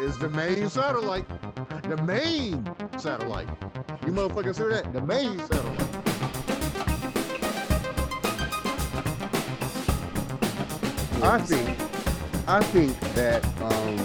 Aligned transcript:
Is 0.00 0.16
the 0.18 0.30
main 0.30 0.68
satellite. 0.70 1.26
The 1.82 1.96
main 2.04 2.64
satellite. 2.98 3.48
You 4.06 4.12
motherfuckers 4.12 4.56
hear 4.56 4.70
that? 4.70 4.92
The 4.92 5.00
main 5.00 5.38
satellite. 5.38 5.88
I 11.22 11.38
think 11.40 11.68
I 12.48 12.62
think 12.62 12.98
that 13.14 13.44
um, 13.60 13.98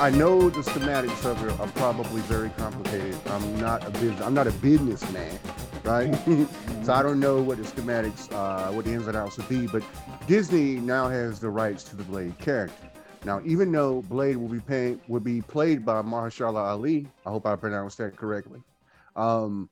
I 0.00 0.10
know 0.10 0.48
the 0.48 0.60
schematics 0.60 1.24
of 1.24 1.46
it 1.46 1.60
are 1.60 1.68
probably 1.68 2.22
very 2.22 2.48
complicated. 2.50 3.16
I'm 3.28 3.60
not 3.60 3.86
a 3.86 3.90
business 3.90 4.20
I'm 4.22 4.32
not 4.32 4.46
a 4.46 4.52
businessman, 4.52 5.38
right? 5.84 6.14
so 6.84 6.92
I 6.94 7.02
don't 7.02 7.20
know 7.20 7.42
what 7.42 7.58
the 7.58 7.64
schematics, 7.64 8.32
uh, 8.32 8.72
what 8.72 8.86
the 8.86 8.92
ins 8.92 9.06
and 9.06 9.16
outs 9.16 9.36
would 9.36 9.48
be. 9.48 9.66
But 9.66 9.82
Disney 10.28 10.74
now 10.74 11.08
has 11.08 11.40
the 11.40 11.48
rights 11.48 11.84
to 11.84 11.96
the 11.96 12.02
Blade 12.02 12.38
character. 12.38 12.90
Now, 13.24 13.40
even 13.46 13.72
though 13.72 14.02
Blade 14.02 14.36
will 14.36 14.50
be 14.50 14.60
paying, 14.60 15.00
will 15.08 15.20
be 15.20 15.40
played 15.40 15.86
by 15.86 16.02
Mahershala 16.02 16.68
Ali, 16.68 17.06
I 17.24 17.30
hope 17.30 17.46
I 17.46 17.56
pronounced 17.56 17.96
that 17.96 18.14
correctly. 18.14 18.60
Um, 19.16 19.70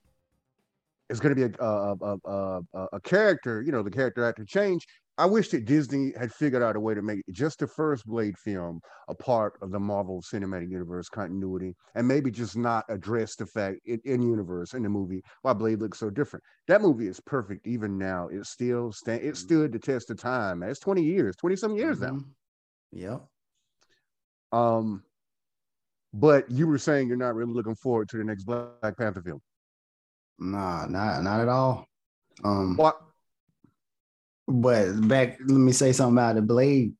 it's 1.11 1.21
going 1.21 1.37
to 1.37 1.49
be 1.49 1.55
a 1.61 1.63
a, 1.63 1.95
a, 2.01 2.63
a 2.73 2.89
a 2.95 3.01
character, 3.03 3.61
you 3.61 3.71
know, 3.71 3.83
the 3.83 3.91
character 3.91 4.25
actor 4.25 4.47
change. 4.47 4.87
I 5.19 5.25
wish 5.25 5.49
that 5.51 5.65
Disney 5.65 6.13
had 6.19 6.31
figured 6.31 6.63
out 6.63 6.77
a 6.77 6.81
way 6.81 6.93
to 6.95 7.01
make 7.01 7.23
just 7.31 7.61
the 7.61 7.67
first 7.67 8.05
Blade 8.07 8.37
film 8.37 8.81
a 9.09 9.15
part 9.15 9.55
of 9.63 9.71
the 9.71 9.81
Marvel 9.81 10.21
Cinematic 10.21 10.71
Universe 10.71 11.09
continuity, 11.09 11.75
and 11.95 12.07
maybe 12.07 12.31
just 12.31 12.55
not 12.57 12.85
address 12.91 13.35
the 13.35 13.47
fact 13.47 13.79
in, 13.87 13.99
in 14.05 14.21
universe 14.21 14.75
in 14.75 14.83
the 14.83 14.89
movie 14.91 15.23
why 15.41 15.55
Blade 15.55 15.81
looks 15.81 15.99
so 15.99 16.11
different. 16.11 16.45
That 16.69 16.83
movie 16.83 17.07
is 17.07 17.19
perfect 17.21 17.67
even 17.67 17.97
now. 17.97 18.29
It 18.29 18.45
still 18.45 18.93
stand. 18.93 19.23
It 19.23 19.37
stood 19.39 19.73
the 19.73 19.79
test 19.79 20.11
of 20.11 20.19
time. 20.19 20.59
man. 20.59 20.69
It's 20.69 20.81
twenty 20.81 21.03
years, 21.03 21.35
twenty 21.37 21.57
some 21.57 21.77
years 21.77 22.01
now. 22.01 22.11
Mhm. 22.11 22.25
Yep. 22.93 23.27
Um, 24.53 25.03
but 26.13 26.51
you 26.51 26.67
were 26.67 26.79
saying 26.79 27.09
you're 27.09 27.17
not 27.17 27.35
really 27.35 27.53
looking 27.53 27.75
forward 27.75 28.09
to 28.11 28.19
the 28.19 28.25
next 28.25 28.45
Black 28.45 28.97
Panther 28.99 29.23
film. 29.23 29.41
Nah, 30.39 30.87
not 30.87 31.23
not 31.23 31.41
at 31.41 31.49
all. 31.49 31.87
Um, 32.45 32.77
What? 32.77 33.01
But 34.47 35.09
back, 35.09 35.39
let 35.41 35.59
me 35.59 35.73
say 35.73 35.93
something 35.93 36.17
about 36.17 36.37
the 36.37 36.43
Blade. 36.43 36.95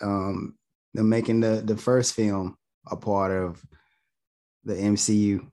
Um, 0.00 0.56
them 0.94 1.08
making 1.08 1.40
the 1.40 1.62
the 1.64 1.76
first 1.76 2.14
film 2.14 2.56
a 2.90 2.96
part 2.96 3.32
of 3.32 3.62
the 4.64 4.74
MCU. 4.74 5.46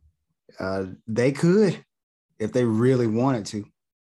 Uh, 0.59 0.85
they 1.07 1.31
could, 1.31 1.83
if 2.39 2.51
they 2.51 2.65
really 2.65 3.07
wanted 3.07 3.45
to. 3.47 3.65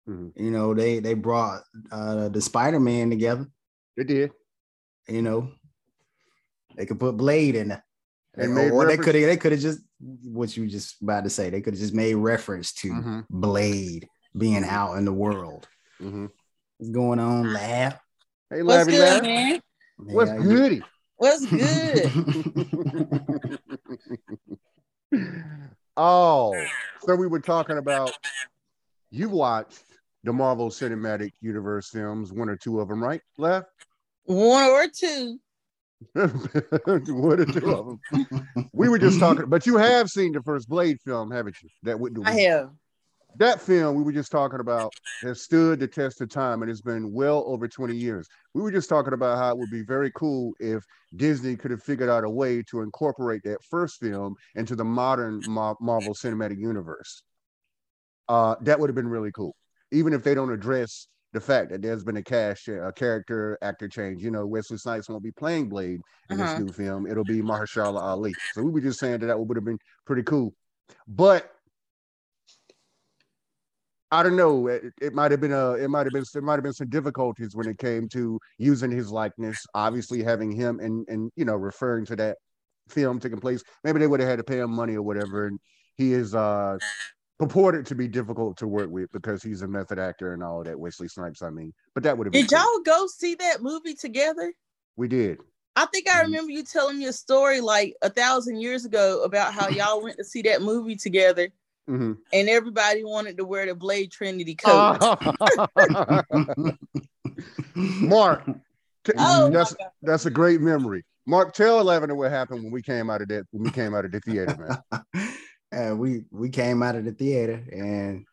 Mhm. 0.09 0.33
You 0.37 0.51
know, 0.51 0.75
they 0.75 0.99
they 0.99 1.15
brought 1.15 1.63
uh 1.93 2.29
the 2.31 2.41
Spider 2.41 2.81
Man 2.81 3.11
together. 3.11 3.47
They 3.97 4.05
did. 4.05 4.33
You 5.09 5.23
know, 5.23 5.53
they 6.77 6.87
could 6.87 6.99
put 7.01 7.17
Blade 7.17 7.55
in 7.57 7.69
there. 7.69 7.85
And 8.37 8.57
or, 8.57 8.87
they 8.87 8.97
could 8.97 9.15
have 9.15 9.25
they 9.25 9.37
could 9.37 9.53
have 9.53 9.61
just 9.61 9.81
what 10.25 10.57
you 10.57 10.67
just 10.67 11.03
about 11.03 11.25
to 11.25 11.31
say. 11.31 11.51
They 11.51 11.61
could 11.61 11.75
have 11.75 11.81
just 11.81 11.95
made 11.95 12.15
reference 12.15 12.73
to 12.75 12.89
Mhm. 12.89 13.27
Blade 13.29 14.09
being 14.37 14.65
out 14.65 14.95
in 14.95 15.05
the 15.05 15.13
world. 15.13 15.69
hmm 15.99 16.27
What's 16.81 16.93
going 16.93 17.19
on, 17.19 17.53
laugh? 17.53 18.01
Hey, 18.49 18.63
What's 18.63 18.89
Laffy 18.89 18.93
good, 18.93 19.01
Laugh. 19.01 19.23
man? 19.23 19.61
What's 19.99 20.31
Yeah, 20.31 20.39
goody? 20.39 20.83
What's 21.19 21.45
good? 21.51 22.11
oh, 25.99 26.65
so 27.01 27.17
we 27.17 27.27
were 27.27 27.41
talking 27.41 27.77
about 27.77 28.15
you 29.11 29.29
watched 29.29 29.85
the 30.25 30.33
Marvel 30.33 30.71
Cinematic 30.71 31.33
Universe 31.43 31.91
films, 31.91 32.33
one 32.33 32.49
or 32.49 32.57
two 32.57 32.81
of 32.81 32.89
them, 32.89 33.03
right? 33.03 33.21
Left 33.37 33.69
One 34.25 34.71
or 34.71 34.87
two. 34.89 35.39
one 36.15 37.41
or 37.41 37.45
two 37.45 37.75
of 37.75 37.87
them. 37.89 38.01
We 38.73 38.89
were 38.89 38.99
just 38.99 39.21
talking, 39.21 39.45
but 39.49 39.67
you 39.67 39.77
have 39.77 40.09
seen 40.09 40.33
the 40.33 40.41
first 40.41 40.67
Blade 40.67 40.97
film, 41.05 41.31
haven't 41.31 41.57
you? 41.63 41.69
That 41.83 42.01
would 42.01 42.15
do. 42.15 42.23
I 42.25 42.41
have. 42.41 42.71
That 43.37 43.61
film 43.61 43.95
we 43.97 44.03
were 44.03 44.13
just 44.13 44.33
talking 44.33 44.61
about 44.61 44.93
has 45.23 45.43
stood 45.43 45.79
the 45.79 45.87
test 45.87 46.21
of 46.23 46.31
time 46.31 46.63
and 46.63 46.71
it's 46.71 46.81
been 46.81 47.13
well 47.13 47.45
over 47.47 47.69
20 47.69 47.95
years. 47.95 48.27
We 48.55 48.63
were 48.63 48.73
just 48.73 48.89
talking 48.89 49.13
about 49.13 49.37
how 49.39 49.51
it 49.51 49.59
would 49.59 49.71
be 49.71 49.83
very 49.83 50.11
cool 50.15 50.55
if 50.61 50.83
Disney 51.15 51.57
could 51.57 51.71
have 51.71 51.83
figured 51.83 52.09
out 52.09 52.25
a 52.25 52.31
way 52.31 52.63
to 52.71 52.81
incorporate 52.81 53.43
that 53.45 53.63
first 53.69 54.01
film 54.01 54.35
into 54.55 54.75
the 54.75 54.85
modern 54.85 55.43
Mar- 55.47 55.77
Marvel 55.81 56.15
Cinematic 56.15 56.59
Universe. 56.59 57.23
Uh, 58.29 58.55
that 58.63 58.79
would 58.79 58.89
have 58.89 58.95
been 58.95 59.09
really 59.09 59.33
cool, 59.33 59.55
even 59.91 60.13
if 60.13 60.23
they 60.23 60.35
don't 60.35 60.53
address 60.53 61.09
the 61.33 61.41
fact 61.41 61.71
that 61.71 61.83
there's 61.83 62.03
been 62.03 62.17
a 62.17 62.23
cast, 62.23 62.67
a 62.69 62.93
character 62.95 63.59
actor 63.63 63.89
change. 63.89 64.23
You 64.23 64.31
know, 64.31 64.47
Wesley 64.47 64.79
Snipes 64.79 65.09
won't 65.09 65.23
be 65.23 65.33
playing 65.33 65.69
Blade 65.69 66.01
in 66.31 66.41
Uh-huh. 66.41 66.45
this 66.45 66.59
new 66.59 66.73
film. 66.73 67.07
It'll 67.07 67.25
be 67.25 67.43
Mahershala 67.43 68.01
Ali. 68.01 68.35
So 68.53 68.63
we 68.63 68.71
were 68.71 68.81
just 68.81 68.99
saying 68.99 69.21
that 69.21 69.27
that 69.27 69.39
would 69.39 69.57
have 69.57 69.65
been 69.65 69.79
pretty 70.07 70.23
cool. 70.23 70.55
But 71.07 71.53
I 74.13 74.23
don't 74.23 74.37
know. 74.37 74.67
It, 74.67 74.83
it 75.01 75.15
might 75.15 75.31
have 75.31 75.41
been 75.41 75.53
a. 75.53 75.73
It 75.73 75.89
might 75.89 76.07
have 76.07 76.13
been. 76.13 76.25
There 76.33 76.43
might 76.43 76.55
have 76.55 76.65
been 76.65 76.73
some 76.73 76.89
difficulties 76.89 77.55
when 77.55 77.69
it 77.69 77.79
came 77.79 78.09
to 78.11 78.41
using 78.59 78.91
his 78.91 79.11
likeness. 79.11 79.65
Obviously, 79.75 80.23
having 80.23 80.51
him 80.51 80.81
and 80.81 81.07
and 81.09 81.31
you 81.37 81.45
know 81.45 81.55
referring 81.55 82.07
to 82.07 82.17
that 82.17 82.39
film 82.89 83.21
taking 83.21 83.39
place. 83.41 83.63
Maybe 83.85 84.01
they 84.01 84.07
would 84.09 84.21
have 84.21 84.29
had 84.29 84.39
to 84.39 84.45
pay 84.45 84.59
him 84.59 84.71
money 84.71 84.97
or 84.97 85.03
whatever. 85.03 85.47
And 85.47 85.61
he 85.97 86.13
is 86.13 86.35
uh 86.35 86.79
purported 87.39 87.87
to 87.87 87.95
be 87.95 88.09
difficult 88.09 88.57
to 88.59 88.67
work 88.67 88.91
with 88.91 89.11
because 89.13 89.43
he's 89.43 89.63
a 89.63 89.69
method 89.69 89.99
actor 89.99 90.35
and 90.35 90.43
all 90.43 90.63
that. 90.65 90.79
Wesley 90.79 91.09
Snipes, 91.09 91.43
I 91.43 91.51
mean. 91.51 91.73
But 91.95 92.03
that 92.03 92.19
would 92.19 92.27
have 92.27 92.33
been. 92.33 92.43
Did 92.43 92.51
cool. 92.51 92.59
y'all 92.59 92.83
go 92.85 93.07
see 93.07 93.37
that 93.37 93.63
movie 93.63 93.95
together? 93.95 94.53
We 94.97 95.09
did. 95.09 95.39
I 95.77 95.87
think 95.87 96.09
I 96.09 96.19
Mhm. 96.19 96.25
remember 96.25 96.53
you 96.53 96.65
telling 96.65 96.99
me 96.99 97.07
a 97.07 97.13
story 97.13 97.61
like 97.61 97.95
a 98.03 98.11
thousand 98.11 98.61
years 98.61 98.85
ago 98.85 99.23
about 99.23 99.55
how 99.55 99.69
y'all 99.69 100.03
went 100.03 100.17
to 100.19 100.25
see 100.25 100.43
that 100.43 100.63
movie 100.63 100.97
together 100.97 101.49
Mhm. 101.91 102.17
and 102.33 102.49
everybody 102.49 103.03
wanted 103.05 103.37
to 103.39 103.45
wear 103.45 103.67
the 103.67 103.75
Blade 103.75 104.13
Trinity 104.13 104.55
coat. 104.55 104.99
Mark, 107.75 108.47
t- 109.05 109.13
Oh, 109.19 109.51
that's 109.51 109.75
that's 110.03 110.27
a 110.27 110.31
great 110.31 110.61
memory. 110.61 111.05
Mark, 111.27 111.53
tell 111.53 111.83
Lavender 111.85 112.15
what 112.15 112.31
happened 112.31 112.63
when 112.63 112.73
we 112.73 112.83
came 112.83 113.11
out 113.11 113.23
of 113.23 113.29
that 113.29 113.45
when 113.51 113.65
we 113.65 113.71
came 113.71 113.95
out 113.95 114.05
of 114.05 114.13
the 114.13 114.21
theater, 114.21 114.57
man. 114.93 115.03
and 115.73 115.99
we 115.99 116.23
we 116.31 116.49
came 116.49 116.83
out 116.83 116.97
of 116.97 117.05
the 117.05 117.13
theater 117.13 117.63
and 117.73 118.25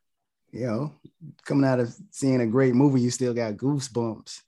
you 0.51 0.65
know 0.65 0.93
coming 1.45 1.65
out 1.67 1.79
of 1.79 1.93
seeing 2.11 2.41
a 2.41 2.47
great 2.47 2.73
movie 2.75 3.01
you 3.01 3.09
still 3.11 3.33
got 3.33 3.53
goosebumps 3.55 4.39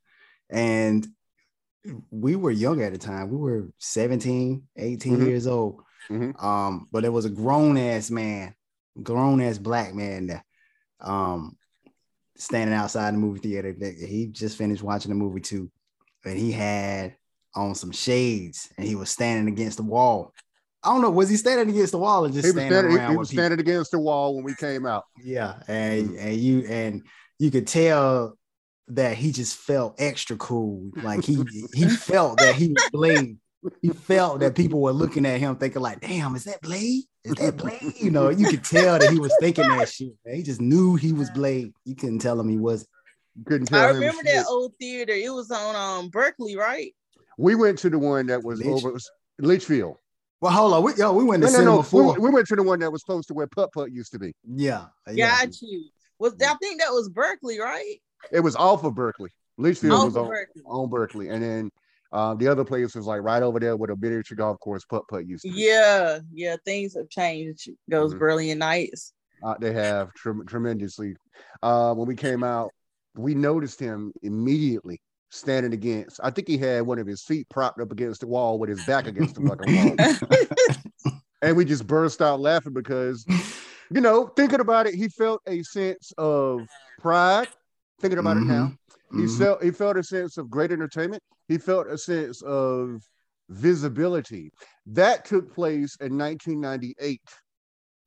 and 0.50 1.06
we 2.10 2.36
were 2.36 2.52
young 2.52 2.82
at 2.82 2.92
the 2.94 2.98
time 2.98 3.30
we 3.30 3.38
were 3.38 3.68
17 3.80 4.64
18 4.78 5.18
Mhm. 5.20 5.26
years 5.28 5.46
old 5.46 5.84
Mhm. 6.10 6.42
um 6.42 6.88
but 6.92 7.02
there 7.02 7.12
was 7.12 7.26
a 7.26 7.30
grown 7.30 7.78
ass 7.78 8.10
man 8.10 8.56
grown 9.02 9.42
ass 9.42 9.58
black 9.58 9.94
man 9.94 10.42
um 11.02 11.56
standing 12.38 12.76
outside 12.76 13.14
the 13.14 13.18
movie 13.18 13.40
theater 13.40 13.76
that 13.78 13.96
he 13.96 14.28
just 14.28 14.58
finished 14.58 14.84
watching 14.84 15.10
the 15.10 15.16
movie 15.16 15.42
too 15.42 15.70
and 16.26 16.38
he 16.38 16.52
had 16.52 17.16
on 17.56 17.76
some 17.76 17.92
shades 17.92 18.70
and 18.78 18.86
he 18.88 18.96
was 18.96 19.10
standing 19.10 19.52
against 19.52 19.78
the 19.78 19.84
wall 19.84 20.34
I 20.82 20.94
don't 20.94 21.02
know. 21.02 21.10
Was 21.12 21.28
he 21.28 21.36
standing 21.36 21.70
against 21.70 21.92
the 21.92 21.98
wall 21.98 22.24
or 22.24 22.30
just 22.30 22.46
He 22.46 22.52
was 22.54 22.64
standing 22.64 22.80
standing, 22.80 22.98
around 22.98 23.12
he 23.12 23.18
with 23.18 23.20
was 23.20 23.30
people? 23.32 23.42
standing 23.44 23.60
against 23.60 23.92
the 23.92 24.00
wall 24.00 24.34
when 24.36 24.46
we 24.46 24.56
came 24.56 24.86
out. 24.86 25.04
Yeah, 25.22 25.62
and 25.68 26.12
Mm. 26.12 26.22
and 26.22 26.36
you 26.38 26.60
and 26.70 27.04
you 27.38 27.52
could 27.52 27.68
tell 27.68 28.38
that 28.88 29.18
he 29.18 29.34
just 29.34 29.58
felt 29.58 29.96
extra 30.00 30.38
cool. 30.38 30.90
Like 30.96 31.26
he 31.26 31.44
he 31.74 31.90
felt 31.90 32.40
that 32.40 32.56
he 32.56 32.70
was 32.70 32.88
Blade. 32.94 33.40
He 33.82 33.90
felt 33.90 34.40
that 34.40 34.56
people 34.56 34.82
were 34.82 34.92
looking 34.94 35.26
at 35.26 35.40
him 35.40 35.56
thinking 35.58 35.82
like, 35.82 36.00
"Damn, 36.00 36.36
is 36.36 36.46
that 36.46 36.62
Blade? 36.62 37.04
Is 37.26 37.34
that 37.36 37.58
Blade?" 37.58 37.94
You 38.00 38.10
know, 38.12 38.30
you 38.30 38.48
could 38.48 38.64
tell 38.64 38.98
that 39.00 39.10
he 39.12 39.20
was 39.20 39.34
thinking 39.42 39.68
that 39.68 39.90
shit. 39.90 40.14
man. 40.26 40.36
He 40.36 40.44
just 40.44 40.62
knew 40.62 40.96
he 40.96 41.12
was 41.12 41.30
Blade. 41.32 41.74
You 41.84 41.96
couldn't 41.96 42.20
tell 42.20 42.40
him 42.40 42.48
he 42.48 42.58
was. 42.58 42.88
Couldn't 43.46 43.68
tell 43.68 43.82
I 43.82 43.90
remember 43.90 44.22
shit. 44.24 44.36
that 44.36 44.46
old 44.48 44.74
theater. 44.80 45.14
It 45.14 45.34
was 45.34 45.52
on 45.52 45.76
um 45.76 46.10
Berkeley, 46.10 46.56
right? 46.56 46.94
We 47.38 47.56
went 47.56 47.80
to 47.80 47.90
the 47.90 48.00
one 48.00 48.28
that 48.28 48.44
was 48.44 48.62
Litch- 48.62 48.68
over 48.86 48.98
Litchfield. 49.40 49.98
Well, 50.42 50.52
hold 50.54 50.74
on. 50.74 50.84
We, 50.84 50.94
yo, 50.96 51.12
we 51.14 51.24
went 51.26 51.44
to 51.44 51.48
No, 51.48 51.52
no, 51.52 51.58
cinema 51.58 51.76
no. 51.78 51.82
four. 51.84 52.14
We, 52.14 52.20
we 52.20 52.30
went 52.30 52.48
to 52.48 52.56
the 52.56 52.64
one 52.64 52.80
that 52.80 52.92
was 52.92 53.04
close 53.04 53.26
to 53.28 53.34
where 53.34 53.48
Putt 53.48 53.74
Putt 53.74 53.92
used 53.92 54.12
to 54.14 54.20
be. 54.20 54.34
yeah, 54.46 54.86
yeah. 55.12 55.38
Got 55.46 55.62
you. 55.62 55.84
Was 56.20 56.34
I 56.42 56.54
think 56.62 56.82
that 56.82 56.92
was 56.92 57.10
Berkeley, 57.10 57.60
right? 57.60 57.96
It 58.32 58.40
was 58.42 58.56
off 58.56 58.84
of 58.86 58.96
Berkeley. 58.96 59.32
Litchfield 59.58 59.94
Off 59.94 60.06
was 60.06 60.16
of 60.16 60.24
on, 60.24 60.30
Berkeley. 60.30 60.62
on 60.66 60.90
Berkeley, 60.90 61.28
and 61.30 61.44
then 61.44 61.72
uh, 62.12 62.34
the 62.36 62.48
other 62.48 62.64
place 62.66 62.96
was 62.96 63.06
like 63.06 63.22
right 63.22 63.44
over 63.44 63.60
there 63.60 63.78
with 63.78 63.90
a 63.90 63.96
miniature 63.96 64.36
golf 64.36 64.60
course 64.60 64.84
Putt 64.86 65.04
Putt 65.10 65.28
used 65.28 65.44
to 65.44 65.52
be. 65.52 65.62
Yeah, 65.62 66.20
yeah. 66.34 66.56
Things 66.66 66.96
have 66.96 67.10
changed. 67.10 67.70
Those 67.88 68.14
Mhm. 68.14 68.20
brilliant 68.20 68.60
nights. 68.60 69.14
Uh, 69.44 69.56
they 69.60 69.72
have 69.72 70.14
trem- 70.14 70.46
tremendously. 70.46 71.16
Uh, 71.62 71.94
when 71.94 72.08
we 72.08 72.16
came 72.16 72.44
out, 72.44 72.72
we 73.16 73.36
noticed 73.36 73.80
him 73.80 74.12
immediately 74.22 75.00
standing 75.30 75.74
against. 75.74 76.20
I 76.24 76.32
think 76.32 76.48
he 76.48 76.58
had 76.58 76.86
one 76.86 77.00
of 77.00 77.08
his 77.08 77.22
feet 77.24 77.48
propped 77.50 77.80
up 77.80 77.92
against 77.92 78.22
the 78.22 78.28
wall 78.28 78.60
with 78.60 78.70
his 78.70 78.84
back 78.86 79.08
against 79.08 79.36
the 79.36 79.42
fucking 79.48 79.76
wall, 79.76 79.96
and 81.42 81.56
we 81.56 81.64
just 81.66 81.86
burst 81.88 82.22
out 82.22 82.40
laughing 82.40 82.74
because, 82.74 83.26
you 83.92 84.02
know, 84.02 84.28
thinking 84.28 84.60
about 84.60 84.88
it, 84.88 84.96
he 84.96 85.08
felt 85.08 85.42
a 85.48 85.62
sense 85.64 86.12
of 86.18 86.68
pride. 87.00 87.48
Thinking 88.02 88.20
about 88.20 88.38
it 88.38 88.44
now, 88.44 88.74
He 89.12 89.24
Mhm. 89.24 89.38
felt 89.38 89.64
he 89.64 89.72
felt 89.72 89.98
a 89.98 90.04
sense 90.04 90.38
of 90.38 90.50
great 90.50 90.72
entertainment. 90.72 91.24
He 91.48 91.58
felt 91.58 91.88
a 91.88 91.98
sense 91.98 92.42
of 92.44 93.02
visibility. 93.50 94.52
That 94.86 95.26
took 95.26 95.54
place 95.54 95.96
in 96.00 96.18
1998. 96.18 97.22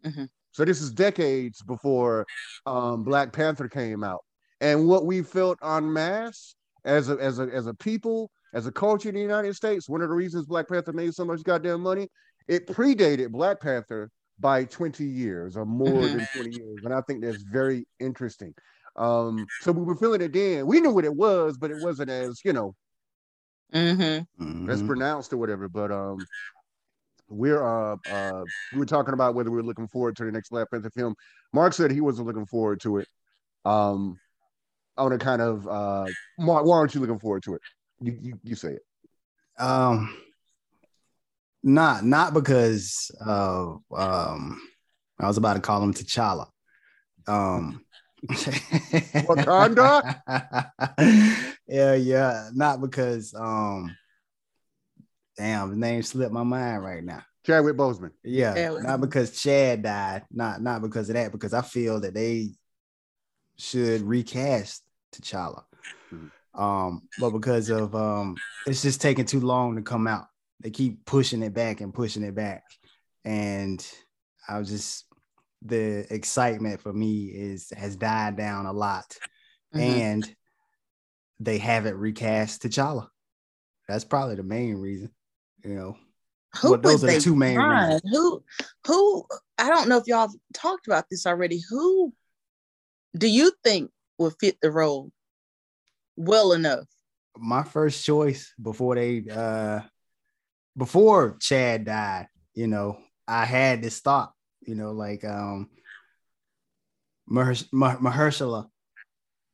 Mhm. 0.04 0.28
So 0.52 0.64
this 0.64 0.80
is 0.80 0.92
decades 0.92 1.62
before 1.62 2.26
um, 2.66 3.02
Black 3.04 3.32
Panther 3.32 3.68
came 3.68 4.04
out. 4.04 4.20
And 4.60 4.86
what 4.86 5.06
we 5.06 5.22
felt 5.22 5.58
en 5.64 5.92
masse 5.92 6.54
as 6.84 7.08
a 7.08 7.14
as 7.16 7.38
a 7.40 7.44
as 7.44 7.66
a 7.66 7.74
people, 7.74 8.30
as 8.54 8.66
a 8.66 8.72
culture 8.72 9.08
in 9.08 9.14
the 9.16 9.20
United 9.20 9.54
States, 9.56 9.88
one 9.88 10.02
of 10.02 10.08
the 10.08 10.14
reasons 10.14 10.46
Black 10.46 10.68
Panther 10.68 10.92
made 10.92 11.14
so 11.14 11.24
much 11.24 11.42
goddamn 11.42 11.80
money, 11.80 12.08
it 12.48 12.66
predated 12.66 13.30
Black 13.32 13.60
Panther 13.60 14.10
by 14.38 14.64
20 14.64 15.04
years 15.06 15.56
or 15.56 15.64
more 15.66 16.08
Mhm. 16.08 16.12
than 16.12 16.26
20 16.34 16.50
years. 16.50 16.84
And 16.84 16.94
I 16.94 17.00
think 17.02 17.22
that's 17.22 17.42
very 17.42 17.84
interesting. 17.98 18.54
Um, 18.96 19.46
so 19.60 19.72
we 19.72 19.82
were 19.84 19.96
feeling 19.96 20.20
it 20.20 20.32
then. 20.32 20.66
We 20.66 20.80
knew 20.80 20.92
what 20.92 21.04
it 21.04 21.14
was, 21.14 21.56
but 21.56 21.70
it 21.70 21.78
wasn't 21.78 22.10
as, 22.10 22.40
you 22.44 22.52
know, 22.52 22.74
Mm-hmm. 23.72 24.70
as 24.70 24.82
Mhm. 24.82 24.86
pronounced 24.86 25.32
or 25.32 25.38
whatever. 25.38 25.68
But 25.68 25.90
um 25.90 26.26
we're 27.28 27.62
uh 27.62 27.96
uh 28.06 28.44
we 28.72 28.78
were 28.80 28.86
talking 28.86 29.14
about 29.14 29.34
whether 29.34 29.50
we 29.50 29.56
were 29.56 29.62
looking 29.62 29.88
forward 29.88 30.14
to 30.16 30.24
the 30.24 30.32
next 30.32 30.50
Black 30.50 30.70
Panther 30.70 30.90
film. 30.90 31.14
Mark 31.54 31.72
said 31.72 31.90
he 31.90 32.02
wasn't 32.02 32.26
looking 32.26 32.44
forward 32.46 32.80
to 32.82 32.98
it. 32.98 33.08
Um 33.64 34.18
I 34.96 35.02
want 35.02 35.18
to 35.18 35.24
kind 35.24 35.40
of 35.40 35.66
uh 35.66 36.06
Mark, 36.38 36.66
why 36.66 36.76
aren't 36.76 36.94
you 36.94 37.00
looking 37.00 37.18
forward 37.18 37.42
to 37.44 37.54
it? 37.54 37.62
You 38.00 38.18
you, 38.20 38.40
you 38.42 38.54
say 38.54 38.72
it. 38.74 38.82
Um, 39.58 40.14
not 41.62 42.04
not 42.04 42.34
because 42.34 43.10
of 43.24 43.80
um, 43.96 44.60
I 45.18 45.28
was 45.28 45.36
about 45.36 45.54
to 45.54 45.60
call 45.60 45.82
him 45.82 45.94
T'Challa. 45.94 46.48
Um, 47.26 47.84
Wakanda? 49.26 50.20
yeah, 51.68 51.94
yeah, 51.94 52.50
not 52.54 52.80
because 52.80 53.34
um, 53.34 53.96
damn, 55.36 55.70
the 55.70 55.76
name 55.76 56.02
slipped 56.02 56.32
my 56.32 56.42
mind 56.42 56.82
right 56.84 57.02
now. 57.04 57.22
Chadwick 57.44 57.76
Boseman. 57.76 58.12
Yeah, 58.22 58.54
Yeah. 58.54 58.78
not 58.82 59.00
because 59.00 59.40
Chad 59.40 59.82
died, 59.82 60.24
not 60.30 60.62
not 60.62 60.82
because 60.82 61.08
of 61.08 61.14
that, 61.16 61.32
because 61.32 61.52
I 61.52 61.62
feel 61.62 62.00
that 62.00 62.14
they 62.14 62.50
should 63.56 64.02
recast 64.02 64.82
T'Challa. 65.14 65.64
Mhm. 66.12 66.30
Um, 66.54 67.08
but 67.18 67.30
because 67.30 67.70
of 67.70 67.94
um, 67.94 68.36
it's 68.66 68.82
just 68.82 69.00
taking 69.00 69.24
too 69.24 69.40
long 69.40 69.76
to 69.76 69.82
come 69.82 70.06
out. 70.06 70.26
They 70.60 70.70
keep 70.70 71.04
pushing 71.04 71.42
it 71.42 71.54
back 71.54 71.80
and 71.80 71.92
pushing 71.92 72.22
it 72.22 72.36
back, 72.36 72.62
and 73.24 73.84
I 74.48 74.58
was 74.60 74.68
just 74.68 75.06
the 75.64 76.12
excitement 76.12 76.80
for 76.80 76.92
me 76.92 77.26
is 77.26 77.70
has 77.76 77.96
died 77.96 78.36
down 78.36 78.66
a 78.66 78.72
lot, 78.72 79.18
Mhm. 79.74 79.80
and 79.80 80.36
they 81.40 81.58
haven't 81.58 81.96
recast 81.96 82.62
T'Challa. 82.62 83.08
That's 83.88 84.04
probably 84.04 84.36
the 84.36 84.42
main 84.42 84.76
reason, 84.76 85.10
you 85.64 85.74
know. 85.74 85.96
Who 86.60 86.70
Well, 86.70 86.80
those 86.80 87.04
are 87.04 87.08
the 87.08 87.20
two 87.20 87.34
main 87.36 87.56
find? 87.56 87.94
reasons. 87.94 88.02
Who 88.14 88.44
who 88.86 89.26
I 89.58 89.68
don't 89.68 89.88
know 89.88 89.96
if 89.98 90.06
y'all 90.06 90.28
have 90.28 90.34
talked 90.52 90.86
about 90.86 91.06
this 91.10 91.26
already. 91.26 91.62
Who 91.70 92.12
do 93.16 93.26
you 93.28 93.52
think 93.64 93.90
would 94.18 94.34
fit 94.40 94.58
the 94.60 94.70
role 94.70 95.10
well 96.16 96.52
enough? 96.52 96.86
my 97.34 97.62
first 97.62 98.04
choice 98.04 98.52
before 98.60 98.94
they 98.94 99.24
uh 99.30 99.80
before 100.76 101.38
Chad 101.40 101.84
died, 101.86 102.28
you 102.54 102.66
know, 102.66 102.98
I 103.26 103.46
had 103.46 103.82
this 103.82 104.00
thought, 104.00 104.32
you 104.66 104.74
know, 104.74 104.92
like 104.92 105.24
um 105.24 105.68
Mahersh- 107.30 107.68
Mah- 107.72 107.98
Mahershala 107.98 108.68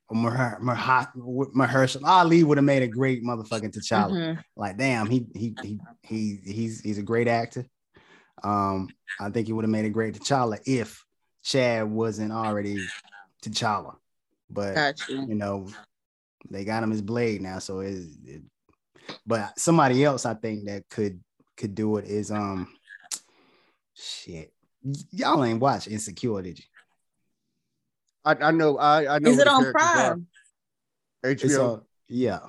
or 0.08 0.16
Maher- 0.16 0.58
Mahershala 0.60 2.06
Ali 2.06 2.44
would 2.44 2.58
have 2.58 2.64
made 2.64 2.82
a 2.82 2.88
great 2.88 3.22
motherfucking 3.22 3.72
T'Challa. 3.74 4.12
Mhm. 4.12 4.44
Like, 4.56 4.76
damn, 4.76 5.08
he 5.08 5.26
he 5.34 5.54
he 5.62 5.80
he 6.02 6.40
he's 6.44 6.80
he's 6.80 6.98
a 6.98 7.02
great 7.02 7.28
actor. 7.28 7.66
Um, 8.42 8.88
I 9.20 9.30
think 9.30 9.46
he 9.46 9.52
would 9.52 9.64
have 9.64 9.70
made 9.70 9.84
a 9.84 9.90
great 9.90 10.14
T'Challa 10.14 10.60
if 10.66 11.04
Chad 11.42 11.90
wasn't 11.90 12.32
already 12.32 12.86
T'Challa. 13.42 13.96
But 14.50 14.74
Got 14.74 15.08
you. 15.08 15.34
know, 15.34 15.68
they 16.50 16.64
got 16.64 16.82
him 16.82 16.92
as 16.92 17.02
Blade 17.02 17.42
now, 17.42 17.58
so 17.58 17.80
it, 17.80 17.98
it 18.24 18.42
but 19.26 19.58
somebody 19.58 20.04
else 20.04 20.24
I 20.26 20.34
think 20.34 20.64
that 20.66 20.88
could 20.88 21.22
could 21.56 21.74
do 21.74 21.96
it 21.98 22.06
is 22.06 22.30
um 22.30 22.68
shit. 23.94 24.52
Y- 24.82 24.94
Y'all 25.10 25.44
ain't 25.44 25.60
watch 25.60 25.88
Insecure, 25.88 26.42
did 26.42 26.58
you? 26.58 26.64
I, 28.24 28.32
I 28.34 28.50
know 28.50 28.76
I 28.78 29.16
I 29.16 29.18
know 29.18 29.30
Is 29.30 29.38
it 29.38 29.46
on 29.48 29.62
characters 29.62 29.82
are. 29.82 29.94
Prime? 30.14 30.26
HBO. 31.24 31.72
on 31.74 31.82
yeah. 32.08 32.40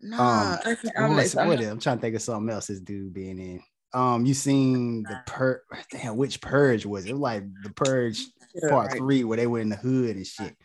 Nah, 0.00 0.16
Um, 0.16 0.58
I 0.64 0.74
can't- 0.74 0.94
I'm, 0.98 1.16
What's- 1.16 1.34
not- 1.34 1.46
I'm 1.48 1.78
trying 1.78 1.96
to 1.98 2.00
think 2.00 2.16
of 2.16 2.22
something 2.22 2.52
else 2.52 2.66
this 2.66 2.80
dude 2.80 3.12
being 3.14 3.38
in. 3.38 3.62
Um, 3.94 4.24
you 4.24 4.32
seen 4.34 5.02
the 5.02 5.20
pur 5.26 5.62
damn 5.90 6.16
which 6.16 6.40
purge 6.40 6.86
was 6.86 7.04
it? 7.04 7.10
It 7.10 7.12
was 7.12 7.20
like 7.20 7.44
the 7.62 7.70
purge 7.70 8.22
Yeah, 8.54 8.70
part 8.70 8.88
right. 8.90 8.96
three 8.98 9.22
where 9.24 9.36
they 9.36 9.46
were 9.46 9.60
in 9.60 9.68
the 9.68 9.76
hood 9.76 10.16
and 10.16 10.26
shit. 10.26 10.56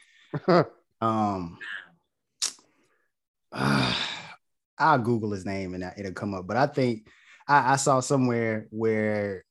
Um, 0.99 1.59
I'll 3.51 4.99
Google 4.99 5.31
his 5.31 5.45
name 5.45 5.73
and 5.73 5.83
it'll 5.97 6.11
come 6.13 6.33
up. 6.33 6.47
But 6.47 6.57
I 6.57 6.67
think 6.67 7.07
I, 7.47 7.73
I 7.73 7.75
saw 7.75 7.99
somewhere 7.99 8.67
where 8.71 9.43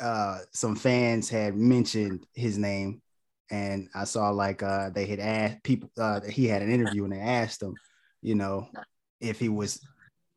uh, 0.00 0.38
some 0.52 0.76
fans 0.76 1.28
had 1.28 1.54
mentioned 1.56 2.26
his 2.34 2.58
name, 2.58 3.02
and 3.50 3.88
I 3.94 4.04
saw 4.04 4.30
like 4.30 4.62
uh, 4.62 4.90
they 4.90 5.06
had 5.06 5.20
asked 5.20 5.62
people. 5.62 5.90
Uh, 5.98 6.20
he 6.22 6.46
had 6.46 6.62
an 6.62 6.70
interview 6.70 7.04
and 7.04 7.12
they 7.12 7.20
asked 7.20 7.62
him, 7.62 7.76
you 8.22 8.34
know, 8.34 8.68
if 9.20 9.38
he 9.38 9.48
was 9.48 9.80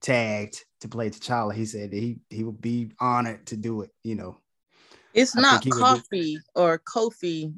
tagged 0.01 0.57
to 0.81 0.89
play 0.89 1.09
T'Challa. 1.09 1.53
He 1.53 1.65
said 1.65 1.91
that 1.91 1.97
he 1.97 2.17
he 2.29 2.43
would 2.43 2.61
be 2.61 2.91
honored 2.99 3.45
to 3.47 3.57
do 3.57 3.81
it. 3.81 3.91
You 4.03 4.15
know, 4.15 4.37
It's 5.13 5.35
I 5.37 5.41
not 5.41 5.65
Coffee 5.69 6.39
or 6.55 6.79
Kofi 6.79 7.53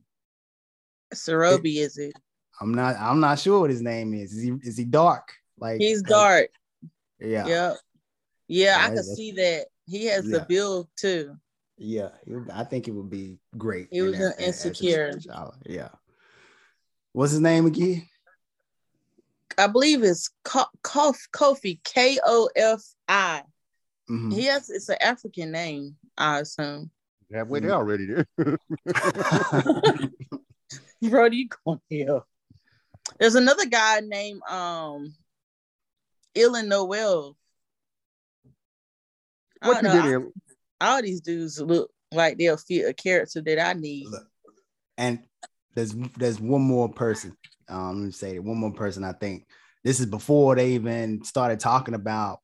Sarobi, 1.13 1.77
is 1.77 1.97
it? 1.97 2.13
I'm 2.61 2.73
not 2.73 2.95
I'm 2.97 3.19
not 3.19 3.39
sure 3.39 3.59
what 3.61 3.69
his 3.69 3.81
name 3.81 4.13
is. 4.13 4.33
Is 4.33 4.43
he 4.43 4.51
is 4.61 4.77
he 4.77 4.85
dark? 4.85 5.33
Like 5.57 5.79
He's 5.79 6.01
dark. 6.03 6.49
Yeah. 7.19 7.47
Yep. 7.47 7.77
Yeah, 8.47 8.75
I 8.77 8.79
Yeah, 8.81 8.87
could 8.89 8.95
that's- 8.97 9.15
see 9.15 9.31
that. 9.31 9.65
He 9.87 10.05
has 10.05 10.25
the 10.25 10.45
build 10.49 10.87
too. 10.97 11.35
Yeah, 11.77 12.11
it 12.25 12.35
would- 12.35 12.49
I 12.49 12.63
think 12.63 12.87
it 12.87 12.91
would 12.91 13.09
be 13.09 13.37
great. 13.57 13.89
He 13.91 14.01
was 14.01 14.13
in 14.15 14.21
that- 14.21 14.39
a 14.39 14.45
Insecure. 14.47 15.19
Yeah. 15.65 15.89
What's 17.11 17.31
his 17.31 17.41
name 17.41 17.65
again? 17.65 18.07
I 19.57 19.67
believe 19.67 20.03
it's 20.03 20.29
Ko- 20.43 20.69
Kof- 20.83 21.29
Kofi, 21.31 21.81
K 21.83 22.19
O 22.25 22.49
F 22.55 22.81
I. 23.07 23.43
Mhm. 24.09 24.33
He 24.33 24.45
has 24.45 24.69
it's 24.69 24.89
an 24.89 24.97
African 25.01 25.51
name, 25.51 25.97
I 26.17 26.41
assume. 26.41 26.91
Halfway 27.31 27.61
there 27.61 27.71
already 27.71 28.05
there. 28.05 28.27
Bro, 31.01 31.25
you 31.27 31.47
going 31.65 31.81
here? 31.89 32.21
There's 33.19 33.35
another 33.35 33.65
guy 33.65 34.01
named 34.01 34.41
um 34.43 35.15
Y'lan 36.33 36.67
Noel. 36.67 37.37
What 39.61 39.77
you 39.77 39.81
know, 39.83 39.93
did 39.93 40.03
I- 40.05 40.13
in 40.15 40.31
all 40.81 41.01
these 41.01 41.21
dudes 41.21 41.59
look 41.59 41.91
like 42.11 42.37
they'll 42.37 42.57
fit 42.57 42.87
a 42.89 42.93
character 42.93 43.41
that 43.41 43.59
I 43.59 43.73
need. 43.73 44.07
Look, 44.07 44.27
and 44.97 45.19
there's 45.75 45.93
there's 46.17 46.39
one 46.39 46.61
more 46.61 46.89
person. 46.89 47.35
Um, 47.67 47.99
let 47.99 48.05
me 48.05 48.11
say 48.11 48.33
that 48.33 48.43
one 48.43 48.57
more 48.57 48.73
person. 48.73 49.03
I 49.03 49.13
think 49.13 49.47
this 49.83 49.99
is 49.99 50.05
before 50.05 50.55
they 50.55 50.71
even 50.73 51.23
started 51.23 51.59
talking 51.59 51.93
about 51.93 52.39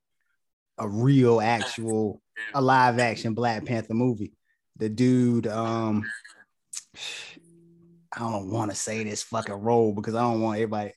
a 0.78 0.88
real, 0.88 1.40
actual, 1.42 2.22
a 2.54 2.62
live 2.62 3.00
action 3.00 3.34
Black 3.34 3.66
Panther 3.66 3.94
movie. 3.94 4.34
The 4.78 4.90
dude, 4.90 5.48
um, 5.48 6.04
I 8.14 8.20
don't 8.20 8.50
want 8.52 8.72
to 8.72 8.76
say 8.76 9.04
this 9.04 9.24
fucking 9.24 9.54
role 9.54 9.94
because 9.94 10.16
I 10.16 10.22
don't 10.22 10.42
want 10.42 10.58
everybody. 10.58 10.94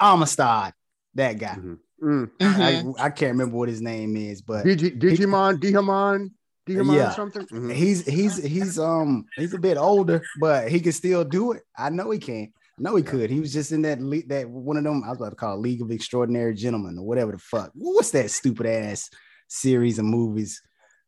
Amistad, 0.00 0.72
that 1.14 1.38
guy. 1.38 1.56
Mhm. 1.56 1.78
Mm. 2.02 2.30
Mhm. 2.38 2.94
I, 2.98 3.06
I 3.06 3.10
can't 3.10 3.32
remember 3.32 3.56
what 3.56 3.68
his 3.68 3.80
name 3.80 4.16
is, 4.16 4.40
but 4.40 4.64
Digi, 4.64 4.98
Digimon, 4.98 5.60
Digimon, 5.60 6.30
Digimon 6.68 6.96
Yeah. 6.96 7.10
or 7.10 7.14
something. 7.14 7.46
Mhm. 7.46 7.72
he's 7.74 8.04
he's 8.06 8.36
he's 8.42 8.78
um 8.78 9.24
he's 9.36 9.54
a 9.54 9.58
bit 9.58 9.76
older, 9.76 10.22
but 10.40 10.68
he 10.70 10.80
can 10.80 10.92
still 10.92 11.24
do 11.24 11.52
it. 11.52 11.62
I 11.76 11.90
know 11.90 12.10
he 12.10 12.18
can. 12.18 12.52
I 12.78 12.82
know 12.82 12.96
he 12.96 13.02
Yeah. 13.02 13.10
could. 13.10 13.30
He 13.30 13.40
was 13.40 13.52
just 13.52 13.72
in 13.72 13.82
that 13.82 14.00
le- 14.00 14.26
that 14.28 14.48
one 14.48 14.76
of 14.76 14.84
them. 14.84 15.02
I 15.04 15.08
was 15.10 15.18
about 15.18 15.30
to 15.30 15.36
call 15.36 15.54
it 15.56 15.60
League 15.60 15.82
of 15.82 15.90
Extraordinary 15.90 16.54
Gentlemen 16.54 16.98
or 16.98 17.04
whatever 17.06 17.32
the 17.32 17.38
fuck. 17.38 17.70
What's 17.74 18.10
that 18.12 18.30
stupid 18.30 18.66
ass 18.66 19.10
series 19.48 19.98
of 19.98 20.04
movies 20.04 20.60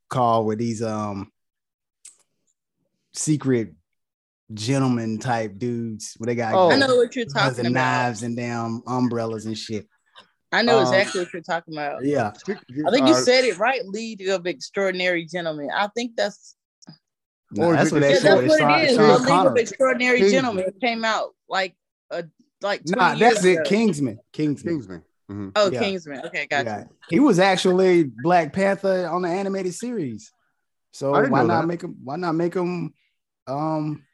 called 0.08 0.46
with 0.46 0.58
these 0.58 0.82
um 0.82 1.30
secret 3.14 3.74
gentleman 4.52 5.18
type 5.18 5.58
dudes 5.58 6.14
where 6.18 6.26
they 6.26 6.34
got 6.34 6.54
Oh. 6.54 6.70
I 6.70 6.76
know 6.76 6.96
what 6.96 7.14
you're 7.14 7.24
talking 7.26 7.60
about. 7.60 7.72
knives 7.72 8.22
and 8.22 8.36
damn 8.36 8.82
umbrellas 8.86 9.46
and 9.46 9.56
shit. 9.56 9.86
I 10.52 10.62
know 10.62 10.78
Um, 10.78 10.82
exactly 10.82 11.20
what 11.22 11.32
you're 11.32 11.42
talking 11.42 11.74
about. 11.74 12.04
Yeah, 12.04 12.28
I 12.28 12.90
think 12.90 13.06
you 13.08 13.14
Uh, 13.14 13.22
said 13.22 13.44
it 13.44 13.58
right, 13.58 13.84
League 13.86 14.26
of 14.28 14.46
Extraordinary 14.46 15.24
Gentlemen. 15.24 15.70
I 15.74 15.88
think 15.94 16.16
that's 16.16 16.56
No, 17.52 17.64
Or 17.66 17.72
that's 17.74 17.90
what 17.90 18.02
yeah, 18.02 18.18
that's 18.20 18.24
was. 18.42 18.48
what 18.48 18.58
Sean, 18.60 18.78
it 18.80 18.90
is. 18.90 18.96
Sean 18.96 19.08
The 19.08 19.18
League 19.30 19.46
of 19.46 19.56
Extraordinary 19.56 20.18
Kingsley. 20.18 20.36
Gentlemen 20.36 20.72
came 20.80 21.04
out 21.04 21.34
like 21.48 21.74
a 22.10 22.24
like 22.62 22.84
20 22.84 22.96
Nah, 23.00 23.12
years 23.14 23.32
that's 23.34 23.44
it. 23.44 23.52
ago. 23.54 23.62
Kingsman. 23.64 24.18
Kingsman. 24.32 24.74
Kingsman. 24.74 25.02
Mhm. 25.30 25.52
Oh, 25.56 25.70
Yeah. 25.70 25.80
Kingsman. 25.80 26.26
Okay, 26.26 26.46
gotcha. 26.46 26.64
Yeah. 26.64 26.84
He 27.08 27.18
was 27.20 27.38
actually 27.40 28.04
Black 28.04 28.52
Panther 28.52 29.06
on 29.08 29.22
the 29.22 29.28
animated 29.28 29.74
series. 29.74 30.30
So 30.92 31.10
why 31.12 31.42
not 31.42 31.46
that. 31.62 31.66
make 31.66 31.82
him? 31.82 31.96
Why 32.04 32.16
not 32.16 32.34
make 32.36 32.54
him? 32.54 32.94
Um, 33.46 34.04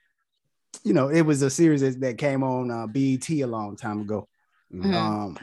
you 0.85 0.93
know, 0.95 1.09
it 1.09 1.23
was 1.23 1.43
a 1.43 1.51
series 1.51 1.81
that, 1.83 2.01
that 2.01 2.19
came 2.19 2.43
on 2.43 2.71
uh, 2.71 2.87
BET 2.87 3.29
a 3.31 3.45
long 3.47 3.77
time 3.77 4.01
ago. 4.03 4.29
Mhm. 4.73 4.83
Mhm. 4.85 4.95
Um, 4.95 5.39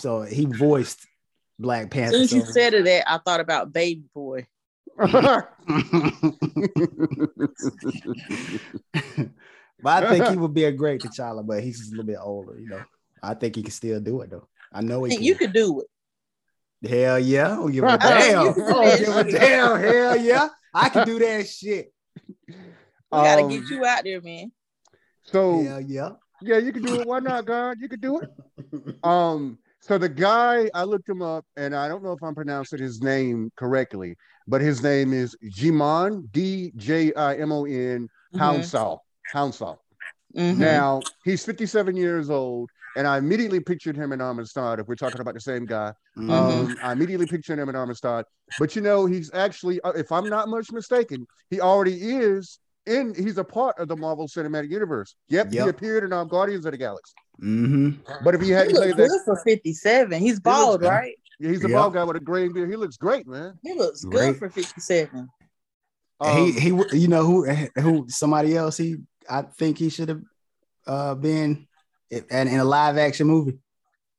so 0.00 0.22
he 0.22 0.46
voiced 0.46 1.06
Black 1.58 1.82
As 1.84 1.88
Panther. 1.90 2.12
soon 2.14 2.22
as 2.22 2.32
you 2.32 2.44
so- 2.46 2.52
said 2.52 2.74
of 2.74 2.84
that, 2.86 3.10
I 3.10 3.18
thought 3.18 3.40
about 3.40 3.72
Baby 3.72 4.04
Boy. 4.14 4.46
but 9.82 10.04
I 10.04 10.08
think 10.10 10.28
he 10.28 10.36
would 10.36 10.54
be 10.54 10.64
a 10.64 10.72
great 10.72 11.00
T'Challa, 11.00 11.46
but 11.46 11.62
he's 11.62 11.78
just 11.78 11.92
a 11.92 11.96
little 11.96 12.06
bit 12.06 12.18
older, 12.20 12.58
you 12.58 12.68
know. 12.68 12.82
I 13.22 13.34
think 13.34 13.56
he 13.56 13.62
can 13.62 13.70
still 13.72 14.00
do 14.00 14.20
it 14.22 14.30
though. 14.30 14.48
I 14.72 14.80
know 14.82 15.04
he 15.04 15.10
Hey, 15.12 15.16
can. 15.16 15.24
you 15.24 15.34
could 15.34 15.52
do 15.52 15.80
it. 15.82 16.88
Hell 16.88 17.18
yeah. 17.18 17.52
I 17.52 17.56
don't 17.56 17.72
give 17.72 17.84
a 17.84 17.92
Oh, 17.92 17.98
damn. 17.98 18.44
you 18.46 18.50
I 18.50 18.54
don't 18.54 18.98
give 18.98 19.16
a 19.16 19.30
damn. 19.30 19.80
Hell 19.80 20.16
yeah. 20.16 20.48
I 20.72 20.88
can 20.88 21.06
do 21.06 21.18
that 21.18 21.46
shit. 21.48 21.92
We 22.48 22.54
gotta 23.10 23.42
Um, 23.42 23.48
get 23.50 23.68
you 23.68 23.84
out 23.84 24.04
there, 24.04 24.20
man. 24.20 24.52
So 25.24 25.62
Hell 25.62 25.80
yeah. 25.82 26.10
yeah, 26.40 26.58
you 26.58 26.72
can 26.72 26.82
do 26.82 27.00
it. 27.00 27.06
Why 27.06 27.18
not, 27.20 27.44
God? 27.44 27.76
You 27.80 27.88
can 27.88 28.00
do 28.00 28.20
it. 28.20 28.30
Um, 29.04 29.58
so 29.80 29.98
the 29.98 30.08
guy, 30.08 30.70
I 30.74 30.84
looked 30.84 31.08
him 31.08 31.22
up, 31.22 31.44
and 31.56 31.74
I 31.74 31.88
don't 31.88 32.02
know 32.02 32.12
if 32.12 32.22
I'm 32.22 32.34
pronouncing 32.34 32.78
his 32.80 33.00
name 33.02 33.50
correctly, 33.56 34.16
but 34.46 34.60
his 34.60 34.82
name 34.82 35.12
is 35.12 35.36
Djimon 35.42 36.30
D 36.32 36.72
J 36.76 37.12
I 37.14 37.36
M 37.36 37.50
O 37.52 37.64
N 37.64 38.08
Hounsall. 38.34 38.98
Hounsall. 39.34 39.78
Mhm. 40.36 40.56
Now 40.58 41.04
he's 41.24 41.44
57 41.44 41.96
years 41.96 42.30
old, 42.30 42.68
and 42.94 43.06
I 43.06 43.18
immediately 43.18 43.60
pictured 43.60 43.96
him 43.96 44.12
in 44.12 44.20
Amistad. 44.20 44.80
If 44.80 44.86
we're 44.86 44.94
talking 44.96 45.20
about 45.20 45.34
the 45.34 45.40
same 45.40 45.66
guy, 45.66 45.92
Mhm. 46.16 46.30
um, 46.30 46.78
I 46.82 46.92
immediately 46.92 47.26
pictured 47.26 47.58
him 47.58 47.68
in 47.68 47.76
Amistad. 47.76 48.26
But 48.58 48.76
you 48.76 48.82
know, 48.82 49.06
he's 49.06 49.32
actually, 49.32 49.80
uh, 49.80 49.92
if 49.92 50.12
I'm 50.12 50.28
not 50.28 50.48
much 50.48 50.70
mistaken, 50.72 51.26
he 51.48 51.60
already 51.60 51.94
is 52.16 52.58
in. 52.86 53.14
He's 53.14 53.38
a 53.38 53.44
part 53.44 53.78
of 53.78 53.88
the 53.88 53.96
Marvel 53.96 54.26
Cinematic 54.28 54.70
Universe. 54.70 55.14
Yep, 55.28 55.52
Yep. 55.52 55.64
he 55.64 55.68
appeared 55.70 56.04
in 56.04 56.12
um, 56.12 56.28
Guardians 56.28 56.64
of 56.66 56.72
the 56.72 56.78
Galaxy. 56.78 57.12
Mhm. 57.40 57.98
But 58.24 58.34
if 58.34 58.40
he 58.40 58.48
He 58.48 58.52
hadn't 58.52 58.74
looks 58.74 58.86
played 58.86 58.96
good 58.96 59.10
that, 59.10 59.22
for 59.24 59.36
57. 59.44 60.20
He's 60.20 60.40
bald, 60.40 60.80
good. 60.80 60.88
right? 60.88 61.14
yeah, 61.38 61.48
he's 61.50 61.64
a 61.64 61.68
Yep. 61.68 61.76
bald 61.78 61.94
guy 61.94 62.04
with 62.04 62.16
a 62.16 62.20
gray 62.20 62.48
beard. 62.48 62.68
He 62.70 62.76
looks 62.76 62.96
great, 62.96 63.26
man. 63.26 63.58
He 63.62 63.72
looks 63.74 64.04
Great. 64.04 64.32
good 64.32 64.38
for 64.38 64.50
57. 64.50 65.28
Um, 66.22 66.36
he 66.36 66.52
he 66.52 66.68
you 66.92 67.08
know 67.08 67.24
who 67.24 67.46
who 67.80 68.04
somebody 68.08 68.54
else 68.54 68.76
he 68.76 68.96
I 69.28 69.40
think 69.42 69.78
he 69.78 69.88
should 69.88 70.10
have 70.10 70.20
uh 70.86 71.14
been 71.14 71.66
in, 72.10 72.24
in 72.30 72.60
a 72.60 72.64
live 72.64 72.98
action 72.98 73.26
movie. 73.26 73.58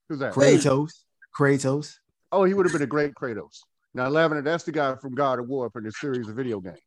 who's 0.10 0.18
that? 0.20 0.34
Kratos. 0.34 0.92
Kratos. 1.38 1.98
Oh, 2.32 2.44
he 2.46 2.54
would 2.56 2.66
have 2.66 2.74
been 2.74 2.82
a 2.82 2.88
great 2.88 3.14
Kratos. 3.14 3.60
Now, 3.94 4.08
Lavender, 4.08 4.42
that's 4.42 4.64
the 4.64 4.72
guy 4.72 4.96
from 4.96 5.14
God 5.14 5.38
of 5.40 5.48
War 5.48 5.70
from 5.70 5.84
the 5.84 5.92
series 5.92 6.28
of 6.28 6.36
video 6.36 6.60
games. 6.60 6.80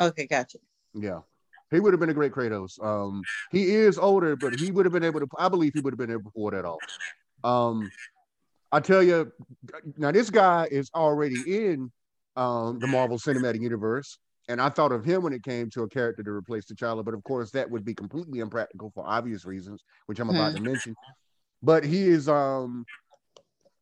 Okay, 0.00 0.26
gotcha. 0.26 0.58
Yeah. 0.96 1.20
He 1.70 1.80
would 1.80 1.92
have 1.92 2.00
been 2.00 2.10
a 2.10 2.14
great 2.14 2.32
Kratos. 2.32 2.82
Um, 2.82 3.22
he 3.50 3.74
is 3.74 3.98
older, 3.98 4.36
but 4.36 4.58
he 4.58 4.70
would 4.70 4.86
have 4.86 4.92
been 4.92 5.04
able 5.04 5.20
to. 5.20 5.26
I 5.38 5.48
believe 5.48 5.72
he 5.74 5.80
would 5.80 5.92
have 5.92 5.98
been 5.98 6.12
able 6.12 6.24
to 6.24 6.30
pull 6.30 6.50
that 6.50 6.64
off. 6.64 6.78
Um, 7.42 7.90
I 8.70 8.80
tell 8.80 9.02
you, 9.02 9.32
now 9.96 10.12
this 10.12 10.30
guy 10.30 10.68
is 10.70 10.90
already 10.94 11.66
in 11.66 11.90
um, 12.36 12.78
the 12.78 12.86
Marvel 12.86 13.18
Cinematic 13.18 13.60
Universe, 13.60 14.18
and 14.48 14.60
I 14.60 14.68
thought 14.68 14.92
of 14.92 15.04
him 15.04 15.22
when 15.22 15.32
it 15.32 15.42
came 15.42 15.68
to 15.70 15.82
a 15.82 15.88
character 15.88 16.22
to 16.22 16.30
replace 16.30 16.66
T'Challa, 16.66 17.04
but 17.04 17.14
of 17.14 17.24
course 17.24 17.50
that 17.52 17.68
would 17.68 17.84
be 17.84 17.94
completely 17.94 18.38
impractical 18.38 18.92
for 18.94 19.04
obvious 19.06 19.44
reasons, 19.44 19.82
which 20.06 20.20
I'm 20.20 20.30
about 20.30 20.54
to 20.54 20.62
mention. 20.62 20.94
But 21.62 21.84
he 21.84 22.02
is. 22.02 22.28
Um, 22.28 22.84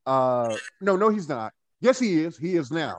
uh, 0.07 0.55
no, 0.81 0.95
no, 0.95 1.09
he's 1.09 1.29
not. 1.29 1.53
Yes, 1.81 1.99
he 1.99 2.23
is. 2.23 2.37
He 2.37 2.55
is 2.55 2.71
now. 2.71 2.97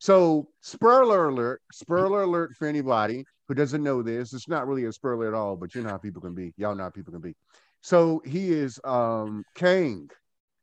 So, 0.00 0.48
spoiler 0.60 1.28
alert, 1.28 1.60
spoiler 1.72 2.22
alert 2.22 2.54
for 2.56 2.68
anybody 2.68 3.24
who 3.48 3.54
doesn't 3.54 3.82
know 3.82 4.02
this. 4.02 4.32
It's 4.34 4.48
not 4.48 4.68
really 4.68 4.84
a 4.84 4.92
spoiler 4.92 5.26
at 5.26 5.34
all, 5.34 5.56
but 5.56 5.74
you 5.74 5.82
know 5.82 5.88
how 5.88 5.98
people 5.98 6.20
can 6.20 6.34
be. 6.34 6.52
Y'all 6.56 6.74
know 6.74 6.84
how 6.84 6.90
people 6.90 7.12
can 7.12 7.22
be. 7.22 7.34
So, 7.80 8.22
he 8.24 8.52
is 8.52 8.78
um 8.84 9.44
Kang 9.54 10.10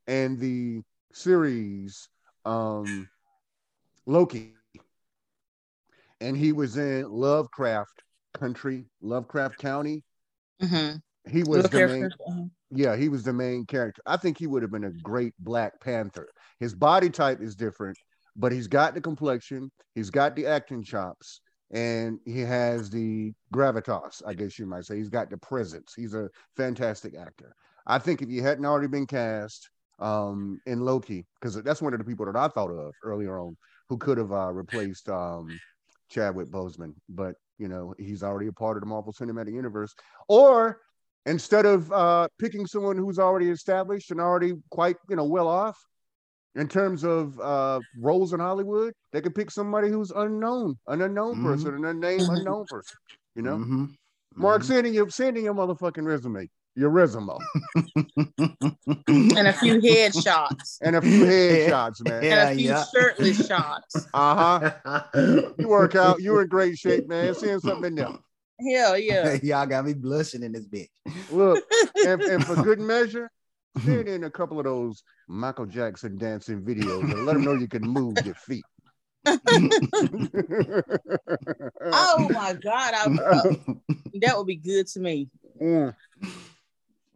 and 0.07 0.39
the 0.39 0.81
series 1.11 2.07
um 2.45 3.09
Loki. 4.05 4.53
And 6.21 6.37
he 6.37 6.53
was 6.53 6.77
in 6.77 7.09
Lovecraft 7.09 8.03
Country, 8.33 8.85
Lovecraft 9.01 9.57
County. 9.57 10.03
Mm-hmm. 10.61 10.97
He 11.29 11.43
was 11.43 11.69
the 11.69 11.87
main, 11.87 12.09
for- 12.09 12.47
yeah, 12.71 12.95
he 12.95 13.09
was 13.09 13.23
the 13.23 13.33
main 13.33 13.65
character. 13.65 14.01
I 14.05 14.17
think 14.17 14.37
he 14.37 14.47
would 14.47 14.61
have 14.61 14.71
been 14.71 14.85
a 14.85 14.91
great 14.91 15.33
Black 15.39 15.79
Panther. 15.81 16.27
His 16.59 16.73
body 16.73 17.09
type 17.09 17.41
is 17.41 17.55
different, 17.55 17.97
but 18.35 18.51
he's 18.51 18.67
got 18.67 18.93
the 18.93 19.01
complexion, 19.01 19.71
he's 19.93 20.09
got 20.09 20.35
the 20.35 20.45
acting 20.45 20.83
chops, 20.83 21.41
and 21.71 22.19
he 22.25 22.41
has 22.41 22.89
the 22.89 23.33
gravitas, 23.53 24.21
I 24.25 24.33
guess 24.33 24.59
you 24.59 24.65
might 24.65 24.85
say. 24.85 24.97
He's 24.97 25.09
got 25.09 25.29
the 25.29 25.37
presence. 25.37 25.93
He's 25.95 26.13
a 26.13 26.29
fantastic 26.55 27.15
actor. 27.15 27.55
I 27.87 27.99
think 27.99 28.21
if 28.21 28.29
he 28.29 28.37
hadn't 28.37 28.65
already 28.65 28.87
been 28.87 29.07
cast 29.07 29.69
um, 29.99 30.59
in 30.65 30.81
Loki, 30.81 31.25
because 31.39 31.61
that's 31.63 31.81
one 31.81 31.93
of 31.93 31.99
the 31.99 32.05
people 32.05 32.25
that 32.25 32.35
I 32.35 32.47
thought 32.47 32.71
of 32.71 32.93
earlier 33.03 33.39
on 33.39 33.55
who 33.89 33.97
could 33.97 34.17
have 34.17 34.31
uh, 34.31 34.51
replaced 34.51 35.09
um, 35.09 35.47
Chadwick 36.09 36.49
Boseman, 36.49 36.93
but 37.09 37.35
you 37.57 37.67
know, 37.67 37.93
he's 37.97 38.23
already 38.23 38.47
a 38.47 38.53
part 38.53 38.77
of 38.77 38.81
the 38.81 38.87
Marvel 38.87 39.13
Cinematic 39.13 39.53
Universe. 39.53 39.93
Or 40.27 40.81
instead 41.25 41.65
of 41.65 41.91
uh, 41.91 42.27
picking 42.39 42.65
someone 42.65 42.97
who's 42.97 43.19
already 43.19 43.49
established 43.49 44.11
and 44.11 44.19
already 44.19 44.53
quite 44.69 44.97
you 45.09 45.15
know 45.15 45.25
well 45.25 45.47
off 45.47 45.77
in 46.55 46.67
terms 46.67 47.03
of 47.03 47.39
uh, 47.39 47.81
roles 47.99 48.33
in 48.33 48.39
Hollywood, 48.39 48.93
they 49.11 49.21
could 49.21 49.35
pick 49.35 49.51
somebody 49.51 49.89
who's 49.89 50.11
unknown, 50.11 50.77
an 50.87 51.01
unknown 51.01 51.37
Mhm. 51.37 51.43
person, 51.43 51.75
an 51.75 51.85
unnamed 51.85 52.23
Mhm. 52.29 52.37
unknown 52.37 52.65
person. 52.67 52.97
You 53.35 53.41
know, 53.41 53.57
Mhm. 53.57 53.95
Mark, 54.35 54.61
Mhm. 54.61 54.65
send 54.65 54.87
in 54.87 54.93
your 54.93 55.09
send 55.09 55.37
in 55.37 55.43
your 55.43 55.53
motherfucking 55.53 56.05
resume, 56.05 56.49
your 56.75 56.89
resume, 56.89 57.37
and 59.07 59.47
a 59.47 59.53
few 59.53 59.79
headshots 59.81 60.77
and 60.81 60.95
a 60.95 61.01
few 61.01 61.21
headshots, 61.25 62.03
man. 62.05 62.23
and 62.23 62.39
a 62.39 62.55
few 62.55 62.67
yeah. 62.69 62.83
shirtless 62.93 63.37
shots. 63.47 64.07
Uh 64.13 64.59
huh. 64.59 65.01
You 65.57 65.67
work 65.69 65.95
out. 65.95 66.21
You're 66.21 66.41
in 66.43 66.47
great 66.47 66.77
shape, 66.77 67.07
man. 67.07 67.33
Seeing 67.35 67.59
something 67.59 67.87
in 67.89 67.95
there. 67.95 68.09
Hell 68.73 68.97
yeah. 68.97 69.37
Y'all 69.43 69.65
got 69.65 69.85
me 69.85 69.93
blushing 69.93 70.43
in 70.43 70.51
this 70.53 70.65
bitch. 70.65 70.89
Look, 71.29 71.63
and, 72.05 72.21
and 72.21 72.43
for 72.45 72.55
good 72.55 72.79
measure, 72.79 73.29
send 73.83 74.07
in 74.15 74.23
a 74.23 74.29
couple 74.29 74.59
of 74.59 74.65
those 74.65 75.03
Michael 75.27 75.65
Jackson 75.65 76.17
dancing 76.17 76.61
videos 76.61 77.11
and 77.11 77.25
let 77.25 77.33
them 77.33 77.43
know 77.43 77.53
you 77.53 77.67
can 77.67 77.81
move 77.81 78.15
your 78.25 78.35
feet. 78.35 78.63
Oh 79.27 79.39
my 82.29 82.53
God. 82.53 82.93
I, 82.93 83.07
that 84.21 84.37
would 84.37 84.47
be 84.47 84.55
good 84.55 84.87
to 84.87 84.99
me. 84.99 85.29
Mm, 85.61 85.95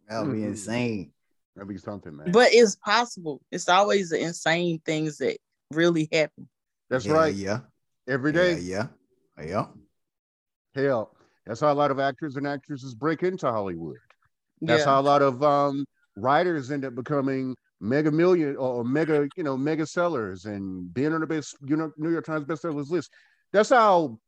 That 0.08 0.26
would 0.26 0.34
be 0.34 0.44
insane. 0.44 1.12
that'd 1.54 1.68
be 1.68 1.78
something, 1.78 2.16
man. 2.16 2.32
But 2.32 2.48
it's 2.52 2.76
possible. 2.76 3.40
It's 3.50 3.68
always 3.68 4.10
the 4.10 4.20
insane 4.20 4.80
things 4.84 5.18
that 5.18 5.38
really 5.72 6.08
happen. 6.12 6.48
That's 6.88 7.06
Yeah, 7.06 7.12
right. 7.12 7.34
Yeah. 7.34 7.60
Every 8.08 8.32
day, 8.32 8.58
Yeah. 8.58 8.86
Yeah. 9.38 9.46
Yeah. 9.46 9.66
hell, 10.74 11.14
that's 11.46 11.60
how 11.60 11.72
a 11.72 11.74
lot 11.74 11.90
of 11.90 11.98
actors 11.98 12.36
and 12.36 12.46
actresses 12.46 12.94
break 12.94 13.22
into 13.22 13.50
Hollywood. 13.50 13.96
That's 14.60 14.80
yeah. 14.80 14.86
how 14.86 15.00
a 15.00 15.02
lot 15.02 15.22
of 15.22 15.42
um, 15.42 15.86
writers 16.20 16.70
end 16.70 16.84
up 16.84 16.94
becoming 16.94 17.56
mega 17.80 18.10
million 18.10 18.56
or 18.56 18.84
mega, 18.84 19.28
you 19.36 19.42
know, 19.42 19.56
mega 19.56 19.86
sellers 19.86 20.44
and 20.44 20.92
being 20.92 21.12
on 21.12 21.20
the 21.20 21.26
best, 21.26 21.56
you 21.64 21.76
know, 21.76 21.90
New 21.96 22.10
York 22.10 22.24
Times 22.24 22.44
bestsellers 22.44 22.90
list. 22.90 23.10
That's 23.52 23.70
how. 23.70 24.18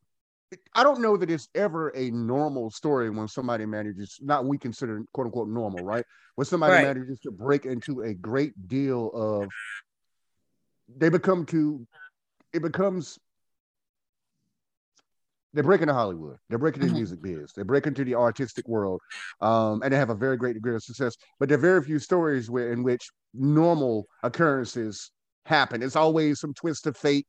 I 0.75 0.83
don't 0.83 1.01
know 1.01 1.17
that 1.17 1.31
it's 1.31 1.49
ever 1.55 1.89
a 1.95 2.11
normal 2.11 2.69
story 2.69 3.09
when 3.09 3.27
somebody 3.27 3.65
manages, 3.65 4.19
not 4.21 4.45
we 4.45 4.59
consider 4.59 5.01
quote 5.11 5.25
unquote 5.25 5.47
normal, 5.47 5.83
right? 5.83 6.05
When 6.35 6.45
somebody 6.45 6.73
Right. 6.73 6.83
manages 6.83 7.19
to 7.21 7.31
break 7.31 7.65
into 7.65 8.01
a 8.03 8.13
great 8.13 8.53
deal 8.67 9.09
of, 9.15 9.49
they 10.95 11.09
become 11.09 11.45
to, 11.47 11.87
it 12.53 12.61
becomes 12.61 13.17
they 15.53 15.61
break 15.61 15.81
into 15.81 15.93
Hollywood. 15.93 16.37
They 16.49 16.57
break 16.57 16.75
into 16.75 16.87
the 16.87 16.93
Mhm. 16.93 16.97
music 16.97 17.21
biz. 17.21 17.51
They're 17.53 17.65
breaking 17.65 17.91
into 17.91 18.03
the 18.03 18.15
artistic 18.15 18.67
world, 18.67 19.01
um, 19.41 19.81
and 19.83 19.93
they 19.93 19.97
have 19.97 20.09
a 20.09 20.15
very 20.15 20.37
great 20.37 20.53
degree 20.53 20.75
of 20.75 20.83
success. 20.83 21.15
But 21.39 21.49
there 21.49 21.57
are 21.57 21.61
very 21.61 21.83
few 21.83 21.99
stories 21.99 22.49
where 22.49 22.71
in 22.71 22.83
which 22.83 23.09
normal 23.33 24.07
occurrences 24.23 25.11
happen. 25.45 25.83
It's 25.83 25.95
always 25.95 26.39
some 26.39 26.53
twist 26.53 26.87
of 26.87 26.97
fate, 26.97 27.27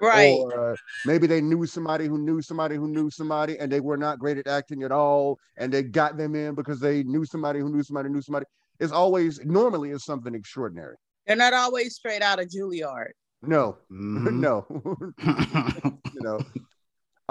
right. 0.00 0.32
or 0.32 0.72
uh, 0.72 0.76
maybe 1.04 1.26
they 1.26 1.40
knew 1.40 1.66
somebody 1.66 2.06
who 2.06 2.18
knew 2.18 2.42
somebody 2.42 2.76
who 2.76 2.88
knew 2.88 3.10
somebody, 3.10 3.58
and 3.58 3.70
they 3.70 3.80
were 3.80 3.96
not 3.96 4.18
great 4.18 4.38
at 4.38 4.46
acting 4.48 4.82
at 4.82 4.92
all, 4.92 5.38
and 5.56 5.72
they 5.72 5.82
got 5.82 6.16
them 6.16 6.34
in 6.34 6.54
because 6.54 6.80
they 6.80 7.02
knew 7.04 7.24
somebody 7.24 7.60
who 7.60 7.70
knew 7.70 7.82
somebody 7.82 8.08
who 8.08 8.14
knew 8.14 8.22
somebody. 8.22 8.46
It's 8.80 8.92
always 8.92 9.38
normally 9.44 9.90
is 9.90 10.04
something 10.04 10.34
extraordinary. 10.34 10.96
They're 11.26 11.36
not 11.36 11.52
always 11.52 11.94
straight 11.94 12.22
out 12.22 12.40
of 12.40 12.48
Juilliard. 12.48 13.12
No, 13.42 13.78
Mhm. 13.90 14.34
no, 14.40 14.66
you 16.14 16.20
know. 16.20 16.44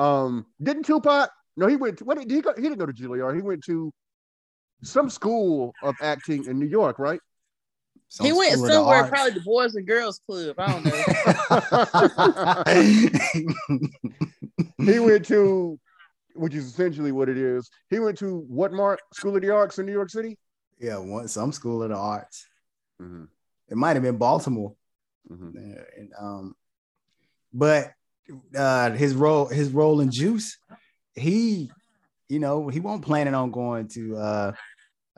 Um, 0.02 0.46
didn't 0.62 0.84
Tupac? 0.84 1.30
No, 1.58 1.68
he 1.68 1.76
went. 1.76 2.00
To, 2.00 2.06
what 2.06 2.18
did 2.18 2.32
he 2.32 2.42
go? 2.42 2.54
He 2.56 2.64
didn't 2.64 2.80
go 2.80 2.86
to 2.88 2.94
Juilliard. 2.94 3.36
He 3.36 3.42
went 3.42 3.64
to 3.66 3.92
some 4.84 5.10
school 5.10 5.74
of 5.84 5.96
acting 6.02 6.46
in 6.46 6.58
New 6.58 6.68
York, 6.68 6.98
right? 6.98 7.20
Some 8.08 8.26
he 8.26 8.34
went 8.34 8.54
school 8.54 8.66
of 8.66 8.70
the 8.70 8.76
somewhere, 8.76 9.08
probably 9.08 9.34
the 9.34 9.42
Boys 9.42 9.76
and 9.76 9.86
Girls 9.86 10.20
Club. 10.26 10.56
I 10.58 10.72
don't 10.72 10.86
know. 14.78 14.86
he 14.92 15.00
went 15.00 15.26
to, 15.28 15.80
which 16.36 16.56
is 16.56 16.66
essentially 16.66 17.12
what 17.12 17.30
it 17.30 17.38
is. 17.38 17.70
He 17.90 18.00
went 18.00 18.18
to 18.20 18.40
what 18.48 18.74
Mark 18.74 19.00
School 19.14 19.36
of 19.36 19.42
the 19.42 19.52
Arts 19.52 19.78
in 19.78 19.86
New 19.86 19.92
York 19.92 20.10
City. 20.10 20.38
yeah, 20.80 20.98
one 20.98 21.28
some 21.28 21.52
school 21.52 21.84
of 21.84 21.90
the 21.90 21.96
arts. 21.96 22.48
Mm-hmm. 23.00 23.26
It 23.70 23.78
might 23.78 23.96
have 23.96 24.04
been 24.04 24.18
Baltimore. 24.18 24.74
Mm-hmm. 25.30 25.58
And, 25.98 26.12
um, 26.20 26.56
but 27.54 27.94
uh, 28.56 28.92
his 28.92 29.14
role, 29.16 29.48
his 29.48 29.70
role 29.70 30.02
in 30.02 30.12
Juice, 30.12 30.58
he, 31.14 31.72
you 32.30 32.40
know, 32.40 32.68
he 32.68 32.80
won't 32.80 33.04
planning 33.04 33.34
on 33.34 33.52
going 33.52 33.88
to, 33.90 34.18
uh, 34.18 34.52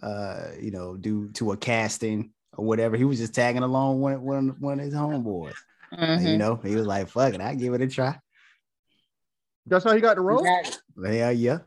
uh, 0.02 0.48
you 0.60 0.72
know, 0.72 0.98
do 0.98 1.30
to 1.34 1.52
a 1.52 1.58
casting 1.58 2.32
or 2.58 2.66
whatever. 2.66 2.98
He 2.98 3.04
was 3.06 3.20
just 3.20 3.34
tagging 3.34 3.64
along 3.64 4.02
one 4.02 4.22
one 4.22 4.56
one 4.60 4.80
of 4.80 4.86
his 4.86 4.94
homeboys. 4.94 5.56
And, 5.92 6.22
Mhm. 6.22 6.32
you 6.32 6.38
know, 6.38 6.56
he 6.56 6.76
was 6.76 6.86
like, 6.88 7.08
"Fuck 7.10 7.34
it, 7.36 7.42
I 7.42 7.56
give 7.56 7.74
it 7.74 7.82
a 7.82 7.88
try." 7.88 8.20
That's 9.66 9.84
how 9.86 9.94
he 9.94 10.02
got 10.02 10.16
the 10.16 10.22
role. 10.22 10.40
Exactly. 10.40 11.18
Yeah, 11.18 11.30
yeah. 11.30 11.60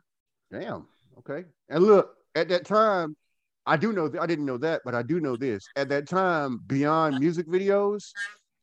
Damn. 0.50 0.86
Okay. 1.18 1.44
And 1.68 1.84
look, 1.84 2.14
at 2.34 2.48
that 2.50 2.66
time, 2.66 3.16
I 3.64 3.76
do 3.76 3.92
know. 3.92 4.08
Th- 4.08 4.22
I 4.22 4.26
didn't 4.26 4.46
know 4.46 4.58
that, 4.58 4.82
but 4.84 4.94
I 4.94 5.02
do 5.02 5.18
know 5.18 5.36
this. 5.36 5.66
At 5.76 5.88
that 5.88 6.08
time, 6.08 6.60
beyond 6.66 7.18
music 7.18 7.48
videos, 7.48 8.12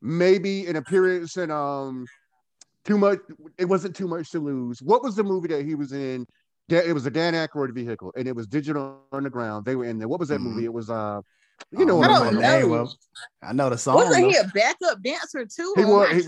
maybe 0.00 0.66
an 0.66 0.76
appearance 0.76 1.36
in 1.36 1.50
um, 1.50 2.06
too 2.84 2.98
much. 2.98 3.18
It 3.58 3.64
wasn't 3.66 3.96
too 3.96 4.08
much 4.08 4.30
to 4.32 4.40
lose. 4.40 4.80
What 4.82 5.02
was 5.02 5.16
the 5.16 5.24
movie 5.24 5.48
that 5.48 5.64
he 5.64 5.74
was 5.74 5.92
in? 5.92 6.26
It 6.68 6.94
was 6.94 7.04
a 7.06 7.10
Dan 7.10 7.34
Aykroyd 7.34 7.74
vehicle, 7.74 8.12
and 8.16 8.26
it 8.26 8.34
was 8.34 8.46
Digital 8.46 9.00
Underground. 9.12 9.64
They 9.66 9.76
were 9.76 9.84
in 9.84 9.98
there. 9.98 10.08
What 10.08 10.20
was 10.20 10.30
that 10.30 10.40
Mhm. 10.40 10.44
movie? 10.44 10.64
It 10.64 10.72
was 10.72 10.88
uh, 10.90 11.20
you 11.70 11.84
know 11.84 11.96
I 11.96 11.98
what 11.98 12.10
I 12.10 12.14
I'm 12.14 12.18
don't 12.18 12.24
talking 12.24 12.38
about. 12.38 12.60
know. 12.60 12.68
Well, 12.68 12.96
I 13.42 13.52
know 13.52 13.70
the 13.70 13.78
song. 13.78 13.94
Wasn't 13.96 14.24
he 14.26 14.36
a 14.36 14.44
backup 14.54 15.02
dancer 15.02 15.44
too? 15.46 15.72
He 15.76 15.84
was- 15.84 16.08
I 16.10 16.14
he- 16.14 16.22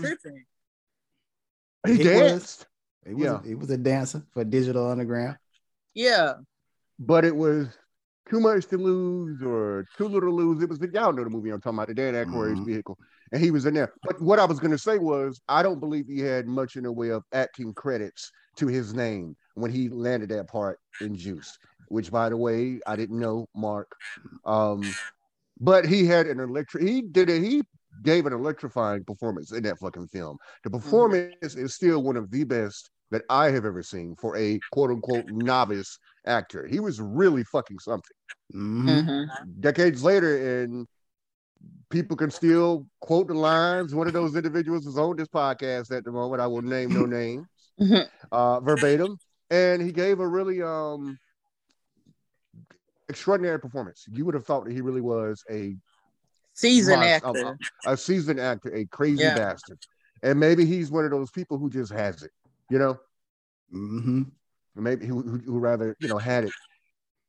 He, 1.85 1.93
He 1.93 1.97
was. 1.99 2.07
danced, 2.07 2.67
He 3.05 3.13
was, 3.13 3.23
Yeah. 3.23 3.41
he 3.43 3.55
was 3.55 3.69
a 3.69 3.77
dancer 3.77 4.23
for 4.33 4.43
Digital 4.43 4.89
Underground. 4.89 5.37
Yeah. 5.93 6.33
but 6.99 7.23
it 7.25 7.35
was 7.35 7.67
too 8.29 8.39
much 8.39 8.65
to 8.67 8.77
lose 8.77 9.41
or 9.43 9.85
too 9.97 10.05
little 10.07 10.29
to 10.29 10.35
lose. 10.35 10.61
It 10.63 10.69
was 10.69 10.79
the 10.79 10.89
y'all 10.89 11.13
know 11.13 11.23
the 11.23 11.29
movie 11.29 11.49
I'm 11.51 11.61
talking 11.61 11.77
about, 11.77 11.87
the 11.89 11.93
Dan 11.93 12.13
Aykroyd's 12.15 12.59
Mhm. 12.59 12.65
vehicle, 12.65 12.97
and 13.31 13.41
he 13.41 13.51
was 13.51 13.65
in 13.65 13.73
there. 13.73 13.93
But 14.03 14.21
what 14.21 14.39
I 14.39 14.45
was 14.45 14.59
going 14.59 14.71
to 14.71 14.77
say 14.77 14.97
was, 14.97 15.41
I 15.47 15.63
don't 15.63 15.79
believe 15.79 16.07
he 16.07 16.19
had 16.19 16.47
much 16.47 16.75
in 16.75 16.83
the 16.83 16.91
way 16.91 17.09
of 17.09 17.23
acting 17.33 17.73
credits 17.73 18.31
to 18.57 18.67
his 18.67 18.93
name 18.93 19.35
when 19.55 19.71
he 19.71 19.89
landed 19.89 20.29
that 20.29 20.47
part 20.47 20.79
in 20.99 21.15
Juice. 21.15 21.57
Which, 21.89 22.11
by 22.11 22.29
the 22.29 22.37
way, 22.37 22.79
I 22.85 22.95
didn't 22.95 23.19
know, 23.19 23.47
Mark. 23.55 23.87
Um, 24.45 24.93
but 25.59 25.85
he 25.85 26.05
had 26.05 26.27
an 26.27 26.39
electric. 26.39 26.83
He 26.83 27.01
did 27.01 27.29
it. 27.29 27.41
He 27.41 27.63
gave 28.03 28.25
an 28.25 28.33
electrifying 28.33 29.03
performance 29.03 29.51
in 29.51 29.63
that 29.63 29.79
fucking 29.79 30.07
film. 30.07 30.37
The 30.63 30.69
performance 30.69 31.55
is 31.55 31.73
still 31.73 32.03
one 32.03 32.17
of 32.17 32.29
the 32.29 32.43
best 32.43 32.89
that 33.11 33.23
I 33.29 33.51
have 33.51 33.65
ever 33.65 33.81
seen 33.81 34.15
for 34.19 34.35
a 34.35 34.59
quote 34.71 34.91
unquote 34.91 35.25
novice 35.29 35.97
actor. 36.25 36.67
He 36.67 36.79
was 36.79 36.99
really 36.99 37.43
fucking 37.45 37.79
something. 37.79 38.15
Mhm. 38.53 39.05
Mhm. 39.05 39.61
Decades 39.61 40.03
later, 40.03 40.63
and 40.63 40.87
people 41.89 42.17
can 42.17 42.29
still 42.31 42.85
quote 43.01 43.27
the 43.27 43.33
lines. 43.33 43.95
One 43.95 44.07
of 44.07 44.13
those 44.13 44.35
individuals 44.35 44.85
is 44.85 44.97
on 44.97 45.15
this 45.15 45.27
podcast 45.27 45.95
at 45.95 46.03
the 46.03 46.11
moment. 46.11 46.41
I 46.41 46.47
will 46.47 46.61
name 46.61 46.89
no 46.93 47.05
names 47.05 47.47
uh, 48.31 48.59
verbatim, 48.59 49.17
and 49.49 49.81
he 49.81 49.91
gave 49.91 50.19
a 50.19 50.27
really 50.27 50.61
um 50.61 51.17
extraordinary 53.09 53.59
performance. 53.59 54.05
You 54.11 54.25
would 54.25 54.33
have 54.35 54.45
thought 54.45 54.65
that 54.65 54.73
he 54.73 54.81
really 54.81 55.01
was 55.01 55.43
a 55.49 55.75
Seasoned 56.53 57.01
Must- 57.01 57.23
actor. 57.23 57.57
a 57.85 57.95
seasoned 57.95 58.39
actor, 58.39 58.73
a 58.73 58.85
crazy 58.85 59.21
Yeah. 59.23 59.35
bastard. 59.35 59.77
And 60.23 60.39
maybe 60.39 60.65
he's 60.65 60.89
one 60.89 61.05
of 61.05 61.11
those 61.11 61.29
people 61.29 61.59
who 61.59 61.69
just 61.69 61.91
has 61.91 62.23
it, 62.23 62.31
you 62.71 62.79
know, 62.79 62.97
Mhm. 63.71 64.31
maybe 64.75 65.05
who, 65.05 65.21
who, 65.21 65.37
who 65.37 65.59
rather, 65.59 65.95
you 65.99 66.07
know, 66.07 66.17
had 66.17 66.45
it. 66.45 66.53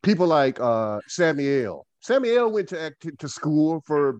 People 0.02 0.26
like 0.26 0.58
uh 0.60 1.00
Samuel. 1.08 1.86
Samuel 2.00 2.50
went 2.50 2.70
to 2.70 2.80
act 2.80 3.06
to 3.18 3.28
school 3.28 3.82
for 3.86 4.18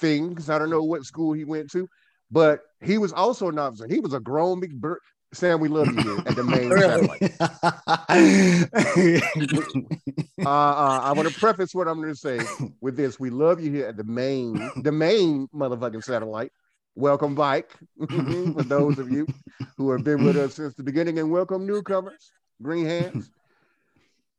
things. 0.00 0.50
I 0.50 0.58
don't 0.58 0.70
know 0.70 0.82
what 0.82 1.04
school 1.04 1.32
he 1.32 1.44
went 1.44 1.70
to, 1.72 1.88
but 2.30 2.60
he 2.82 2.98
was 2.98 3.12
also 3.12 3.48
an 3.48 3.58
officer. 3.58 3.86
He 3.88 4.00
was 4.00 4.14
a 4.14 4.20
grown 4.20 4.60
big 4.60 4.80
bird. 4.80 4.98
Sam, 5.32 5.60
we 5.60 5.68
love 5.68 5.86
you 5.86 6.18
at 6.26 6.34
the 6.34 6.42
main 6.42 6.70
satellite. 6.76 7.32
Uh, 10.40 10.48
uh, 10.48 11.00
I 11.02 11.12
want 11.12 11.28
to 11.28 11.38
preface 11.38 11.74
what 11.74 11.86
I'm 11.86 12.00
going 12.00 12.14
to 12.14 12.18
say 12.18 12.40
with 12.80 12.96
this. 12.96 13.20
We 13.20 13.28
love 13.28 13.60
you 13.60 13.70
here 13.70 13.86
at 13.86 13.98
the 13.98 14.04
main, 14.04 14.70
the 14.76 14.90
main 14.90 15.48
motherfucking 15.54 16.02
satellite. 16.02 16.50
Welcome 16.94 17.34
back 17.34 17.76
for 18.08 18.62
those 18.62 18.98
of 18.98 19.10
you 19.10 19.26
who 19.76 19.90
have 19.90 20.02
been 20.02 20.24
with 20.24 20.38
us 20.38 20.54
since 20.54 20.72
the 20.74 20.82
beginning, 20.82 21.18
and 21.18 21.30
welcome 21.30 21.66
newcomers, 21.66 22.32
green 22.62 22.86
hands. 22.86 23.30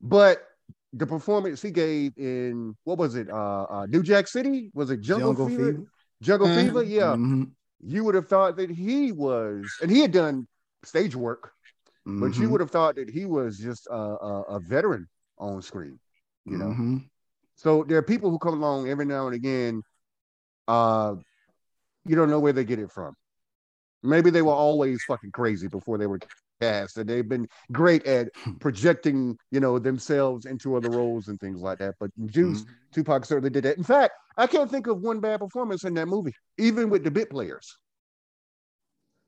But 0.02 0.44
the 0.94 1.08
performance 1.08 1.62
he 1.62 1.72
gave 1.72 2.18
in 2.18 2.76
what 2.84 2.98
was 2.98 3.16
it? 3.16 3.30
Uh, 3.30 3.64
uh 3.64 3.86
New 3.90 4.04
Jack 4.04 4.28
City? 4.28 4.72
Was 4.74 4.92
it 4.92 5.02
Jungle, 5.02 5.34
Jungle 5.34 5.48
Fever? 5.48 5.72
Fever. 5.72 5.84
Jungle 6.22 6.48
Mhm. 6.48 6.56
Fever? 6.56 6.84
Yeah. 6.84 7.16
Mhm. 7.16 7.52
You 7.84 8.04
would 8.04 8.16
have 8.16 8.28
thought 8.28 8.58
that 8.58 8.70
he 8.70 9.12
was, 9.12 9.78
and 9.82 9.90
he 9.90 10.02
had 10.02 10.12
done 10.12 10.48
stage 10.84 11.16
work, 11.16 11.54
but 12.06 12.38
you 12.38 12.48
Mhm. 12.48 12.52
would 12.52 12.62
have 12.62 12.72
thought 12.72 12.96
that 12.96 13.10
he 13.10 13.26
was 13.26 13.58
just 13.58 13.88
a, 13.88 13.96
a, 13.96 14.42
a 14.44 14.60
veteran 14.60 15.08
on 15.38 15.62
screen. 15.62 16.00
You 16.46 16.58
know. 16.58 16.68
Mhm. 16.68 17.10
So 17.56 17.84
there 17.84 17.98
are 17.98 18.04
people 18.04 18.30
who 18.30 18.40
come 18.40 18.56
along 18.56 18.90
every 18.90 19.06
now 19.06 19.28
and 19.28 19.36
again. 19.36 19.84
Uh, 20.68 21.16
you 22.06 22.16
don't 22.16 22.30
know 22.30 22.40
where 22.40 22.54
they 22.54 22.64
get 22.64 22.80
it 22.80 22.92
from. 22.92 23.16
Maybe 24.04 24.32
they 24.32 24.42
were 24.42 24.54
always 24.54 25.04
fucking 25.04 25.32
crazy 25.32 25.68
before 25.68 25.98
they 25.98 26.08
were 26.08 26.20
cast, 26.62 26.98
and 26.98 27.10
they've 27.10 27.28
been 27.28 27.48
great 27.72 28.06
at 28.06 28.30
projecting, 28.60 29.38
you 29.52 29.60
know, 29.60 29.80
themselves 29.80 30.46
into 30.46 30.76
other 30.76 30.90
roles 30.90 31.28
and 31.28 31.40
things 31.40 31.62
like 31.62 31.80
that. 31.80 31.96
But 32.00 32.12
Juice, 32.28 32.66
Tupac 32.94 33.26
certainly 33.26 33.50
did 33.50 33.64
that. 33.64 33.78
In 33.78 33.84
fact, 33.84 34.14
I 34.38 34.48
can't 34.48 34.70
think 34.70 34.88
of 34.88 35.02
one 35.02 35.20
bad 35.20 35.40
performance 35.40 35.84
in 35.84 35.94
that 35.96 36.08
movie, 36.08 36.34
even 36.58 36.90
with 36.90 37.04
the 37.04 37.12
bit 37.12 37.30
players. 37.30 37.78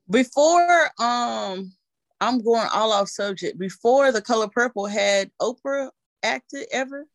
Before 0.09 0.89
um 0.99 1.71
I'm 2.21 2.41
going 2.41 2.67
all 2.73 2.93
off 2.93 3.09
subject. 3.09 3.59
Before 3.59 4.11
the 4.13 4.21
color 4.21 4.47
purple 4.47 4.85
had 4.85 5.29
Oprah 5.41 5.89
acted 6.21 6.67
ever? 6.71 7.05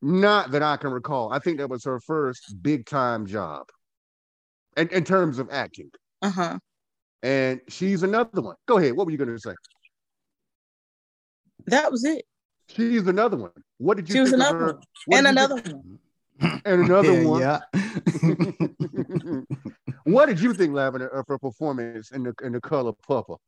Not 0.00 0.50
that 0.50 0.64
I 0.64 0.76
can 0.76 0.90
recall. 0.90 1.32
I 1.32 1.38
think 1.38 1.58
that 1.58 1.70
was 1.70 1.84
her 1.84 2.00
first 2.00 2.60
big 2.60 2.86
time 2.86 3.24
job, 3.24 3.66
in, 4.76 4.88
in 4.88 5.04
terms 5.04 5.38
of 5.38 5.48
acting. 5.52 5.90
Uh-huh. 6.22 6.58
And 7.22 7.60
she's 7.68 8.02
another 8.02 8.40
one. 8.42 8.56
Go 8.66 8.78
ahead. 8.78 8.94
What 8.94 9.06
were 9.06 9.12
you 9.12 9.18
going 9.18 9.30
to 9.30 9.38
say? 9.38 9.54
That 11.66 11.90
was 11.92 12.04
it. 12.04 12.24
She's 12.68 13.06
another 13.06 13.36
one. 13.36 13.50
What 13.78 13.96
did 13.96 14.08
you 14.08 14.14
She 14.14 14.20
was 14.20 14.30
think 14.30 14.42
of 14.42 14.48
another 14.50 14.66
one. 14.74 14.82
what 15.06 15.18
and 15.18 15.26
another 15.28 15.60
think- 15.60 15.76
one. 15.76 15.98
and 16.64 16.82
another 16.84 17.12
Yeah, 17.22 17.26
one. 17.28 17.40
yeah. 17.40 17.60
what 20.04 20.26
did 20.26 20.40
you 20.40 20.54
think, 20.54 20.72
Lavender, 20.74 21.08
of 21.08 21.26
her 21.28 21.38
performance 21.38 22.10
in 22.10 22.24
the 22.24 22.34
in 22.42 22.52
the 22.52 22.60
color 22.60 22.92
purple? 23.06 23.40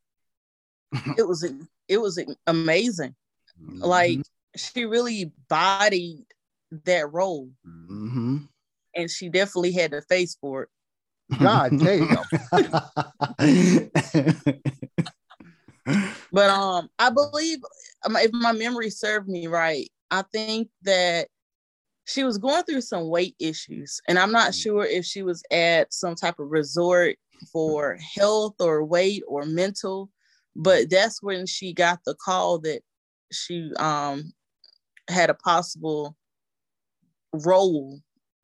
It 1.19 1.27
was 1.27 1.43
it 1.89 1.99
was 1.99 2.23
amazing. 2.47 3.15
Like 3.61 4.21
she 4.57 4.85
really 4.85 5.33
bodied 5.49 6.27
that 6.85 7.13
role 7.13 7.51
Mhm. 7.67 8.49
and 8.95 9.11
she 9.11 9.29
definitely 9.29 9.73
had 9.73 9.91
the 9.93 10.03
face 10.03 10.37
for 10.41 10.63
it. 10.65 10.69
God 11.41 11.79
damn. 11.79 12.25
But 16.33 16.51
um, 16.51 16.89
I 16.99 17.11
believe 17.11 17.59
um, 18.05 18.17
if 18.17 18.33
my 18.33 18.53
memory 18.53 18.91
served 18.91 19.29
me 19.29 19.47
right, 19.47 19.89
I 20.11 20.23
think 20.33 20.69
that 20.83 21.29
she 22.07 22.25
was 22.25 22.39
going 22.39 22.65
through 22.65 22.81
some 22.81 23.09
weight 23.09 23.37
issues, 23.39 24.01
and 24.09 24.19
I'm 24.19 24.33
not 24.33 24.55
sure 24.55 24.85
if 24.85 25.05
she 25.05 25.23
was 25.23 25.43
at 25.51 25.93
some 25.95 26.15
type 26.17 26.39
of 26.41 26.51
resort 26.51 27.17
for 27.53 27.97
health 28.17 28.55
or 28.61 28.85
weight 28.85 29.23
or 29.29 29.45
mental. 29.47 30.11
But 30.57 30.91
that's 30.91 31.23
when 31.23 31.47
she 31.47 31.73
got 31.73 32.01
the 32.05 32.15
call 32.15 32.59
that 32.61 32.83
she 33.33 33.73
um 33.79 34.33
had 35.09 35.31
a 35.31 35.35
possible 35.35 36.17
role 37.33 38.01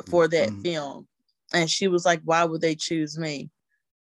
for 0.08 0.28
that 0.28 0.50
Mhm. 0.50 0.62
film, 0.62 1.08
and 1.52 1.70
she 1.70 1.88
was 1.88 2.04
like, 2.04 2.20
"Why 2.24 2.44
would 2.44 2.60
they 2.60 2.74
choose 2.74 3.18
me?" 3.18 3.50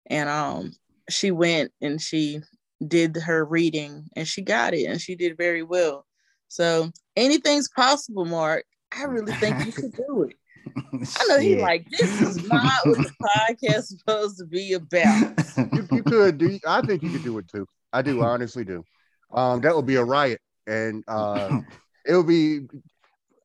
And 0.07 0.29
um, 0.29 0.73
she 1.09 1.31
went 1.31 1.73
and 1.81 2.01
she 2.01 2.41
did 2.87 3.17
her 3.17 3.45
reading 3.45 4.09
and 4.17 4.27
she 4.27 4.43
got 4.43 4.75
it 4.75 4.87
and 4.87 5.01
she 5.01 5.15
did 5.15 5.37
very 5.37 5.63
well. 5.63 6.05
So 6.49 6.91
anything's 7.17 7.69
possible, 7.69 8.25
Mark. 8.25 8.65
I 8.95 9.05
really 9.05 9.33
think 9.35 9.65
you 9.65 9.73
should 9.73 9.93
do 9.93 10.29
it. 10.29 10.37
I 10.77 11.25
know 11.29 11.39
he's 11.39 11.55
Shit. 11.55 11.61
like, 11.61 11.89
this 11.91 12.21
is 12.21 12.49
not 12.49 12.73
what 12.85 12.99
the 12.99 13.13
podcast 13.23 13.79
is 13.79 13.99
supposed 13.99 14.39
to 14.39 14.45
be 14.45 14.75
about. 14.75 15.35
you, 15.73 15.89
you 15.91 16.03
could 16.03 16.39
do. 16.39 16.59
I 16.67 16.83
think 16.83 17.03
you 17.03 17.11
could 17.11 17.25
do 17.25 17.39
it 17.39 17.49
too. 17.49 17.67
I 17.93 18.03
do. 18.03 18.23
I 18.23 18.29
honestly 18.29 18.65
do. 18.65 18.85
Um, 19.33 19.61
that 19.63 19.75
would 19.75 19.87
be 19.87 19.97
a 19.97 20.05
riot, 20.05 20.41
and 20.67 21.03
uh, 21.09 21.61
it 22.07 22.15
would 22.15 22.27
be. 22.27 22.67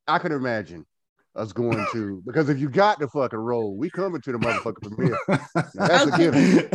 I 0.06 0.18
could 0.18 0.32
imagine 0.32 0.86
us 1.38 1.52
going 1.52 1.86
to 1.92 2.22
because 2.26 2.48
if 2.48 2.58
you 2.58 2.68
got 2.68 2.98
the 2.98 3.08
fucking 3.08 3.38
role, 3.38 3.76
we 3.76 3.88
coming 3.88 4.20
to 4.20 4.32
the 4.32 4.38
motherfucking 4.38 4.82
premiere. 4.82 5.18
Now, 5.28 5.38
that's 5.74 6.06
a 6.06 6.18
given. 6.18 6.68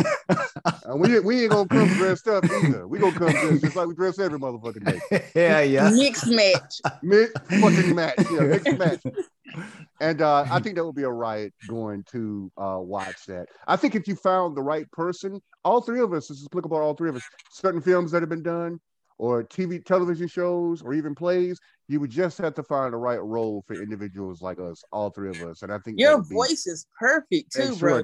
And 0.85 0.99
we 0.99 1.19
we 1.19 1.43
ain't 1.43 1.51
gonna 1.51 1.67
come 1.67 1.87
dressed 1.89 2.27
up 2.27 2.45
either. 2.45 2.87
We 2.87 2.99
gonna 2.99 3.17
come 3.17 3.31
dressed 3.31 3.63
just 3.63 3.75
like 3.75 3.87
we 3.87 3.95
dress 3.95 4.19
every 4.19 4.39
motherfucking 4.39 4.85
day. 4.85 5.23
yeah, 5.35 5.61
yeah. 5.61 5.89
Mixed 5.89 6.27
match. 6.27 6.81
Mixed 7.01 7.37
fucking 7.49 7.95
match, 7.95 8.15
yeah, 8.31 8.39
mixed 8.41 8.77
match. 8.77 9.03
And 9.99 10.21
uh, 10.21 10.45
I 10.49 10.59
think 10.59 10.75
that 10.75 10.85
would 10.85 10.95
be 10.95 11.03
a 11.03 11.09
riot 11.09 11.53
going 11.67 12.03
to 12.11 12.51
uh, 12.57 12.77
watch 12.79 13.25
that. 13.27 13.47
I 13.67 13.75
think 13.75 13.95
if 13.95 14.07
you 14.07 14.15
found 14.15 14.57
the 14.57 14.61
right 14.61 14.89
person, 14.91 15.41
all 15.63 15.81
three 15.81 16.01
of 16.01 16.11
us, 16.13 16.27
this 16.27 16.39
is 16.39 16.47
applicable 16.47 16.77
to 16.77 16.83
all 16.83 16.95
three 16.95 17.09
of 17.09 17.15
us, 17.15 17.23
certain 17.51 17.81
films 17.81 18.11
that 18.11 18.21
have 18.21 18.29
been 18.29 18.43
done, 18.43 18.79
or 19.23 19.41
TV, 19.41 19.79
television 19.79 20.27
shows, 20.27 20.81
or 20.81 20.93
even 20.93 21.15
plays, 21.15 21.57
you 21.87 21.97
would 22.01 22.09
just 22.09 22.37
have 22.39 22.53
to 22.55 22.61
find 22.63 22.91
the 22.91 22.97
right 22.97 23.23
role 23.23 23.63
for 23.65 23.81
individuals 23.81 24.41
like 24.41 24.59
us, 24.59 24.83
all 24.91 25.11
three 25.11 25.29
of 25.29 25.41
us. 25.41 25.61
And 25.61 25.71
I 25.71 25.77
think 25.79 25.97
Your 25.97 26.21
voice 26.21 26.67
is 26.67 26.85
perfect 26.99 27.53
too, 27.53 27.73
bro. 27.77 28.03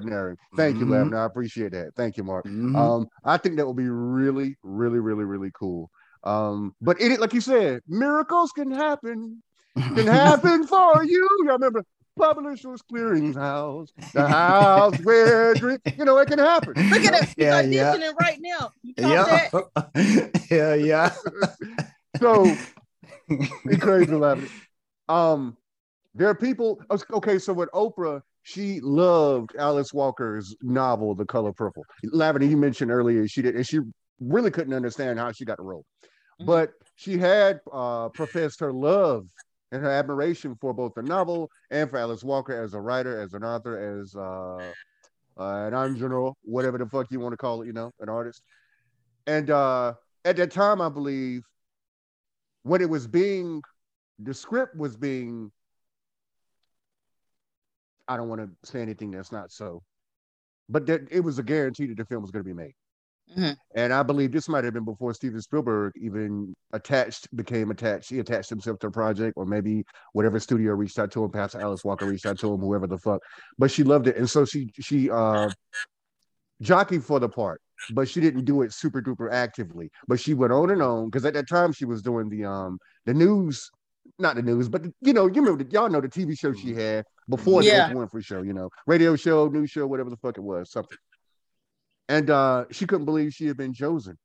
Thank 0.56 0.78
you, 0.78 0.86
Mhm. 0.86 0.90
Lavender. 0.90 1.18
I 1.18 1.26
appreciate 1.26 1.72
that. 1.72 1.94
Thank 1.94 2.16
you, 2.16 2.24
Mark. 2.24 2.46
Mhm. 2.46 2.74
Um, 2.74 3.08
I 3.22 3.36
think 3.36 3.56
that 3.56 3.66
would 3.66 3.76
be 3.76 3.90
really, 3.90 4.56
really, 4.62 4.98
really, 4.98 5.24
really 5.24 5.50
cool. 5.52 5.90
Um, 6.24 6.74
but 6.80 6.98
it, 6.98 7.20
like 7.20 7.34
you 7.34 7.42
said, 7.42 7.82
miracles 7.86 8.52
can 8.52 8.70
happen. 8.70 9.42
Can 9.74 10.06
happen 10.06 10.66
for 10.66 11.04
you. 11.04 11.28
Y'all 11.44 11.52
remember 11.58 11.84
Publishers 12.16 12.82
Clearinghouse, 12.92 13.88
the 14.12 14.26
house 14.26 14.96
where 15.02 15.54
dream- 15.54 15.78
you 15.96 16.04
know 16.04 16.18
it 16.18 16.28
can 16.28 16.38
happen. 16.38 16.74
Look 16.90 17.04
at 17.04 17.14
it. 17.14 17.24
He's 17.24 17.34
Yeah, 17.38 17.60
yeah. 17.62 17.94
auditioning 17.94 18.14
right 18.20 18.38
now. 18.40 18.72
You 18.82 18.94
caught 18.94 19.52
that? 19.94 20.30
yeah, 20.50 20.74
yeah, 20.74 20.74
yeah. 20.74 21.14
So 22.18 22.54
be 23.66 23.76
crazy, 23.76 24.12
Lavender. 24.12 24.50
Um, 25.08 25.56
there 26.14 26.28
are 26.28 26.34
people. 26.34 26.80
Okay, 27.12 27.38
so 27.38 27.52
with 27.52 27.70
Oprah, 27.72 28.20
she 28.42 28.80
loved 28.80 29.54
Alice 29.58 29.92
Walker's 29.94 30.54
novel, 30.62 31.14
The 31.14 31.24
Color 31.24 31.52
Purple. 31.52 31.84
Lavender, 32.04 32.46
you 32.46 32.56
mentioned 32.56 32.90
earlier 32.90 33.26
she 33.28 33.42
did, 33.42 33.54
and 33.56 33.66
she 33.66 33.78
really 34.20 34.50
couldn't 34.50 34.74
understand 34.74 35.18
how 35.18 35.32
she 35.32 35.44
got 35.44 35.56
the 35.56 35.62
role, 35.62 35.84
Mhm. 36.40 36.46
but 36.46 36.72
she 36.96 37.16
had 37.16 37.60
uh, 37.72 38.08
professed 38.10 38.60
her 38.60 38.72
love 38.72 39.26
and 39.72 39.82
her 39.82 39.90
admiration 39.90 40.56
for 40.60 40.72
both 40.72 40.94
the 40.94 41.02
novel 41.02 41.50
and 41.70 41.88
for 41.88 41.98
Alice 41.98 42.24
Walker 42.24 42.60
as 42.60 42.74
a 42.74 42.80
writer, 42.80 43.20
as 43.20 43.34
an 43.34 43.44
author, 43.44 44.00
as 44.00 44.14
uh, 44.14 44.72
uh, 45.40 45.66
an 45.66 45.74
entrepreneur, 45.74 46.32
whatever 46.42 46.78
the 46.78 46.86
fuck 46.86 47.06
you 47.10 47.20
want 47.20 47.32
to 47.32 47.36
call 47.36 47.62
it, 47.62 47.66
you 47.66 47.72
know, 47.72 47.92
an 48.00 48.08
artist. 48.08 48.42
And 49.26 49.50
uh, 49.50 49.94
at 50.24 50.36
that 50.36 50.50
time, 50.50 50.80
I 50.80 50.88
believe 50.88 51.42
when 52.62 52.80
it 52.80 52.90
was 52.90 53.06
being, 53.06 53.62
the 54.18 54.34
script 54.34 54.76
was 54.76 54.96
being, 54.96 55.50
I 58.08 58.16
don't 58.16 58.28
want 58.28 58.40
to 58.40 58.70
say 58.70 58.82
anything 58.82 59.12
that's 59.12 59.32
not 59.32 59.52
so, 59.52 59.82
but 60.68 60.86
that 60.86 61.08
it 61.10 61.20
was 61.20 61.38
a 61.38 61.42
guarantee 61.42 61.86
that 61.86 61.96
the 61.96 62.04
film 62.04 62.22
was 62.22 62.30
going 62.30 62.44
to 62.44 62.48
be 62.48 62.54
made. 62.54 62.74
Mhm. 63.36 63.56
And 63.76 63.92
I 63.92 64.02
believe 64.02 64.32
this 64.32 64.48
might 64.48 64.64
have 64.64 64.74
been 64.74 64.84
before 64.84 65.14
Steven 65.14 65.40
Spielberg 65.40 65.92
even 65.96 66.54
attached, 66.72 67.28
became 67.36 67.70
attached. 67.70 68.10
He 68.10 68.18
attached 68.18 68.50
himself 68.50 68.78
to 68.80 68.88
a 68.88 68.90
project, 68.90 69.34
or 69.36 69.46
maybe 69.46 69.84
whatever 70.12 70.40
studio 70.40 70.72
reached 70.74 70.98
out 70.98 71.10
to 71.12 71.24
him. 71.24 71.30
Perhaps 71.30 71.54
Alice 71.54 71.84
Walker 71.84 72.06
reached 72.06 72.26
out 72.26 72.38
to 72.40 72.52
him, 72.52 72.60
whoever 72.60 72.86
the 72.86 72.98
fuck. 72.98 73.20
But 73.58 73.70
she 73.70 73.84
loved 73.84 74.08
it, 74.08 74.16
and 74.16 74.28
so 74.28 74.44
she 74.44 74.70
she 74.80 75.10
uh 75.10 75.48
jockeyed 76.60 77.04
for 77.04 77.20
the 77.20 77.28
part, 77.28 77.60
but 77.92 78.08
she 78.08 78.20
didn't 78.20 78.44
do 78.44 78.62
it 78.62 78.72
super 78.72 79.00
duper 79.00 79.30
actively. 79.30 79.90
But 80.08 80.20
she 80.20 80.34
went 80.34 80.52
on 80.52 80.70
and 80.70 80.82
on 80.82 81.06
because 81.06 81.24
at 81.24 81.34
that 81.34 81.48
time 81.48 81.72
she 81.72 81.84
was 81.84 82.02
doing 82.02 82.28
the 82.28 82.44
um 82.44 82.78
the 83.06 83.14
news, 83.14 83.70
not 84.18 84.36
the 84.36 84.42
news, 84.42 84.68
but 84.68 84.82
the, 84.82 84.92
you 85.00 85.12
know 85.12 85.26
you 85.26 85.40
remember 85.40 85.62
the, 85.64 85.70
y'all 85.70 85.88
know 85.88 86.00
the 86.00 86.08
TV 86.08 86.38
show 86.38 86.52
she 86.52 86.74
had 86.74 87.04
before 87.28 87.62
Yeah. 87.62 87.88
the 87.88 87.94
Oprah 87.94 88.08
Winfrey 88.08 88.24
show, 88.24 88.42
you 88.42 88.52
know, 88.52 88.68
radio 88.86 89.14
show, 89.16 89.48
news 89.48 89.70
show, 89.70 89.86
whatever 89.86 90.10
the 90.10 90.16
fuck 90.16 90.36
it 90.36 90.42
was, 90.42 90.70
something. 90.72 90.98
And 92.10 92.28
uh 92.28 92.64
she 92.72 92.86
couldn't 92.86 93.04
believe 93.04 93.32
she 93.32 93.46
had 93.46 93.56
been 93.56 93.72
chosen. 93.72 94.18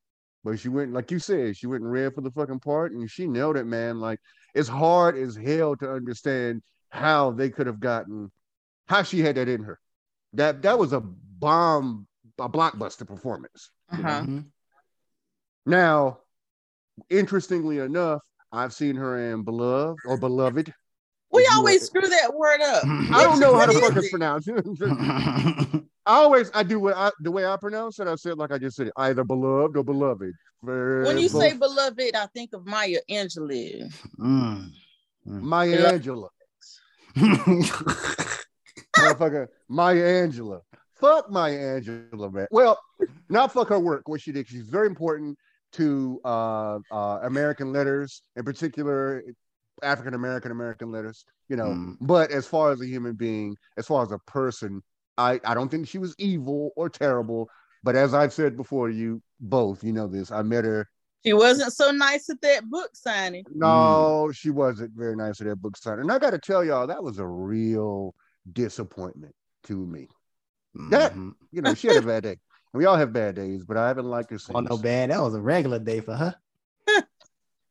But 0.44 0.60
she 0.60 0.70
went, 0.70 0.92
like 0.92 1.12
you 1.12 1.20
said, 1.20 1.56
she 1.56 1.68
went 1.68 1.84
and 1.84 1.92
read 1.92 2.14
for 2.14 2.22
the 2.22 2.32
fucking 2.32 2.60
part 2.60 2.92
and 2.92 3.10
she 3.10 3.28
nailed 3.28 3.58
it, 3.58 3.66
man. 3.66 4.00
Like 4.00 4.20
it's 4.56 4.68
hard 4.68 5.16
as 5.16 5.36
hell 5.36 5.76
to 5.78 5.92
understand 5.92 6.64
how 6.90 7.32
they 7.32 7.50
could 7.52 7.68
have 7.68 7.80
gotten 7.80 8.32
how 8.88 9.04
she 9.04 9.20
had 9.22 9.36
that 9.36 9.48
in 9.48 9.64
her. 9.64 9.80
That 10.34 10.64
that 10.64 10.80
was 10.80 10.94
a 10.94 11.00
bomb, 11.00 12.08
a 12.40 12.50
blockbuster 12.50 13.06
performance. 13.06 13.70
Uh-huh. 13.92 14.22
Mhm. 14.22 14.46
Now, 15.68 16.20
interestingly 17.10 17.78
enough, 17.78 18.22
I've 18.52 18.74
seen 18.74 18.96
her 18.96 19.32
in 19.32 19.44
Beloved 19.44 20.02
or 20.06 20.18
Beloved. 20.18 20.74
We 21.32 21.48
always 21.54 21.84
screw 21.86 22.08
that 22.08 22.34
word 22.34 22.62
up. 22.62 22.84
I 22.86 23.24
don't 23.24 23.40
know 23.40 23.58
how 23.58 23.68
to 23.68 23.74
the 23.74 23.80
is 23.80 23.86
fuck 23.86 23.96
it's 23.98 24.14
it? 24.14 25.84
pronounced. 26.06 26.20
I 26.22 26.24
always 26.24 26.52
I 26.54 26.64
do 26.64 26.80
what 26.80 26.96
I, 26.96 27.12
the 27.20 27.32
way 27.32 27.46
I 27.46 27.58
pronounce 27.58 28.00
it. 28.00 28.08
I 28.08 28.16
say 28.16 28.32
it 28.32 28.38
like 28.38 28.52
I 28.52 28.58
just 28.58 28.78
said 28.78 28.88
it, 28.88 28.94
either 28.98 29.24
beloved 29.24 29.78
or 29.78 29.84
beloved. 29.84 30.34
When 30.62 31.18
you 31.20 31.30
Both- 31.30 31.42
say 31.42 31.54
beloved, 31.58 32.16
I 32.16 32.26
think 32.34 32.54
of 32.54 32.66
Maya 32.66 32.98
Angelou. 33.10 33.94
Mm. 34.20 34.72
Maya 35.26 35.76
Beloved. 35.78 35.94
Angela, 35.94 36.30
motherfucker, 38.98 39.48
Maya 39.70 40.04
Angela. 40.24 40.62
Fuck 40.96 41.30
Maya 41.30 41.76
Angela, 41.76 42.32
man. 42.32 42.48
Well, 42.52 42.80
not 43.30 43.52
fuck 43.52 43.70
her 43.70 43.80
work, 43.80 44.08
what 44.08 44.22
she 44.22 44.32
did. 44.32 44.48
She's 44.48 44.68
very 44.70 44.88
important 44.88 45.38
to 45.74 46.20
uh, 46.24 46.80
uh, 46.92 47.20
American 47.24 47.74
letters, 47.74 48.22
in 48.36 48.44
particular 48.44 49.24
African 49.84 50.14
American 50.14 50.52
American 50.52 50.92
letters. 50.92 51.26
You 51.50 51.58
know, 51.58 51.66
Mm. 51.66 51.98
but 52.02 52.32
as 52.32 52.48
far 52.48 52.72
as 52.72 52.82
a 52.82 52.88
human 52.88 53.14
being, 53.14 53.56
as 53.78 53.86
far 53.86 54.04
as 54.04 54.12
a 54.12 54.20
person, 54.20 54.82
I 55.18 55.40
I 55.44 55.54
don't 55.54 55.70
think 55.70 55.88
she 55.88 55.98
was 55.98 56.16
evil 56.18 56.72
or 56.76 56.90
terrible. 56.90 57.50
But 57.84 57.96
as 57.96 58.14
I've 58.14 58.34
said 58.34 58.58
before, 58.58 58.90
you 58.90 59.22
both, 59.40 59.84
you 59.84 59.94
know 59.94 60.08
this. 60.08 60.32
I 60.32 60.42
met 60.42 60.66
her. 60.66 60.90
She 61.24 61.34
wasn't 61.34 61.74
so 61.74 61.92
nice 61.92 62.30
at 62.30 62.42
that 62.42 62.70
book 62.70 62.90
signing. 62.94 63.46
No, 63.54 64.32
she 64.34 64.50
wasn't 64.50 64.92
very 64.96 65.16
nice 65.16 65.40
at 65.42 65.48
that 65.48 65.56
book 65.62 65.78
signing. 65.78 66.02
And 66.02 66.12
I 66.12 66.20
got 66.20 66.32
to 66.32 66.40
tell 66.40 66.64
y'all, 66.64 66.88
that 66.88 67.04
was 67.04 67.20
a 67.20 67.26
real 67.26 68.14
disappointment 68.54 69.34
to 69.64 69.86
me. 69.86 70.08
That- 70.90 71.14
Mhm. 71.14 71.34
You 71.52 71.62
know, 71.62 71.74
she 71.74 71.88
had 71.88 71.98
a 71.98 72.02
bad 72.06 72.24
day. 72.24 72.38
We 72.74 72.86
all 72.86 72.96
have 72.98 73.14
bad 73.14 73.36
days, 73.36 73.64
but 73.64 73.78
I 73.78 73.88
haven't 73.88 74.06
liked 74.06 74.32
her 74.32 74.38
since. 74.38 74.56
Oh 74.56 74.60
no, 74.60 74.78
bad. 74.78 75.10
That 75.12 75.22
was 75.22 75.34
a 75.36 75.42
regular 75.42 75.80
day 75.80 76.02
for 76.02 76.16
her. 76.16 76.36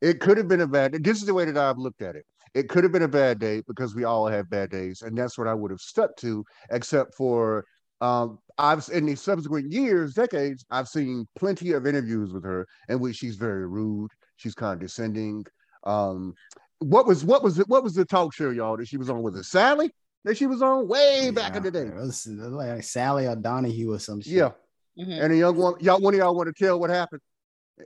It 0.00 0.20
could 0.20 0.36
have 0.38 0.48
been 0.48 0.60
a 0.60 0.66
bad 0.66 0.92
day. 0.92 0.98
This 0.98 1.18
is 1.18 1.26
the 1.26 1.34
way 1.34 1.44
that 1.44 1.56
I've 1.56 1.78
looked 1.78 2.02
at 2.02 2.16
it. 2.16 2.26
It 2.54 2.68
could 2.68 2.84
have 2.84 2.92
been 2.92 3.02
a 3.02 3.08
bad 3.08 3.38
day 3.38 3.62
because 3.66 3.94
we 3.94 4.04
all 4.04 4.26
have 4.28 4.48
bad 4.48 4.70
days, 4.70 5.02
and 5.02 5.16
that's 5.18 5.36
what 5.36 5.48
I 5.48 5.54
would 5.54 5.70
have 5.70 5.80
stuck 5.80 6.16
to, 6.18 6.44
except 6.70 7.14
for 7.14 7.64
um, 8.00 8.38
I've 8.58 8.88
in 8.92 9.06
the 9.06 9.16
subsequent 9.16 9.72
years, 9.72 10.14
decades, 10.14 10.64
I've 10.70 10.88
seen 10.88 11.26
plenty 11.36 11.72
of 11.72 11.86
interviews 11.86 12.32
with 12.32 12.44
her 12.44 12.66
in 12.88 13.00
which 13.00 13.16
she's 13.16 13.36
very 13.36 13.66
rude, 13.66 14.10
she's 14.36 14.54
condescending. 14.54 15.44
Um, 15.84 16.34
what 16.78 17.06
was 17.06 17.24
what 17.24 17.42
was 17.42 17.58
it? 17.58 17.68
What 17.68 17.82
was 17.82 17.94
the 17.94 18.04
talk 18.04 18.34
show, 18.34 18.50
y'all, 18.50 18.76
that 18.76 18.88
she 18.88 18.98
was 18.98 19.10
on? 19.10 19.22
Was 19.22 19.36
it 19.36 19.44
Sally 19.44 19.90
that 20.24 20.36
she 20.36 20.46
was 20.46 20.62
on 20.62 20.86
way 20.86 21.30
back 21.30 21.56
in 21.56 21.62
the 21.62 21.70
day? 21.70 21.86
It 21.86 21.94
was 21.94 22.26
like 22.26 22.82
Sally 22.82 23.26
or 23.26 23.36
Donahue 23.36 23.92
or 23.92 23.98
some 23.98 24.20
shit. 24.20 24.32
Yeah. 24.32 24.50
Mhm. 24.98 25.24
And 25.24 25.32
a 25.32 25.36
young 25.36 25.56
one, 25.56 25.74
y'all, 25.80 26.00
one 26.00 26.14
of 26.14 26.18
y'all 26.18 26.34
want 26.36 26.54
to 26.54 26.64
tell 26.64 26.78
what 26.78 26.90
happened 26.90 27.20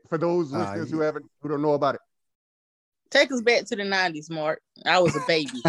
for 0.09 0.19
those 0.19 0.53
Uh, 0.53 0.59
listeners 0.59 0.91
who 0.91 1.01
haven't, 1.01 1.25
who 1.41 1.49
don't 1.49 1.63
know 1.63 1.73
about 1.73 1.95
it. 1.95 2.01
Take 3.11 3.33
us 3.33 3.41
back 3.41 3.65
to 3.67 3.77
the 3.77 3.85
90s, 3.85 4.31
Mark. 4.31 4.61
I 4.85 4.99
was 4.99 5.17
a 5.17 5.21
baby. 5.27 5.63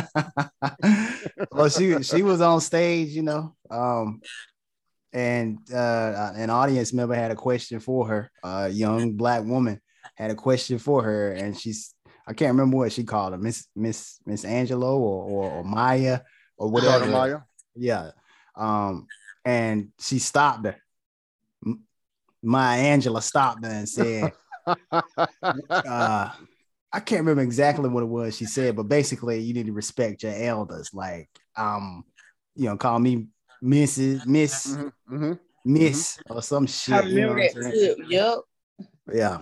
well, 1.52 1.70
she 1.70 2.04
she 2.04 2.22
was 2.22 2.42
on 2.42 2.60
stage, 2.60 3.10
you 3.10 3.22
know, 3.22 3.56
um, 3.70 4.22
and 5.14 5.58
uh, 5.74 6.34
an 6.36 6.50
audience 6.50 6.92
member 6.92 7.16
had 7.16 7.32
a 7.32 7.36
question 7.36 7.80
for 7.80 8.08
her. 8.08 8.32
A 8.44 8.70
young 8.70 9.14
black 9.14 9.44
woman 9.44 9.80
had 10.16 10.32
a 10.32 10.36
question 10.36 10.80
for 10.80 11.02
her, 11.04 11.32
and 11.32 11.58
she's 11.58 11.96
I 12.28 12.34
can't 12.34 12.52
remember 12.52 12.78
what 12.78 12.92
she 12.92 13.04
called 13.04 13.32
her, 13.32 13.40
Miss 13.40 13.68
Miss 13.76 14.20
Miss 14.26 14.44
Angelo 14.44 14.98
or, 14.98 15.24
or 15.24 15.52
or 15.52 15.64
Maya 15.64 16.20
or 16.58 16.70
whatever. 16.70 17.00
Donna 17.00 17.12
Maya. 17.12 17.40
Yeah, 17.76 18.12
um, 18.56 19.08
and 19.46 19.90
she 20.00 20.20
stopped 20.20 20.66
her. 20.66 20.76
M- 21.66 21.84
Maya 22.44 22.80
Angela 22.80 23.22
stopped 23.22 23.66
her 23.66 23.72
and 23.72 23.88
said, 23.90 24.34
uh, 25.72 26.32
I 26.92 27.00
can't 27.00 27.20
remember 27.22 27.44
exactly 27.44 27.88
what 27.88 28.04
it 28.04 28.08
was 28.08 28.36
she 28.36 28.46
said, 28.46 28.76
but 28.76 28.84
basically, 28.84 29.40
you 29.40 29.54
need 29.54 29.68
to 29.68 29.74
respect 29.74 30.24
your 30.24 30.34
elders. 30.34 30.92
Like, 30.94 31.30
um, 31.56 32.04
you 32.56 32.66
know, 32.66 32.78
call 32.78 33.00
me 33.00 33.28
Mrs. 33.64 34.26
Miss 34.26 34.68
Mhm, 34.68 34.92
mhm. 35.12 35.40
Miss 35.66 36.20
or 36.30 36.42
some 36.42 36.66
shit. 36.66 36.96
I 36.96 37.02
you 37.02 37.22
know 37.22 37.34
remember 37.34 37.62
that 37.62 37.74
too. 37.74 37.96
Yep. 38.08 38.38
Yeah. 39.14 39.40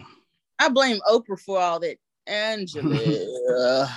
I 0.60 0.70
blame 0.70 1.00
Oprah 1.08 1.40
for 1.40 1.60
all 1.60 1.80
that. 1.80 1.98
Angela. 2.26 2.90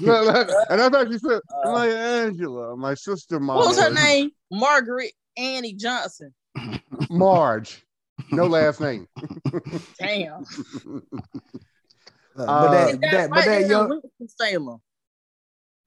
Look, 0.00 0.24
look, 0.24 0.48
and 0.70 0.80
that's 0.80 0.96
actually 0.96 1.18
said, 1.18 1.40
my 1.64 1.86
Angela, 1.86 2.76
my 2.76 2.94
sister, 2.94 3.38
Maya. 3.38 3.58
what 3.58 3.68
was 3.68 3.78
her 3.78 3.92
name? 3.92 4.30
Margaret 4.50 5.12
Annie 5.36 5.74
Johnson. 5.74 6.32
Marge. 7.10 7.84
No 8.30 8.46
last 8.46 8.80
name. 8.80 9.06
Damn. 9.98 10.44
Uh, 12.36 12.46
but 12.46 12.90
She 12.90 12.96
that, 12.96 13.00
that 13.10 13.30
but 13.30 13.36
right 13.36 13.44
there 13.44 13.54
that 13.54 13.62
in 13.64 13.70
young 13.70 13.88
Winston-Salem. 13.88 14.80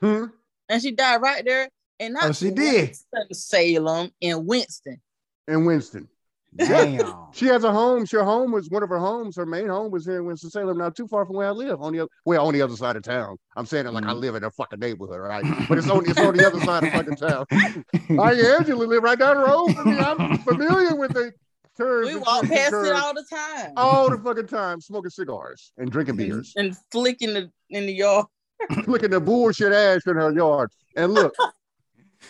Hmm? 0.02 0.24
And 0.70 0.82
she 0.82 0.92
died 0.92 1.22
right 1.22 1.44
there. 1.46 1.70
And 2.00 2.14
not 2.14 2.26
Oh, 2.26 2.32
she 2.32 2.52
did? 2.52 2.96
Salem 3.32 4.12
in 4.22 4.46
Winston. 4.46 5.02
And 5.48 5.66
Winston. 5.66 6.08
damn. 6.56 7.14
She 7.34 7.46
has 7.46 7.64
a 7.64 7.72
home. 7.72 8.06
Her 8.12 8.24
home 8.24 8.52
was 8.52 8.68
one 8.70 8.82
of 8.82 8.90
her 8.90 8.98
homes. 8.98 9.36
Her 9.36 9.46
main 9.46 9.68
home 9.68 9.92
was 9.92 10.06
here 10.06 10.18
in 10.18 10.26
Winston 10.26 10.50
Salem, 10.50 10.78
not 10.78 10.96
too 10.96 11.08
far 11.08 11.24
from 11.26 11.36
where 11.36 11.48
I 11.48 11.52
live. 11.52 11.82
On 11.84 11.94
the 11.94 12.00
other, 12.00 12.10
well, 12.26 12.48
on 12.48 12.54
the 12.54 12.64
other 12.64 12.76
side 12.76 12.96
of 12.96 13.04
town. 13.04 13.38
I'm 13.56 13.68
saying 13.68 13.86
it 13.86 13.92
like 13.92 14.06
I 14.06 14.14
Mhm. 14.14 14.20
live 14.20 14.36
in 14.36 14.44
a 14.44 14.50
fucking 14.50 14.80
neighborhood, 14.80 15.20
right? 15.20 15.46
But 15.70 15.78
it's 15.78 15.88
on 15.90 16.10
it's 16.10 16.20
on 16.20 16.36
the 16.36 16.48
other 16.48 16.60
side 16.62 16.84
of 16.84 16.92
fucking 16.92 17.16
town. 17.18 17.46
I 18.20 18.34
Angela 18.34 18.86
live 18.86 19.04
right 19.04 19.20
down 19.20 19.38
the 19.38 19.44
road 19.44 19.76
from 19.76 19.86
me. 19.96 20.00
I'm 20.00 20.40
familiar 20.44 20.96
with 20.96 21.14
the 21.14 21.32
turns. 21.78 22.08
We 22.08 22.16
walk 22.16 22.48
past 22.48 22.74
it 22.74 22.96
all 22.96 23.14
the 23.14 23.26
time. 23.30 23.74
all 23.78 24.10
the 24.10 24.18
fucking 24.18 24.48
time, 24.48 24.82
smoking 24.82 25.12
cigars 25.12 25.72
and 25.78 25.92
drinking 25.92 26.18
beers, 26.18 26.54
And 26.56 26.76
flicking 26.92 27.34
the 27.34 27.52
in 27.70 27.86
the 27.86 27.94
yard. 27.94 28.26
looking 28.88 29.14
at 29.14 29.24
bullshit 29.24 29.72
ash 29.72 30.02
in 30.08 30.16
her 30.16 30.34
yard. 30.34 30.72
And 30.96 31.14
look, 31.14 31.36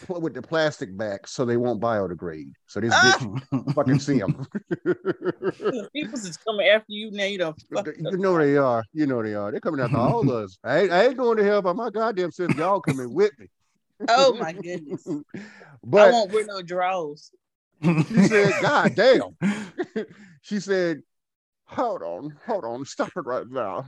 with 0.10 0.34
the 0.34 0.42
plastic 0.42 0.96
back 0.98 1.28
so 1.28 1.46
they 1.46 1.58
won't 1.58 1.82
biodegrade. 1.82 2.52
So 2.68 2.80
this 2.80 2.94
Ah! 2.94 3.18
bitch 3.20 3.74
fucking 3.74 4.00
see 4.00 4.20
them. 4.20 4.46
People 5.94 6.20
is 6.20 6.38
coming 6.38 6.68
after 6.68 6.86
you 6.92 7.12
now. 7.12 7.24
You 7.24 7.38
don't 7.38 7.58
you 7.98 8.18
know 8.18 8.38
they 8.38 8.58
are. 8.58 8.84
You 8.94 9.08
know 9.08 9.24
they 9.24 9.34
are. 9.34 9.52
They're 9.52 9.60
coming 9.60 9.82
after 9.82 9.98
all 9.98 10.22
of 10.22 10.30
us. 10.30 10.58
I 10.64 10.80
ain't, 10.82 10.92
I 10.92 11.06
ain't 11.08 11.18
going 11.18 11.38
to 11.38 11.44
hell 11.44 11.62
by 11.62 11.74
my 11.74 11.90
goddamn 11.90 12.32
self. 12.32 12.56
Y'all 12.58 12.82
coming 12.82 13.14
with 13.14 13.32
me. 13.40 13.48
Oh 14.10 14.34
my 14.34 14.54
goodness. 14.54 15.08
But 15.84 16.10
I 16.10 16.12
won't 16.12 16.32
wear 16.32 16.46
no 16.46 16.62
drawers. 16.62 17.32
She 17.84 18.28
said, 18.28 18.54
God 18.62 18.96
damn. 18.96 19.38
she 20.42 20.60
said, 20.60 21.02
Hold 21.66 22.02
on, 22.02 22.34
hold 22.46 22.64
on, 22.64 22.86
stop 22.86 23.12
it 23.16 23.26
right 23.26 23.46
now. 23.50 23.86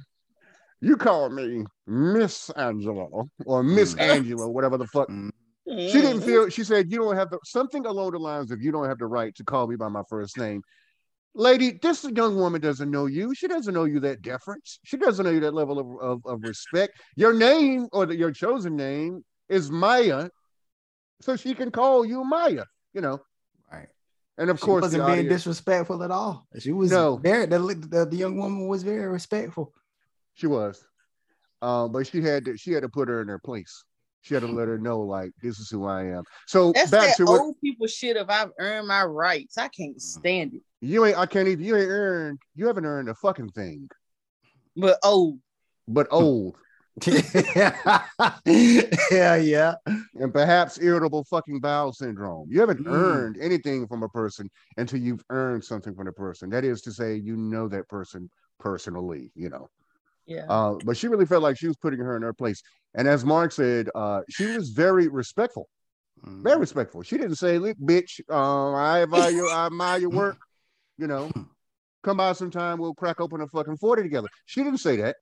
You 0.82 0.98
call 0.98 1.30
me 1.30 1.66
Miss 1.88 2.50
Angela 2.52 3.08
or 3.46 3.64
Miss 3.64 3.96
Mm. 3.96 4.02
Angela, 4.02 4.50
whatever 4.50 4.78
the 4.78 4.88
fuck. 4.88 5.10
Mm. 5.10 5.30
She 5.68 6.02
didn't 6.02 6.22
Mm. 6.22 6.26
feel, 6.26 6.50
she 6.50 6.64
said, 6.64 6.92
You 6.92 7.00
don't 7.00 7.16
have 7.16 7.30
the 7.30 7.40
something 7.46 7.86
along 7.86 8.12
the 8.12 8.20
lines 8.20 8.52
of 8.52 8.62
you 8.62 8.72
don't 8.72 8.88
have 8.88 8.98
the 8.98 9.06
right 9.06 9.34
to 9.36 9.44
call 9.44 9.68
me 9.68 9.76
by 9.76 9.88
my 9.88 10.04
first 10.10 10.38
name. 10.38 10.62
Lady, 11.36 11.80
this 11.82 12.04
young 12.04 12.36
woman 12.36 12.60
doesn't 12.60 12.90
know 12.90 13.06
you. 13.06 13.34
She 13.36 13.48
doesn't 13.48 13.74
know 13.74 13.86
you 13.86 14.00
that 14.02 14.22
deference. 14.22 14.80
She 14.84 14.98
doesn't 14.98 15.24
know 15.24 15.32
you 15.32 15.40
that 15.42 15.54
level 15.54 15.80
of, 15.80 16.02
of, 16.02 16.26
of 16.26 16.44
respect. 16.44 17.00
Your 17.16 17.34
name 17.34 17.88
or 17.94 18.06
the, 18.06 18.16
your 18.16 18.32
chosen 18.32 18.76
name 18.76 19.24
is 19.48 19.70
Maya. 19.72 20.30
So 21.22 21.36
she 21.36 21.54
can 21.54 21.72
call 21.72 22.04
you 22.06 22.24
Maya, 22.24 22.66
you 22.94 23.02
know. 23.02 23.20
Right. 24.40 24.44
And 24.44 24.52
of 24.52 24.60
She 24.60 24.66
course, 24.66 24.82
wasn't 24.84 25.06
being 25.06 25.20
audience- 25.20 25.44
disrespectful 25.44 26.02
at 26.04 26.12
all. 26.12 26.48
She 26.60 26.72
was 26.72 26.92
No. 26.92 27.18
very 27.18 27.46
the, 27.46 27.60
the, 27.60 28.06
the 28.06 28.16
young 28.16 28.38
woman 28.38 28.68
was 28.68 28.84
very 28.84 29.08
respectful. 29.08 29.74
She 30.34 30.48
was. 30.48 30.82
Um, 31.62 31.92
but 31.92 32.08
she 32.08 32.22
had 32.22 32.46
to 32.46 32.56
she 32.58 32.72
had 32.72 32.84
to 32.84 32.90
put 32.90 33.10
her 33.10 33.22
in 33.22 33.28
her 33.28 33.40
place. 33.40 33.84
She 34.22 34.34
had 34.34 34.42
to 34.44 34.48
let 34.48 34.68
her 34.68 34.78
know, 34.78 35.00
like, 35.00 35.32
this 35.42 35.60
is 35.60 35.70
who 35.70 35.86
I 35.86 36.04
am. 36.06 36.24
So 36.46 36.72
That's 36.74 36.92
back 36.92 37.08
that 37.10 37.18
to 37.18 37.26
what 37.26 37.40
old 37.42 37.56
people 37.62 37.88
shit 37.88 38.18
if 38.18 38.30
I've 38.30 38.52
earned 38.60 38.88
my 38.88 39.04
rights. 39.04 39.58
I 39.58 39.70
can't 39.70 40.02
stand 40.02 40.54
it. 40.56 40.62
you 40.82 41.06
ain't 41.06 41.18
I 41.18 41.26
can't 41.26 41.48
even 41.48 41.64
you 41.64 41.76
ain't 41.76 41.90
earned 41.90 42.40
you 42.56 42.68
haven't 42.68 42.86
earned 42.86 43.10
a 43.10 43.16
fucking 43.16 43.50
thing. 43.50 43.90
But 44.76 45.00
old. 45.04 45.40
But 45.88 46.08
old 46.12 46.56
yeah, 48.46 49.36
yeah. 49.36 49.76
and 50.16 50.34
perhaps 50.34 50.80
irritable 50.80 51.24
fucking 51.26 51.60
bowel 51.60 51.94
syndrome. 51.94 52.48
You 52.50 52.60
haven't 52.60 52.86
Mm. 52.86 52.92
earned 52.92 53.38
anything 53.42 53.88
from 53.88 54.04
a 54.04 54.10
person 54.10 54.50
until 54.78 55.00
you've 55.00 55.24
earned 55.30 55.64
something 55.64 55.94
from 55.96 56.08
a 56.08 56.12
person. 56.12 56.50
That 56.50 56.64
is 56.64 56.82
to 56.84 56.92
say, 56.92 57.16
you 57.16 57.36
know 57.38 57.68
that 57.70 57.88
person 57.90 58.30
personally, 58.60 59.32
you 59.36 59.50
know. 59.50 59.70
yeah. 60.26 60.46
Uh, 60.50 60.76
but 60.86 60.96
she 60.98 61.08
really 61.08 61.26
felt 61.26 61.44
like 61.44 61.58
she 61.58 61.68
was 61.68 61.78
putting 61.78 62.00
her 62.00 62.16
in 62.16 62.22
her 62.22 62.34
place. 62.34 62.62
And 62.96 63.08
as 63.08 63.24
Mark 63.26 63.52
said, 63.52 63.90
uh, 63.96 64.22
she 64.30 64.46
was 64.58 64.70
very 64.70 65.08
respectful. 65.08 65.68
Mm. 66.26 66.44
very 66.44 66.58
respectful. 66.60 67.02
She 67.02 67.18
didn't 67.18 67.38
say, 67.38 67.58
"Look, 67.60 67.78
bitch, 67.78 68.20
uh, 68.30 68.74
I 68.74 69.06
value, 69.06 69.46
I 69.48 69.68
admire 69.68 70.00
your 70.00 70.10
work. 70.10 70.38
You 70.98 71.08
know, 71.08 71.32
come 72.04 72.18
by 72.18 72.34
sometime. 72.34 72.78
We'll 72.78 72.94
crack 72.94 73.22
open 73.22 73.40
a 73.40 73.48
fucking 73.48 73.78
forty 73.78 74.04
together." 74.04 74.28
She 74.46 74.62
didn't 74.62 74.80
say 74.82 74.98
that. 74.98 75.16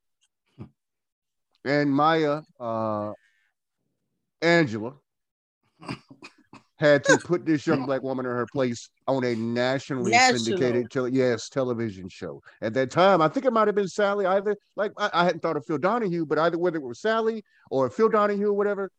And 1.68 1.92
Maya, 1.92 2.40
uh, 2.58 3.12
Angela, 4.40 4.94
had 6.76 7.04
to 7.04 7.18
put 7.18 7.44
this 7.44 7.66
young 7.66 7.84
black 7.84 8.02
woman 8.02 8.24
in 8.24 8.32
her 8.32 8.46
place 8.46 8.88
on 9.06 9.22
a 9.22 9.34
nationally 9.34 10.12
National. 10.12 10.38
syndicated, 10.38 10.90
tele- 10.90 11.10
yes, 11.10 11.50
television 11.50 12.08
show. 12.08 12.40
At 12.62 12.72
that 12.72 12.90
time, 12.90 13.20
I 13.20 13.28
think 13.28 13.44
it 13.44 13.52
might 13.52 13.68
have 13.68 13.74
been 13.74 13.86
Sally. 13.86 14.24
Either 14.24 14.56
like 14.76 14.92
I, 14.96 15.10
I 15.12 15.24
hadn't 15.24 15.40
thought 15.40 15.58
of 15.58 15.66
Phil 15.66 15.76
Donahue, 15.76 16.24
but 16.24 16.38
either 16.38 16.56
whether 16.56 16.78
it 16.78 16.82
was 16.82 17.02
Sally 17.02 17.44
or 17.70 17.90
Phil 17.90 18.08
Donahue 18.08 18.48
or 18.48 18.54
whatever, 18.54 18.90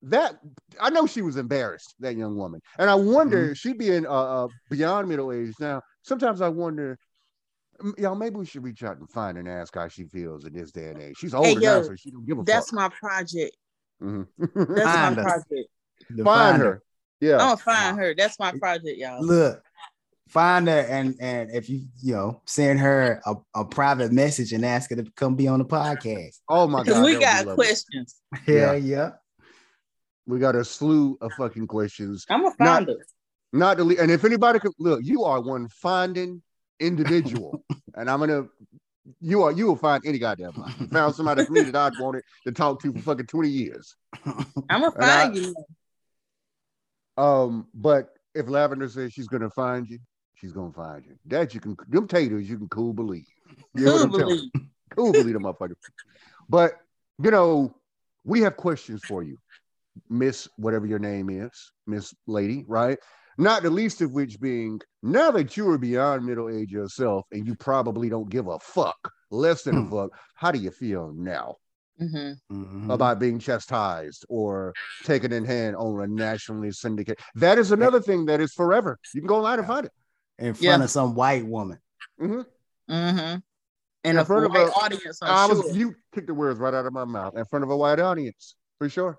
that 0.00 0.36
I 0.80 0.88
know 0.88 1.06
she 1.06 1.20
was 1.20 1.36
embarrassed, 1.36 1.94
that 2.00 2.16
young 2.16 2.36
woman, 2.38 2.62
and 2.78 2.88
I 2.88 2.94
wonder 2.94 3.54
she 3.54 3.74
being 3.74 4.06
uh, 4.06 4.44
uh 4.44 4.48
beyond 4.70 5.10
middle 5.10 5.30
age 5.30 5.52
now. 5.60 5.82
Sometimes 6.02 6.40
I 6.40 6.48
wonder, 6.48 6.96
y'all, 7.98 8.14
maybe 8.14 8.36
we 8.36 8.46
should 8.46 8.62
reach 8.64 8.82
out 8.82 8.98
and 8.98 9.08
find 9.10 9.38
and 9.38 9.48
ask 9.48 9.74
how 9.74 9.88
she 9.88 10.04
feels 10.04 10.44
in 10.44 10.52
this 10.52 10.70
day 10.72 10.88
and 10.88 11.00
age. 11.02 11.16
She's 11.18 11.34
older 11.34 11.58
now, 11.60 11.76
yo, 11.76 11.82
so 11.82 11.94
she 11.96 12.10
don't 12.10 12.26
give 12.26 12.38
a 12.38 12.42
That's 12.44 12.70
fuck. 12.70 12.74
my 12.74 12.88
project. 12.88 13.56
Mhm. 14.02 14.26
That's 14.38 14.82
Find 14.82 15.16
my 15.16 15.22
her. 15.22 15.28
project. 15.28 15.68
To 16.16 16.24
find 16.24 16.62
her. 16.62 16.82
Yeah. 17.20 17.32
I'm 17.34 17.38
gonna 17.38 17.56
find 17.58 17.98
her. 17.98 18.14
That's 18.16 18.38
my 18.38 18.52
project, 18.52 18.98
y'all. 18.98 19.24
Look, 19.24 19.62
find 20.28 20.66
her 20.68 20.80
and 20.80 21.14
and 21.20 21.50
if 21.52 21.68
you 21.70 21.86
you 22.02 22.14
know 22.14 22.42
send 22.46 22.80
her 22.80 23.20
a, 23.24 23.34
a 23.54 23.64
private 23.64 24.12
message 24.12 24.52
and 24.52 24.64
ask 24.64 24.90
her 24.90 24.96
to 24.96 25.04
come 25.16 25.36
be 25.36 25.46
on 25.48 25.58
the 25.60 25.64
podcast. 25.64 26.40
Oh 26.48 26.66
my 26.66 26.82
Because 26.82 26.98
god. 26.98 27.04
we 27.04 27.12
that 27.16 27.44
would 27.44 27.44
be 27.44 27.46
got 27.50 27.54
questions. 27.56 28.16
Yeah. 28.46 28.54
Yeah, 28.54 28.74
yeah. 28.74 29.10
We 30.26 30.38
got 30.38 30.56
a 30.56 30.64
slew 30.64 31.16
of 31.20 31.32
fucking 31.34 31.66
questions. 31.66 32.26
I'm 32.28 32.42
gonna 32.42 32.54
Not- 32.58 32.66
find 32.68 32.88
her. 32.88 33.06
Not 33.52 33.76
delete. 33.76 34.00
And 34.00 34.10
if 34.10 34.24
anybody 34.24 34.58
could 34.58 34.72
look, 34.80 35.00
you 35.04 35.22
are 35.22 35.40
one 35.40 35.68
finding 35.68 36.42
individual, 36.80 37.64
and 37.94 38.10
I'm 38.10 38.20
gonna. 38.20 38.44
You 39.20 39.42
are. 39.42 39.52
You 39.52 39.66
will 39.66 39.76
find 39.76 40.02
any 40.06 40.18
goddamn. 40.18 40.52
body. 40.52 40.72
You 40.80 40.86
found 40.88 41.14
somebody 41.14 41.44
for 41.44 41.52
me 41.52 41.60
that 41.62 41.76
I'd 41.76 41.98
wanted 41.98 42.22
to 42.46 42.52
talk 42.52 42.80
to 42.82 42.92
for 42.92 42.98
fucking 43.00 43.26
twenty 43.26 43.50
years. 43.50 43.94
I'm 44.24 44.44
gonna 44.68 44.92
And 44.96 45.04
I- 45.04 45.24
find 45.24 45.36
you. 45.36 45.54
Um, 47.16 47.68
but 47.74 48.08
if 48.34 48.48
Lavender 48.48 48.88
says 48.88 49.12
she's 49.12 49.28
gonna 49.28 49.50
find 49.50 49.86
you, 49.88 49.98
she's 50.34 50.52
gonna 50.52 50.72
find 50.72 51.04
you. 51.06 51.16
That 51.26 51.54
you 51.54 51.60
can. 51.60 51.76
Them 51.88 52.08
taters, 52.08 52.48
you 52.48 52.58
can 52.58 52.68
cool 52.68 52.92
believe. 52.92 53.26
You 53.74 53.84
know 53.84 53.92
what 53.92 53.98
Cool 53.98 54.04
I'm 54.06 54.18
telling 54.18 54.34
you? 54.44 54.50
believe. 54.52 54.68
cool 54.96 55.12
believe 55.12 55.34
them 55.34 55.42
motherfuckers. 55.44 55.74
But 56.48 56.72
you 57.22 57.30
know, 57.30 57.74
we 58.24 58.40
have 58.40 58.56
questions 58.56 59.02
for 59.04 59.22
you, 59.22 59.36
Miss 60.10 60.48
whatever 60.56 60.86
your 60.86 60.98
name 60.98 61.30
is, 61.30 61.70
Miss 61.86 62.12
Lady, 62.26 62.64
right? 62.66 62.98
Not 63.38 63.62
the 63.62 63.70
least 63.70 64.00
of 64.00 64.12
which 64.12 64.40
being 64.40 64.80
now 65.02 65.30
that 65.32 65.56
you 65.56 65.68
are 65.70 65.78
beyond 65.78 66.24
middle 66.24 66.48
age 66.48 66.70
yourself 66.70 67.26
and 67.32 67.46
you 67.46 67.54
probably 67.54 68.08
don't 68.08 68.30
give 68.30 68.46
a 68.46 68.58
fuck, 68.60 68.96
less 69.30 69.62
than 69.62 69.76
a 69.76 69.82
Hmm. 69.82 69.90
fuck. 69.90 70.10
How 70.34 70.50
do 70.52 70.58
you 70.58 70.70
feel 70.70 71.12
now 71.14 71.56
Mhm. 72.00 72.36
Mhm. 72.50 72.92
about 72.92 73.18
being 73.18 73.38
chastised 73.38 74.24
or 74.28 74.72
taken 75.04 75.32
in 75.32 75.44
hand 75.44 75.76
on 75.76 76.00
a 76.02 76.06
nationally 76.06 76.70
syndicate? 76.72 77.18
That 77.34 77.58
is 77.58 77.72
another 77.72 78.00
thing 78.00 78.26
that 78.26 78.40
is 78.40 78.52
forever. 78.52 78.98
You 79.14 79.20
can 79.20 79.28
go 79.28 79.36
online 79.36 79.58
and 79.60 79.68
find 79.68 79.86
it. 79.86 79.92
in 80.36 80.52
front 80.54 80.62
Yeah. 80.62 80.82
of 80.82 80.90
some 80.90 81.14
white 81.14 81.46
woman. 81.46 81.78
Mm-hmm. 82.20 82.40
In 82.88 83.42
And 84.04 84.18
a 84.18 84.24
front 84.24 84.44
of 84.46 84.50
white 84.52 84.66
a- 84.68 84.72
audience, 84.72 85.18
I'm 85.22 85.30
I 85.30 85.46
sure. 85.54 85.62
was 85.62 85.76
you 85.76 85.94
took 86.12 86.26
the 86.26 86.34
words 86.34 86.58
right 86.58 86.74
out 86.74 86.86
of 86.86 86.92
my 86.92 87.04
mouth 87.04 87.36
in 87.36 87.44
front 87.46 87.62
of 87.64 87.70
a 87.70 87.76
white 87.76 88.00
audience 88.00 88.56
for 88.78 88.88
sure. 88.88 89.18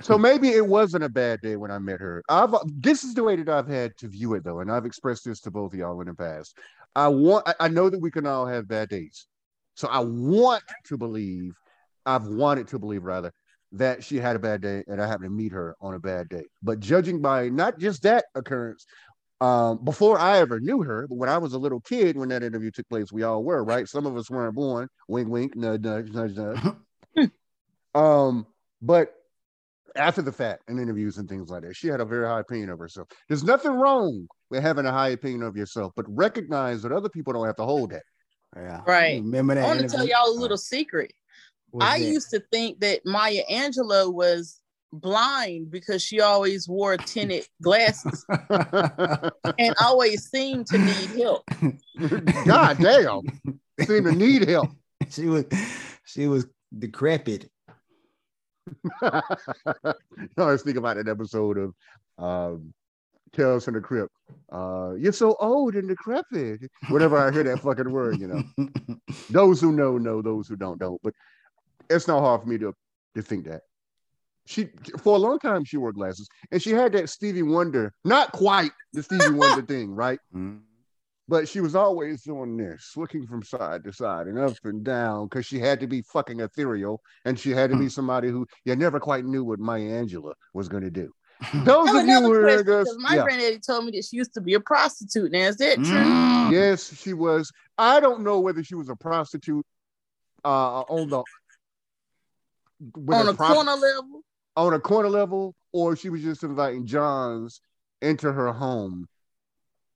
So 0.00 0.18
maybe 0.18 0.48
it 0.48 0.66
wasn't 0.66 1.04
a 1.04 1.08
bad 1.08 1.40
day 1.42 1.56
when 1.56 1.70
I 1.70 1.78
met 1.78 2.00
her. 2.00 2.22
I've 2.28 2.54
this 2.66 3.04
is 3.04 3.14
the 3.14 3.22
way 3.22 3.36
that 3.36 3.48
I've 3.48 3.68
had 3.68 3.96
to 3.98 4.08
view 4.08 4.34
it 4.34 4.44
though, 4.44 4.60
and 4.60 4.70
I've 4.70 4.86
expressed 4.86 5.24
this 5.24 5.40
to 5.42 5.50
both 5.50 5.74
of 5.74 5.78
y'all 5.78 6.00
in 6.00 6.08
the 6.08 6.14
past. 6.14 6.56
I 6.96 7.08
want 7.08 7.48
I- 7.60 7.68
know 7.68 7.90
that 7.90 8.00
we 8.00 8.10
can 8.10 8.26
all 8.26 8.46
have 8.46 8.66
bad 8.66 8.88
days. 8.88 9.26
So 9.74 9.88
I 9.88 10.00
want 10.00 10.62
to 10.86 10.98
believe, 10.98 11.54
I've 12.04 12.26
wanted 12.26 12.68
to 12.68 12.78
believe 12.78 13.04
rather, 13.04 13.32
that 13.72 14.04
she 14.04 14.16
had 14.16 14.36
a 14.36 14.38
bad 14.38 14.60
day 14.60 14.82
and 14.86 15.00
I 15.00 15.06
happened 15.06 15.26
to 15.26 15.30
meet 15.30 15.52
her 15.52 15.76
on 15.80 15.94
a 15.94 15.98
bad 15.98 16.28
day. 16.28 16.44
But 16.62 16.80
judging 16.80 17.20
by 17.22 17.48
not 17.48 17.78
just 17.78 18.02
that 18.02 18.26
occurrence, 18.34 18.86
um, 19.40 19.82
before 19.82 20.18
I 20.18 20.38
ever 20.38 20.60
knew 20.60 20.82
her, 20.82 21.06
but 21.08 21.16
when 21.16 21.28
I 21.28 21.38
was 21.38 21.54
a 21.54 21.58
little 21.58 21.80
kid, 21.80 22.16
when 22.16 22.28
that 22.28 22.42
interview 22.42 22.70
took 22.70 22.88
place, 22.88 23.10
we 23.10 23.22
all 23.24 23.42
were, 23.42 23.64
right? 23.64 23.88
Some 23.88 24.06
of 24.06 24.16
us 24.16 24.30
weren't 24.30 24.54
born. 24.54 24.88
Wink, 25.08 25.28
wink, 25.28 25.56
nudge, 25.56 25.80
nudge, 25.80 26.10
nudge, 26.10 26.36
nudge. 26.36 27.30
um, 27.94 28.46
but 28.80 29.14
after 29.96 30.22
the 30.22 30.32
fact, 30.32 30.62
in 30.68 30.78
interviews 30.78 31.18
and 31.18 31.28
things 31.28 31.50
like 31.50 31.62
that, 31.62 31.76
she 31.76 31.88
had 31.88 32.00
a 32.00 32.04
very 32.04 32.26
high 32.26 32.40
opinion 32.40 32.70
of 32.70 32.78
herself. 32.78 33.08
There's 33.28 33.44
nothing 33.44 33.72
wrong 33.72 34.26
with 34.50 34.62
having 34.62 34.86
a 34.86 34.92
high 34.92 35.10
opinion 35.10 35.42
of 35.42 35.56
yourself, 35.56 35.92
but 35.96 36.06
recognize 36.08 36.82
that 36.82 36.92
other 36.92 37.08
people 37.08 37.32
don't 37.32 37.46
have 37.46 37.56
to 37.56 37.64
hold 37.64 37.90
that. 37.90 38.02
Yeah. 38.56 38.80
Right. 38.86 39.20
Remember 39.22 39.54
that? 39.54 39.64
I 39.64 39.66
want 39.66 39.80
to 39.80 39.88
tell 39.88 40.06
y'all 40.06 40.26
a 40.26 40.36
Uh, 40.36 40.40
little 40.40 40.58
secret. 40.58 41.12
what's 41.70 41.86
I 41.86 41.98
that? 41.98 42.04
used 42.04 42.30
to 42.30 42.40
think 42.52 42.80
that 42.80 43.00
Maya 43.06 43.42
Angelou 43.50 44.12
was 44.12 44.60
blind 44.92 45.70
because 45.70 46.02
she 46.02 46.20
always 46.20 46.68
wore 46.68 46.98
tinted 46.98 47.46
glasses 47.62 48.26
and 48.50 49.74
always 49.80 50.28
seemed 50.28 50.66
to 50.66 50.76
need 50.78 51.10
help. 51.18 51.44
God 52.44 52.76
damn. 52.78 53.22
Seem 53.86 54.04
to 54.04 54.12
need 54.12 54.46
help. 54.48 54.68
she 55.10 55.26
was 55.26 55.44
she 56.04 56.26
was 56.26 56.46
decrepit. 56.78 57.50
I 59.02 59.22
always 60.38 60.62
think 60.62 60.76
about 60.76 60.96
that 60.96 61.08
episode 61.08 61.58
of 61.58 61.74
um, 62.18 62.72
Tales 63.32 63.64
from 63.64 63.74
the 63.74 63.80
Crypt. 63.80 64.12
Uh, 64.52 64.92
you're 64.98 65.12
so 65.12 65.36
old 65.40 65.74
and 65.74 65.88
decrepit. 65.88 66.70
Whenever 66.88 67.16
I 67.18 67.30
hear 67.30 67.42
that 67.44 67.60
fucking 67.60 67.90
word, 67.90 68.18
you 68.20 68.28
know. 68.28 68.96
Those 69.30 69.60
who 69.60 69.72
know 69.72 69.98
know, 69.98 70.22
those 70.22 70.48
who 70.48 70.56
don't 70.56 70.78
don't. 70.78 71.00
But 71.02 71.14
it's 71.90 72.06
not 72.06 72.20
hard 72.20 72.42
for 72.42 72.48
me 72.48 72.58
to 72.58 72.74
to 73.14 73.22
think 73.22 73.46
that. 73.46 73.62
She 74.46 74.68
for 74.98 75.16
a 75.16 75.18
long 75.18 75.38
time 75.38 75.64
she 75.64 75.76
wore 75.76 75.92
glasses 75.92 76.28
and 76.50 76.60
she 76.60 76.70
had 76.70 76.92
that 76.92 77.08
Stevie 77.08 77.42
Wonder, 77.42 77.92
not 78.04 78.32
quite 78.32 78.72
the 78.92 79.02
Stevie 79.02 79.30
Wonder 79.30 79.62
thing, 79.66 79.94
right? 79.94 80.18
Mhm. 80.34 80.60
But 81.32 81.48
she 81.48 81.62
was 81.62 81.74
always 81.74 82.24
doing 82.24 82.58
this, 82.58 82.92
looking 82.94 83.26
from 83.26 83.42
side 83.42 83.84
to 83.84 83.92
side 83.94 84.26
and 84.26 84.38
up 84.38 84.52
and 84.64 84.84
down, 84.84 85.28
because 85.28 85.46
she 85.46 85.58
had 85.58 85.80
to 85.80 85.86
be 85.86 86.02
fucking 86.02 86.40
ethereal, 86.40 87.00
and 87.24 87.40
she 87.40 87.52
had 87.52 87.70
to 87.70 87.78
be 87.78 87.88
somebody 87.88 88.28
who 88.28 88.46
you 88.66 88.76
never 88.76 89.00
quite 89.00 89.24
knew 89.24 89.42
what 89.42 89.58
Maya 89.58 89.80
Angelou 89.80 90.34
was 90.52 90.68
going 90.68 90.82
to 90.82 90.90
do. 90.90 91.10
Those 91.64 91.88
of 91.88 91.94
you 91.94 92.00
another 92.02 92.26
who 92.26 92.32
are 92.34 92.42
question 92.42 92.64
because 92.66 92.98
my 92.98 93.14
yeah, 93.14 93.22
granddaddy 93.22 93.60
told 93.60 93.86
me 93.86 93.92
that 93.92 94.04
she 94.04 94.18
used 94.18 94.34
to 94.34 94.42
be 94.42 94.52
a 94.52 94.60
prostitute. 94.60 95.32
Now 95.32 95.38
is 95.38 95.56
that 95.56 95.76
true? 95.76 95.86
Mm. 95.86 96.52
yes, 96.52 96.94
she 97.00 97.14
was. 97.14 97.50
I 97.78 97.98
don't 97.98 98.24
know 98.24 98.38
whether 98.40 98.62
she 98.62 98.74
was 98.74 98.90
a 98.90 98.94
prostitute 98.94 99.64
uh, 100.44 100.82
on 100.82 101.08
the 101.08 101.22
On 103.10 103.26
a 103.26 103.30
a 103.30 103.34
prop- 103.34 103.54
corner 103.54 103.72
level? 103.72 104.20
on 104.54 104.74
a 104.74 104.78
corner 104.80 105.08
level, 105.08 105.54
or 105.72 105.96
she 105.96 106.10
was 106.10 106.20
just 106.20 106.42
inviting 106.42 106.84
Johns 106.84 107.62
into 108.02 108.30
her 108.30 108.52
home. 108.52 109.08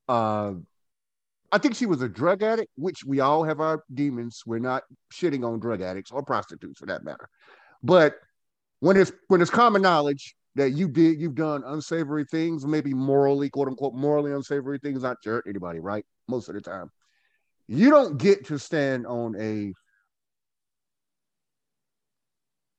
Uh, 0.08 0.54
I 1.52 1.58
think 1.58 1.74
she 1.74 1.86
was 1.86 2.02
a 2.02 2.08
drug 2.08 2.42
addict, 2.42 2.70
which 2.76 3.04
we 3.04 3.20
all 3.20 3.44
have 3.44 3.60
our 3.60 3.84
demons. 3.94 4.42
We're 4.46 4.58
not 4.58 4.82
shitting 5.12 5.46
on 5.46 5.60
drug 5.60 5.80
addicts 5.80 6.10
or 6.10 6.22
prostitutes 6.22 6.78
for 6.80 6.86
that 6.86 7.04
matter. 7.04 7.28
But 7.82 8.16
when 8.80 8.96
it's 8.96 9.12
when 9.28 9.40
it's 9.40 9.50
common 9.50 9.82
knowledge 9.82 10.34
that 10.56 10.70
you 10.70 10.88
did 10.88 11.20
you've 11.20 11.34
done 11.34 11.62
unsavory 11.64 12.24
things, 12.24 12.66
maybe 12.66 12.94
morally, 12.94 13.48
quote 13.50 13.68
unquote, 13.68 13.94
morally 13.94 14.32
unsavory 14.32 14.78
things, 14.78 15.02
not 15.02 15.22
to 15.22 15.30
hurt 15.30 15.46
anybody, 15.48 15.78
right? 15.78 16.04
Most 16.28 16.48
of 16.48 16.54
the 16.54 16.60
time. 16.60 16.90
You 17.68 17.90
don't 17.90 18.16
get 18.18 18.46
to 18.46 18.58
stand 18.58 19.06
on 19.06 19.34
a 19.40 19.72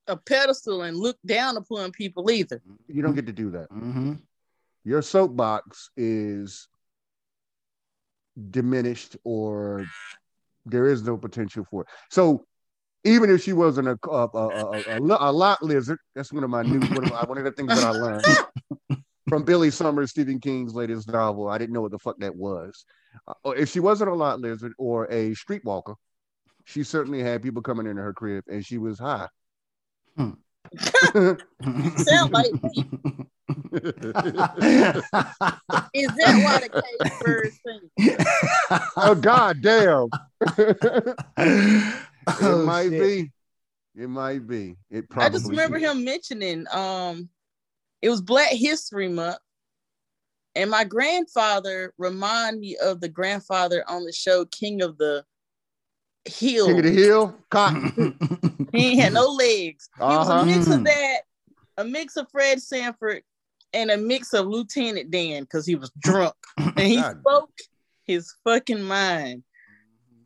A 0.09 0.15
pedestal 0.15 0.83
and 0.83 0.95
look 0.95 1.17
down 1.25 1.57
upon 1.57 1.91
people 1.91 2.31
either. 2.31 2.61
you 2.87 3.01
don't 3.01 3.15
get 3.15 3.25
to 3.25 3.33
do 3.33 3.51
that. 3.51 3.69
Mhm. 3.69 4.21
your 4.85 5.01
soapbox 5.01 5.89
is 5.97 6.69
diminished 8.51 9.17
or 9.23 9.85
there 10.65 10.87
is 10.87 11.03
no 11.03 11.17
potential 11.17 11.65
for 11.69 11.83
it. 11.83 11.87
So 12.09 12.45
even 13.03 13.29
if 13.29 13.43
she 13.43 13.53
wasn't 13.53 13.87
a 13.87 13.97
a, 14.09 14.27
a, 14.27 14.83
a, 14.87 14.99
a, 14.99 15.31
lot 15.31 15.63
lizard, 15.63 15.99
that's 16.13 16.33
one 16.33 16.43
of 16.43 16.49
my 16.49 16.63
new 16.63 16.79
one 16.79 17.03
of, 17.03 17.11
my, 17.11 17.23
one 17.23 17.37
of 17.37 17.43
the 17.43 17.51
things 17.51 17.69
that 17.69 17.83
I 17.83 17.91
learned 17.91 18.25
from 19.29 19.43
Billy 19.43 19.71
Summers, 19.71 20.11
Stephen 20.11 20.39
King's 20.39 20.73
latest 20.73 21.07
novel. 21.09 21.47
I 21.47 21.57
didn't 21.57 21.73
know 21.73 21.81
what 21.81 21.91
the 21.91 21.99
fuck 21.99 22.19
that 22.19 22.35
was. 22.35 22.85
Uh, 23.27 23.51
if 23.51 23.69
she 23.69 23.79
wasn't 23.79 24.09
a 24.09 24.15
lot 24.15 24.39
lizard 24.39 24.73
or 24.77 25.05
a 25.05 25.31
streetwalker, 25.31 25.95
she 26.65 26.83
certainly 26.83 27.21
had 27.21 27.41
people 27.41 27.61
coming 27.61 27.87
into 27.87 28.01
her 28.01 28.13
crib 28.13 28.43
and 28.47 28.65
she 28.65 28.77
was 28.77 28.99
high. 28.99 29.27
Hmm. 30.17 30.31
Sound 31.97 32.31
like 32.31 32.51
me. 32.63 32.89
Is 35.93 36.09
that 36.15 36.41
why 36.43 36.59
the 36.61 36.69
cage 36.99 37.11
birds 37.21 37.59
sing? 37.65 37.89
oh 38.97 39.15
god 39.15 39.61
damn. 39.61 40.09
it 41.37 41.93
Oh, 42.41 42.65
might 42.65 42.89
shit. 42.89 43.01
be. 43.01 43.31
It 44.03 44.09
might 44.09 44.45
be. 44.47 44.75
It 44.91 45.09
probably 45.09 45.25
I 45.27 45.29
just 45.31 45.49
remember 45.49 45.77
is. 45.77 45.83
him 45.83 46.03
mentioning 46.03 46.65
um 46.71 47.29
it 48.01 48.09
was 48.09 48.21
Black 48.21 48.49
History 48.51 49.07
Month. 49.07 49.37
And 50.55 50.69
my 50.71 50.83
grandfather 50.83 51.93
remind 51.97 52.59
me 52.59 52.77
of 52.77 52.99
the 52.99 53.09
grandfather 53.09 53.83
on 53.87 54.03
the 54.05 54.11
show 54.11 54.45
King 54.45 54.81
of 54.81 54.97
the 54.97 55.23
Hill. 56.27 56.67
King 56.67 56.77
of 56.79 56.83
the 56.85 56.91
Hill, 56.91 57.35
Cotton. 57.49 58.69
He 58.71 58.91
ain't 58.91 58.99
had 59.01 59.13
no 59.13 59.27
legs. 59.27 59.89
He 59.97 60.03
was 60.03 60.29
Uh-huh. 60.29 60.41
a 60.41 60.45
mix 60.45 60.65
Mm. 60.67 60.77
of 60.77 60.83
that, 60.85 61.21
a 61.77 61.83
mix 61.85 62.17
of 62.17 62.29
Fred 62.31 62.61
Sanford, 62.61 63.23
and 63.73 63.91
a 63.91 63.97
mix 63.97 64.33
of 64.33 64.47
Lieutenant 64.47 65.11
Dan 65.11 65.43
because 65.43 65.65
he 65.65 65.75
was 65.75 65.91
drunk 65.99 66.35
and 66.57 66.79
he 66.79 66.97
God. 66.97 67.19
spoke 67.21 67.51
his 68.05 68.33
fucking 68.43 68.81
mind. 68.81 69.43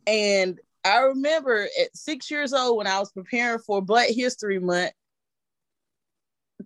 And 0.06 0.58
I 0.84 0.98
remember 0.98 1.68
at 1.80 1.96
six 1.96 2.30
years 2.30 2.52
old 2.52 2.76
when 2.76 2.86
I 2.86 2.98
was 2.98 3.12
preparing 3.12 3.60
for 3.60 3.80
Black 3.80 4.08
History 4.10 4.58
Month 4.58 4.92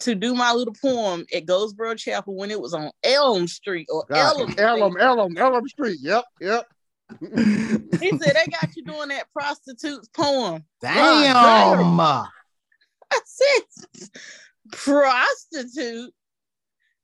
to 0.01 0.15
do 0.15 0.35
my 0.35 0.53
little 0.53 0.75
poem 0.81 1.25
at 1.35 1.47
Goldsboro 1.47 1.95
Chapel 1.95 2.35
when 2.35 2.51
it 2.51 2.61
was 2.61 2.75
on 2.75 2.91
Elm 3.03 3.47
Street 3.47 3.89
or 3.91 4.05
God. 4.09 4.19
Elm. 4.19 4.55
Elm, 4.59 4.93
Street. 4.93 5.03
Elm, 5.03 5.37
Elm 5.39 5.69
Street. 5.69 5.99
Yep, 6.01 6.25
yep. 6.41 6.67
He 7.21 8.11
said 8.19 8.35
they 8.35 8.47
got 8.51 8.75
you 8.77 8.85
doing 8.85 9.09
that 9.09 9.33
prostitute's 9.33 10.09
poem. 10.09 10.65
Damn. 10.81 11.37
I 13.11 13.21
said 13.25 14.09
prostitute. 14.73 16.13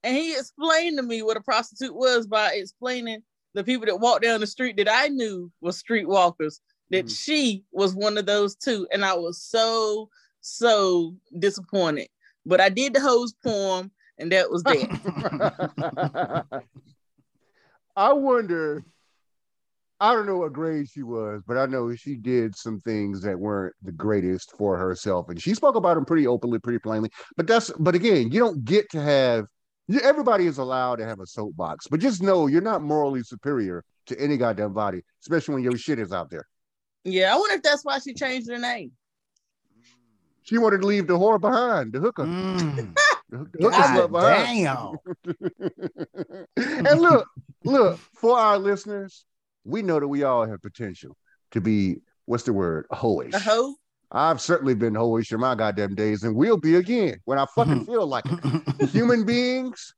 And 0.04 0.16
he 0.16 0.32
explained 0.34 0.98
to 0.98 1.02
me 1.02 1.22
what 1.22 1.36
a 1.36 1.40
prostitute 1.40 1.94
was 1.94 2.26
by 2.26 2.52
explaining 2.54 3.22
the 3.54 3.62
people 3.62 3.86
that 3.86 4.00
walked 4.00 4.22
down 4.22 4.40
the 4.40 4.46
street 4.46 4.76
that 4.78 4.88
I 4.90 5.08
knew 5.08 5.50
were 5.60 5.70
streetwalkers, 5.70 6.60
that 6.90 7.06
Mhm. 7.06 7.16
she 7.16 7.64
was 7.70 7.94
one 7.94 8.18
of 8.18 8.26
those 8.26 8.56
too. 8.56 8.88
And 8.92 9.04
I 9.04 9.14
was 9.14 9.40
so, 9.40 10.10
so 10.40 11.14
disappointed. 11.38 12.08
But 12.44 12.60
I 12.60 12.68
did 12.68 12.94
the 12.94 13.00
hose 13.00 13.32
poem, 13.44 13.92
and 14.18 14.32
that 14.32 14.50
was 14.50 14.64
that. 14.64 14.88
I 17.96 18.12
wonder. 18.12 18.84
I 20.02 20.12
don't 20.14 20.26
know 20.26 20.38
what 20.38 20.52
grade 20.52 20.88
she 20.90 21.04
was, 21.04 21.42
but 21.46 21.56
I 21.56 21.66
know 21.66 21.94
she 21.94 22.16
did 22.16 22.56
some 22.56 22.80
things 22.80 23.22
that 23.22 23.38
weren't 23.38 23.74
the 23.82 23.92
greatest 23.92 24.50
for 24.58 24.76
herself, 24.76 25.28
and 25.28 25.40
she 25.40 25.54
spoke 25.54 25.76
about 25.76 25.94
them 25.94 26.04
pretty 26.04 26.26
openly, 26.26 26.58
pretty 26.58 26.80
plainly. 26.80 27.08
But 27.36 27.46
that's, 27.46 27.70
but 27.78 27.94
again, 27.94 28.32
you 28.32 28.40
don't 28.40 28.64
get 28.64 28.90
to 28.90 29.00
have. 29.00 29.46
You, 29.86 30.00
everybody 30.00 30.46
is 30.46 30.58
allowed 30.58 30.96
to 30.96 31.04
have 31.04 31.20
a 31.20 31.26
soapbox, 31.26 31.86
but 31.86 32.00
just 32.00 32.20
know 32.20 32.48
you're 32.48 32.60
not 32.60 32.82
morally 32.82 33.22
superior 33.22 33.84
to 34.06 34.20
any 34.20 34.36
goddamn 34.36 34.72
body, 34.72 35.02
especially 35.22 35.54
when 35.54 35.62
your 35.62 35.76
shit 35.78 36.00
is 36.00 36.12
out 36.12 36.30
there. 36.30 36.48
yeah, 37.04 37.32
I 37.32 37.38
wonder 37.38 37.54
if 37.54 37.62
that's 37.62 37.84
why 37.84 38.00
she 38.00 38.12
changed 38.12 38.50
her 38.50 38.58
name. 38.58 38.90
She 40.42 40.58
wanted 40.58 40.80
to 40.80 40.86
leave 40.88 41.06
the 41.06 41.16
whore 41.16 41.40
behind, 41.40 41.92
the 41.92 42.00
hooker. 42.00 42.24
Mm. 42.24 42.96
The 43.30 43.38
hook- 43.38 43.52
the 43.52 43.70
hooker 43.70 43.76
God 43.76 44.10
slut 44.10 44.10
behind. 44.10 44.96
damn. 46.56 46.86
and 46.88 47.00
look, 47.00 47.28
look, 47.64 48.00
for 48.14 48.36
our 48.36 48.58
listeners, 48.58 49.24
we 49.64 49.82
know 49.82 50.00
that 50.00 50.08
we 50.08 50.22
all 50.22 50.46
have 50.46 50.60
potential 50.62 51.16
to 51.52 51.60
be 51.60 51.96
what's 52.26 52.44
the 52.44 52.52
word? 52.52 52.86
Hoish. 52.92 53.34
A 53.34 53.38
hoe? 53.38 53.74
I've 54.10 54.40
certainly 54.40 54.74
been 54.74 54.92
hoish 54.92 55.32
in 55.32 55.40
my 55.40 55.54
goddamn 55.54 55.94
days, 55.94 56.22
and 56.22 56.36
will 56.36 56.58
be 56.58 56.76
again 56.76 57.16
when 57.24 57.38
I 57.38 57.46
fucking 57.54 57.86
feel 57.86 58.06
like 58.06 58.24
it. 58.26 58.88
Human 58.90 59.24
beings, 59.24 59.94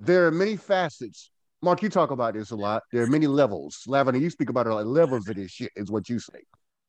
there 0.00 0.26
are 0.26 0.30
many 0.30 0.56
facets. 0.56 1.30
Mark, 1.60 1.82
you 1.82 1.88
talk 1.90 2.10
about 2.10 2.34
this 2.34 2.52
a 2.52 2.56
lot. 2.56 2.84
There 2.92 3.02
are 3.02 3.08
many 3.08 3.26
levels. 3.26 3.82
Lavender, 3.86 4.20
you 4.20 4.30
speak 4.30 4.48
about 4.48 4.66
it 4.66 4.70
like 4.70 4.86
levels 4.86 5.28
of 5.28 5.36
this 5.36 5.50
shit, 5.50 5.72
is 5.76 5.90
what 5.90 6.08
you 6.08 6.18
say. 6.18 6.40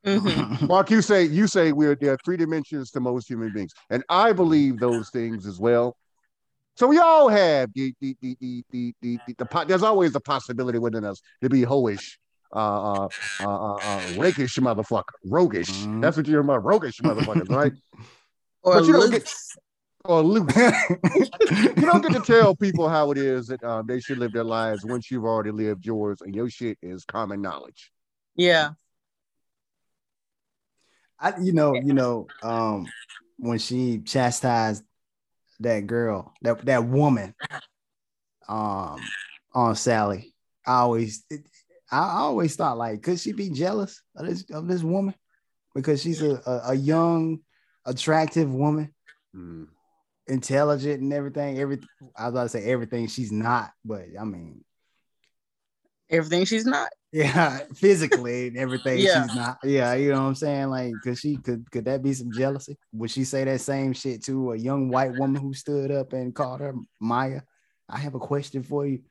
Mhm. 0.06 0.68
Mark, 0.70 0.92
you 0.92 1.02
say 1.02 1.24
you 1.26 1.46
say 1.46 1.74
we're 1.74 1.96
there 1.96 2.14
are 2.14 2.18
three 2.24 2.38
dimensions 2.38 2.90
to 2.92 3.02
most 3.02 3.28
human 3.28 3.52
beings, 3.52 3.74
and 3.90 4.02
I 4.08 4.32
believe 4.32 4.80
those 4.80 5.10
things 5.10 5.46
as 5.46 5.60
well. 5.60 5.98
So 6.80 6.88
we 6.88 6.98
all 6.98 7.28
have 7.28 7.74
the 7.74 7.94
the 8.00 8.16
the 8.22 8.38
the 8.40 8.64
the, 8.72 8.96
the, 9.02 9.20
the, 9.28 9.34
the 9.40 9.46
po- 9.46 9.66
there's 9.66 9.84
always 9.84 10.14
the 10.14 10.22
possibility 10.22 10.80
within 10.80 11.04
us 11.04 11.22
to 11.42 11.50
be 11.50 11.64
hoish, 11.64 12.16
uh, 12.56 13.04
uh, 13.04 13.10
uh, 13.42 13.46
uh, 13.46 13.74
uh 13.76 14.02
rakish 14.16 14.58
motherfucker, 14.60 15.04
roguish. 15.26 15.70
Mhm. 15.70 16.02
That's 16.02 16.16
what 16.16 16.26
you're 16.26 16.40
about, 16.40 16.64
roguish 16.64 17.02
motherfuckers, 17.02 17.50
right? 17.50 17.74
Or 18.64 18.76
But 18.76 18.86
you 18.86 18.94
don't 18.94 19.12
get- 19.12 19.34
Or 20.06 20.22
loose. 20.22 20.56
you 20.56 21.86
don't 21.86 22.02
get 22.02 22.14
to 22.14 22.22
tell 22.26 22.56
people 22.56 22.88
how 22.88 23.12
it 23.12 23.18
is 23.18 23.48
that 23.48 23.62
um, 23.64 23.86
they 23.86 24.00
should 24.00 24.18
live 24.18 24.32
their 24.32 24.46
lives 24.46 24.86
once 24.86 25.12
you've 25.12 25.26
already 25.26 25.52
lived 25.52 25.86
yours, 25.86 26.22
and 26.22 26.34
your 26.34 26.50
shit 26.50 26.78
is 26.82 27.04
common 27.04 27.42
knowledge. 27.42 27.92
Yeah. 28.36 28.72
I, 31.20 31.34
you 31.42 31.52
know, 31.52 31.74
you 31.74 31.94
know, 31.94 32.28
um, 32.42 32.86
when 33.38 33.60
she 33.60 34.00
chastised 34.00 34.84
that 35.62 35.88
girl, 35.88 36.34
that 36.42 36.66
that 36.66 36.86
woman, 36.86 37.36
um, 38.48 39.00
on 39.54 39.76
Sally, 39.76 40.34
I 40.66 40.80
always, 40.80 41.24
it, 41.30 41.42
I 41.92 42.20
always 42.20 42.56
thought 42.56 42.78
like, 42.78 43.02
could 43.02 43.20
she 43.20 43.34
be 43.34 43.50
jealous 43.50 44.02
of 44.16 44.28
this 44.28 44.50
of 44.52 44.68
this 44.68 44.84
woman 44.84 45.16
because 45.76 46.02
she's 46.02 46.22
a 46.22 46.42
a, 46.46 46.62
a 46.70 46.76
young, 46.76 47.40
attractive 47.86 48.54
woman? 48.54 48.94
Mm. 49.36 49.68
intelligent 50.28 51.02
and 51.02 51.14
everything. 51.14 51.60
Every 51.60 51.80
I 52.16 52.26
was 52.26 52.34
about 52.34 52.44
to 52.44 52.50
say 52.50 52.64
everything 52.66 53.08
she's 53.08 53.32
not, 53.32 53.72
but 53.86 54.06
I 54.20 54.24
mean 54.24 54.64
everything 56.10 56.46
she's 56.46 56.66
not. 56.66 56.90
Yeah, 57.12 57.60
physically 57.74 58.48
and 58.48 58.58
everything 58.58 59.00
Yeah. 59.00 59.24
she's 59.24 59.36
not. 59.36 59.58
Yeah, 59.64 59.94
you 59.96 60.10
know 60.12 60.22
what 60.22 60.28
I'm 60.28 60.36
saying? 60.36 60.70
Like, 60.70 61.02
could 61.02 61.18
she 61.18 61.38
could 61.38 61.70
could 61.72 61.86
that 61.86 62.04
be 62.04 62.14
some 62.14 62.32
jealousy? 62.32 62.78
Would 62.94 63.12
she 63.12 63.24
say 63.24 63.44
that 63.46 63.62
same 63.62 63.94
shit 63.94 64.24
to 64.26 64.52
a 64.54 64.58
young 64.58 64.90
white 64.90 65.14
woman 65.14 65.42
who 65.42 65.54
stood 65.54 65.92
up 65.92 66.14
and 66.14 66.36
called 66.36 66.62
her 66.62 66.74
Maya? 67.00 67.42
I 67.88 67.98
have 67.98 68.14
a 68.14 68.20
question 68.20 68.62
for 68.62 68.86
you. 68.86 69.02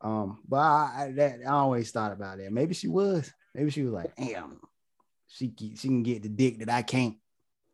Um, 0.00 0.40
but 0.48 0.56
I, 0.56 0.92
I 0.96 1.12
that 1.12 1.40
I 1.46 1.50
always 1.50 1.90
thought 1.90 2.12
about 2.12 2.38
that. 2.38 2.52
Maybe 2.52 2.74
she 2.74 2.88
was. 2.88 3.30
Maybe 3.54 3.70
she 3.70 3.82
was 3.82 3.92
like, 3.92 4.16
damn, 4.16 4.58
she 5.28 5.52
she 5.58 5.88
can 5.88 6.02
get 6.02 6.22
the 6.22 6.28
dick 6.30 6.58
that 6.60 6.70
I 6.70 6.82
can't. 6.82 7.16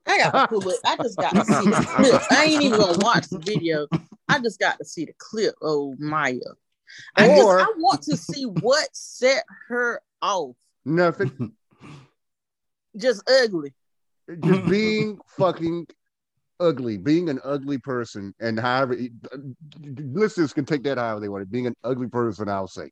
I 0.06 0.18
got 0.18 0.32
to 0.32 0.46
pull 0.48 0.68
it. 0.70 0.80
I 0.84 0.96
just 0.96 1.16
got 1.18 1.34
to 1.34 1.44
see 1.44 1.66
the 1.66 1.86
clip. 1.96 2.22
I 2.30 2.44
ain't 2.44 2.62
even 2.62 2.80
gonna 2.80 2.98
watch 2.98 3.28
the 3.28 3.38
video. 3.38 3.86
I 4.28 4.40
just 4.40 4.58
got 4.58 4.78
to 4.78 4.84
see 4.84 5.04
the 5.04 5.12
clip. 5.18 5.54
Oh 5.62 5.94
Maya. 5.98 6.38
I 7.16 7.28
just 7.28 7.42
Or- 7.44 7.60
I 7.60 7.72
want 7.78 8.02
to 8.02 8.16
see 8.16 8.44
what 8.44 8.88
set 8.92 9.44
her 9.68 10.00
off. 10.22 10.56
Nothing. 10.84 11.52
Just 12.96 13.28
ugly. 13.30 13.72
Just 14.40 14.66
being 14.68 15.18
fucking 15.36 15.86
ugly, 16.58 16.96
being 16.96 17.28
an 17.28 17.38
ugly 17.44 17.78
person, 17.78 18.34
and 18.40 18.58
however 18.58 18.96
listeners 19.80 20.52
can 20.52 20.64
take 20.64 20.82
that 20.84 20.98
however 20.98 21.20
they 21.20 21.28
want 21.28 21.42
it. 21.42 21.50
Being 21.50 21.66
an 21.66 21.76
ugly 21.84 22.08
person, 22.08 22.48
I'll 22.48 22.66
say. 22.66 22.90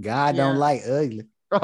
God 0.00 0.36
Yeah. 0.36 0.46
don't 0.48 0.56
like 0.58 0.82
ugly. 0.86 1.24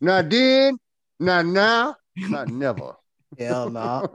not 0.00 0.30
then, 0.30 0.78
not 1.20 1.46
now, 1.46 1.96
not 2.16 2.48
never. 2.48 2.92
Hell 3.38 3.70
no. 3.70 4.06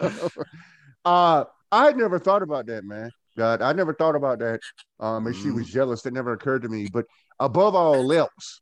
uh, 1.05 1.45
I 1.71 1.85
had 1.85 1.97
never 1.97 2.17
thought 2.19 2.41
about 2.41 2.65
that, 2.67 2.83
man. 2.83 3.11
God, 3.37 3.61
I 3.61 3.73
never 3.73 3.93
thought 3.93 4.15
about 4.15 4.39
that. 4.39 4.59
Um, 4.99 5.27
if 5.27 5.37
she 5.37 5.49
was 5.51 5.67
jealous, 5.67 6.01
that 6.03 6.13
never 6.13 6.33
occurred 6.33 6.61
to 6.63 6.69
me. 6.69 6.87
But 6.91 7.05
above 7.39 7.75
all 7.75 8.11
else, 8.11 8.61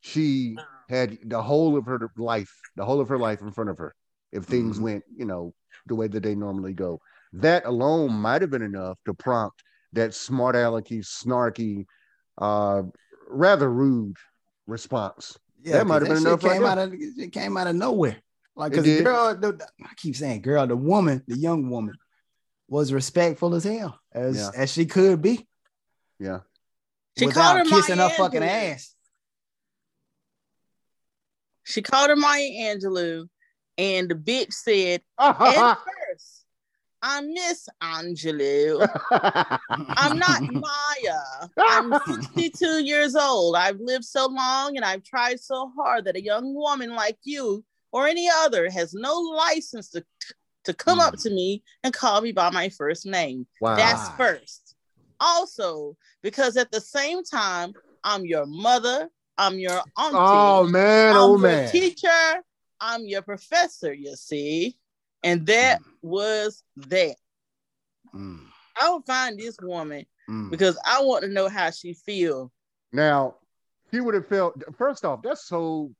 she 0.00 0.56
had 0.88 1.18
the 1.24 1.42
whole 1.42 1.76
of 1.76 1.84
her 1.86 2.10
life, 2.16 2.50
the 2.76 2.84
whole 2.84 3.00
of 3.00 3.08
her 3.08 3.18
life 3.18 3.40
in 3.40 3.52
front 3.52 3.70
of 3.70 3.78
her. 3.78 3.94
If 4.32 4.44
things 4.44 4.78
Mhm. 4.78 4.82
went, 4.82 5.04
you 5.16 5.24
know, 5.24 5.54
the 5.86 5.94
way 5.94 6.08
that 6.08 6.22
they 6.22 6.34
normally 6.34 6.72
go, 6.72 7.00
that 7.34 7.64
alone 7.66 8.12
might 8.12 8.42
have 8.42 8.50
been 8.50 8.62
enough 8.62 8.98
to 9.04 9.14
prompt 9.14 9.62
that 9.92 10.14
smart 10.14 10.54
alecky, 10.54 11.00
snarky, 11.04 11.86
uh, 12.38 12.82
rather 13.28 13.70
rude 13.70 14.16
response. 14.66 15.38
Yeah, 15.62 15.78
That 15.78 15.86
might 15.86 16.02
have 16.02 16.08
been 16.08 16.18
enough 16.18 16.44
right 16.44 16.52
Came 16.54 16.62
there. 16.62 16.70
out 16.70 16.78
of 16.78 16.94
it 16.94 17.32
came 17.32 17.56
out 17.56 17.66
of 17.66 17.76
nowhere. 17.76 18.16
Like, 18.54 18.72
cause 18.72 18.84
the 18.84 19.02
girl, 19.04 19.34
the, 19.34 19.68
I 19.84 19.94
keep 19.96 20.16
saying, 20.16 20.42
girl, 20.42 20.66
the 20.66 20.76
woman, 20.76 21.22
the 21.26 21.36
young 21.36 21.70
woman, 21.70 21.94
was 22.68 22.92
respectful 22.92 23.54
as 23.54 23.64
hell 23.64 23.98
as 24.12 24.36
Yeah. 24.36 24.50
as 24.54 24.70
she 24.72 24.86
could 24.86 25.22
be, 25.22 25.48
Yeah. 26.18 26.40
She 27.18 27.26
without 27.26 27.56
called 27.56 27.70
her 27.70 27.76
kissing 27.76 27.96
her 27.98 28.04
Maya 28.08 28.16
fucking 28.16 28.42
Angelou. 28.42 28.72
ass. 28.74 28.94
She 31.64 31.82
called 31.82 32.10
her 32.10 32.16
Maya 32.16 32.40
Angelou, 32.42 33.28
and 33.76 34.08
the 34.08 34.14
bitch 34.14 34.52
said, 34.52 35.02
at 35.18 35.36
first, 35.78 36.44
I'm 37.02 37.32
Miss 37.32 37.68
Angelou. 37.82 38.88
I'm 39.70 40.18
not 40.18 40.42
Maya. 40.42 41.48
I'm 41.58 41.92
62 42.06 42.84
years 42.84 43.14
old. 43.14 43.54
I've 43.56 43.78
lived 43.80 44.04
so 44.04 44.26
long 44.26 44.76
and 44.76 44.84
I've 44.84 45.04
tried 45.04 45.40
so 45.40 45.70
hard 45.76 46.06
that 46.06 46.16
a 46.16 46.22
young 46.22 46.54
woman 46.54 46.94
like 46.94 47.18
you 47.22 47.64
or 47.92 48.06
any 48.08 48.28
other 48.42 48.68
has 48.70 48.94
no 48.94 49.14
license 49.18 49.90
to, 49.90 50.04
to 50.68 50.74
come 50.74 51.00
up 51.00 51.16
to 51.16 51.30
me 51.30 51.62
and 51.82 51.94
call 51.94 52.20
me 52.20 52.30
by 52.30 52.50
my 52.50 52.68
first 52.68 53.06
name. 53.06 53.46
wow. 53.58 53.74
That's 53.74 54.10
first. 54.10 54.74
Also, 55.18 55.96
because 56.22 56.58
at 56.58 56.70
the 56.70 56.80
same 56.80 57.24
time, 57.24 57.72
I'm 58.04 58.26
your 58.26 58.44
mother, 58.44 59.08
I'm 59.38 59.58
your 59.58 59.78
auntie, 59.96 60.16
oh 60.16 60.66
man, 60.68 61.16
I'm 61.16 61.22
oh 61.22 61.30
your 61.30 61.38
man. 61.38 61.70
teacher, 61.70 62.42
I'm 62.80 63.06
your 63.06 63.22
professor, 63.22 63.92
you 63.94 64.14
see. 64.14 64.76
And 65.24 65.46
that 65.46 65.80
was 66.02 66.62
that. 66.76 67.16
Mm, 68.14 68.44
I 68.78 68.90
will 68.90 69.02
find 69.02 69.38
this 69.38 69.56
woman 69.62 70.04
mm. 70.28 70.50
because 70.50 70.78
I 70.86 71.02
want 71.02 71.22
to 71.22 71.30
know 71.30 71.48
how 71.48 71.70
she 71.70 71.94
feel. 71.94 72.52
Now, 72.92 73.36
he 73.90 74.00
would 74.00 74.14
have 74.14 74.28
felt 74.28 74.62
first 74.76 75.06
off, 75.06 75.22
that's 75.22 75.48
so 75.48 75.92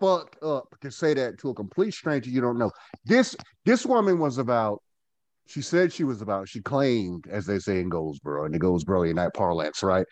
fucked 0.00 0.42
up 0.42 0.74
to 0.80 0.90
say 0.90 1.14
that 1.14 1.38
to 1.38 1.50
a 1.50 1.54
complete 1.54 1.94
stranger 1.94 2.30
you 2.30 2.40
don't 2.40 2.58
know. 2.58 2.70
This 3.04 3.36
this 3.64 3.86
woman 3.86 4.18
was 4.18 4.38
about, 4.38 4.82
she 5.46 5.62
said 5.62 5.92
she 5.92 6.04
was 6.04 6.22
about, 6.22 6.48
she 6.48 6.60
claimed, 6.60 7.26
as 7.30 7.46
they 7.46 7.58
say 7.58 7.80
in 7.80 7.88
Goldsboro, 7.88 8.44
in 8.44 8.52
the 8.52 8.58
Goldsboro 8.58 9.04
night 9.12 9.32
parlance, 9.34 9.82
right? 9.82 10.06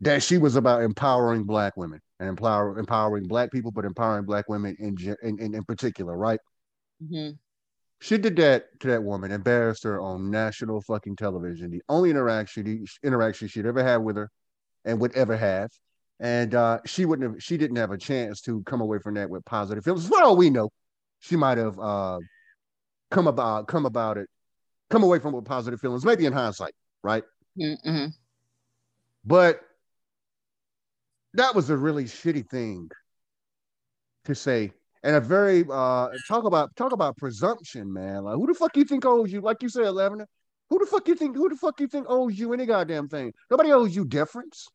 That 0.00 0.22
she 0.22 0.38
was 0.38 0.56
about 0.56 0.82
empowering 0.82 1.44
black 1.44 1.76
women 1.76 2.00
and 2.18 2.28
empower, 2.28 2.78
empowering 2.78 3.26
black 3.26 3.50
people, 3.52 3.70
but 3.70 3.84
empowering 3.84 4.24
black 4.24 4.48
women 4.48 4.76
in, 4.78 4.96
in, 5.22 5.38
in, 5.38 5.54
in 5.54 5.64
particular, 5.64 6.16
right? 6.16 6.40
Mhm. 7.02 7.38
She 8.02 8.16
did 8.16 8.36
that 8.36 8.64
to 8.80 8.88
that 8.88 9.02
woman, 9.02 9.30
embarrassed 9.30 9.84
her 9.84 10.00
on 10.00 10.30
national 10.30 10.80
fucking 10.80 11.16
television. 11.16 11.70
The 11.70 11.82
only 11.90 12.08
interaction 12.08 12.64
the 12.64 12.86
interaction 13.06 13.46
she'd 13.46 13.66
ever 13.66 13.82
had 13.82 13.98
with 13.98 14.16
her, 14.16 14.30
and 14.86 14.98
would 15.00 15.14
ever 15.14 15.36
have, 15.36 15.70
and 16.20 16.54
uh, 16.54 16.78
she 16.84 17.06
wouldn't 17.06 17.32
have. 17.32 17.42
She 17.42 17.56
didn't 17.56 17.78
have 17.78 17.90
a 17.90 17.98
chance 17.98 18.42
to 18.42 18.62
come 18.64 18.82
away 18.82 18.98
from 18.98 19.14
that 19.14 19.30
with 19.30 19.44
positive 19.46 19.82
feelings. 19.82 20.06
For 20.06 20.22
all 20.22 20.36
we 20.36 20.50
know, 20.50 20.68
she 21.20 21.34
might 21.34 21.56
have 21.58 21.78
uh, 21.80 22.18
come 23.10 23.26
about 23.26 23.66
come 23.66 23.86
about 23.86 24.18
it, 24.18 24.28
come 24.90 25.02
away 25.02 25.18
from 25.18 25.32
it 25.32 25.38
with 25.38 25.46
positive 25.46 25.80
feelings. 25.80 26.04
Maybe 26.04 26.26
in 26.26 26.32
hindsight, 26.34 26.74
right? 27.02 27.24
Mhm. 27.58 28.12
But 29.24 29.60
that 31.34 31.54
was 31.54 31.70
a 31.70 31.76
really 31.76 32.04
shitty 32.04 32.48
thing 32.48 32.90
to 34.26 34.34
say. 34.34 34.72
And 35.02 35.16
a 35.16 35.20
very 35.20 35.64
uh 35.70 36.08
talk 36.28 36.44
about 36.44 36.76
talk 36.76 36.92
about 36.92 37.16
presumption, 37.16 37.90
man. 37.90 38.24
Like 38.24 38.36
who 38.36 38.46
the 38.46 38.54
fuck 38.54 38.76
you 38.76 38.84
think 38.84 39.06
owes 39.06 39.32
you? 39.32 39.40
Like 39.40 39.62
you 39.62 39.70
said, 39.70 39.88
Lavender, 39.88 40.26
who 40.68 40.78
the 40.78 40.84
fuck 40.84 41.08
you 41.08 41.14
think 41.14 41.36
who 41.36 41.48
the 41.48 41.56
fuck 41.56 41.80
you 41.80 41.88
think 41.88 42.06
owes 42.10 42.38
you 42.38 42.52
any 42.52 42.66
goddamn 42.66 43.08
thing? 43.08 43.32
Nobody 43.50 43.72
owes 43.72 43.96
you 43.96 44.04
deference. 44.04 44.68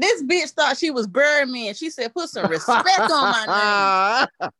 This 0.00 0.22
bitch 0.22 0.50
thought 0.50 0.76
she 0.76 0.90
was 0.90 1.06
burying 1.06 1.50
me, 1.50 1.68
and 1.68 1.76
she 1.76 1.90
said, 1.90 2.14
"Put 2.14 2.28
some 2.28 2.48
respect 2.50 2.88
on 2.98 3.32
my 3.48 4.28
name. 4.48 4.50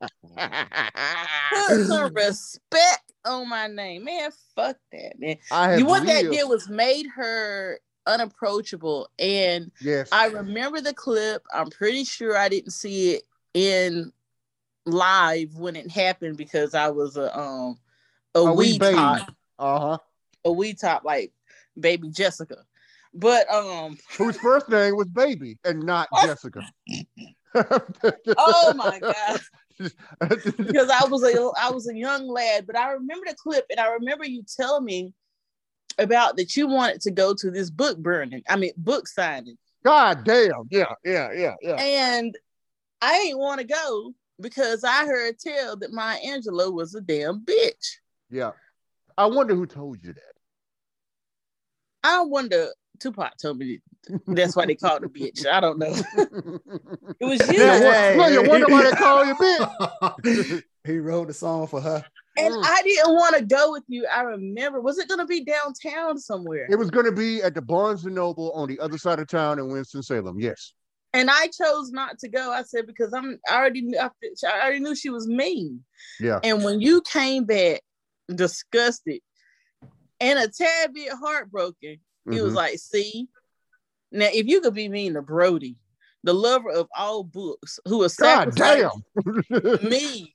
Put 1.69 1.87
some 1.87 2.15
respect 2.15 3.13
on 3.25 3.49
my 3.49 3.69
name, 3.69 4.05
man. 4.05 4.31
Fuck 4.57 4.77
that, 4.93 5.19
man. 5.19 5.79
You 5.79 5.87
what 5.87 6.07
that 6.07 6.31
did 6.31 6.49
was 6.49 6.69
made 6.69 7.07
her 7.15 7.79
unapproachable, 8.07 9.09
and 9.19 9.71
Yes. 9.81 10.09
I 10.11 10.27
remember 10.27 10.81
the 10.81 10.95
clip. 10.95 11.43
I'm 11.53 11.71
pretty 11.71 12.05
sure 12.05 12.37
I 12.37 12.49
didn't 12.49 12.73
see 12.73 13.13
it 13.13 13.23
in 13.55 14.13
live 14.87 15.55
when 15.57 15.77
it 15.77 15.91
happened 15.91 16.37
because 16.37 16.75
I 16.75 16.89
was 16.89 17.17
a 17.17 17.39
um 17.39 17.79
a, 18.35 18.41
A 18.41 18.53
wee 18.55 18.73
wee 18.73 18.79
top, 18.79 19.35
uh-huh. 19.59 19.99
a 20.45 20.53
wee 20.53 20.75
top 20.75 21.05
like 21.05 21.33
baby 21.79 22.09
Jessica. 22.09 22.65
But 23.15 23.53
um, 23.53 23.97
Whose 24.17 24.37
first 24.39 24.69
name 24.69 24.97
was 24.97 25.09
Baby 25.09 25.59
and 25.65 25.83
not 25.83 26.09
Jessica. 26.23 26.61
oh 28.37 28.75
my 28.77 29.01
god, 29.01 29.41
because 30.59 30.91
I 30.91 31.07
was 31.07 31.23
a 31.25 31.51
I 31.61 31.71
was 31.71 31.89
a 31.89 31.97
young 31.97 32.29
lad, 32.29 32.67
but 32.67 32.77
I 32.77 32.93
remember 32.93 33.27
the 33.27 33.35
clip 33.35 33.65
and 33.71 33.81
I 33.81 33.93
remember 33.93 34.25
you 34.25 34.45
telling 34.57 34.85
me 34.85 35.15
about 35.99 36.37
that 36.37 36.57
you 36.57 36.69
wanted 36.69 37.01
to 37.03 37.11
go 37.11 37.35
to 37.35 37.51
this 37.51 37.71
book 37.71 37.99
burning. 37.99 38.43
I 38.49 38.57
mean 38.57 38.73
book 38.77 39.09
signing. 39.09 39.57
God 39.85 40.25
damn. 40.25 40.69
Yeah, 40.71 40.93
yeah, 41.05 41.33
yeah, 41.33 41.55
yeah. 41.63 41.77
And 41.77 42.37
I 43.01 43.15
ain't 43.27 43.39
want 43.39 43.61
to 43.61 43.67
go 43.67 44.13
because 44.41 44.85
I 44.85 45.07
heard 45.07 45.39
tell 45.39 45.77
that 45.77 45.93
my 45.93 46.21
Angelou 46.27 46.73
was 46.73 46.95
a 46.95 47.01
damn 47.01 47.45
bitch. 47.45 47.97
Yeah. 48.31 48.53
I 49.17 49.27
wonder 49.27 49.55
who 49.55 49.67
told 49.67 50.03
you 50.03 50.13
that. 50.13 50.23
I 52.05 52.21
wonder. 52.23 52.69
Tupac 53.01 53.37
told 53.39 53.59
me 53.59 53.81
that's 54.27 54.57
why 54.57 54.67
they 54.67 54.75
called 54.75 55.03
her 55.03 55.09
bitch. 55.09 55.47
I 55.47 55.61
don't 55.61 55.79
know. 55.79 55.95
It 57.21 57.25
was 57.25 57.41
you. 57.51 57.59
Yeah, 57.61 57.79
Hey, 57.81 58.17
well, 58.17 58.31
you 58.31 58.43
hey. 58.43 58.49
wonder 58.49 58.67
why 58.69 58.85
they 58.85 58.97
call 58.97 59.25
you 59.25 59.35
bitch. 59.35 60.63
he 60.85 60.99
wrote 60.99 61.29
a 61.31 61.35
song 61.35 61.67
for 61.67 61.81
her. 61.81 62.05
And 62.37 62.55
Mm. 62.55 62.63
I 62.65 62.83
didn't 62.83 63.15
want 63.15 63.37
to 63.37 63.45
go 63.45 63.73
with 63.73 63.83
you. 63.89 64.07
I 64.07 64.21
remember. 64.23 64.81
Was 64.81 64.99
it 64.99 65.09
going 65.09 65.19
to 65.19 65.27
be 65.27 65.45
downtown 65.45 66.19
somewhere? 66.19 66.69
It 66.71 66.77
was 66.77 66.89
going 66.91 67.07
to 67.07 67.13
be 67.13 67.43
at 67.43 67.55
the 67.55 67.63
Barnes 67.63 68.05
and 68.05 68.15
Noble 68.15 68.53
on 68.53 68.69
the 68.69 68.79
other 68.79 68.97
side 68.97 69.19
of 69.19 69.27
town 69.27 69.59
in 69.59 69.69
Winston 69.69 70.03
Salem. 70.05 70.39
Yes. 70.39 70.73
And 71.15 71.29
I 71.31 71.49
chose 71.49 71.91
not 71.91 72.19
to 72.21 72.29
go. 72.29 72.53
I 72.53 72.63
said 72.63 72.87
because 72.87 73.13
I'm. 73.13 73.41
I 73.51 73.57
already 73.57 73.81
knew. 73.83 73.99
I 73.99 74.11
I 74.47 74.61
already 74.63 74.79
knew 74.79 74.95
she 74.95 75.11
was 75.11 75.27
mean. 75.27 75.83
Yeah. 76.21 76.39
And 76.45 76.63
when 76.63 76.81
you 76.81 77.01
came 77.03 77.45
back 77.45 77.81
disgusted 78.33 79.21
and 80.21 80.39
a 80.39 80.49
tad 80.49 80.93
bit 80.95 81.11
heartbroken, 81.13 81.97
He 82.31 82.41
was 82.41 82.53
Mhm. 82.53 82.57
like, 82.57 82.79
see, 82.79 83.29
now 84.11 84.29
if 84.33 84.47
you 84.47 84.61
could 84.61 84.75
be 84.75 84.89
mean 84.89 85.15
to 85.15 85.23
Brody, 85.23 85.77
the 86.25 86.33
lover 86.35 86.71
of 86.71 86.89
all 86.97 87.25
books, 87.25 87.79
who 87.87 87.99
was 87.99 88.17
God 88.17 88.55
damn. 88.55 88.91
me 89.89 90.35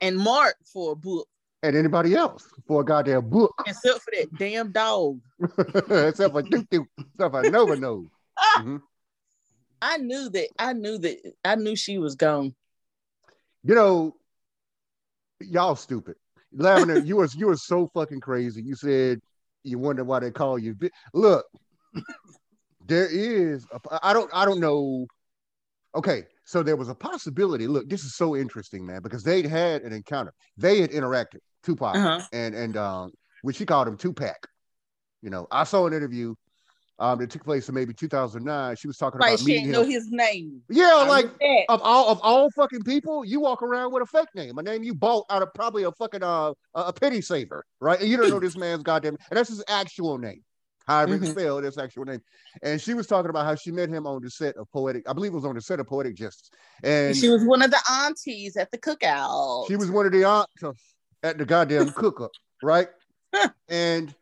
and 0.00 0.16
Mark 0.16 0.56
for 0.64 0.92
a 0.92 0.96
book, 0.96 1.28
and 1.62 1.76
anybody 1.76 2.14
else 2.14 2.48
for 2.66 2.80
a 2.80 2.84
goddamn 2.84 3.28
book, 3.28 3.54
Except 3.66 4.00
for 4.02 4.10
that 4.16 4.36
damn 4.38 4.72
dog. 4.72 5.20
except 5.90 6.32
for 6.32 6.42
Duke 6.42 6.68
Duke, 6.70 6.88
except 6.98 7.32
for 7.32 7.50
Nova 7.50 7.76
knows. 7.76 8.06
Mhm. 8.58 8.82
I 9.82 9.96
knew 9.96 10.28
that. 10.28 10.48
I 10.58 10.72
knew 10.74 10.98
that. 10.98 11.34
I 11.44 11.54
knew 11.54 11.74
she 11.74 11.98
was 11.98 12.14
gone. 12.14 12.54
You 13.64 13.74
know, 13.74 14.16
y'all 15.40 15.76
stupid. 15.76 16.16
Lavender, 16.52 16.98
you 16.98 17.16
was 17.16 17.34
you 17.34 17.46
were 17.46 17.56
so 17.56 17.88
fucking 17.94 18.20
crazy. 18.20 18.62
You 18.62 18.74
said 18.74 19.20
you 19.62 19.78
wonder 19.78 20.04
why 20.04 20.20
they 20.20 20.30
call 20.30 20.58
you. 20.58 20.76
Look, 21.14 21.46
there 22.86 23.08
is. 23.10 23.66
A, 23.72 23.98
I 24.02 24.12
don't. 24.12 24.30
I 24.32 24.44
don't 24.44 24.60
know. 24.60 25.06
Okay, 25.94 26.24
so 26.44 26.62
there 26.62 26.76
was 26.76 26.88
a 26.88 26.94
possibility. 26.94 27.66
Look, 27.66 27.88
this 27.88 28.04
is 28.04 28.14
so 28.14 28.36
interesting, 28.36 28.86
man, 28.86 29.02
because 29.02 29.22
they'd 29.24 29.46
had 29.46 29.82
an 29.82 29.92
encounter. 29.92 30.32
They 30.56 30.80
had 30.80 30.90
interacted. 30.90 31.38
Tupac 31.62 31.94
Uh-huh. 31.94 32.20
and 32.32 32.54
and 32.54 32.76
um, 32.76 33.12
which 33.42 33.56
she 33.56 33.66
called 33.66 33.86
him 33.86 33.96
Tupac. 33.96 34.48
You 35.20 35.30
know, 35.30 35.46
I 35.50 35.64
saw 35.64 35.86
an 35.86 35.92
interview. 35.92 36.34
Um, 37.00 37.18
that 37.18 37.30
took 37.30 37.42
place 37.42 37.66
in 37.68 37.74
maybe 37.74 37.94
2009. 37.94 38.76
She 38.76 38.86
was 38.86 38.98
talking 38.98 39.18
Like 39.20 39.30
about 39.30 39.38
she 39.40 39.46
meeting 39.46 39.62
didn't 39.64 39.74
him. 39.74 39.82
know 39.82 39.88
his 39.88 40.10
name. 40.10 40.60
yeah, 40.68 40.92
I 40.96 41.06
like 41.08 41.26
of 41.70 41.80
all 41.82 42.08
of 42.10 42.20
all 42.22 42.50
fucking 42.50 42.82
people, 42.82 43.24
you 43.24 43.40
walk 43.40 43.62
around 43.62 43.92
with 43.92 44.02
a 44.02 44.06
fake 44.06 44.28
name, 44.34 44.58
a 44.58 44.62
name 44.62 44.82
you 44.82 44.94
bought 44.94 45.24
out 45.30 45.40
of 45.42 45.48
probably 45.54 45.84
a 45.84 45.92
fucking 45.92 46.22
uh 46.22 46.52
a 46.74 46.92
penny 46.92 47.22
saver, 47.22 47.64
right? 47.80 47.98
And 47.98 48.08
you 48.08 48.18
don't 48.18 48.28
know 48.28 48.38
this 48.38 48.56
man's 48.56 48.82
goddamn, 48.82 49.16
and 49.30 49.36
that's 49.38 49.48
his 49.48 49.64
actual 49.66 50.18
name. 50.18 50.44
However 50.86 51.16
Mhm. 51.16 51.30
spelled, 51.30 51.64
his 51.64 51.78
actual 51.78 52.04
name. 52.04 52.20
And 52.62 52.78
she 52.80 52.92
was 52.92 53.06
talking 53.06 53.30
about 53.30 53.46
how 53.46 53.54
she 53.54 53.70
met 53.70 53.88
him 53.88 54.06
on 54.06 54.20
the 54.22 54.28
set 54.30 54.56
of 54.56 54.70
Poetic, 54.70 55.08
I 55.08 55.14
believe 55.14 55.32
it 55.32 55.36
was 55.36 55.44
on 55.46 55.54
the 55.54 55.62
set 55.62 55.80
of 55.80 55.86
Poetic 55.86 56.16
Justice, 56.16 56.50
and 56.84 57.16
she 57.16 57.30
was 57.30 57.44
one 57.44 57.62
of 57.62 57.70
the 57.70 57.80
aunties 57.90 58.58
at 58.58 58.70
the 58.70 58.78
cookout. 58.78 59.68
she 59.68 59.76
was 59.76 59.90
one 59.90 60.04
of 60.04 60.12
the 60.12 60.24
aunts 60.24 60.62
at 61.22 61.38
the 61.38 61.46
goddamn 61.46 61.92
cook 61.92 62.20
up, 62.20 62.32
right? 62.62 62.88
and 63.70 64.14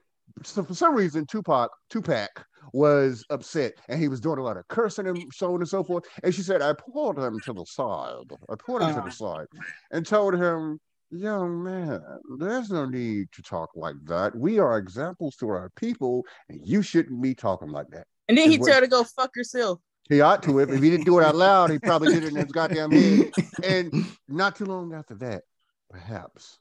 so 0.45 0.63
for 0.63 0.75
some 0.75 0.95
reason, 0.95 1.27
Tupac, 1.27 1.71
Tupac 1.91 2.45
was 2.73 3.25
upset 3.31 3.73
and 3.89 4.01
he 4.01 4.09
was 4.09 4.21
doing 4.21 4.39
a 4.39 4.43
lot 4.43 4.57
of 4.57 4.69
cursing 4.69 5.07
and 5.07 5.25
so 5.33 5.55
on 5.55 5.61
and 5.61 5.69
so 5.69 5.83
forth. 5.83 6.05
And 6.23 6.35
she 6.35 6.43
said, 6.43 6.61
I 6.63 6.75
pulled 6.75 7.19
him 7.19 7.39
to 7.41 7.53
the 7.53 7.65
side. 7.65 8.27
I 8.51 8.55
pulled 8.59 8.83
him 8.83 8.89
to 8.95 9.01
Oh. 9.01 9.03
the 9.03 9.09
uh-huh. 9.09 9.11
side 9.11 9.47
and 9.91 10.07
told 10.07 10.35
him, 10.35 10.79
Young 11.11 11.63
man, 11.65 12.03
there's 12.39 12.69
no 12.69 12.85
need 12.85 13.29
to 13.33 13.41
talk 13.41 13.71
like 13.75 13.95
that. 14.05 14.37
We 14.37 14.59
are 14.59 14.77
examples 14.77 15.37
to 15.37 15.49
our 15.49 15.71
people, 15.75 16.23
and 16.51 16.61
you 16.63 16.83
shouldn't 16.83 17.23
be 17.23 17.35
talking 17.35 17.71
like 17.71 17.89
that. 17.93 18.07
and 18.29 18.37
then 18.37 18.51
he 18.51 18.59
told 18.59 18.69
her 18.73 18.81
to 18.83 18.87
go 18.87 19.05
fuck 19.05 19.35
yourself. 19.35 19.81
He 20.11 20.21
ought 20.21 20.43
to 20.43 20.59
have. 20.59 20.69
If 20.69 20.83
he 20.83 20.91
didn't 20.91 21.07
do 21.07 21.19
it 21.19 21.25
out 21.25 21.35
loud, 21.35 21.71
he 21.71 21.79
probably 21.79 22.13
did 22.13 22.25
it 22.25 22.29
in 22.29 22.37
his 22.37 22.53
goddamn 22.53 22.91
head. 22.91 23.33
And 23.65 24.05
not 24.29 24.57
too 24.57 24.67
long 24.67 24.93
after 24.93 25.15
that, 25.15 25.45
perhaps, 25.89 26.59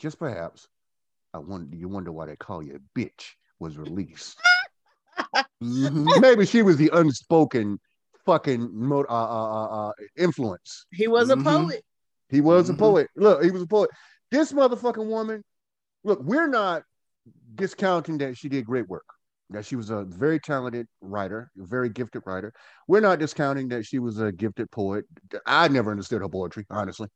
just 0.00 0.18
perhaps, 0.18 0.66
I 1.32 1.38
wonder 1.38 1.76
you 1.76 1.88
wonder 1.88 2.12
why 2.12 2.26
they 2.26 2.36
call 2.36 2.62
you 2.62 2.76
a 2.76 2.98
bitch 2.98 3.32
was 3.58 3.78
released. 3.78 4.38
Mhm. 5.62 6.06
Maybe 6.20 6.46
she 6.46 6.62
was 6.62 6.76
the 6.76 6.90
unspoken 6.92 7.78
fucking 8.26 8.70
mo- 8.72 9.06
uh, 9.08 9.12
uh, 9.12 9.52
uh, 9.52 9.88
uh, 9.88 9.92
influence. 10.16 10.86
He 10.92 11.08
was 11.08 11.28
Mhm. 11.28 11.40
a 11.40 11.44
poet. 11.44 11.84
He 12.28 12.40
was 12.40 12.68
a 12.68 12.72
Mhm. 12.72 12.78
poet. 12.78 13.08
Look, 13.16 13.42
he 13.44 13.50
was 13.50 13.62
a 13.62 13.66
poet. 13.66 13.90
This 14.30 14.52
motherfucking 14.52 15.06
woman. 15.06 15.42
Look, 16.04 16.20
we're 16.22 16.46
not 16.46 16.82
discounting 17.54 18.18
that 18.18 18.36
she 18.36 18.48
did 18.48 18.64
great 18.64 18.88
work. 18.88 19.04
That 19.50 19.66
she 19.66 19.76
was 19.76 19.90
a 19.90 20.04
very 20.04 20.38
talented 20.38 20.86
writer, 21.00 21.50
a 21.60 21.66
very 21.66 21.88
gifted 21.88 22.22
writer. 22.24 22.52
We're 22.86 23.00
not 23.00 23.18
discounting 23.18 23.68
that 23.68 23.84
she 23.84 23.98
was 23.98 24.20
a 24.20 24.30
gifted 24.32 24.70
poet. 24.70 25.04
I 25.44 25.68
never 25.68 25.90
understood 25.90 26.22
her 26.22 26.28
poetry, 26.28 26.66
honestly. 26.70 27.08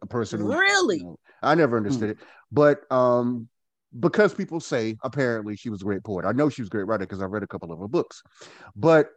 A 0.00 0.06
person 0.06 0.40
who 0.40 0.48
Really? 0.48 0.98
you 0.98 1.04
know, 1.04 1.16
I 1.42 1.54
never 1.54 1.76
understood 1.76 2.10
it. 2.10 2.18
But 2.50 2.90
um, 2.90 3.48
because 3.98 4.34
people 4.34 4.60
say 4.60 4.96
apparently 5.02 5.56
she 5.56 5.70
was 5.70 5.82
a 5.82 5.84
great 5.84 6.04
poet. 6.04 6.24
I 6.24 6.32
know 6.32 6.48
she 6.48 6.62
was 6.62 6.68
a 6.68 6.70
great 6.70 6.86
writer 6.86 7.04
because 7.06 7.22
I 7.22 7.26
read 7.26 7.42
a 7.42 7.46
couple 7.46 7.72
of 7.72 7.78
her 7.78 7.88
books. 7.88 8.22
But 8.74 9.08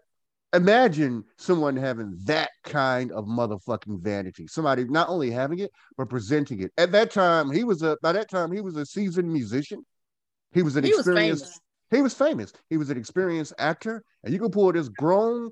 imagine 0.53 1.23
someone 1.38 1.75
having 1.75 2.17
that 2.25 2.49
kind 2.63 3.11
of 3.11 3.25
motherfucking 3.25 4.01
vanity. 4.01 4.47
Somebody 4.47 4.86
not 4.86 5.09
only 5.09 5.32
having 5.32 5.59
it, 5.59 5.71
but 5.97 6.09
presenting 6.09 6.61
it. 6.61 6.71
At 6.78 6.91
that 6.93 7.11
time, 7.11 7.51
he 7.51 7.63
was 7.63 7.82
a 7.82 7.97
by 8.01 8.11
that 8.13 8.30
time 8.30 8.51
he 8.51 8.61
was 8.61 8.75
a 8.78 8.86
seasoned 8.86 9.32
musician. 9.32 9.84
He 10.53 10.61
was 10.63 10.75
an 10.75 10.84
He 10.84 10.89
experienced 10.89 11.43
famous. 11.45 11.59
he 11.91 12.01
was 12.01 12.13
famous. 12.13 12.53
He 12.69 12.78
was 12.78 12.89
an 12.89 12.97
experienced 12.97 13.53
actor, 13.57 14.03
and 14.23 14.34
you 14.34 14.39
could 14.39 14.51
pull 14.51 14.71
this 14.71 14.89
grown, 14.89 15.51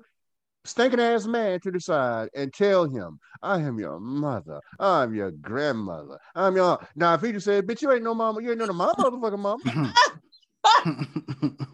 stinking 0.66 1.00
ass 1.00 1.26
man 1.26 1.60
to 1.60 1.70
the 1.70 1.80
side 1.80 2.28
and 2.34 2.52
tell 2.52 2.84
him, 2.88 3.18
"I 3.42 3.60
am 3.60 3.78
your 3.78 3.98
mother. 4.00 4.60
I'm 4.78 5.14
your 5.14 5.30
grandmother. 5.30 6.18
I'm 6.34 6.56
your." 6.56 6.78
Now, 6.94 7.14
if 7.14 7.22
he 7.22 7.32
just 7.32 7.46
said, 7.46 7.66
"Bitch, 7.66 7.82
you 7.82 7.92
ain't 7.92 8.04
no 8.04 8.14
mama. 8.14 8.42
You 8.42 8.50
ain't 8.50 8.58
none 8.58 8.70
of 8.70 8.76
my 8.76 8.92
motherfucking 8.98 9.38
mama. 9.38 9.62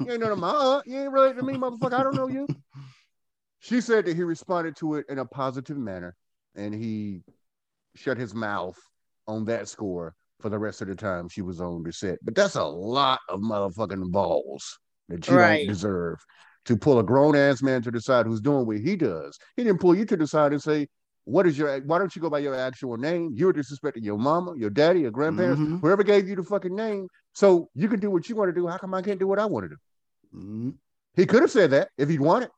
You 0.04 0.10
ain't 0.10 0.20
none 0.20 0.32
of 0.32 0.38
my 0.38 0.50
aunt. 0.50 0.86
You 0.86 0.98
ain't 1.00 1.12
related 1.12 1.36
to 1.36 1.42
me, 1.44 1.54
motherfucker. 1.54 1.92
I 1.92 2.02
don't 2.02 2.16
know 2.16 2.28
you." 2.28 2.48
She 3.60 3.80
said 3.80 4.06
that 4.06 4.16
he 4.16 4.22
responded 4.24 4.74
to 4.76 4.96
it 4.96 5.06
in 5.08 5.18
a 5.20 5.24
positive 5.24 5.78
manner, 5.78 6.16
and 6.56 6.74
he 6.74 7.22
shut 7.94 8.18
his 8.18 8.34
mouth 8.34 8.76
on 9.28 9.44
that 9.44 9.68
score 9.68 10.14
for 10.40 10.48
the 10.48 10.58
rest 10.58 10.82
of 10.82 10.88
the 10.88 10.96
time 10.96 11.28
she 11.28 11.42
was 11.42 11.60
on 11.60 11.84
the 11.84 11.92
set. 11.92 12.18
But 12.22 12.34
that's 12.34 12.56
a 12.56 12.64
lot 12.64 13.20
of 13.28 13.40
motherfucking 13.40 14.10
balls 14.10 14.78
that 15.08 15.28
you 15.28 15.36
Right. 15.36 15.58
don't 15.58 15.68
deserve 15.68 16.18
to 16.64 16.76
pull 16.76 16.98
a 16.98 17.02
grown 17.02 17.34
ass 17.36 17.62
man 17.62 17.82
to 17.82 17.90
the 17.90 18.00
side 18.00 18.26
who's 18.26 18.40
doing 18.40 18.66
what 18.66 18.78
he 18.78 18.96
does. 18.96 19.38
He 19.56 19.64
didn't 19.64 19.80
pull 19.80 19.94
you 19.96 20.04
to 20.06 20.16
the 20.16 20.26
side 20.26 20.52
and 20.52 20.62
say, 20.62 20.88
"What 21.24 21.46
is 21.46 21.58
your? 21.58 21.80
Why 21.82 21.98
don't 21.98 22.14
you 22.14 22.22
go 22.22 22.30
by 22.30 22.38
your 22.40 22.54
actual 22.54 22.96
name? 22.96 23.32
You're 23.34 23.52
disrespecting 23.52 24.02
your 24.04 24.18
mama, 24.18 24.54
your 24.56 24.70
daddy, 24.70 25.00
your 25.00 25.10
grandparents, 25.10 25.60
Mhm. 25.60 25.80
whoever 25.80 26.02
gave 26.02 26.28
you 26.28 26.36
the 26.36 26.42
fucking 26.42 26.74
name. 26.74 27.08
So 27.32 27.68
you 27.74 27.88
can 27.88 28.00
do 28.00 28.10
what 28.10 28.28
you 28.28 28.36
want 28.36 28.48
to 28.48 28.54
do. 28.54 28.66
How 28.66 28.78
come 28.78 28.94
I 28.94 29.02
can't 29.02 29.18
do 29.18 29.26
what 29.26 29.38
I 29.38 29.46
want 29.46 29.64
to 29.64 29.68
do?" 29.70 30.38
Mhm. 30.38 30.74
He 31.14 31.26
could 31.26 31.42
have 31.42 31.50
said 31.50 31.70
that 31.72 31.90
if 31.98 32.08
he'd 32.08 32.20
wanted. 32.20 32.50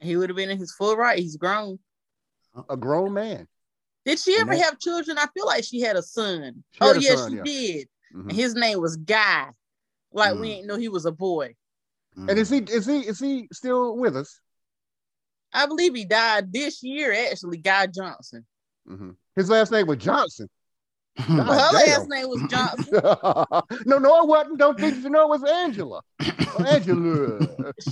He 0.00 0.16
would 0.16 0.28
have 0.28 0.36
been 0.36 0.50
in 0.50 0.58
his 0.58 0.72
full 0.74 0.96
right. 0.96 1.18
He's 1.18 1.36
grown. 1.36 1.78
A 2.68 2.76
grown 2.76 3.12
man. 3.12 3.48
Did 4.04 4.18
she 4.18 4.36
ever 4.38 4.54
that- 4.54 4.62
have 4.62 4.78
children? 4.78 5.16
I 5.18 5.26
feel 5.34 5.46
like 5.46 5.64
she 5.64 5.80
had 5.80 5.96
a 5.96 6.02
son. 6.02 6.62
She 6.72 6.78
oh 6.82 6.92
had 6.92 7.02
yes, 7.02 7.18
son, 7.18 7.30
she 7.30 7.36
yeah. 7.38 7.42
did. 7.42 7.88
Mhm. 8.14 8.20
And 8.22 8.32
his 8.32 8.54
name 8.54 8.80
was 8.80 8.96
Guy. 8.96 9.50
Like 10.12 10.38
we 10.38 10.48
Mm. 10.48 10.52
ain't 10.52 10.66
know 10.66 10.76
he 10.76 10.88
was 10.88 11.04
a 11.06 11.12
boy. 11.12 11.54
And 12.16 12.30
is 12.38 12.48
he 12.50 12.58
is 12.58 12.86
he 12.86 13.00
is 13.00 13.18
he 13.18 13.48
still 13.52 13.96
with 13.96 14.16
us? 14.16 14.40
I 15.52 15.66
believe 15.66 15.94
he 15.94 16.04
died 16.04 16.52
this 16.52 16.82
year. 16.82 17.12
Actually, 17.12 17.58
Guy 17.58 17.86
Johnson. 17.86 18.44
Mhm. 18.88 19.16
His 19.36 19.48
last 19.50 19.72
name 19.72 19.86
was 19.86 19.98
Johnson. 19.98 20.48
Well, 21.28 21.44
her 21.44 21.78
damn. 21.78 22.00
last 22.00 22.08
name 22.08 22.28
was 22.28 22.42
Johnson. 22.50 22.92
no, 23.86 23.98
no, 23.98 24.22
it 24.22 24.28
wasn't. 24.28 24.58
Don't 24.58 24.78
think 24.78 25.02
you 25.04 25.10
know 25.10 25.32
it 25.32 25.40
was 25.40 25.44
Angela. 25.50 26.00
Oh, 26.56 26.64
Angela. 26.64 27.38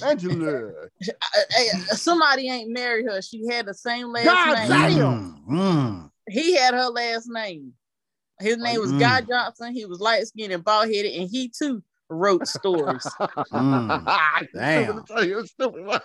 Angela. 0.04 0.70
I- 1.22 1.44
I- 1.58 1.78
somebody 1.96 2.48
ain't 2.48 2.70
married 2.70 3.06
her. 3.06 3.20
She 3.22 3.44
had 3.48 3.66
the 3.66 3.74
same 3.74 4.12
last 4.12 4.26
God 4.26 4.54
name. 4.68 4.68
damn. 4.98 5.42
Mm, 5.48 5.48
mm. 5.50 6.10
He 6.28 6.54
had 6.56 6.72
her 6.74 6.86
last 6.88 7.28
name. 7.28 7.72
His 8.40 8.56
name 8.58 8.80
was 8.80 8.92
Mm. 8.92 9.00
Guy 9.00 9.20
Johnson. 9.22 9.72
He 9.74 9.84
was 9.84 9.98
light 10.00 10.26
skinned 10.28 10.52
and 10.52 10.62
bald 10.64 10.86
headed, 10.88 11.12
and 11.14 11.28
he 11.30 11.48
too 11.48 11.82
wrote 12.12 12.46
stories. 12.46 13.06
Mm. 13.52 14.46
Damn. 14.54 15.02
You 15.26 15.46
stupid. 15.46 16.00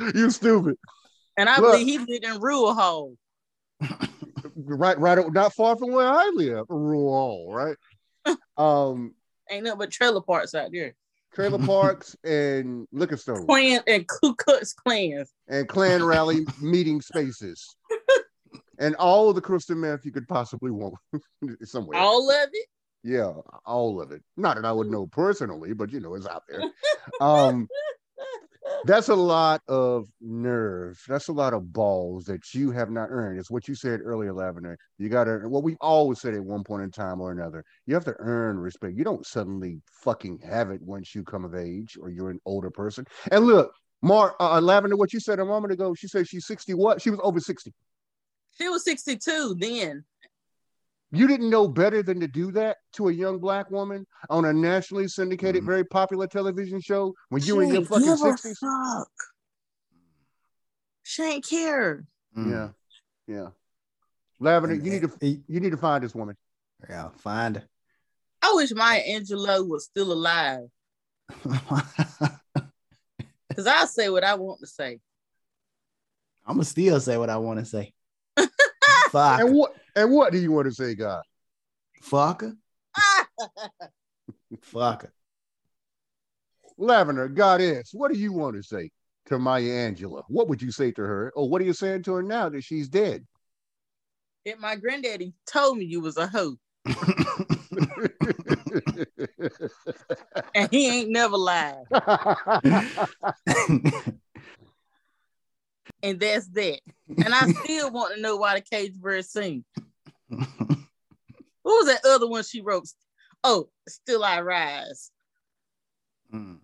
you 0.14 0.30
stupid. 0.30 0.76
and 1.36 1.48
I 1.48 1.60
Look. 1.60 1.72
believe 1.72 1.86
he 1.86 1.98
lived 1.98 2.24
in 2.24 2.40
Rural 2.40 2.74
Hall. 2.74 3.14
Right, 4.56 4.98
right, 4.98 5.32
not 5.32 5.52
far 5.54 5.76
from 5.76 5.92
where 5.92 6.06
I 6.06 6.30
live. 6.34 6.66
Rural, 6.68 7.52
right? 7.52 7.76
Um, 8.56 9.14
Ain't 9.50 9.64
nothing 9.64 9.78
but 9.78 9.90
trailer 9.90 10.20
parks 10.22 10.54
out 10.54 10.70
there. 10.72 10.94
trailer 11.34 11.58
parks 11.58 12.16
and 12.24 12.86
liquor 12.92 13.16
stores 13.16 13.44
Klan 13.46 13.80
and 13.86 14.06
Ku 14.08 14.34
Klux 14.34 14.72
Klans. 14.72 15.30
and 15.48 15.68
Klan 15.68 16.02
rally 16.04 16.46
meeting 16.60 17.00
spaces. 17.00 17.76
And 18.78 18.94
all 18.96 19.32
the 19.32 19.40
crystal 19.40 19.76
meth 19.76 20.04
you 20.04 20.12
could 20.12 20.26
possibly 20.28 20.70
want 20.70 20.94
somewhere. 21.62 21.98
All 21.98 22.30
of 22.30 22.48
it. 22.52 22.66
Yeah, 23.04 23.34
all 23.66 24.00
of 24.00 24.10
it. 24.10 24.22
Not 24.36 24.56
that 24.56 24.64
I 24.64 24.72
would 24.72 24.86
know 24.90 25.06
personally, 25.06 25.74
but 25.74 25.92
you 25.92 26.00
know, 26.00 26.14
it's 26.14 26.26
out 26.26 26.42
there. 26.48 26.62
Um, 27.20 27.68
that's 28.86 29.08
a 29.08 29.14
lot 29.14 29.62
of 29.68 30.08
nerve. 30.20 30.98
That's 31.06 31.28
a 31.28 31.32
lot 31.32 31.52
of 31.52 31.72
balls 31.72 32.24
that 32.24 32.54
you 32.54 32.70
have 32.70 32.90
not 32.90 33.08
earned. 33.10 33.38
It's 33.38 33.50
what 33.50 33.68
you 33.68 33.74
said 33.74 34.00
earlier, 34.02 34.32
Lavender. 34.32 34.76
You 34.98 35.08
got 35.10 35.24
to, 35.24 35.40
what 35.48 35.62
we've 35.62 35.76
always 35.80 36.20
said 36.20 36.34
at 36.34 36.42
one 36.42 36.64
point 36.64 36.82
in 36.82 36.90
time 36.90 37.20
or 37.20 37.30
another, 37.30 37.62
you 37.86 37.94
have 37.94 38.04
to 38.06 38.14
earn 38.18 38.58
respect. 38.58 38.96
You 38.96 39.04
don't 39.04 39.26
suddenly 39.26 39.80
fucking 40.02 40.40
have 40.48 40.70
it 40.70 40.80
once 40.82 41.14
you 41.14 41.22
come 41.24 41.44
of 41.44 41.54
age 41.54 41.96
or 42.00 42.10
you're 42.10 42.30
an 42.30 42.40
older 42.46 42.70
person. 42.70 43.06
And 43.30 43.44
look, 43.44 43.72
Mark, 44.02 44.34
uh, 44.40 44.60
Lavender, 44.60 44.96
what 44.96 45.12
you 45.12 45.20
said 45.20 45.40
a 45.40 45.44
moment 45.44 45.72
ago, 45.72 45.94
she 45.94 46.08
said 46.08 46.26
she's 46.26 46.46
60 46.46 46.74
what? 46.74 47.00
She 47.00 47.10
was 47.10 47.20
over 47.22 47.40
60. 47.40 47.72
She 48.58 48.68
was 48.68 48.84
62 48.84 49.56
then. 49.58 50.04
You 51.10 51.28
didn't 51.28 51.48
know 51.50 51.68
better 51.68 52.02
than 52.02 52.18
to 52.20 52.26
do 52.26 52.50
that 52.52 52.78
to 52.94 53.08
a 53.08 53.12
young 53.12 53.38
black 53.38 53.70
woman 53.70 54.06
on 54.30 54.44
a 54.46 54.52
nationally 54.52 55.06
syndicated, 55.06 55.62
Mhm. 55.62 55.66
very 55.66 55.84
popular 55.84 56.26
television 56.26 56.80
show 56.80 57.14
when 57.28 57.42
you 57.42 57.56
were 57.56 57.62
in 57.62 57.72
your 57.72 57.84
fucking 57.84 58.04
give 58.04 58.14
a 58.14 58.16
sixties. 58.16 58.58
Fuck. 58.58 59.08
She 61.04 61.22
ain't 61.22 61.46
care. 61.46 62.04
Mm. 62.36 62.50
Yeah, 62.50 62.68
yeah. 63.26 63.48
Lavender, 64.40 64.74
you 64.74 64.90
need 64.90 65.02
to 65.02 65.42
you 65.46 65.60
need 65.60 65.70
to 65.70 65.76
find 65.76 66.02
this 66.02 66.14
woman. 66.14 66.36
Yeah, 66.88 67.10
find 67.18 67.56
her. 67.56 67.68
I 68.42 68.52
wish 68.54 68.72
Maya 68.74 69.00
Angelou 69.08 69.68
was 69.68 69.84
still 69.84 70.12
alive 70.12 70.68
because 73.48 73.66
I 73.66 73.84
say 73.86 74.08
what 74.08 74.24
I 74.24 74.34
want 74.34 74.60
to 74.60 74.66
say. 74.66 75.00
I'm 76.46 76.56
gonna 76.56 76.64
still 76.64 77.00
say 77.00 77.16
what 77.16 77.30
I 77.30 77.36
want 77.36 77.60
to 77.60 77.64
say. 77.64 77.94
Fuck, 79.10 79.40
And 79.40 79.54
what 79.54 79.74
and 79.96 80.10
what 80.10 80.32
do 80.32 80.38
you 80.38 80.52
want 80.52 80.66
to 80.66 80.74
say, 80.74 80.94
God? 80.94 81.22
fucker, 82.04 82.56
fucker. 84.72 85.10
Lavender, 86.76 87.28
goddess, 87.28 87.90
what 87.92 88.12
do 88.12 88.18
you 88.18 88.32
want 88.32 88.56
to 88.56 88.62
say 88.62 88.90
to 89.26 89.38
Maya 89.38 89.62
Angelou? 89.62 90.24
What 90.28 90.48
would 90.48 90.60
you 90.60 90.72
say 90.72 90.90
to 90.92 91.02
her? 91.02 91.32
Or 91.36 91.48
what 91.48 91.62
are 91.62 91.64
you 91.64 91.72
saying 91.72 92.02
to 92.04 92.14
her 92.14 92.22
now 92.22 92.48
that 92.48 92.64
she's 92.64 92.88
dead? 92.88 93.24
If 94.44 94.58
my 94.58 94.76
granddaddy 94.76 95.34
told 95.46 95.78
me 95.78 95.86
you 95.86 96.00
was 96.00 96.16
a 96.16 96.26
hoe, 96.26 96.56
and 100.54 100.70
he 100.70 100.88
ain't 100.88 101.10
never 101.10 101.36
lied, 101.36 101.84
and 106.04 106.20
that's 106.20 106.46
that. 106.48 106.80
And 107.08 107.34
I 107.34 107.50
still 107.64 107.90
want 107.90 108.14
to 108.14 108.20
know 108.20 108.36
why 108.36 108.54
the 108.54 108.60
cage 108.60 108.94
bird 108.94 109.24
sing. 109.24 109.64
What 110.28 110.38
was 111.64 111.86
that 111.86 112.04
other 112.08 112.28
one 112.28 112.44
she 112.44 112.60
wrote? 112.60 112.86
Oh, 113.42 113.68
still 113.88 114.22
I 114.22 114.40
rise. 114.42 115.10
Mm. 116.32 116.58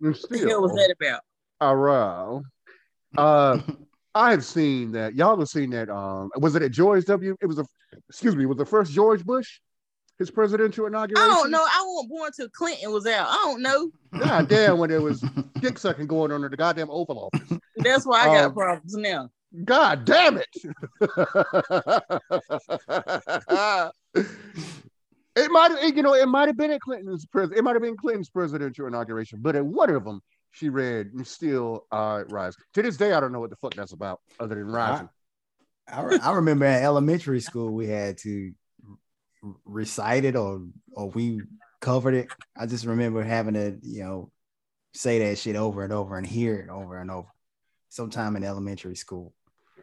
And 0.00 0.16
What 0.16 0.30
the 0.30 0.38
hell 0.48 0.62
was 0.62 0.72
that 0.72 0.94
about? 1.00 1.20
around. 1.60 2.44
Uh, 3.16 3.58
I 4.14 4.30
have 4.30 4.44
seen 4.44 4.92
that. 4.92 5.14
Y'all 5.14 5.38
have 5.38 5.48
seen 5.48 5.70
that. 5.70 5.88
Um, 5.88 6.30
was 6.36 6.54
it 6.54 6.62
at 6.62 6.70
George 6.70 7.04
W? 7.06 7.36
It 7.40 7.46
was 7.46 7.58
a. 7.58 7.66
Excuse 8.08 8.36
me. 8.36 8.46
Was 8.46 8.58
the 8.58 8.66
first 8.66 8.92
George 8.92 9.24
Bush, 9.24 9.60
his 10.18 10.30
presidential 10.30 10.86
inauguration? 10.86 11.30
I 11.30 11.34
don't 11.34 11.50
know. 11.50 11.62
I 11.62 11.82
wasn't 11.86 12.10
born 12.10 12.30
till 12.36 12.48
Clinton 12.50 12.92
was 12.92 13.06
out. 13.06 13.28
I 13.28 13.34
don't 13.44 13.62
know. 13.62 13.90
God 14.18 14.48
damn, 14.48 14.78
when 14.78 14.90
there 14.90 15.00
was 15.02 15.20
dick 15.60 15.78
sucking 15.78 16.06
going 16.06 16.32
on 16.32 16.44
in 16.44 16.50
the 16.50 16.56
goddamn 16.56 16.90
Oval 16.90 17.30
Office. 17.32 17.58
That's 17.76 18.06
why 18.06 18.22
I 18.22 18.26
got 18.26 18.44
Um, 18.46 18.54
problems 18.54 18.94
now. 18.94 19.30
God 19.64 20.04
damn 20.04 20.38
it! 20.38 20.48
it 25.36 25.50
might 25.50 25.70
have, 25.70 25.96
you 25.96 26.02
know, 26.02 26.14
it 26.14 26.26
might 26.26 26.48
have 26.48 26.56
been 26.56 26.70
at 26.70 26.80
Clinton's 26.80 27.26
pres. 27.26 27.50
It 27.52 27.62
might 27.62 27.74
have 27.74 27.82
been 27.82 27.96
Clinton's 27.96 28.30
presidential 28.30 28.86
inauguration, 28.86 29.40
but 29.42 29.56
at 29.56 29.64
one 29.64 29.90
of 29.90 30.04
them, 30.04 30.20
she 30.50 30.68
read 30.68 31.10
"Still 31.24 31.86
I 31.90 32.22
Rise." 32.28 32.56
To 32.74 32.82
this 32.82 32.96
day, 32.96 33.12
I 33.12 33.20
don't 33.20 33.32
know 33.32 33.40
what 33.40 33.50
the 33.50 33.56
fuck 33.56 33.74
that's 33.74 33.92
about, 33.92 34.20
other 34.40 34.54
than 34.54 34.66
rising. 34.66 35.08
I, 35.86 36.02
re- 36.02 36.18
I 36.22 36.32
remember 36.32 36.64
in 36.66 36.82
elementary 36.82 37.40
school 37.40 37.70
we 37.70 37.86
had 37.86 38.16
to 38.18 38.52
r- 39.44 39.54
recite 39.64 40.24
it 40.24 40.36
or 40.36 40.62
or 40.92 41.10
we 41.10 41.42
covered 41.80 42.14
it. 42.14 42.28
I 42.56 42.66
just 42.66 42.86
remember 42.86 43.22
having 43.22 43.54
to, 43.54 43.78
you 43.82 44.04
know, 44.04 44.30
say 44.94 45.18
that 45.20 45.38
shit 45.38 45.56
over 45.56 45.82
and 45.84 45.92
over 45.92 46.16
and 46.16 46.26
hear 46.26 46.56
it 46.56 46.70
over 46.70 46.98
and 46.98 47.10
over. 47.10 47.28
Sometime 47.88 48.36
in 48.36 48.44
elementary 48.44 48.96
school. 48.96 49.32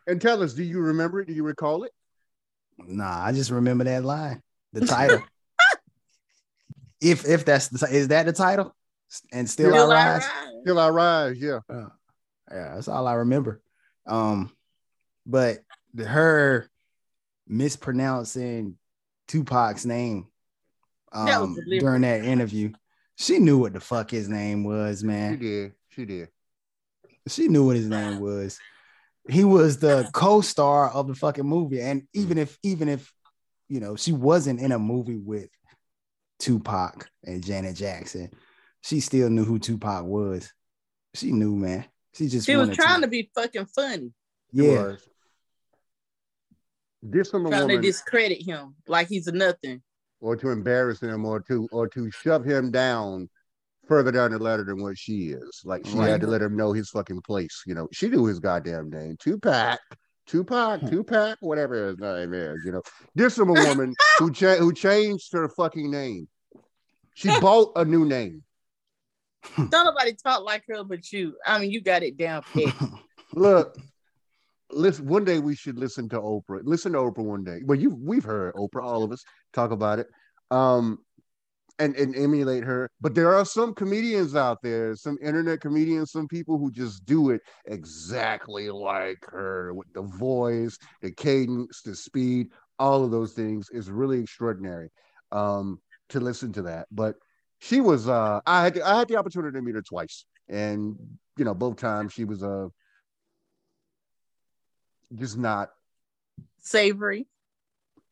And 0.07 0.19
tell 0.19 0.41
us, 0.41 0.53
do 0.53 0.63
you 0.63 0.79
remember 0.79 1.21
it? 1.21 1.27
Do 1.27 1.33
you 1.33 1.43
recall 1.43 1.83
it? 1.83 1.91
Nah, 2.77 3.23
I 3.23 3.31
just 3.31 3.51
remember 3.51 3.83
that 3.83 4.03
line, 4.03 4.41
the 4.73 4.85
title. 4.85 5.21
if 7.01 7.25
if 7.27 7.45
that's 7.45 7.67
the 7.67 7.87
is 7.87 8.07
that 8.09 8.25
the 8.25 8.33
title? 8.33 8.75
And 9.31 9.49
still, 9.49 9.71
Still 9.71 9.91
I 9.91 9.93
I 9.93 10.13
rise. 10.13 10.21
rise. 10.21 10.53
Still 10.63 10.79
I 10.79 10.89
rise. 10.89 11.37
Yeah. 11.37 11.59
Uh, 11.69 11.89
yeah, 12.51 12.75
that's 12.75 12.87
all 12.87 13.07
I 13.07 13.13
remember. 13.13 13.61
Um, 14.07 14.51
but 15.25 15.59
her 15.97 16.69
mispronouncing 17.47 18.77
Tupac's 19.31 19.85
name 19.85 20.27
um, 21.13 21.55
deliberate. 21.55 21.79
during 21.79 22.01
that 22.01 22.25
interview, 22.25 22.73
she 23.15 23.39
knew 23.39 23.57
what 23.57 23.71
the 23.71 23.79
fuck 23.79 24.11
his 24.11 24.27
name 24.27 24.65
was, 24.65 25.05
man. 25.05 25.33
She 25.33 25.45
did. 25.45 25.73
She 25.89 26.05
did. 26.05 26.29
She 27.29 27.47
knew 27.47 27.65
what 27.65 27.77
his 27.77 27.87
name 27.87 28.19
was. 28.19 28.59
He 29.29 29.45
was 29.45 29.77
the 29.77 30.09
co-star 30.11 30.89
of 30.89 31.07
the 31.07 31.15
fucking 31.15 31.45
movie, 31.45 31.79
and 31.79 32.07
even 32.13 32.37
if 32.37 32.57
even 32.61 32.89
if 32.89 33.13
you 33.69 33.79
know 33.79 33.95
she 33.95 34.11
wasn't 34.11 34.59
in 34.59 34.73
a 34.73 34.79
movie 34.79 35.17
with 35.17 35.49
Tupac 36.39 37.09
and 37.23 37.45
Janet 37.45 37.77
Jackson, 37.77 38.31
she 38.81 38.99
still 38.99 39.29
knew 39.29 39.45
who 39.45 39.59
Tupac 39.59 40.03
was. 40.03 40.51
She 41.13 41.31
knew, 41.31 41.55
man. 41.55 41.85
She 42.15 42.27
just 42.27 42.47
She 42.47 42.57
was 42.57 42.75
trying 42.75 43.01
to 43.01 43.07
be 43.07 43.31
fucking 43.33 43.67
funny, 43.67 44.11
It 44.53 44.63
yeah. 44.63 44.95
Was. 47.01 47.11
This 47.11 47.29
from 47.31 47.45
a 47.45 47.49
trying 47.49 47.67
to 47.69 47.79
discredit 47.81 48.41
him 48.45 48.75
like 48.87 49.07
he's 49.07 49.27
a 49.27 49.31
nothing. 49.31 49.81
or 50.19 50.35
to 50.35 50.49
embarrass 50.49 51.01
him, 51.01 51.25
or 51.25 51.39
to 51.41 51.67
or 51.71 51.87
to 51.89 52.11
shove 52.11 52.43
him 52.45 52.71
down 52.71 53.29
further 53.87 54.11
down 54.11 54.31
the 54.31 54.39
ladder 54.39 54.63
than 54.63 54.81
what 54.81 54.97
she 54.97 55.29
is. 55.29 55.61
Like 55.65 55.85
she 55.85 55.95
Right. 55.97 56.09
had 56.09 56.21
to 56.21 56.27
let 56.27 56.41
him 56.41 56.55
know 56.55 56.71
his 56.73 56.89
fucking 56.89 57.21
place. 57.21 57.63
You 57.65 57.73
know, 57.75 57.87
she 57.91 58.07
knew 58.07 58.25
his 58.25 58.39
goddamn 58.39 58.89
name. 58.89 59.17
Tupac, 59.19 59.79
Tupac, 60.27 60.79
hmm. 60.81 60.87
Tupac, 60.87 61.37
whatever 61.41 61.87
his 61.87 61.97
name 61.99 62.33
is. 62.33 62.57
You 62.63 62.73
know, 62.73 62.81
this 63.15 63.35
from 63.35 63.49
a 63.49 63.53
woman 63.53 63.93
who 64.19 64.31
cha- 64.31 64.55
who 64.55 64.71
changed 64.73 65.33
her 65.33 65.49
fucking 65.49 65.89
name. 65.91 66.27
She 67.15 67.27
bought 67.39 67.71
a 67.75 67.83
new 67.83 68.05
name. 68.05 68.43
Don't 69.57 69.71
nobody 69.71 70.13
talk 70.13 70.43
like 70.43 70.63
her 70.69 70.83
but 70.83 71.11
you. 71.11 71.35
I 71.45 71.57
mean, 71.59 71.71
you 71.71 71.81
got 71.81 72.03
it 72.03 72.15
down 72.15 72.43
pat. 72.53 72.73
Look, 73.33 73.75
listen. 74.73 75.05
One 75.05 75.23
day 75.23 75.39
we 75.39 75.55
should 75.55 75.77
listen 75.77 76.09
to 76.09 76.19
Oprah. 76.19 76.61
Listen 76.63 76.93
to 76.93 76.99
Oprah 76.99 77.23
one 77.23 77.43
day. 77.43 77.61
Well, 77.65 77.79
you 77.79 77.95
we've 77.99 78.23
heard 78.23 78.53
Oprah, 78.55 78.83
all 78.83 79.03
of 79.03 79.11
us 79.11 79.23
talk 79.53 79.71
about 79.71 79.99
it, 79.99 80.07
um, 80.49 80.99
and 81.79 81.95
and 81.95 82.15
emulate 82.15 82.63
her. 82.63 82.89
But 82.99 83.15
there 83.15 83.35
are 83.35 83.45
some 83.45 83.73
comedians 83.73 84.35
out 84.35 84.59
there, 84.61 84.95
some 84.95 85.17
internet 85.21 85.61
comedians, 85.61 86.11
some 86.11 86.27
people 86.27 86.57
who 86.57 86.71
just 86.71 87.05
do 87.05 87.29
it 87.31 87.41
exactly 87.65 88.69
like 88.69 89.19
her 89.23 89.73
with 89.73 89.91
the 89.93 90.03
voice, 90.03 90.77
the 91.01 91.11
cadence, 91.11 91.81
the 91.81 91.95
speed, 91.95 92.47
all 92.79 93.03
of 93.03 93.11
those 93.11 93.33
things 93.33 93.69
is 93.71 93.89
really 93.89 94.21
extraordinary. 94.21 94.89
Um, 95.31 95.79
to 96.09 96.19
listen 96.19 96.51
to 96.53 96.61
that, 96.63 96.87
but 96.91 97.15
she 97.59 97.79
was. 97.79 98.09
Uh, 98.09 98.41
I 98.45 98.63
had 98.63 98.79
I 98.81 98.99
had 98.99 99.07
the 99.07 99.15
opportunity 99.15 99.57
to 99.57 99.61
meet 99.61 99.75
her 99.75 99.81
twice, 99.81 100.25
and 100.49 100.95
you 101.37 101.45
know 101.45 101.53
both 101.53 101.77
times 101.77 102.11
she 102.11 102.25
was 102.25 102.43
uh 102.43 102.67
just 105.15 105.37
not 105.37 105.69
Savory. 106.61 107.27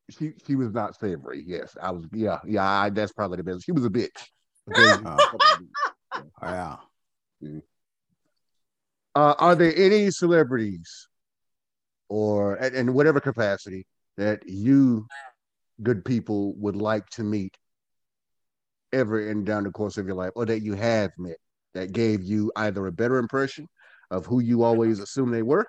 she 0.09 0.33
she 0.45 0.55
was 0.55 0.73
not 0.73 0.99
savory. 0.99 1.43
Yes, 1.45 1.77
I 1.81 1.91
was. 1.91 2.05
Yeah, 2.11 2.39
yeah. 2.45 2.67
I, 2.67 2.89
that's 2.89 3.13
probably 3.13 3.37
the 3.37 3.43
best. 3.43 3.65
She 3.65 3.71
was 3.71 3.85
a 3.85 3.89
bitch. 3.89 4.09
Okay. 4.71 5.65
yeah. 6.43 6.75
uh, 9.15 9.33
are 9.39 9.55
there 9.55 9.73
any 9.75 10.11
celebrities, 10.11 11.07
or 12.07 12.57
in 12.57 12.75
in 12.75 12.93
whatever 12.93 13.19
capacity 13.19 13.85
that 14.17 14.47
you, 14.47 15.07
good 15.81 16.05
people, 16.05 16.53
would 16.57 16.75
like 16.75 17.07
to 17.11 17.23
meet 17.23 17.57
ever 18.93 19.27
in 19.29 19.43
down 19.43 19.63
the 19.63 19.71
course 19.71 19.97
of 19.97 20.05
your 20.05 20.15
life, 20.15 20.31
or 20.35 20.45
that 20.45 20.61
you 20.61 20.73
have 20.73 21.11
met 21.17 21.37
that 21.73 21.93
gave 21.93 22.21
you 22.23 22.51
either 22.55 22.85
a 22.85 22.91
better 22.91 23.17
impression 23.17 23.67
of 24.11 24.25
who 24.25 24.39
you 24.39 24.63
always 24.63 24.99
assumed 24.99 25.33
they 25.33 25.43
were, 25.43 25.65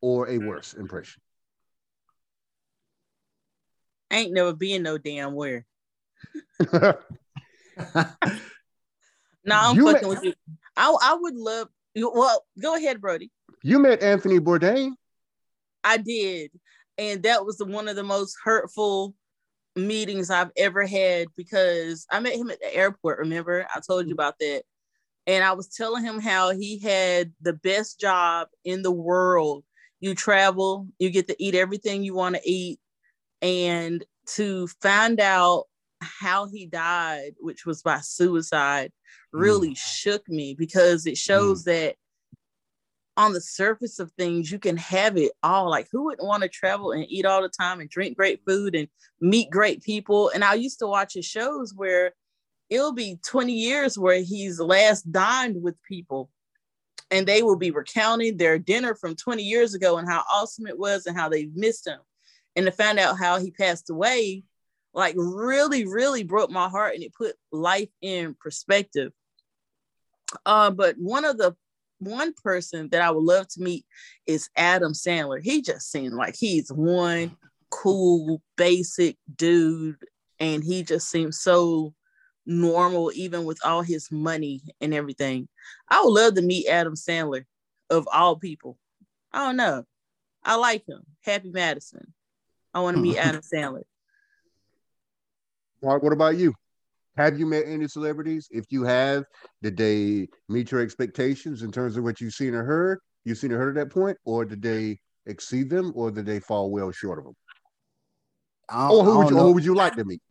or 0.00 0.26
a 0.26 0.38
mm. 0.38 0.46
worse 0.46 0.74
impression? 0.74 1.22
Ain't 4.10 4.32
never 4.32 4.54
been 4.54 4.82
no 4.82 4.98
damn 4.98 5.34
where. 5.34 5.66
No, 9.48 9.56
I'm 9.56 9.76
You 9.76 9.86
fucking 9.86 10.08
ma- 10.08 10.14
with 10.14 10.24
you. 10.24 10.34
I 10.76 10.94
I 11.02 11.14
would 11.14 11.34
love. 11.34 11.68
Well, 11.96 12.44
go 12.60 12.76
ahead, 12.76 13.00
Brody. 13.00 13.30
you 13.62 13.78
met 13.78 14.02
Anthony 14.02 14.38
Bourdain. 14.38 14.92
I 15.82 15.96
did, 15.96 16.50
and 16.98 17.22
that 17.22 17.46
was 17.46 17.56
the, 17.56 17.64
one 17.64 17.88
of 17.88 17.96
the 17.96 18.04
most 18.04 18.36
hurtful 18.44 19.14
meetings 19.74 20.30
I've 20.30 20.50
ever 20.56 20.84
had 20.86 21.28
because 21.36 22.06
I 22.10 22.20
met 22.20 22.34
him 22.34 22.50
at 22.50 22.60
the 22.60 22.74
airport. 22.74 23.20
Remember, 23.20 23.66
I 23.74 23.80
told 23.80 24.06
you 24.06 24.12
about 24.12 24.38
that, 24.40 24.64
and 25.26 25.42
I 25.42 25.52
was 25.52 25.68
telling 25.68 26.04
him 26.04 26.20
how 26.20 26.50
he 26.50 26.78
had 26.78 27.32
the 27.40 27.54
best 27.54 27.98
job 27.98 28.48
in 28.64 28.82
the 28.82 28.92
world. 28.92 29.64
You 30.00 30.14
travel, 30.14 30.88
you 30.98 31.10
get 31.10 31.28
to 31.28 31.42
eat 31.42 31.54
everything 31.54 32.04
you 32.04 32.14
want 32.14 32.36
to 32.36 32.42
eat, 32.44 32.78
and 33.42 34.04
to 34.34 34.66
find 34.80 35.20
out 35.20 35.64
how 36.00 36.46
he 36.48 36.66
died, 36.66 37.32
which 37.40 37.66
was 37.66 37.82
by 37.82 37.98
suicide, 38.00 38.92
really 39.32 39.70
mm. 39.70 39.76
shook 39.76 40.28
me 40.28 40.54
because 40.54 41.06
it 41.06 41.16
shows 41.16 41.62
mm. 41.62 41.64
that 41.66 41.96
on 43.16 43.32
the 43.32 43.40
surface 43.40 43.98
of 43.98 44.12
things, 44.12 44.50
you 44.50 44.60
can 44.60 44.76
have 44.76 45.16
it 45.16 45.32
all. 45.42 45.68
Like, 45.68 45.88
who 45.90 46.04
wouldn't 46.04 46.26
want 46.26 46.44
to 46.44 46.48
travel 46.48 46.92
and 46.92 47.04
eat 47.08 47.26
all 47.26 47.42
the 47.42 47.48
time 47.48 47.80
and 47.80 47.90
drink 47.90 48.16
great 48.16 48.40
food 48.46 48.76
and 48.76 48.88
meet 49.20 49.50
great 49.50 49.82
people? 49.82 50.30
And 50.32 50.44
I 50.44 50.54
used 50.54 50.78
to 50.78 50.86
watch 50.86 51.14
his 51.14 51.26
shows 51.26 51.74
where 51.74 52.12
it'll 52.70 52.92
be 52.92 53.18
20 53.26 53.52
years 53.52 53.98
where 53.98 54.20
he's 54.20 54.60
last 54.60 55.10
dined 55.10 55.60
with 55.60 55.74
people 55.82 56.30
and 57.10 57.26
they 57.26 57.42
will 57.42 57.56
be 57.56 57.70
recounting 57.70 58.36
their 58.36 58.58
dinner 58.58 58.94
from 58.94 59.16
20 59.16 59.42
years 59.42 59.74
ago 59.74 59.98
and 59.98 60.08
how 60.08 60.22
awesome 60.30 60.66
it 60.66 60.78
was 60.78 61.06
and 61.06 61.16
how 61.16 61.28
they 61.28 61.48
missed 61.54 61.86
him. 61.86 61.98
And 62.56 62.66
to 62.66 62.72
find 62.72 62.98
out 62.98 63.18
how 63.18 63.38
he 63.38 63.50
passed 63.50 63.88
away 63.88 64.42
like 64.94 65.14
really, 65.16 65.86
really 65.86 66.24
broke 66.24 66.50
my 66.50 66.68
heart 66.68 66.94
and 66.94 67.02
it 67.02 67.14
put 67.14 67.36
life 67.52 67.90
in 68.02 68.34
perspective. 68.34 69.12
Uh, 70.44 70.70
but 70.70 70.96
one 70.98 71.24
of 71.24 71.38
the 71.38 71.54
one 72.00 72.32
person 72.32 72.88
that 72.90 73.02
I 73.02 73.10
would 73.10 73.24
love 73.24 73.48
to 73.48 73.62
meet 73.62 73.84
is 74.26 74.50
Adam 74.56 74.92
Sandler. 74.92 75.42
He 75.42 75.62
just 75.62 75.90
seemed 75.90 76.14
like 76.14 76.36
he's 76.36 76.70
one 76.70 77.36
cool, 77.70 78.42
basic 78.56 79.16
dude, 79.34 79.96
and 80.38 80.62
he 80.62 80.82
just 80.82 81.08
seems 81.10 81.40
so 81.40 81.94
normal, 82.48 83.12
even 83.14 83.44
with 83.44 83.64
all 83.64 83.82
his 83.82 84.10
money 84.10 84.62
and 84.80 84.92
everything. 84.92 85.46
I 85.88 86.02
would 86.02 86.10
love 86.10 86.34
to 86.34 86.42
meet 86.42 86.66
Adam 86.66 86.94
Sandler, 86.94 87.44
of 87.90 88.08
all 88.12 88.36
people. 88.36 88.78
I 89.32 89.46
don't 89.46 89.56
know. 89.56 89.84
I 90.42 90.56
like 90.56 90.88
him. 90.88 91.02
Happy 91.20 91.50
Madison. 91.50 92.12
I 92.72 92.80
want 92.80 92.96
to 92.96 93.02
meet 93.02 93.18
hmm. 93.18 93.28
Adam 93.28 93.42
Sandler. 93.42 93.82
Mark, 95.82 96.02
what 96.02 96.12
about 96.12 96.36
you? 96.36 96.54
Have 97.16 97.38
you 97.38 97.46
met 97.46 97.64
any 97.66 97.86
celebrities? 97.86 98.48
If 98.50 98.64
you 98.70 98.84
have, 98.84 99.24
did 99.62 99.76
they 99.76 100.28
meet 100.48 100.70
your 100.70 100.80
expectations 100.80 101.62
in 101.62 101.70
terms 101.70 101.96
of 101.96 102.04
what 102.04 102.20
you've 102.20 102.34
seen 102.34 102.54
or 102.54 102.64
heard? 102.64 103.00
You've 103.24 103.38
seen 103.38 103.52
or 103.52 103.58
heard 103.58 103.76
at 103.76 103.88
that 103.88 103.94
point, 103.94 104.16
or 104.24 104.44
did 104.44 104.62
they 104.62 104.98
exceed 105.26 105.68
them, 105.68 105.92
or 105.94 106.10
did 106.10 106.26
they 106.26 106.40
fall 106.40 106.70
well 106.70 106.90
short 106.92 107.18
of 107.18 107.24
them? 107.26 107.36
Or 108.72 109.04
who, 109.04 109.18
would 109.18 109.30
you, 109.30 109.36
who 109.36 109.52
would 109.52 109.64
you 109.64 109.74
like 109.74 109.94
to 109.96 110.04
meet? 110.04 110.22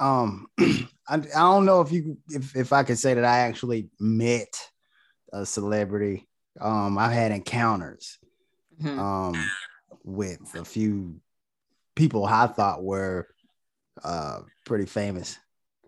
Um, 0.00 0.46
I, 1.08 1.14
I 1.14 1.18
don't 1.18 1.64
know 1.64 1.80
if 1.80 1.92
you 1.92 2.18
if 2.28 2.56
if 2.56 2.72
I 2.72 2.82
could 2.82 2.98
say 2.98 3.14
that 3.14 3.24
I 3.24 3.40
actually 3.40 3.88
met 3.98 4.54
a 5.32 5.46
celebrity. 5.46 6.28
Um, 6.60 6.98
I've 6.98 7.12
had 7.12 7.32
encounters 7.32 8.18
mm-hmm. 8.82 8.98
um 8.98 9.34
with 10.04 10.54
a 10.54 10.64
few 10.64 11.20
people 11.94 12.26
I 12.26 12.46
thought 12.46 12.82
were 12.82 13.28
uh 14.04 14.40
pretty 14.64 14.86
famous. 14.86 15.38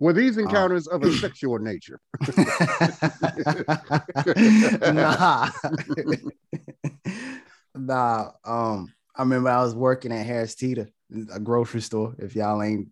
Were 0.00 0.12
these 0.12 0.36
um, 0.36 0.44
encounters 0.44 0.88
um, 0.88 1.02
of 1.02 1.08
a 1.08 1.12
sexual 1.18 1.58
nature? 1.58 2.00
nah. 4.92 5.50
nah. 7.74 8.30
Um, 8.44 8.92
I 9.16 9.22
remember 9.22 9.50
I 9.50 9.62
was 9.62 9.74
working 9.74 10.12
at 10.12 10.26
Harris 10.26 10.56
Teeter, 10.56 10.88
a 11.32 11.38
grocery 11.38 11.80
store. 11.80 12.16
If 12.18 12.34
y'all 12.34 12.62
ain't 12.62 12.88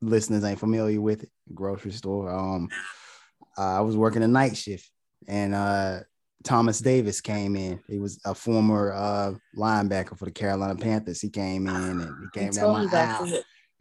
listeners 0.00 0.44
ain't 0.44 0.60
familiar 0.60 1.00
with 1.00 1.24
it, 1.24 1.30
grocery 1.54 1.92
store. 1.92 2.30
Um, 2.30 2.68
uh, 3.56 3.78
I 3.78 3.80
was 3.80 3.96
working 3.96 4.22
a 4.22 4.28
night 4.28 4.56
shift, 4.56 4.90
and 5.26 5.54
uh, 5.54 6.00
Thomas 6.44 6.78
Davis 6.78 7.20
came 7.20 7.56
in. 7.56 7.80
He 7.88 7.98
was 7.98 8.20
a 8.24 8.34
former 8.34 8.92
uh, 8.92 9.34
linebacker 9.56 10.16
for 10.16 10.24
the 10.24 10.30
Carolina 10.30 10.76
Panthers. 10.76 11.20
He 11.20 11.30
came 11.30 11.66
in 11.66 11.74
and 11.74 12.14
he 12.34 12.40
came 12.40 12.50
down 12.50 12.86
my 12.86 13.04
house. 13.04 13.32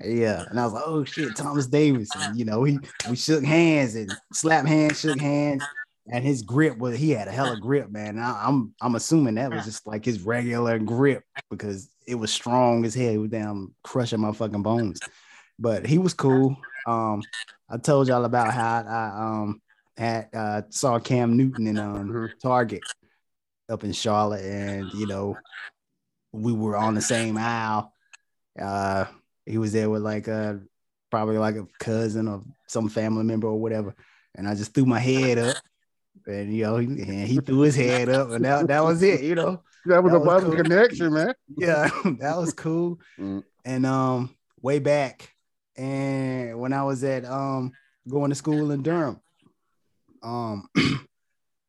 Yeah, 0.03 0.43
and 0.49 0.59
I 0.59 0.63
was 0.63 0.74
like, 0.74 0.84
"Oh 0.86 1.03
shit, 1.03 1.36
Thomas 1.36 1.65
Davis!" 1.65 2.09
And 2.15 2.38
you 2.38 2.45
know, 2.45 2.63
he 2.63 2.78
we 3.09 3.15
shook 3.15 3.43
hands 3.43 3.95
and 3.95 4.11
slapped 4.32 4.68
hands, 4.68 4.99
shook 4.99 5.20
hands, 5.20 5.63
and 6.11 6.24
his 6.24 6.43
grip 6.43 6.78
was 6.78 6.97
he 6.97 7.11
had 7.11 7.28
a 7.28 7.32
hella 7.32 7.59
grip, 7.59 7.89
man. 7.89 8.20
I, 8.20 8.43
I'm 8.45 8.74
I'm 8.80 8.95
assuming 8.95 9.36
that 9.36 9.51
was 9.51 9.65
just 9.65 9.88
like 9.88 10.05
his 10.05 10.22
regular 10.22 10.78
grip 10.78 11.24
because 11.49 11.89
it 12.07 12.15
was 12.15 12.32
strong 12.32 12.86
as 12.86 12.93
hell. 12.93 13.11
He 13.11 13.18
was 13.18 13.32
down 13.32 13.74
crushing 13.84 14.22
my 14.22 14.34
fucking 14.34 14.61
bones, 14.61 14.99
but 15.59 15.85
he 15.85 15.97
was 15.97 16.13
cool. 16.13 16.55
Um, 16.85 17.21
I 17.69 17.77
told 17.77 18.07
y'all 18.07 18.25
about 18.25 18.53
how 18.53 18.83
I 18.87 19.41
um 19.41 19.61
had 19.97 20.29
uh, 20.33 20.61
saw 20.69 20.99
Cam 20.99 21.35
Newton 21.35 21.67
in 21.67 21.77
um, 21.77 22.09
mm-hmm. 22.09 22.25
Target 22.41 22.83
up 23.69 23.83
in 23.83 23.91
Charlotte, 23.91 24.45
and 24.45 24.91
you 24.93 25.07
know, 25.07 25.37
we 26.31 26.53
were 26.53 26.77
on 26.77 26.93
the 26.93 27.01
same 27.01 27.37
aisle. 27.37 27.93
Uh, 28.59 29.05
he 29.45 29.57
was 29.57 29.73
there 29.73 29.89
with 29.89 30.01
like 30.01 30.27
a 30.27 30.61
probably 31.09 31.37
like 31.37 31.55
a 31.55 31.67
cousin 31.79 32.27
or 32.27 32.43
some 32.67 32.89
family 32.89 33.23
member 33.23 33.47
or 33.47 33.59
whatever, 33.59 33.95
and 34.35 34.47
I 34.47 34.55
just 34.55 34.73
threw 34.73 34.85
my 34.85 34.99
head 34.99 35.37
up, 35.37 35.57
and 36.27 36.53
you 36.53 36.63
know, 36.63 36.77
he, 36.77 36.85
and 36.87 37.27
he 37.27 37.39
threw 37.39 37.61
his 37.61 37.75
head 37.75 38.09
up, 38.09 38.29
and 38.29 38.45
that 38.45 38.67
that 38.67 38.83
was 38.83 39.01
it. 39.01 39.21
You 39.21 39.35
know, 39.35 39.63
that 39.87 40.03
was 40.03 40.13
that 40.13 40.19
a 40.19 40.21
was 40.21 40.43
cool. 40.43 40.55
connection, 40.55 41.13
man. 41.13 41.33
Yeah, 41.57 41.89
that 42.19 42.37
was 42.37 42.53
cool. 42.53 42.99
Mm. 43.19 43.43
And 43.65 43.85
um, 43.85 44.35
way 44.61 44.79
back, 44.79 45.33
and 45.78 46.59
when 46.59 46.73
I 46.73 46.84
was 46.84 47.03
at 47.03 47.25
um 47.25 47.71
going 48.07 48.30
to 48.30 48.36
school 48.36 48.71
in 48.71 48.84
Durham, 48.84 49.19
um 50.23 50.67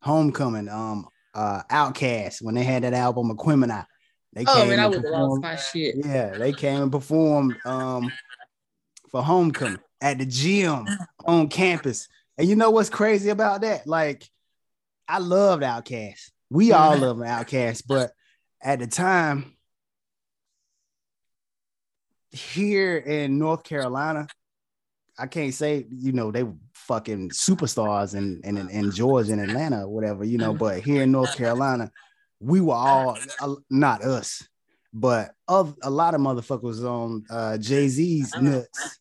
Homecoming, 0.03 0.69
um 0.69 1.07
uh 1.35 1.63
OutKast 1.71 2.43
when 2.43 2.55
they 2.55 2.65
had 2.65 2.83
that 2.85 2.95
album 2.95 3.31
Aquemini. 3.31 3.87
They 4.33 4.45
oh 4.47 4.67
man, 4.67 4.81
I 4.81 4.87
would 4.87 5.05
have 5.05 5.05
lost 5.05 5.43
my 5.43 5.57
shit. 5.57 5.97
Yeah, 5.97 6.37
they 6.37 6.53
came 6.53 6.83
and 6.83 6.93
performed 6.93 7.57
um 7.65 8.13
for 9.11 9.23
Homecoming 9.23 9.81
at 10.01 10.19
the 10.19 10.27
gym 10.27 10.87
on 11.27 11.49
campus. 11.49 12.09
And 12.37 12.49
you 12.49 12.57
know 12.57 12.71
what's 12.71 12.91
crazy 12.91 13.31
about 13.31 13.63
that? 13.63 13.87
Like, 13.87 14.29
I 15.09 15.19
loved 15.19 15.63
OutKast. 15.63 16.31
We 16.51 16.73
all 16.73 16.97
love 16.97 17.17
OutKast, 17.17 17.85
but 17.89 18.13
at 18.63 18.79
the 18.79 18.87
time, 18.87 19.57
here 22.31 22.97
in 22.99 23.39
North 23.39 23.63
Carolina, 23.65 24.27
I 25.19 25.27
can't 25.27 25.55
say, 25.55 25.87
you 25.91 26.13
know, 26.13 26.31
they 26.31 26.45
fucking 26.75 27.31
superstars 27.31 28.15
in, 28.15 28.41
in, 28.45 28.69
in 28.69 28.93
Georgia 28.93 29.33
and 29.33 29.41
Atlanta 29.41 29.83
or 29.85 29.89
whatever, 29.89 30.25
you 30.25 30.39
know, 30.39 30.55
but 30.55 30.81
here 30.81 31.03
in 31.03 31.11
North 31.11 31.37
Carolina, 31.37 31.91
we 32.41 32.61
were 32.61 32.75
all 32.75 33.19
uh, 33.41 33.55
not 33.69 34.05
us, 34.05 34.47
but 34.93 35.33
of 35.49 35.77
a 35.83 35.91
lot 35.91 36.15
of 36.15 36.21
motherfuckers 36.21 36.85
on 36.85 37.25
uh, 37.31 37.59
Jay 37.59 37.89
Z's 37.89 38.33
nuts. 38.37 39.01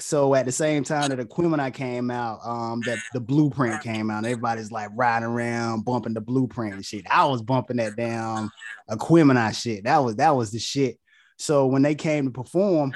So 0.00 0.34
at 0.34 0.46
the 0.46 0.52
same 0.52 0.84
time 0.84 1.08
that 1.10 1.18
Aquemini 1.18 1.74
came 1.74 2.10
out, 2.10 2.38
um, 2.44 2.80
that 2.86 2.98
the 3.12 3.20
blueprint 3.20 3.82
came 3.82 4.10
out, 4.10 4.24
everybody's 4.24 4.70
like 4.70 4.90
riding 4.94 5.28
around 5.28 5.84
bumping 5.84 6.14
the 6.14 6.20
blueprint 6.20 6.74
and 6.74 6.84
shit. 6.84 7.04
I 7.10 7.26
was 7.26 7.42
bumping 7.42 7.78
that 7.78 7.96
damn 7.96 8.48
Aquemini 8.88 9.60
shit. 9.60 9.84
That 9.84 9.98
was 9.98 10.16
that 10.16 10.36
was 10.36 10.52
the 10.52 10.58
shit. 10.58 10.98
So 11.38 11.66
when 11.66 11.82
they 11.82 11.94
came 11.94 12.26
to 12.26 12.30
perform, 12.30 12.92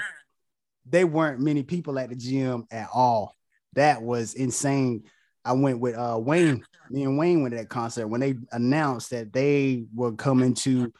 they 0.88 1.04
weren't 1.04 1.40
many 1.40 1.62
people 1.62 1.98
at 1.98 2.10
the 2.10 2.16
gym 2.16 2.66
at 2.70 2.88
all. 2.92 3.36
That 3.74 4.02
was 4.02 4.34
insane. 4.34 5.04
I 5.44 5.52
went 5.52 5.80
with 5.80 5.96
uh, 5.96 6.18
Wayne. 6.20 6.64
Me 6.90 7.04
and 7.04 7.16
Wayne 7.16 7.42
went 7.42 7.52
to 7.52 7.58
that 7.58 7.68
concert 7.68 8.08
when 8.08 8.20
they 8.20 8.34
announced 8.50 9.10
that 9.10 9.32
they 9.32 9.84
were 9.94 10.12
coming 10.12 10.54
to 10.54 10.92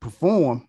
perform 0.00 0.68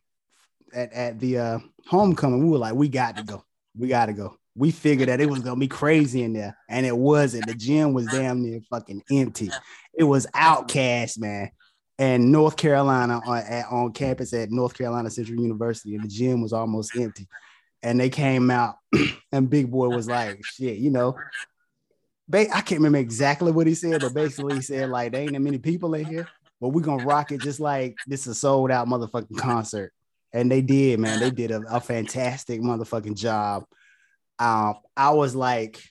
at, 0.74 0.92
at 0.94 1.20
the 1.20 1.38
uh, 1.38 1.60
homecoming. 1.88 2.44
We 2.44 2.50
were 2.50 2.58
like, 2.58 2.74
we 2.74 2.90
got 2.90 3.18
to 3.18 3.24
go. 3.24 3.44
We 3.78 3.88
got 3.88 4.08
to 4.08 4.14
go. 4.14 4.38
We 4.56 4.72
figured 4.72 5.08
that 5.08 5.22
it 5.22 5.30
was 5.30 5.40
gonna 5.40 5.60
be 5.60 5.70
crazy 5.70 6.24
in 6.24 6.34
there, 6.34 6.58
and 6.68 6.86
it 6.86 6.98
wasn't. 6.98 7.48
The 7.48 7.54
gym 7.54 7.94
was 7.94 8.06
damn 8.08 8.42
near 8.42 8.60
fucking 8.70 9.02
empty. 9.10 9.50
It 9.94 10.04
was 10.04 10.28
OutKast, 10.36 11.20
man. 11.20 11.52
And 12.02 12.32
North 12.32 12.58
Carolina 12.58 13.22
on, 13.26 13.38
at, 13.38 13.68
on 13.70 13.94
campus 13.94 14.34
at 14.34 14.50
North 14.50 14.76
Carolina 14.76 15.10
Central 15.10 15.40
University, 15.40 15.94
and 15.94 16.04
the 16.04 16.08
gym 16.08 16.42
was 16.42 16.52
almost 16.52 16.96
empty 16.98 17.28
and 17.84 18.00
they 18.00 18.10
came 18.10 18.50
out, 18.52 18.78
and 19.32 19.50
Big 19.50 19.72
Boi 19.72 19.90
was 19.90 20.08
like, 20.08 20.44
"Shit, 20.46 20.78
you 20.78 20.92
know." 20.92 21.16
I 22.34 22.46
can't 22.46 22.80
remember 22.80 23.00
exactly 23.00 23.52
what 23.52 23.68
he 23.68 23.76
said, 23.76 24.00
but 24.00 24.14
basically 24.14 24.56
he 24.56 24.62
said 24.62 24.90
like, 24.90 25.12
"There 25.12 25.22
ain't 25.22 25.34
that 25.34 25.42
many 25.42 25.58
people 25.58 25.94
in 25.96 26.06
here, 26.06 26.30
but 26.62 26.70
we're 26.70 26.82
gonna 26.82 27.04
rock 27.04 27.32
it 27.34 27.42
just 27.42 27.60
like 27.60 27.98
this 28.08 28.22
is 28.22 28.28
a 28.28 28.36
sold 28.36 28.72
out 28.72 28.88
motherfucking 28.88 29.38
concert." 29.38 29.92
And 30.32 30.50
they 30.50 30.62
did, 30.62 31.00
man. 31.00 31.20
They 31.20 31.30
did 31.30 31.52
a, 31.52 31.62
a 31.70 31.82
fantastic 31.82 32.62
motherfucking 32.62 33.18
job. 33.18 33.66
Um, 34.40 34.76
I 34.96 35.12
was 35.12 35.36
like, 35.36 35.84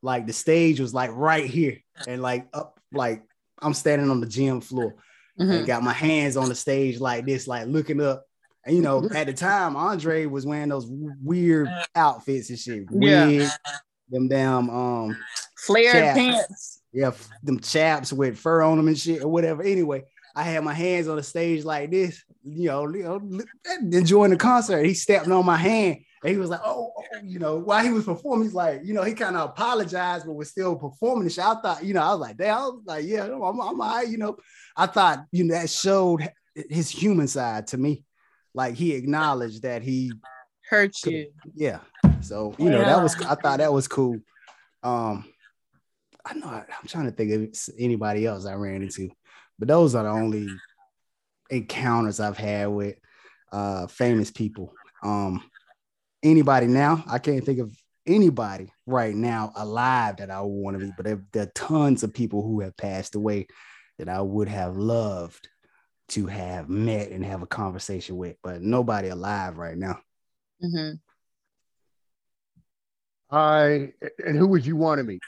like 0.00 0.26
the 0.26 0.32
stage 0.32 0.80
was 0.80 0.94
like 0.94 1.10
right 1.12 1.44
here, 1.44 1.78
and 2.06 2.22
like 2.22 2.48
up, 2.54 2.80
like 2.90 3.22
I'm 3.60 3.74
standing 3.74 4.10
on 4.10 4.20
the 4.20 4.26
gym 4.26 4.62
floor, 4.62 4.94
mm-hmm. 5.40 5.50
and 5.50 5.66
got 5.66 5.82
my 5.82 5.92
hands 5.92 6.36
on 6.36 6.48
the 6.48 6.54
stage 6.54 7.00
like 7.00 7.26
this, 7.26 7.48
like 7.48 7.66
looking 7.66 8.00
up, 8.00 8.24
and 8.64 8.76
you 8.76 8.82
know, 8.82 9.08
at 9.14 9.26
the 9.26 9.32
time, 9.32 9.74
Andre 9.76 10.26
was 10.26 10.44
wearing 10.44 10.68
those 10.68 10.86
weird 10.88 11.68
outfits 11.94 12.50
and 12.50 12.58
shit. 12.58 12.84
Yeah. 12.90 13.48
them 14.10 14.28
damn 14.28 14.68
um 14.68 15.16
flared 15.56 15.92
chaps. 15.92 16.18
pants. 16.18 16.82
Yeah, 16.92 17.12
them 17.42 17.60
chaps 17.60 18.12
with 18.12 18.38
fur 18.38 18.62
on 18.62 18.76
them 18.76 18.88
and 18.88 18.98
shit 18.98 19.22
or 19.22 19.28
whatever. 19.28 19.62
Anyway, 19.62 20.04
I 20.34 20.42
had 20.42 20.64
my 20.64 20.74
hands 20.74 21.08
on 21.08 21.16
the 21.16 21.22
stage 21.22 21.64
like 21.64 21.90
this, 21.90 22.22
you 22.44 22.68
know, 22.68 22.88
you 22.88 23.02
know, 23.02 23.40
enjoying 23.92 24.30
the 24.30 24.36
concert. 24.36 24.84
He 24.84 24.94
stepped 24.94 25.28
on 25.28 25.46
my 25.46 25.56
hand 25.56 25.98
and 26.22 26.32
he 26.32 26.36
was 26.36 26.50
like, 26.50 26.60
oh, 26.64 26.92
oh, 26.96 27.02
you 27.24 27.38
know, 27.38 27.56
while 27.56 27.82
he 27.82 27.90
was 27.90 28.04
performing, 28.04 28.44
he's 28.44 28.54
like, 28.54 28.82
you 28.84 28.92
know, 28.92 29.02
he 29.02 29.14
kind 29.14 29.36
of 29.36 29.50
apologized, 29.50 30.26
but 30.26 30.34
was 30.34 30.50
still 30.50 30.76
performing 30.76 31.24
the 31.24 31.30
shit. 31.30 31.44
I 31.44 31.54
thought, 31.54 31.82
you 31.82 31.94
know, 31.94 32.02
I 32.02 32.10
was 32.10 32.20
like, 32.20 32.36
damn, 32.36 32.58
I 32.58 32.60
was 32.66 32.82
like, 32.84 33.04
yeah, 33.06 33.24
I'm, 33.24 33.42
I'm, 33.42 33.60
all 33.60 33.74
right, 33.74 34.06
you 34.06 34.18
know. 34.18 34.36
I 34.76 34.86
thought, 34.86 35.24
you 35.32 35.44
know, 35.44 35.54
that 35.54 35.70
showed 35.70 36.28
his 36.54 36.90
human 36.90 37.26
side 37.26 37.68
to 37.68 37.78
me 37.78 38.04
like 38.54 38.74
he 38.74 38.94
acknowledged 38.94 39.62
that 39.62 39.82
he 39.82 40.12
hurt 40.68 40.94
you. 41.04 41.32
Yeah. 41.54 41.80
So 42.20 42.54
you 42.58 42.70
know 42.70 42.80
that 42.80 43.02
was 43.02 43.14
I 43.22 43.34
thought 43.34 43.58
that 43.58 43.72
was 43.72 43.88
cool. 43.88 44.18
Um, 44.82 45.24
I 46.24 46.34
know 46.34 46.46
I, 46.46 46.58
am 46.58 46.86
trying 46.86 47.06
to 47.06 47.12
think 47.12 47.32
of 47.32 47.74
anybody 47.78 48.26
else 48.26 48.46
I 48.46 48.54
ran 48.54 48.82
into, 48.82 49.10
but 49.58 49.68
those 49.68 49.94
are 49.94 50.04
the 50.04 50.10
only 50.10 50.48
encounters 51.50 52.20
I've 52.20 52.36
had 52.36 52.66
with 52.66 52.96
uh 53.52 53.86
famous 53.86 54.30
people. 54.30 54.74
Um, 55.02 55.42
anybody 56.22 56.66
now. 56.66 57.04
I 57.08 57.18
can't 57.18 57.44
think 57.44 57.58
of 57.58 57.76
anybody 58.06 58.72
right 58.86 59.14
now 59.14 59.52
alive 59.56 60.16
that 60.18 60.30
I 60.30 60.40
would 60.40 60.48
want 60.48 60.78
to 60.78 60.84
meet, 60.84 60.94
but 60.96 61.06
there, 61.06 61.22
there 61.32 61.42
are 61.44 61.52
tons 61.54 62.02
of 62.02 62.14
people 62.14 62.42
who 62.42 62.60
have 62.60 62.76
passed 62.76 63.14
away 63.14 63.46
that 63.98 64.08
I 64.08 64.20
would 64.20 64.48
have 64.48 64.76
loved 64.76 65.48
to 66.10 66.26
have 66.26 66.68
met 66.68 67.10
and 67.10 67.24
have 67.24 67.42
a 67.42 67.46
conversation 67.46 68.16
with, 68.16 68.36
but 68.42 68.62
nobody 68.62 69.08
alive 69.08 69.58
right 69.58 69.76
now. 69.76 70.00
hmm 70.60 70.92
I 73.32 73.92
and 74.26 74.36
who 74.36 74.48
would 74.48 74.66
you 74.66 74.74
want 74.74 74.98
to 74.98 75.04
meet? 75.04 75.22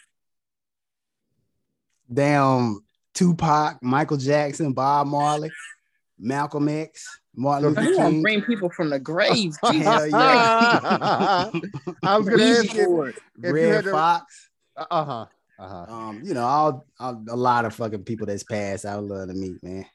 Damn, 2.12 2.80
Tupac, 3.14 3.80
Michael 3.80 4.16
Jackson, 4.16 4.72
Bob 4.72 5.06
Marley, 5.06 5.52
Malcolm 6.18 6.68
X, 6.68 7.06
Martin 7.34 7.68
Luther 7.70 7.82
You 7.82 7.96
want 7.96 8.06
to 8.08 8.10
King. 8.12 8.22
bring 8.22 8.42
people 8.42 8.68
from 8.70 8.90
the 8.90 8.98
grave. 9.10 9.56
Jesus. 9.70 9.86
Hell 9.86 10.06
yeah. 10.08 11.50
I 12.02 12.18
was 12.18 12.28
gonna 12.28 12.42
ask 12.42 12.74
you. 12.74 13.02
if 13.04 13.16
you 13.42 13.52
Red 13.52 13.74
had 13.74 13.84
to- 13.84 13.90
Fox. 13.90 14.50
Uh 14.76 15.04
huh. 15.04 15.26
Uh 15.58 15.68
huh. 15.68 15.86
Um, 15.94 16.20
you 16.24 16.34
know, 16.34 16.44
all, 16.44 16.86
all 16.98 17.22
a 17.28 17.36
lot 17.36 17.64
of 17.64 17.74
fucking 17.74 18.04
people 18.04 18.26
that's 18.26 18.42
passed. 18.42 18.84
I 18.84 18.96
would 18.96 19.08
love 19.08 19.28
to 19.28 19.34
meet, 19.34 19.62
man. 19.62 19.86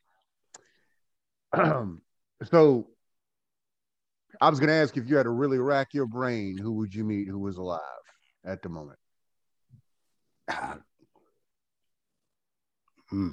so 2.52 2.88
I 4.40 4.50
was 4.50 4.60
gonna 4.60 4.72
ask 4.74 4.96
if 4.98 5.08
you 5.10 5.18
had 5.18 5.24
to 5.24 5.30
really 5.30 5.58
rack 5.60 5.94
your 5.94 6.06
brain, 6.06 6.58
who 6.58 6.74
would 6.74 6.94
you 6.94 7.04
meet 7.04 7.28
who 7.28 7.40
was 7.40 7.58
alive 7.58 7.80
at 8.46 8.62
the 8.62 8.70
moment? 8.70 9.00
Ah. 10.50 10.78
Hmm. 13.10 13.30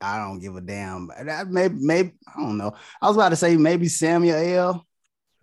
I 0.00 0.18
don't 0.18 0.38
give 0.38 0.56
a 0.56 0.60
damn. 0.60 1.10
Maybe, 1.48 1.74
maybe 1.78 2.12
I 2.26 2.40
don't 2.40 2.58
know. 2.58 2.74
I 3.00 3.08
was 3.08 3.16
about 3.16 3.30
to 3.30 3.36
say 3.36 3.56
maybe 3.56 3.88
Samuel 3.88 4.36
L. 4.36 4.86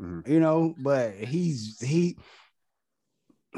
Mhm. 0.02 0.28
You 0.28 0.40
know, 0.40 0.76
but 0.78 1.16
he's 1.16 1.80
he 1.80 2.18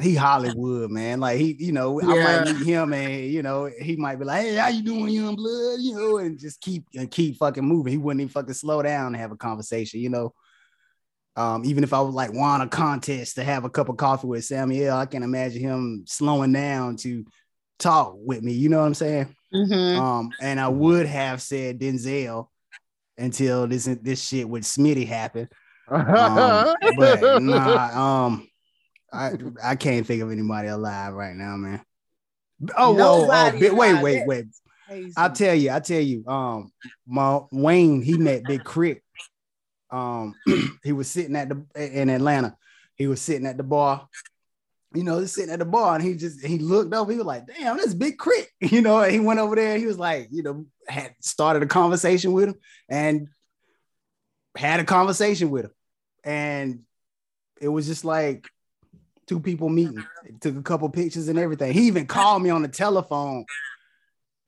he 0.00 0.14
Hollywood 0.14 0.90
man. 0.90 1.20
Like 1.20 1.38
he, 1.38 1.56
you 1.58 1.72
know, 1.72 2.00
I 2.00 2.04
might 2.04 2.44
meet 2.44 2.66
him 2.66 2.92
and 2.92 3.30
you 3.30 3.42
know 3.42 3.66
he 3.66 3.96
might 3.96 4.16
be 4.16 4.24
like, 4.24 4.42
"Hey, 4.42 4.54
how 4.56 4.68
you 4.68 4.82
doing, 4.82 5.08
young 5.08 5.34
blood?" 5.34 5.80
You 5.80 5.94
know, 5.94 6.18
and 6.18 6.38
just 6.38 6.60
keep 6.60 6.84
and 6.94 7.10
keep 7.10 7.36
fucking 7.36 7.64
moving. 7.64 7.92
He 7.92 7.98
wouldn't 7.98 8.20
even 8.20 8.30
fucking 8.30 8.54
slow 8.54 8.82
down 8.82 9.08
and 9.08 9.16
have 9.16 9.32
a 9.32 9.36
conversation. 9.36 10.00
You 10.00 10.10
know. 10.10 10.34
Um, 11.38 11.66
even 11.66 11.84
if 11.84 11.92
I 11.92 12.00
was 12.00 12.14
like 12.14 12.32
won 12.32 12.62
a 12.62 12.66
contest 12.66 13.34
to 13.34 13.44
have 13.44 13.66
a 13.66 13.70
cup 13.70 13.90
of 13.90 13.98
coffee 13.98 14.26
with 14.26 14.46
Samuel, 14.46 14.96
I 14.96 15.04
can't 15.04 15.22
imagine 15.22 15.60
him 15.60 16.04
slowing 16.06 16.52
down 16.52 16.96
to 16.98 17.26
talk 17.78 18.14
with 18.16 18.42
me. 18.42 18.52
You 18.52 18.70
know 18.70 18.80
what 18.80 18.86
I'm 18.86 18.94
saying? 18.94 19.36
Mhm. 19.56 19.96
Um, 19.96 20.34
and 20.40 20.60
I 20.60 20.68
would 20.68 21.06
have 21.06 21.40
said 21.40 21.80
Denzel 21.80 22.48
until 23.16 23.66
this 23.66 23.84
this 24.02 24.22
shit 24.22 24.48
with 24.48 24.64
Smitty 24.64 25.06
happened. 25.06 25.48
Um, 25.88 26.66
but 26.96 27.40
nah, 27.42 28.26
um, 28.26 28.48
I 29.12 29.32
I 29.62 29.76
can't 29.76 30.06
think 30.06 30.22
of 30.22 30.30
anybody 30.30 30.68
alive 30.68 31.14
right 31.14 31.34
now, 31.34 31.56
man. 31.56 31.82
Oh, 32.76 32.92
whoa, 32.92 33.28
oh, 33.30 33.50
bi- 33.60 33.70
wait, 33.70 34.00
wait, 34.00 34.26
wait. 34.26 34.46
I'll 35.16 35.32
tell 35.32 35.54
you, 35.54 35.70
I'll 35.70 35.80
tell 35.80 36.00
you. 36.00 36.26
Um, 36.26 36.72
my 37.06 37.40
Wayne, 37.52 38.02
he 38.02 38.18
met 38.18 38.46
Big 38.46 38.64
Crit. 38.64 39.02
Um, 39.90 40.34
he 40.82 40.92
was 40.92 41.10
sitting 41.10 41.36
at 41.36 41.48
the 41.48 41.64
in 41.74 42.08
Atlanta. 42.10 42.56
He 42.94 43.06
was 43.06 43.20
sitting 43.20 43.46
at 43.46 43.56
the 43.56 43.62
bar. 43.62 44.08
You 44.96 45.04
know, 45.04 45.24
sitting 45.26 45.52
at 45.52 45.58
the 45.58 45.64
bar, 45.64 45.94
and 45.94 46.04
he 46.04 46.14
just 46.14 46.44
he 46.44 46.58
looked 46.58 46.92
up, 46.94 47.10
He 47.10 47.16
was 47.16 47.26
like, 47.26 47.46
"Damn, 47.46 47.76
that's 47.76 47.94
Big 47.94 48.18
Crit." 48.18 48.48
You 48.60 48.80
know, 48.80 49.00
and 49.00 49.12
he 49.12 49.20
went 49.20 49.40
over 49.40 49.54
there. 49.54 49.78
he 49.78 49.86
was 49.86 49.98
like, 49.98 50.28
you 50.30 50.42
know, 50.42 50.66
had 50.88 51.14
started 51.20 51.62
a 51.62 51.66
conversation 51.66 52.32
with 52.32 52.50
him, 52.50 52.54
and 52.88 53.28
had 54.56 54.80
a 54.80 54.84
conversation 54.84 55.50
with 55.50 55.66
him, 55.66 55.72
and 56.24 56.80
it 57.60 57.68
was 57.68 57.86
just 57.86 58.04
like 58.04 58.48
two 59.26 59.40
people 59.40 59.68
meeting. 59.68 60.04
Took 60.40 60.56
a 60.56 60.62
couple 60.62 60.88
pictures 60.88 61.28
and 61.28 61.38
everything. 61.38 61.72
He 61.72 61.86
even 61.86 62.06
called 62.06 62.42
me 62.42 62.50
on 62.50 62.62
the 62.62 62.68
telephone 62.68 63.44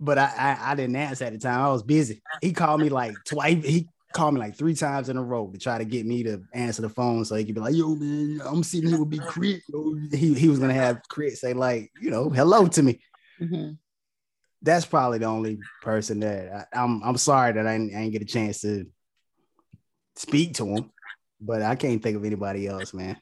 but 0.00 0.18
I, 0.18 0.32
I 0.36 0.72
I 0.72 0.74
didn't 0.74 0.96
answer 0.96 1.24
at 1.24 1.32
the 1.32 1.38
time. 1.38 1.60
I 1.60 1.70
was 1.70 1.82
busy. 1.82 2.22
He 2.40 2.52
called 2.52 2.80
me 2.80 2.88
like 2.88 3.14
twice. 3.24 3.64
He 3.64 3.88
called 4.12 4.34
me 4.34 4.40
like 4.40 4.56
three 4.56 4.74
times 4.74 5.08
in 5.08 5.16
a 5.16 5.22
row 5.22 5.48
to 5.48 5.58
try 5.58 5.78
to 5.78 5.84
get 5.84 6.06
me 6.06 6.22
to 6.24 6.42
answer 6.52 6.82
the 6.82 6.88
phone 6.88 7.24
so 7.24 7.34
he 7.34 7.44
could 7.44 7.54
be 7.54 7.60
like, 7.60 7.74
"Yo, 7.74 7.94
man, 7.94 8.40
I'm 8.44 8.62
sitting 8.62 8.88
here 8.88 8.98
with 8.98 9.10
Big 9.10 9.22
Crit." 9.22 9.62
He 10.12 10.34
he 10.34 10.48
was 10.48 10.58
gonna 10.58 10.74
have 10.74 11.00
K.R.I.T. 11.08 11.36
say 11.36 11.52
like, 11.52 11.92
you 12.00 12.10
know, 12.10 12.28
hello 12.30 12.66
to 12.68 12.82
me. 12.82 13.00
Mhm. 13.40 13.78
That's 14.62 14.86
probably 14.86 15.18
the 15.18 15.26
only 15.26 15.58
person 15.82 16.20
that 16.20 16.68
I, 16.72 16.82
I'm. 16.82 17.02
I'm 17.02 17.16
sorry 17.16 17.52
that 17.52 17.66
I 17.66 17.78
didn't, 17.78 17.94
I 17.94 18.00
didn't 18.00 18.12
get 18.12 18.22
a 18.22 18.26
chance 18.26 18.62
to 18.62 18.86
speak 20.16 20.54
to 20.54 20.66
him, 20.66 20.90
but 21.40 21.62
I 21.62 21.76
can't 21.76 22.02
think 22.02 22.16
of 22.16 22.24
anybody 22.24 22.66
else, 22.66 22.92
man. 22.92 23.20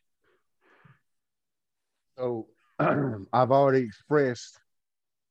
So 2.17 2.47
I've 2.79 3.51
already 3.51 3.81
expressed, 3.85 4.59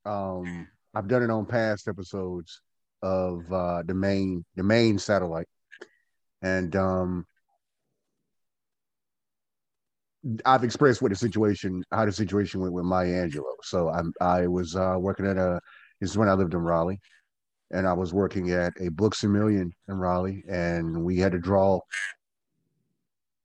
um, 0.06 0.68
I've 0.94 1.08
done 1.08 1.24
it 1.24 1.32
on 1.32 1.46
past 1.48 1.88
episodes 1.88 2.62
of 3.06 3.52
uh, 3.54 3.84
the 3.84 3.94
main 3.94 4.44
the 4.56 4.64
main 4.64 4.98
satellite, 4.98 5.48
and 6.42 6.76
um, 6.76 7.26
I've 10.44 10.64
expressed 10.64 11.02
what 11.02 11.12
the 11.12 11.16
situation, 11.16 11.84
how 11.92 12.06
the 12.06 12.12
situation 12.12 12.62
went 12.62 12.74
with 12.74 12.86
Maya 12.86 13.28
Angelou. 13.28 13.44
So 13.62 13.90
I'm 13.90 14.12
I 14.20 14.48
was 14.48 14.76
uh, 14.76 14.96
working 15.00 15.28
at 15.28 15.38
a 15.38 15.60
this 16.02 16.10
is 16.10 16.18
when 16.18 16.30
I 16.30 16.34
lived 16.34 16.54
in 16.56 16.62
Raleigh, 16.62 17.00
and 17.72 17.88
I 17.88 17.94
was 17.94 18.14
working 18.14 18.52
at 18.52 18.74
a 18.82 18.90
Books 18.90 19.24
a 19.24 19.28
Million 19.28 19.72
in 19.88 19.96
Raleigh, 19.96 20.44
and 20.50 21.04
we 21.04 21.18
had 21.18 21.34
to 21.34 21.40
draw 21.40 21.80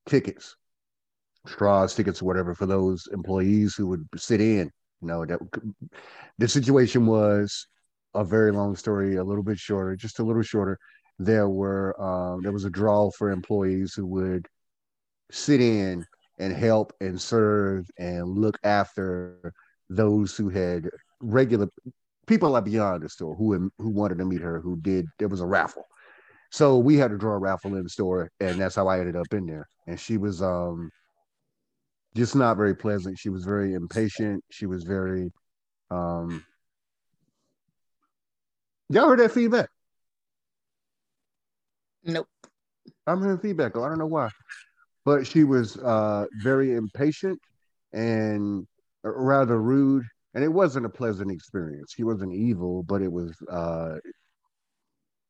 tickets 0.08 0.56
straws, 1.46 1.94
tickets, 1.94 2.22
whatever 2.22 2.54
for 2.54 2.66
those 2.66 3.08
employees 3.12 3.74
who 3.74 3.86
would 3.88 4.06
sit 4.16 4.40
in. 4.40 4.70
You 5.00 5.08
know, 5.08 5.24
that 5.26 5.40
the 6.38 6.48
situation 6.48 7.06
was 7.06 7.66
a 8.14 8.24
very 8.24 8.52
long 8.52 8.76
story, 8.76 9.16
a 9.16 9.24
little 9.24 9.42
bit 9.42 9.58
shorter, 9.58 9.96
just 9.96 10.18
a 10.18 10.22
little 10.22 10.42
shorter. 10.42 10.78
There 11.18 11.48
were 11.48 12.00
um, 12.00 12.42
there 12.42 12.52
was 12.52 12.64
a 12.64 12.70
draw 12.70 13.10
for 13.10 13.30
employees 13.30 13.94
who 13.94 14.06
would 14.06 14.46
sit 15.30 15.60
in 15.60 16.04
and 16.38 16.52
help 16.54 16.92
and 17.00 17.20
serve 17.20 17.86
and 17.98 18.26
look 18.26 18.58
after 18.64 19.52
those 19.88 20.36
who 20.36 20.48
had 20.48 20.88
regular 21.20 21.68
people 22.26 22.50
like 22.50 22.64
beyond 22.64 23.02
the 23.02 23.08
store 23.08 23.34
who 23.34 23.70
who 23.78 23.90
wanted 23.90 24.18
to 24.18 24.24
meet 24.24 24.40
her 24.40 24.60
who 24.60 24.76
did 24.80 25.04
there 25.18 25.28
was 25.28 25.40
a 25.40 25.46
raffle 25.46 25.84
so 26.50 26.78
we 26.78 26.96
had 26.96 27.10
to 27.10 27.18
draw 27.18 27.32
a 27.32 27.38
raffle 27.38 27.74
in 27.74 27.82
the 27.82 27.88
store 27.88 28.30
and 28.40 28.60
that's 28.60 28.76
how 28.76 28.86
i 28.86 28.98
ended 28.98 29.16
up 29.16 29.26
in 29.32 29.44
there 29.46 29.66
and 29.88 29.98
she 29.98 30.16
was 30.16 30.40
um 30.40 30.90
just 32.14 32.34
not 32.34 32.56
very 32.56 32.74
pleasant. 32.74 33.18
She 33.18 33.28
was 33.28 33.44
very 33.44 33.74
impatient. 33.74 34.44
She 34.50 34.66
was 34.66 34.84
very 34.84 35.30
um 35.90 36.44
Y'all 38.90 39.08
heard 39.08 39.20
that 39.20 39.30
feedback? 39.30 39.68
Nope. 42.02 42.26
I'm 43.06 43.22
hearing 43.22 43.38
feedback. 43.38 43.76
I 43.76 43.88
don't 43.88 43.98
know 43.98 44.06
why. 44.06 44.30
But 45.04 45.28
she 45.28 45.44
was 45.44 45.76
uh 45.76 46.26
very 46.42 46.74
impatient 46.74 47.38
and 47.92 48.66
rather 49.04 49.62
rude. 49.62 50.04
And 50.34 50.42
it 50.42 50.52
wasn't 50.52 50.86
a 50.86 50.88
pleasant 50.88 51.30
experience. 51.30 51.92
She 51.94 52.02
wasn't 52.02 52.34
evil, 52.34 52.82
but 52.82 53.00
it 53.00 53.12
was 53.12 53.32
uh 53.48 53.96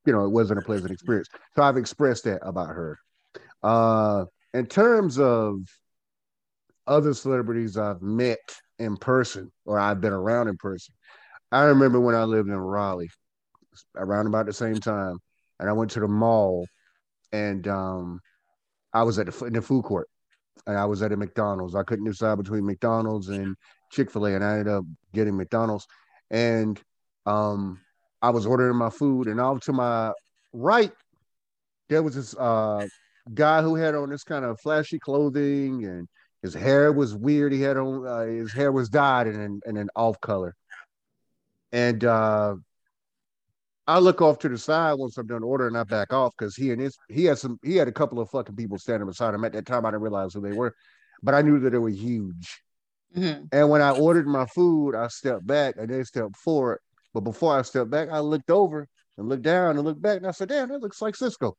you 0.06 0.14
know, 0.14 0.24
it 0.24 0.30
wasn't 0.30 0.61
a 0.61 0.62
pleasant 0.62 0.90
experience. 0.90 1.28
So 1.54 1.62
I've 1.62 1.76
expressed 1.76 2.24
that 2.24 2.40
about 2.42 2.68
her. 2.68 2.98
Uh 3.62 4.24
in 4.54 4.66
terms 4.68 5.18
of 5.18 5.58
other 6.86 7.12
celebrities 7.12 7.76
I've 7.76 8.00
met 8.00 8.38
in 8.78 8.96
person 8.96 9.52
or 9.66 9.78
I've 9.78 10.00
been 10.00 10.14
around 10.14 10.48
in 10.48 10.56
person. 10.56 10.94
I 11.52 11.64
remember 11.64 12.00
when 12.00 12.14
I 12.14 12.24
lived 12.24 12.48
in 12.48 12.56
Raleigh 12.56 13.11
around 13.97 14.27
about 14.27 14.47
the 14.47 14.53
same 14.53 14.77
time, 14.77 15.18
and 15.59 15.68
I 15.68 15.73
went 15.73 15.91
to 15.93 16.01
the 16.01 16.09
mall 16.09 16.66
and 17.33 17.66
um, 17.68 18.21
I 18.93 19.03
was 19.03 19.18
at 19.18 19.27
the, 19.27 19.45
in 19.47 19.53
the 19.53 19.62
food 19.62 19.85
court 19.85 20.09
and 20.66 20.77
I 20.77 20.85
was 20.85 21.03
at 21.03 21.12
a 21.12 21.16
McDonald's. 21.16 21.75
I 21.75 21.83
couldn't 21.83 22.07
decide 22.07 22.39
between 22.39 22.66
McDonald's 22.66 23.29
and 23.29 23.57
Chick 23.91 24.11
fil 24.11 24.27
A, 24.27 24.35
and 24.35 24.45
I 24.45 24.53
ended 24.53 24.68
up 24.68 24.85
getting 25.12 25.37
McDonald's. 25.37 25.87
And 26.31 26.81
um, 27.27 27.81
I 28.23 28.31
was 28.31 28.47
ordering 28.47 28.77
my 28.77 28.91
food, 28.91 29.27
and 29.27 29.41
off 29.41 29.61
to 29.62 29.73
my 29.73 30.12
right, 30.53 30.93
there 31.89 32.03
was 32.03 32.14
this 32.14 32.37
uh, 32.37 32.87
guy 33.35 33.62
who 33.62 33.75
had 33.75 33.95
on 33.95 34.11
this 34.11 34.25
kind 34.25 34.45
of 34.45 34.61
flashy 34.61 34.99
clothing 34.99 35.85
and 35.85 36.09
his 36.43 36.55
hair 36.55 36.93
was 36.93 37.14
weird. 37.14 37.53
He 37.53 37.61
had 37.61 37.77
on 37.77 38.07
uh, 38.07 38.21
his 38.25 38.53
hair 38.53 38.73
was 38.73 38.89
dyed 38.89 39.27
in 39.27 39.61
in 39.66 39.77
an 39.77 39.89
off 39.95 40.21
color, 40.21 40.55
and 41.73 42.03
uh, 42.05 42.55
I 43.87 43.99
look 43.99 44.20
off 44.22 44.39
to 44.41 44.49
the 44.49 44.59
side 44.59 44.95
once 44.95 45.16
I'm 45.18 45.26
done 45.26 45.43
ordering. 45.43 45.74
I 45.76 45.85
back 45.85 46.12
off 46.12 46.33
because 46.39 46.55
he 46.55 46.70
and 46.70 46.81
his 46.81 46.97
he 47.09 47.24
had 47.24 47.39
some 47.39 47.59
he 47.62 47.76
had 47.76 47.89
a 47.89 47.93
couple 47.93 48.20
of 48.20 48.31
fucking 48.31 48.57
people 48.57 48.78
standing 48.78 49.07
beside 49.07 49.35
him 49.35 49.45
at 49.45 49.53
that 49.53 49.66
time. 49.66 49.85
I 49.85 49.91
didn't 49.91 50.03
realize 50.03 50.35
who 50.35 50.41
they 50.41 50.53
were, 50.53 50.74
but 51.22 51.35
I 51.35 51.43
knew 51.43 51.59
that 51.61 51.70
they 51.70 51.78
were 51.78 51.89
huge. 51.89 52.62
Mhm. 53.16 53.49
And 53.51 53.68
when 53.70 53.83
I 53.83 53.91
ordered 53.91 54.26
my 54.26 54.47
food, 54.47 54.95
I 54.95 55.09
stepped 55.09 55.47
back 55.47 55.74
and 55.76 55.89
they 55.89 56.05
stepped 56.05 56.37
forward. 56.37 56.78
But 57.12 57.22
before 57.22 57.59
I 57.59 57.62
stepped 57.62 57.91
back, 57.91 58.09
I 58.11 58.20
looked 58.20 58.51
over 58.51 58.87
and 59.18 59.28
looked 59.28 59.43
down 59.43 59.76
and 59.76 59.85
looked 59.85 60.01
back, 60.01 60.18
and 60.18 60.26
I 60.26 60.31
said, 60.31 60.49
"Damn, 60.51 60.68
that 60.68 60.81
looks 60.81 61.03
like 61.03 61.14
Sisqó." 61.14 61.55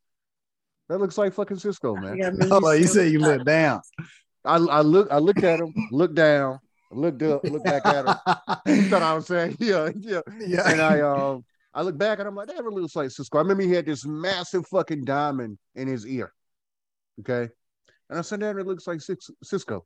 That 0.88 1.00
looks 1.00 1.18
like 1.18 1.34
fucking 1.34 1.58
Sisqó, 1.58 2.02
man. 2.02 2.18
Yeah, 2.18 2.28
I 2.28 2.32
mean, 2.32 2.50
Oh, 2.52 2.72
you 2.72 2.88
said 2.88 3.12
you 3.12 3.20
look 3.20 3.44
down. 3.44 3.82
I, 4.46 4.56
I 4.56 4.82
look 4.82 5.10
I 5.12 5.18
looked 5.20 5.44
at 5.44 5.60
him, 5.60 5.74
looked 5.92 6.16
down, 6.16 6.60
looked 6.92 7.22
up, 7.22 7.44
looked 7.44 7.66
back 7.66 7.86
at 7.86 8.06
him. 8.06 8.16
You 8.66 8.90
thought 8.90 9.02
I 9.02 9.14
was 9.14 9.28
saying, 9.28 9.58
yeah, 9.60 9.90
yeah. 10.00 10.22
yeah. 10.40 10.70
And 10.72 10.82
I 10.82 11.02
um 11.02 11.44
I 11.74 11.82
look 11.84 11.98
back 11.98 12.20
and 12.20 12.28
I'm 12.28 12.36
like, 12.36 12.48
that 12.48 12.64
really 12.64 12.82
looks 12.82 12.96
like 12.96 13.10
Sisqó. 13.10 13.36
I 13.36 13.40
remember 13.40 13.64
he 13.64 13.72
had 13.72 13.86
this 13.86 14.06
massive 14.06 14.68
fucking 14.68 15.06
diamond 15.06 15.58
in 15.76 15.88
his 15.88 16.06
ear. 16.06 16.34
Okay. 17.20 17.50
And 18.10 18.20
I 18.20 18.22
said, 18.22 18.42
that 18.42 18.58
it 18.58 18.68
looks 18.68 18.88
like 18.88 19.00
Sisqó. 19.00 19.82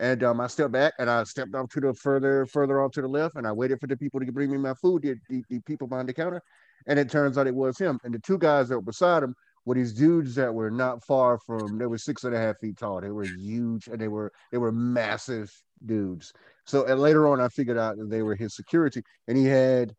And 0.00 0.22
um, 0.22 0.40
I 0.40 0.46
stepped 0.46 0.72
back 0.72 0.94
and 0.98 1.10
I 1.10 1.24
stepped 1.24 1.54
off 1.54 1.70
to 1.70 1.80
the 1.80 1.94
further, 1.94 2.46
further 2.46 2.80
off 2.82 2.92
to 2.92 3.02
the 3.02 3.08
left, 3.08 3.36
and 3.36 3.46
I 3.46 3.52
waited 3.52 3.80
for 3.80 3.88
the 3.88 3.96
people 3.96 4.20
to 4.20 4.32
bring 4.32 4.50
me 4.50 4.58
my 4.58 4.74
food, 4.74 5.02
the, 5.02 5.16
the, 5.28 5.42
the 5.48 5.60
people 5.60 5.88
behind 5.88 6.08
the 6.08 6.14
counter. 6.14 6.42
And 6.86 6.98
it 6.98 7.10
turns 7.10 7.36
out 7.36 7.46
it 7.46 7.54
was 7.54 7.78
him. 7.78 7.98
And 8.04 8.14
the 8.14 8.20
two 8.20 8.38
guys 8.38 8.68
that 8.68 8.76
were 8.76 8.82
beside 8.82 9.22
him 9.22 9.34
were 9.64 9.74
these 9.74 9.92
dudes 9.92 10.34
that 10.36 10.54
were 10.54 10.70
not 10.70 11.04
far 11.04 11.38
from 11.38 11.78
they 11.78 11.86
were 11.86 11.98
six 11.98 12.24
and 12.24 12.34
a 12.34 12.38
half 12.38 12.58
feet 12.58 12.78
tall. 12.78 13.00
They 13.00 13.10
were 13.10 13.24
huge 13.24 13.88
and 13.88 14.00
they 14.00 14.08
were 14.08 14.32
they 14.50 14.58
were 14.58 14.72
massive 14.72 15.52
dudes. 15.84 16.32
So 16.64 16.86
and 16.86 17.00
later 17.00 17.28
on 17.28 17.40
I 17.40 17.48
figured 17.48 17.76
out 17.76 17.98
that 17.98 18.08
they 18.08 18.22
were 18.22 18.34
his 18.34 18.54
security. 18.54 19.02
And 19.26 19.36
he 19.36 19.44
had 19.44 19.94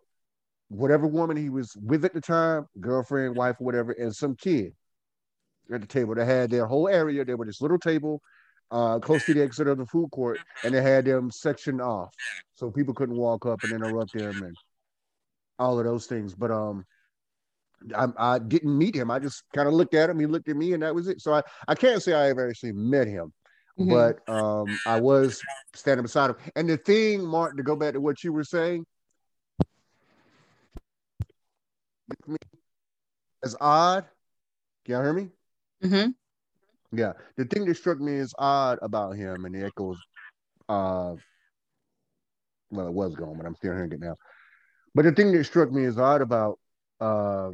whatever 0.69 1.07
woman 1.07 1.35
he 1.35 1.49
was 1.49 1.75
with 1.81 2.05
at 2.05 2.13
the 2.13 2.21
time, 2.21 2.65
girlfriend, 2.79 3.35
wife, 3.35 3.57
or 3.59 3.65
whatever, 3.65 3.91
and 3.91 4.15
some 4.15 4.35
kid 4.35 4.73
at 5.71 5.81
the 5.81 5.87
table. 5.87 6.15
They 6.15 6.25
had 6.25 6.49
their 6.49 6.65
whole 6.65 6.87
area. 6.87 7.25
They 7.25 7.35
were 7.35 7.45
this 7.45 7.61
little 7.61 7.79
table 7.79 8.21
uh, 8.71 8.99
close 8.99 9.25
to 9.25 9.33
the 9.33 9.41
exit 9.41 9.67
of 9.67 9.77
the 9.77 9.85
food 9.85 10.09
court, 10.11 10.41
and 10.63 10.73
they 10.73 10.81
had 10.81 11.05
them 11.05 11.31
sectioned 11.31 11.81
off 11.81 12.13
so 12.55 12.69
people 12.71 12.93
couldn't 12.93 13.15
walk 13.15 13.45
up 13.45 13.63
and 13.63 13.73
interrupt 13.73 14.13
them 14.13 14.43
and 14.43 14.55
all 15.57 15.79
of 15.79 15.85
those 15.85 16.05
things. 16.05 16.35
But 16.35 16.51
um, 16.51 16.85
I, 17.95 18.07
I 18.17 18.39
didn't 18.39 18.77
meet 18.77 18.95
him. 18.95 19.09
I 19.09 19.19
just 19.19 19.43
kind 19.53 19.67
of 19.67 19.73
looked 19.73 19.93
at 19.93 20.09
him. 20.09 20.19
He 20.19 20.25
looked 20.25 20.49
at 20.49 20.55
me, 20.55 20.73
and 20.73 20.83
that 20.83 20.93
was 20.93 21.07
it. 21.07 21.21
So 21.21 21.33
I, 21.33 21.41
I 21.67 21.75
can't 21.75 22.01
say 22.01 22.13
I 22.13 22.29
ever 22.29 22.47
actually 22.47 22.73
met 22.73 23.07
him, 23.07 23.33
Mhm. 23.79 23.89
but 23.89 24.29
um, 24.33 24.77
I 24.85 24.97
was 24.97 25.41
standing 25.73 26.03
beside 26.03 26.31
him. 26.31 26.35
And 26.55 26.69
the 26.69 26.77
thing, 26.77 27.25
Mark, 27.25 27.57
to 27.57 27.63
go 27.63 27.75
back 27.75 27.93
to 27.93 28.01
what 28.01 28.23
you 28.23 28.33
were 28.33 28.43
saying, 28.43 28.85
as 33.43 33.55
odd. 33.59 34.05
Can 34.85 34.93
y'all 34.93 35.03
hear 35.03 35.13
me? 35.13 35.29
Mm-hmm. 35.83 36.97
Yeah. 36.97 37.13
The 37.37 37.45
thing 37.45 37.65
that 37.65 37.77
struck 37.77 37.99
me 37.99 38.17
as 38.17 38.33
odd 38.37 38.79
about 38.81 39.15
him, 39.15 39.45
and 39.45 39.53
the 39.53 39.65
echoes, 39.65 39.97
uh, 40.67 41.15
well, 42.71 42.87
it 42.87 42.93
was 42.93 43.15
gone, 43.15 43.35
but 43.37 43.45
I'm 43.45 43.55
still 43.55 43.73
hearing 43.73 43.91
it 43.91 43.99
now. 43.99 44.15
But 44.95 45.05
the 45.05 45.11
thing 45.11 45.31
that 45.33 45.43
struck 45.45 45.71
me 45.71 45.85
as 45.85 45.97
odd 45.97 46.21
about, 46.21 46.59
uh, 46.99 47.51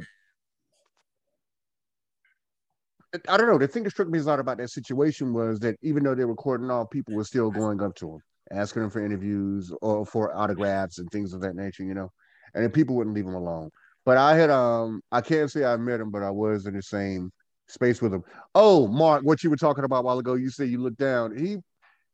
I 3.28 3.36
don't 3.36 3.46
know. 3.46 3.58
The 3.58 3.68
thing 3.68 3.84
that 3.84 3.90
struck 3.90 4.08
me 4.08 4.18
as 4.18 4.28
odd 4.28 4.40
about 4.40 4.58
that 4.58 4.70
situation 4.70 5.32
was 5.32 5.60
that 5.60 5.76
even 5.82 6.02
though 6.02 6.14
they 6.14 6.24
were 6.24 6.32
recording 6.32 6.70
off, 6.70 6.90
people 6.90 7.14
were 7.14 7.24
still 7.24 7.50
going 7.50 7.80
up 7.82 7.94
to 7.96 8.14
him, 8.14 8.20
asking 8.50 8.82
him 8.82 8.90
for 8.90 9.04
interviews 9.04 9.72
or 9.80 10.04
for 10.04 10.36
autographs 10.36 10.98
and 10.98 11.08
things 11.10 11.32
of 11.32 11.40
that 11.42 11.56
nature, 11.56 11.84
you 11.84 11.94
know, 11.94 12.10
and 12.54 12.64
then 12.64 12.70
people 12.70 12.96
wouldn't 12.96 13.14
leave 13.14 13.26
him 13.26 13.34
alone. 13.34 13.70
But 14.06 14.18
I 14.18 14.36
had, 14.36 14.50
um, 14.50 15.02
I 15.10 15.20
can't 15.20 15.50
say 15.50 15.64
I 15.64 15.76
met 15.76 16.00
him, 16.00 16.10
but 16.12 16.22
I 16.22 16.30
was 16.30 16.66
in 16.66 16.74
the 16.74 16.82
same 16.82 17.32
space 17.66 18.00
with 18.00 18.14
him. 18.14 18.22
Oh, 18.54 18.86
Mark, 18.86 19.24
what 19.24 19.42
you 19.42 19.50
were 19.50 19.56
talking 19.56 19.82
about 19.82 19.98
a 19.98 20.02
while 20.02 20.20
ago, 20.20 20.34
you 20.34 20.48
said 20.48 20.68
you 20.68 20.78
looked 20.78 20.98
down. 20.98 21.36
He, 21.36 21.56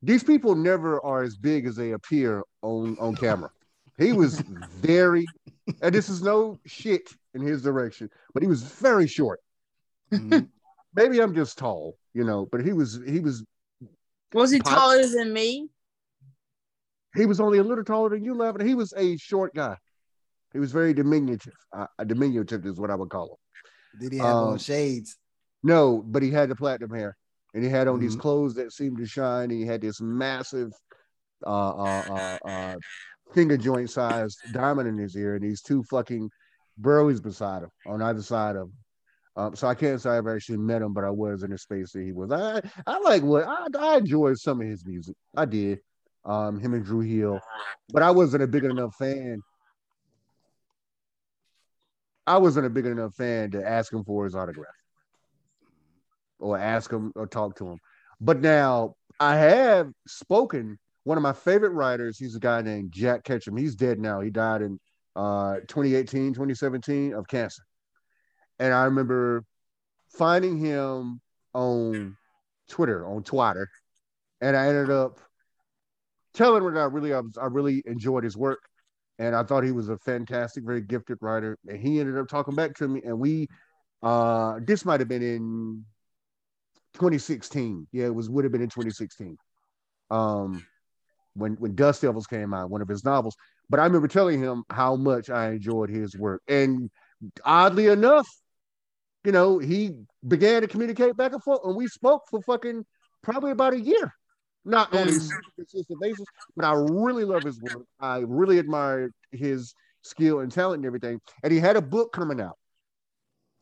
these 0.01 0.25
people 0.25 0.55
never 0.55 1.05
are 1.05 1.23
as 1.23 1.37
big 1.37 1.67
as 1.67 1.77
they 1.77 1.93
appear 1.93 2.43
on 2.63 2.97
on 2.99 3.15
camera. 3.15 3.51
He 3.99 4.15
was 4.15 4.41
very, 4.81 5.27
and 5.83 5.95
this 5.95 6.09
is 6.09 6.23
no 6.23 6.59
shit 6.65 7.11
in 7.35 7.43
his 7.43 7.63
direction, 7.63 8.09
but 8.33 8.43
he 8.43 8.49
was 8.49 8.63
very 8.63 9.07
short. 9.07 9.41
Mhm. 10.11 10.49
Maybe 10.95 11.21
I'm 11.21 11.35
just 11.35 11.59
tall, 11.59 11.97
you 12.15 12.25
know, 12.25 12.49
but 12.51 12.65
he 12.65 12.73
was 12.73 13.01
he 13.07 13.21
was 13.21 13.45
Was 14.33 14.51
he 14.51 14.61
Pop- 14.61 14.79
taller 14.79 15.07
than 15.07 15.33
me? 15.33 15.69
he 17.15 17.27
was 17.27 17.39
only 17.39 17.59
a 17.59 17.63
little 17.63 17.85
taller 17.85 18.09
than 18.09 18.25
you, 18.25 18.35
Levin. 18.35 18.67
He 18.67 18.75
was 18.75 18.95
a 18.97 19.19
short 19.19 19.55
guy. 19.55 19.77
He 20.53 20.59
was 20.59 20.73
very 20.73 20.95
diminutive. 20.95 21.55
Uh, 21.73 21.87
diminutive 22.05 22.67
is 22.67 22.79
what 22.79 22.91
I 22.91 22.95
would 22.95 23.11
call 23.11 23.31
him. 23.31 24.01
Did 24.01 24.13
he 24.13 24.19
have 24.19 24.37
on 24.37 24.53
Um, 24.53 24.59
shades? 24.59 25.17
No, 25.63 26.03
but 26.07 26.23
he 26.23 26.31
had 26.31 26.49
the 26.49 26.57
platinum 26.57 26.91
hair, 26.91 27.17
and 27.55 27.63
he 27.63 27.71
had 27.71 27.89
on 27.89 28.01
these 28.01 28.17
Mhm. 28.17 28.21
clothes 28.21 28.55
that 28.55 28.73
seemed 28.73 28.99
to 28.99 29.07
shine. 29.07 29.51
He 29.51 29.65
had 29.65 29.81
this 29.81 30.01
massive, 30.01 30.73
uh, 31.47 31.49
uh, 31.49 32.01
uh, 32.03 32.49
uh, 32.49 32.79
finger 33.33 33.57
joint 33.57 33.91
sized 33.91 34.41
diamond 34.53 34.89
in 34.89 34.99
his 34.99 35.17
ear, 35.17 35.37
and 35.37 35.45
these 35.45 35.63
two 35.63 35.83
fucking 35.85 36.31
burleys 36.79 37.21
beside 37.21 37.63
him 37.63 37.71
on 37.87 38.03
either 38.03 38.23
side 38.23 38.57
of 38.57 38.69
him. 38.69 38.77
Um, 39.35 39.57
so 39.57 39.67
I 39.67 39.75
can't 39.75 40.01
say 40.01 40.11
I've 40.11 40.27
actually 40.27 40.59
met 40.59 40.83
him, 40.83 40.93
but 40.93 41.05
I 41.05 41.11
was 41.11 41.43
in 41.43 41.51
the 41.51 41.59
space 41.59 41.93
that 41.93 42.03
he 42.03 42.13
was. 42.13 42.31
I 42.31 42.61
I 42.87 42.99
like 42.99 43.23
what 43.23 43.45
I, 43.47 43.67
I 43.79 43.97
enjoyed 43.99 44.39
some 44.39 44.61
of 44.61 44.67
his 44.67 44.85
music. 44.85 45.17
I 45.35 45.47
did. 45.47 45.81
Um, 46.25 46.61
him 46.61 46.75
and 46.75 46.85
Dru 46.85 47.01
Hill, 47.01 47.41
but 47.93 48.03
I 48.03 48.11
wasn't 48.11 48.43
a 48.43 48.47
big 48.47 48.65
enough 48.65 48.95
fan. 48.97 49.43
I 52.27 52.39
wasn't 52.39 52.67
a 52.67 52.71
big 52.71 52.87
enough 52.87 53.15
fan 53.15 53.51
to 53.53 53.67
ask 53.67 53.93
him 53.93 54.05
for 54.05 54.25
his 54.25 54.35
autograph 54.35 54.73
or 56.39 56.59
ask 56.59 56.91
him 56.91 57.13
or 57.15 57.27
talk 57.27 57.57
to 57.57 57.67
him. 57.69 57.79
But 58.21 58.41
now 58.41 58.95
I 59.19 59.37
have 59.37 59.91
spoken. 60.07 60.79
One 61.05 61.19
of 61.19 61.23
my 61.23 61.33
favorite 61.33 61.73
writers, 61.73 62.19
he's 62.19 62.37
a 62.37 62.41
guy 62.41 62.63
named 62.63 62.93
Jack 62.93 63.25
Ketchum. 63.25 63.57
He's 63.57 63.75
dead 63.75 63.99
now. 63.99 64.21
He 64.21 64.31
died 64.31 64.63
in 64.63 64.79
uh, 65.17 65.57
2018, 65.67 66.33
2017 66.33 67.15
of 67.15 67.27
cancer. 67.27 67.63
And 68.59 68.73
I 68.73 68.85
remember 68.85 69.45
finding 70.17 70.59
him 70.59 71.21
on 71.55 72.17
Twitter, 72.69 73.07
on 73.07 73.25
Twitter, 73.25 73.69
and 74.41 74.57
I 74.57 74.69
ended 74.69 74.91
up 74.91 75.19
telling 76.35 76.65
him 76.65 76.75
that 76.75 76.81
I 76.81 76.85
really, 76.85 77.13
I, 77.13 77.21
was, 77.21 77.37
I 77.37 77.47
really 77.47 77.83
enjoyed 77.87 78.25
his 78.25 78.37
work, 78.37 78.61
and 79.23 79.37
I 79.37 79.45
thought 79.45 79.63
he 79.63 79.71
was 79.71 79.89
a 79.89 79.97
fantastic, 79.99 80.65
very 80.65 80.81
gifted 80.81 81.19
writer. 81.21 81.57
And 81.69 81.79
he 81.79 82.01
ended 82.01 82.19
up 82.19 82.27
talking 82.27 82.57
back 82.57 82.75
to 82.77 82.89
me, 82.89 83.03
and 83.05 83.21
we, 83.21 83.47
uh, 84.03 84.59
this 84.67 84.85
might 84.85 84.99
have 84.99 85.09
been 85.09 85.23
in 85.23 85.85
2016. 86.95 87.87
Yeah, 87.93 88.07
it 88.07 88.15
was 88.15 88.29
would 88.29 88.45
have 88.45 88.51
been 88.51 88.63
in 88.63 88.69
2016. 88.69 89.37
Um, 90.11 90.67
when 91.35 91.53
when 91.55 91.77
Dust 91.77 92.03
Devils 92.03 92.27
came 92.27 92.53
out, 92.53 92.69
one 92.69 92.83
of 92.83 92.89
his 92.89 93.05
novels. 93.05 93.37
But 93.71 93.79
I 93.79 93.85
remember 93.85 94.09
telling 94.09 94.43
him 94.43 94.65
how 94.69 94.97
much 94.97 95.31
I 95.31 95.53
enjoyed 95.53 95.89
his 95.89 96.17
work, 96.19 96.43
and 96.49 96.91
oddly 97.45 97.87
enough, 97.87 98.29
you 99.25 99.31
know, 99.31 99.61
he 99.61 99.93
began 100.27 100.63
to 100.63 100.69
communicate 100.69 101.17
back 101.17 101.33
and 101.33 101.43
forth, 101.43 101.61
and 101.63 101.77
we 101.77 101.87
spoke 101.87 102.23
for 102.29 102.43
fucking 102.43 102.85
probably 103.23 103.53
about 103.53 103.75
a 103.75 103.81
year. 103.81 104.13
Not 104.65 104.93
on 104.95 105.09
a 105.09 105.13
consistent 105.57 106.01
basis, 106.01 106.25
but 106.55 106.65
I 106.65 106.73
really 106.75 107.25
love 107.25 107.43
his 107.43 107.61
work. 107.61 107.85
I 108.01 108.19
really 108.19 108.59
admire 108.59 109.11
his 109.33 109.75
skill 110.03 110.41
and 110.41 110.53
talent 110.53 110.79
and 110.79 110.87
everything. 110.87 111.21
And 111.43 111.53
he 111.53 111.59
had 111.59 111.77
a 111.77 111.83
book 111.83 112.13
coming 112.13 112.41
out. 112.41 112.57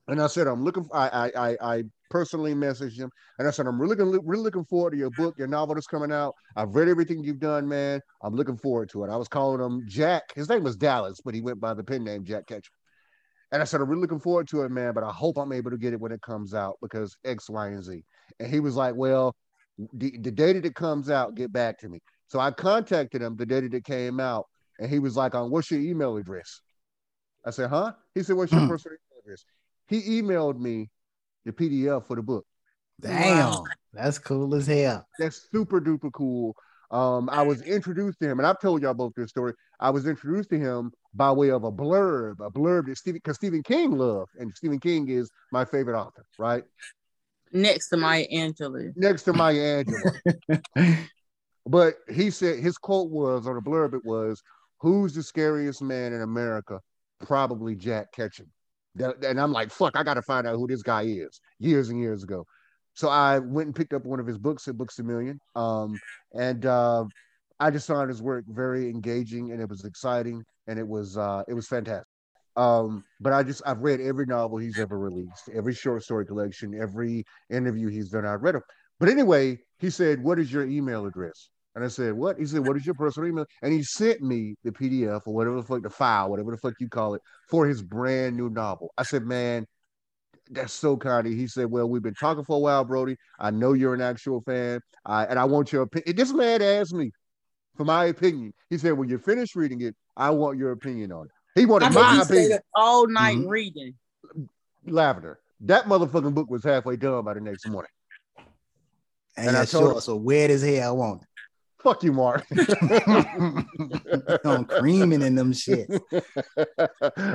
And 0.08 0.20
I 0.20 0.26
said, 0.26 0.46
I'm 0.46 0.64
looking. 0.64 0.86
I 0.92 1.08
I 1.08 1.48
I, 1.48 1.56
I 1.62 1.82
personally 2.10 2.52
messaged 2.52 2.98
him, 2.98 3.10
and 3.38 3.46
I 3.46 3.52
said, 3.52 3.66
I'm 3.66 3.80
really 3.80 3.94
gonna, 3.94 4.18
really 4.24 4.42
looking 4.42 4.64
forward 4.64 4.90
to 4.90 4.96
your 4.96 5.10
book, 5.10 5.36
your 5.38 5.46
novel 5.46 5.76
that's 5.76 5.86
coming 5.86 6.10
out. 6.10 6.34
I've 6.56 6.74
read 6.74 6.88
everything 6.88 7.22
you've 7.22 7.38
done, 7.38 7.68
man. 7.68 8.00
I'm 8.22 8.34
looking 8.34 8.56
forward 8.56 8.90
to 8.90 9.04
it. 9.04 9.10
I 9.10 9.16
was 9.16 9.28
calling 9.28 9.60
him 9.60 9.84
Jack. 9.86 10.34
His 10.34 10.48
name 10.48 10.64
was 10.64 10.76
Dallas, 10.76 11.20
but 11.24 11.34
he 11.34 11.40
went 11.40 11.60
by 11.60 11.74
the 11.74 11.84
pen 11.84 12.04
name 12.04 12.24
Jack 12.24 12.46
Ketchum. 12.48 12.72
And 13.52 13.62
I 13.62 13.64
said, 13.64 13.80
I'm 13.80 13.88
really 13.88 14.02
looking 14.02 14.20
forward 14.20 14.48
to 14.48 14.62
it, 14.62 14.70
man. 14.70 14.94
But 14.94 15.04
I 15.04 15.10
hope 15.10 15.38
I'm 15.38 15.52
able 15.52 15.70
to 15.70 15.78
get 15.78 15.92
it 15.92 16.00
when 16.00 16.12
it 16.12 16.22
comes 16.22 16.54
out 16.54 16.76
because 16.82 17.16
X, 17.24 17.48
Y, 17.48 17.68
and 17.68 17.82
Z. 17.82 18.02
And 18.38 18.52
he 18.52 18.60
was 18.60 18.76
like, 18.76 18.94
Well, 18.96 19.34
the, 19.92 20.16
the 20.18 20.30
day 20.30 20.52
that 20.52 20.64
it 20.66 20.74
comes 20.74 21.10
out, 21.10 21.34
get 21.34 21.52
back 21.52 21.78
to 21.80 21.88
me. 21.88 22.00
So 22.28 22.38
I 22.40 22.50
contacted 22.50 23.22
him 23.22 23.36
the 23.36 23.46
day 23.46 23.60
that 23.60 23.74
it 23.74 23.84
came 23.84 24.20
out, 24.20 24.46
and 24.78 24.88
he 24.90 24.98
was 24.98 25.16
like, 25.16 25.34
"On 25.34 25.50
what's 25.50 25.70
your 25.70 25.80
email 25.80 26.16
address? 26.16 26.60
I 27.44 27.50
said, 27.50 27.70
huh? 27.70 27.92
He 28.14 28.22
said, 28.22 28.36
what's 28.36 28.52
your 28.52 28.62
Mm. 28.62 28.68
personal 28.68 28.96
email 28.96 29.20
address? 29.24 29.44
He 29.88 30.20
emailed 30.20 30.58
me 30.58 30.90
the 31.44 31.52
PDF 31.52 32.06
for 32.06 32.16
the 32.16 32.22
book. 32.22 32.44
Damn, 33.00 33.24
Wow. 33.50 33.64
that's 33.92 34.18
cool 34.18 34.54
as 34.54 34.66
hell. 34.66 35.06
That's 35.18 35.48
super 35.50 35.80
duper 35.80 36.12
cool. 36.12 36.54
Um, 36.90 37.28
I 37.30 37.42
was 37.42 37.62
introduced 37.62 38.18
to 38.20 38.28
him, 38.28 38.38
and 38.40 38.46
I've 38.46 38.60
told 38.60 38.82
y'all 38.82 38.94
both 38.94 39.14
this 39.16 39.30
story. 39.30 39.54
I 39.78 39.90
was 39.90 40.06
introduced 40.06 40.50
to 40.50 40.58
him 40.58 40.92
by 41.14 41.32
way 41.32 41.50
of 41.50 41.64
a 41.64 41.72
blurb, 41.72 42.40
a 42.44 42.50
blurb 42.50 42.86
that 42.88 42.98
Stephen, 42.98 43.20
because 43.22 43.36
Stephen 43.36 43.62
King 43.62 43.92
loved, 43.92 44.30
and 44.38 44.54
Stephen 44.56 44.80
King 44.80 45.08
is 45.08 45.30
my 45.50 45.64
favorite 45.64 45.98
author, 45.98 46.24
right? 46.38 46.64
Next 47.52 47.88
to 47.88 47.96
Maya 47.96 48.26
Angelou. 48.32 48.92
Next 48.96 49.22
to 49.24 49.32
Maya 49.32 49.84
Angelou. 49.84 51.06
But 51.66 51.96
he 52.10 52.30
said 52.30 52.58
his 52.58 52.78
quote 52.78 53.10
was 53.10 53.46
or 53.46 53.54
the 53.54 53.60
blurb 53.60 53.94
it 53.94 54.04
was, 54.04 54.42
"Who's 54.80 55.14
the 55.14 55.22
scariest 55.22 55.82
man 55.82 56.12
in 56.12 56.22
America? 56.22 56.80
Probably 57.20 57.76
Jack 57.76 58.12
Ketchum." 58.12 58.50
That- 58.96 59.22
and 59.24 59.40
I'm 59.40 59.52
like, 59.52 59.70
"Fuck, 59.70 59.94
I 59.94 60.02
got 60.02 60.14
to 60.14 60.22
find 60.22 60.46
out 60.46 60.56
who 60.56 60.66
this 60.66 60.82
guy 60.82 61.02
is." 61.02 61.40
Years 61.58 61.90
and 61.90 62.00
years 62.00 62.22
ago, 62.24 62.46
so 62.94 63.08
I 63.08 63.38
went 63.38 63.66
and 63.66 63.76
picked 63.76 63.92
up 63.92 64.04
one 64.04 64.20
of 64.20 64.26
his 64.26 64.38
books 64.38 64.66
at 64.68 64.76
Books 64.78 64.98
a 64.98 65.04
Million, 65.04 65.38
um, 65.54 65.98
and 66.32 66.64
uh, 66.66 67.04
I 67.60 67.70
just 67.70 67.86
found 67.86 68.08
his 68.08 68.22
work 68.22 68.44
very 68.48 68.88
engaging, 68.88 69.52
and 69.52 69.60
it 69.60 69.68
was 69.68 69.84
exciting, 69.84 70.42
and 70.66 70.78
it 70.78 70.88
was 70.88 71.16
uh, 71.18 71.42
it 71.46 71.54
was 71.54 71.68
fantastic. 71.68 72.06
Um, 72.56 73.04
but 73.20 73.32
I 73.32 73.42
just 73.42 73.62
I've 73.64 73.78
read 73.78 74.00
every 74.00 74.26
novel 74.26 74.58
he's 74.58 74.78
ever 74.78 74.98
released, 74.98 75.48
every 75.54 75.74
short 75.74 76.02
story 76.02 76.26
collection, 76.26 76.74
every 76.80 77.24
interview 77.48 77.88
he's 77.88 78.10
done. 78.10 78.26
I've 78.26 78.42
read 78.42 78.56
them. 78.56 78.62
But 78.98 79.08
anyway, 79.08 79.58
he 79.78 79.90
said, 79.90 80.22
"What 80.22 80.38
is 80.38 80.52
your 80.52 80.66
email 80.66 81.06
address?" 81.06 81.48
And 81.74 81.84
I 81.84 81.88
said, 81.88 82.14
"What?" 82.14 82.38
He 82.38 82.46
said, 82.46 82.66
"What 82.66 82.76
is 82.76 82.84
your 82.84 82.94
personal 82.96 83.28
email?" 83.28 83.46
And 83.62 83.72
he 83.72 83.82
sent 83.82 84.20
me 84.20 84.56
the 84.64 84.72
PDF 84.72 85.22
or 85.26 85.34
whatever 85.34 85.56
the 85.56 85.62
fuck 85.62 85.82
the 85.82 85.90
file, 85.90 86.28
whatever 86.28 86.50
the 86.50 86.58
fuck 86.58 86.74
you 86.80 86.88
call 86.88 87.14
it, 87.14 87.22
for 87.48 87.66
his 87.66 87.82
brand 87.82 88.36
new 88.36 88.50
novel. 88.50 88.92
I 88.98 89.04
said, 89.04 89.24
"Man." 89.24 89.66
That's 90.52 90.72
so 90.72 90.96
kind 90.96 91.26
of. 91.28 91.32
He 91.32 91.46
said, 91.46 91.70
"Well, 91.70 91.88
we've 91.88 92.02
been 92.02 92.14
talking 92.14 92.44
for 92.44 92.56
a 92.56 92.60
while, 92.60 92.84
Brody. 92.84 93.16
I 93.38 93.50
know 93.52 93.72
you're 93.72 93.94
an 93.94 94.00
actual 94.00 94.40
fan, 94.42 94.80
I, 95.06 95.24
and 95.26 95.38
I 95.38 95.44
want 95.44 95.72
your 95.72 95.82
opinion." 95.82 96.16
This 96.16 96.32
man 96.32 96.60
asked 96.60 96.92
me 96.92 97.12
for 97.76 97.84
my 97.84 98.06
opinion. 98.06 98.52
He 98.68 98.76
said, 98.78 98.94
"When 98.94 99.08
you're 99.08 99.20
finished 99.20 99.54
reading 99.54 99.80
it, 99.82 99.94
I 100.16 100.30
want 100.30 100.58
your 100.58 100.72
opinion 100.72 101.12
on 101.12 101.26
it." 101.26 101.32
He 101.54 101.66
wanted 101.66 101.86
I 101.86 101.88
think 101.90 102.00
my 102.04 102.22
opinion. 102.22 102.58
all 102.74 103.06
night 103.08 103.36
Mhm. 103.38 103.48
reading. 103.48 103.94
Lavender. 104.86 105.40
That 105.62 105.84
motherfucking 105.86 106.34
book 106.34 106.48
was 106.50 106.64
halfway 106.64 106.96
done 106.96 107.24
by 107.24 107.34
the 107.34 107.40
next 107.40 107.66
morning. 107.68 107.90
And, 109.36 109.48
And 109.48 109.56
I 109.56 109.60
yeah, 109.60 109.64
told 109.66 109.84
sure. 109.84 109.92
him- 109.94 110.00
So 110.00 110.16
wet 110.16 110.50
as 110.50 110.62
hell, 110.62 110.88
I 110.88 110.92
want 110.92 111.22
it. 111.22 111.28
Fuck 111.82 112.02
you, 112.02 112.12
Mark. 112.12 112.44
it. 112.50 114.40
I'm 114.44 114.64
creaming 114.66 115.22
in 115.22 115.34
them 115.34 115.52
shit. 115.54 115.88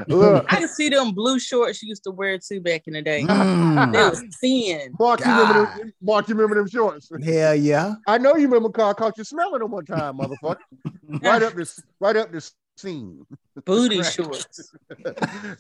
Look, 0.08 0.46
I 0.54 0.58
can 0.60 0.68
see 0.68 0.90
them 0.90 1.14
blue 1.14 1.40
shorts 1.40 1.82
you 1.82 1.90
used 1.90 2.04
to 2.04 2.12
wear 2.12 2.38
too 2.38 2.62
back 2.62 2.84
in 2.86 2.94
the 2.94 3.02
day. 3.02 3.22
They 3.22 3.28
Mm. 3.28 3.92
was 4.12 4.22
thin. 4.40 4.94
Mark, 5.00 5.20
you 5.26 5.32
remember 5.32 5.54
them, 5.78 5.94
Mark, 6.02 6.28
you 6.30 6.36
remember 6.36 6.56
them 6.56 6.68
shorts? 6.70 7.10
Hell 7.24 7.56
yeah. 7.56 7.96
I 8.08 8.18
know 8.20 8.36
you 8.36 8.44
remember 8.48 8.70
Carl 8.70 8.94
caught 8.94 9.18
you 9.18 9.24
smelling 9.24 9.60
them 9.62 9.72
one 9.72 9.86
time, 9.86 10.18
motherfucker. 10.20 10.58
right 11.24 11.42
up 11.42 11.54
this, 11.54 11.80
right 12.00 12.16
up 12.16 12.32
this 12.32 12.52
seam. 12.76 13.26
Booty 13.66 14.04
shorts. 14.04 14.74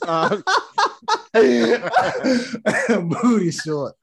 Uh, 0.05 0.41
Booty 3.01 3.51
short. 3.51 3.93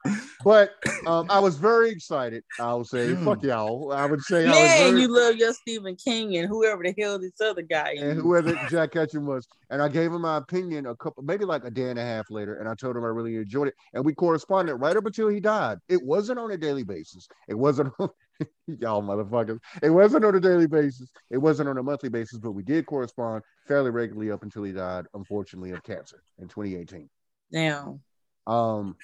but 0.43 0.71
um, 1.05 1.27
I 1.29 1.39
was 1.39 1.57
very 1.57 1.91
excited. 1.91 2.43
I 2.59 2.73
would 2.73 2.87
say, 2.87 3.09
Mm. 3.13 3.23
fuck 3.25 3.43
y'all. 3.43 3.91
I 3.91 4.05
would 4.05 4.21
say, 4.21 4.45
I 4.45 4.49
was 4.49 4.55
Man, 4.57 4.89
very, 4.89 5.01
you 5.01 5.07
love 5.07 5.35
your 5.35 5.53
Stephen 5.53 5.95
King 5.95 6.37
and 6.37 6.47
whoever 6.47 6.81
the 6.83 6.93
hell 6.97 7.19
this 7.19 7.39
other 7.41 7.61
guy 7.61 7.95
and 7.99 8.17
is. 8.17 8.23
whoever 8.23 8.53
Jack 8.69 8.91
Ketchum 8.91 9.25
was. 9.27 9.47
And 9.69 9.81
I 9.81 9.87
gave 9.89 10.11
him 10.11 10.21
my 10.21 10.37
opinion 10.37 10.85
a 10.87 10.95
couple, 10.95 11.23
maybe 11.23 11.45
like 11.45 11.63
a 11.65 11.71
day 11.71 11.89
and 11.89 11.99
a 11.99 12.03
half 12.03 12.29
later, 12.31 12.55
and 12.55 12.67
I 12.67 12.75
told 12.75 12.95
him 12.95 13.03
I 13.03 13.07
really 13.07 13.35
enjoyed 13.35 13.67
it. 13.67 13.75
And 13.93 14.03
we 14.05 14.13
corresponded 14.13 14.79
right 14.79 14.95
up 14.97 15.05
until 15.05 15.27
he 15.29 15.39
died. 15.39 15.77
It 15.89 16.01
wasn't 16.03 16.39
on 16.39 16.51
a 16.51 16.57
daily 16.57 16.83
basis. 16.83 17.27
It 17.47 17.55
wasn't 17.55 17.93
on 17.99 18.09
y'all 18.67 19.01
motherfuckers. 19.01 19.59
It 19.81 19.89
wasn't 19.89 20.25
on 20.25 20.35
a 20.35 20.39
daily 20.39 20.67
basis. 20.67 21.09
It 21.29 21.37
wasn't 21.37 21.69
on 21.69 21.77
a 21.77 21.83
monthly 21.83 22.09
basis, 22.09 22.39
but 22.39 22.51
we 22.51 22.63
did 22.63 22.85
correspond 22.85 23.43
fairly 23.67 23.91
regularly 23.91 24.31
up 24.31 24.43
until 24.43 24.63
he 24.63 24.71
died, 24.71 25.05
unfortunately, 25.13 25.71
of 25.71 25.83
cancer 25.83 26.21
in 26.39 26.47
2018. 26.47 27.09
Now, 27.51 27.99
Um 28.47 28.95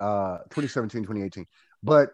uh 0.00 0.38
2017, 0.50 1.02
2018. 1.02 1.46
But 1.82 2.10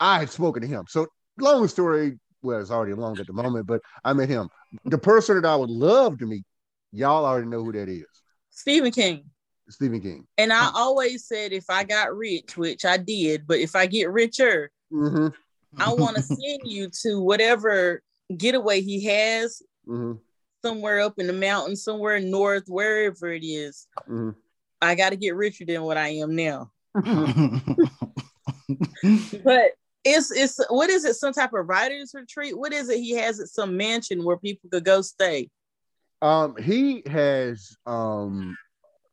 I 0.00 0.18
had 0.18 0.30
spoken 0.30 0.62
to 0.62 0.68
him. 0.68 0.84
So 0.88 1.06
long 1.38 1.68
story, 1.68 2.18
well, 2.42 2.60
it's 2.60 2.70
already 2.70 2.94
long 2.94 3.18
at 3.20 3.26
the 3.26 3.32
moment, 3.32 3.66
but 3.66 3.80
I 4.04 4.12
met 4.12 4.28
him. 4.28 4.48
The 4.84 4.98
person 4.98 5.40
that 5.40 5.48
I 5.48 5.54
would 5.56 5.70
love 5.70 6.18
to 6.18 6.26
meet, 6.26 6.44
y'all 6.92 7.24
already 7.24 7.46
know 7.46 7.62
who 7.64 7.72
that 7.72 7.88
is. 7.88 8.04
Stephen 8.50 8.90
King. 8.90 9.24
Stephen 9.68 10.00
King. 10.00 10.26
And 10.38 10.52
I 10.52 10.70
always 10.74 11.26
said 11.26 11.52
if 11.52 11.70
I 11.70 11.84
got 11.84 12.14
rich, 12.14 12.56
which 12.56 12.84
I 12.84 12.96
did, 12.96 13.46
but 13.46 13.58
if 13.58 13.74
I 13.74 13.86
get 13.86 14.10
richer, 14.10 14.70
Mm-hmm. 14.92 15.28
I 15.78 15.92
want 15.94 16.16
to 16.16 16.22
send 16.22 16.60
you 16.64 16.90
to 17.02 17.20
whatever 17.20 18.02
getaway 18.36 18.80
he 18.80 19.04
has 19.06 19.62
Mm-hmm. 19.88 20.12
somewhere 20.64 21.00
up 21.00 21.18
in 21.18 21.26
the 21.26 21.32
mountains, 21.32 21.82
somewhere 21.82 22.20
north, 22.20 22.64
wherever 22.68 23.32
it 23.32 23.44
is. 23.44 23.88
Mm-hmm. 24.08 24.30
I 24.80 24.94
got 24.94 25.10
to 25.10 25.16
get 25.16 25.34
richer 25.34 25.64
than 25.64 25.82
what 25.82 25.96
I 25.96 26.08
am 26.08 26.36
now. 26.36 26.70
But 29.44 29.72
it's 30.04 30.30
it's 30.30 30.60
what 30.68 30.90
is 30.90 31.04
it? 31.04 31.14
Some 31.14 31.32
type 31.32 31.52
of 31.52 31.68
writers 31.68 32.12
retreat? 32.14 32.56
What 32.56 32.72
is 32.72 32.88
it? 32.88 32.98
He 32.98 33.12
has 33.12 33.40
at 33.40 33.48
some 33.48 33.76
mansion 33.76 34.24
where 34.24 34.36
people 34.36 34.68
could 34.70 34.84
go 34.84 35.02
stay. 35.02 35.50
Um, 36.20 36.56
he 36.56 37.02
has 37.06 37.76
um 37.86 38.56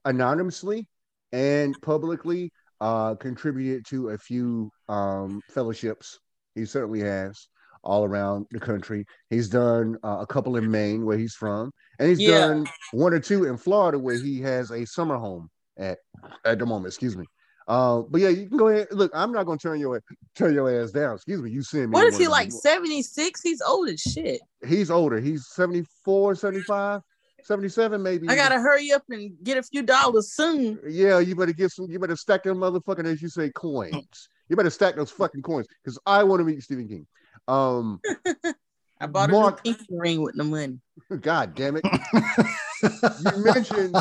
anonymously 0.05 0.87
and 1.31 1.79
publicly 1.81 2.51
uh 2.81 3.15
contributed 3.15 3.85
to 3.87 4.09
a 4.09 4.17
few 4.17 4.69
um 4.87 5.41
fellowships. 5.49 6.19
He 6.55 6.65
certainly 6.65 7.01
has 7.01 7.47
all 7.83 8.03
around 8.03 8.45
the 8.51 8.59
country. 8.59 9.05
He's 9.29 9.47
done 9.47 9.97
uh, 10.03 10.17
a 10.19 10.27
couple 10.27 10.57
in 10.57 10.69
Maine 10.69 11.05
where 11.05 11.17
he's 11.17 11.33
from, 11.33 11.71
and 11.97 12.09
he's 12.09 12.19
Yeah. 12.19 12.39
done 12.39 12.67
one 12.91 13.13
or 13.13 13.19
two 13.19 13.45
in 13.45 13.57
Florida 13.57 13.97
where 13.97 14.17
he 14.17 14.41
has 14.41 14.71
a 14.71 14.85
summer 14.85 15.15
home 15.17 15.49
at 15.77 15.99
at 16.45 16.59
the 16.59 16.65
moment. 16.65 16.87
Excuse 16.87 17.15
me. 17.15 17.25
Uh, 17.67 18.01
but 18.09 18.19
yeah, 18.19 18.29
you 18.29 18.47
can 18.47 18.57
go 18.57 18.67
ahead. 18.69 18.87
Look, 18.91 19.11
I'm 19.13 19.31
not 19.31 19.45
gonna 19.45 19.59
turn 19.59 19.79
your 19.79 20.01
turn 20.35 20.53
your 20.55 20.69
ass 20.81 20.91
down. 20.91 21.15
Excuse 21.15 21.41
me. 21.41 21.51
You 21.51 21.61
send 21.61 21.91
me. 21.91 21.93
What 21.93 22.07
is 22.07 22.17
he 22.17 22.27
like? 22.27 22.51
76? 22.51 23.41
He's 23.41 23.61
old 23.61 23.89
as 23.89 24.01
shit. 24.01 24.41
He's 24.67 24.89
older. 24.89 25.19
He's 25.19 25.47
74, 25.49 26.35
75, 26.35 27.01
77 27.43 28.01
maybe. 28.01 28.27
I 28.29 28.35
gotta 28.35 28.59
hurry 28.59 28.91
up 28.91 29.03
and 29.09 29.31
get 29.43 29.57
a 29.57 29.63
few 29.63 29.83
dollars 29.83 30.33
soon. 30.33 30.79
Yeah, 30.87 31.19
you 31.19 31.35
better 31.35 31.53
get 31.53 31.71
some. 31.71 31.89
You 31.89 31.99
better 31.99 32.15
stack 32.15 32.43
them 32.43 32.57
motherfucking, 32.57 33.05
as 33.05 33.21
you 33.21 33.29
say, 33.29 33.49
coins. 33.51 34.29
You 34.49 34.55
better 34.55 34.69
stack 34.69 34.95
those 34.95 35.11
fucking 35.11 35.41
coins 35.41 35.67
because 35.83 35.99
I 36.05 36.23
want 36.23 36.39
to 36.39 36.43
meet 36.43 36.61
Stephen 36.63 36.87
King. 36.87 37.07
Um, 37.47 38.01
I 39.01 39.07
bought 39.07 39.29
Mark- 39.29 39.61
a 39.65 39.69
new 39.69 39.75
pinky 39.75 39.95
ring 39.97 40.21
with 40.21 40.35
the 40.35 40.43
money. 40.43 40.79
God 41.21 41.55
damn 41.55 41.77
it! 41.77 41.85
You 42.81 43.43
mentioned 43.43 43.93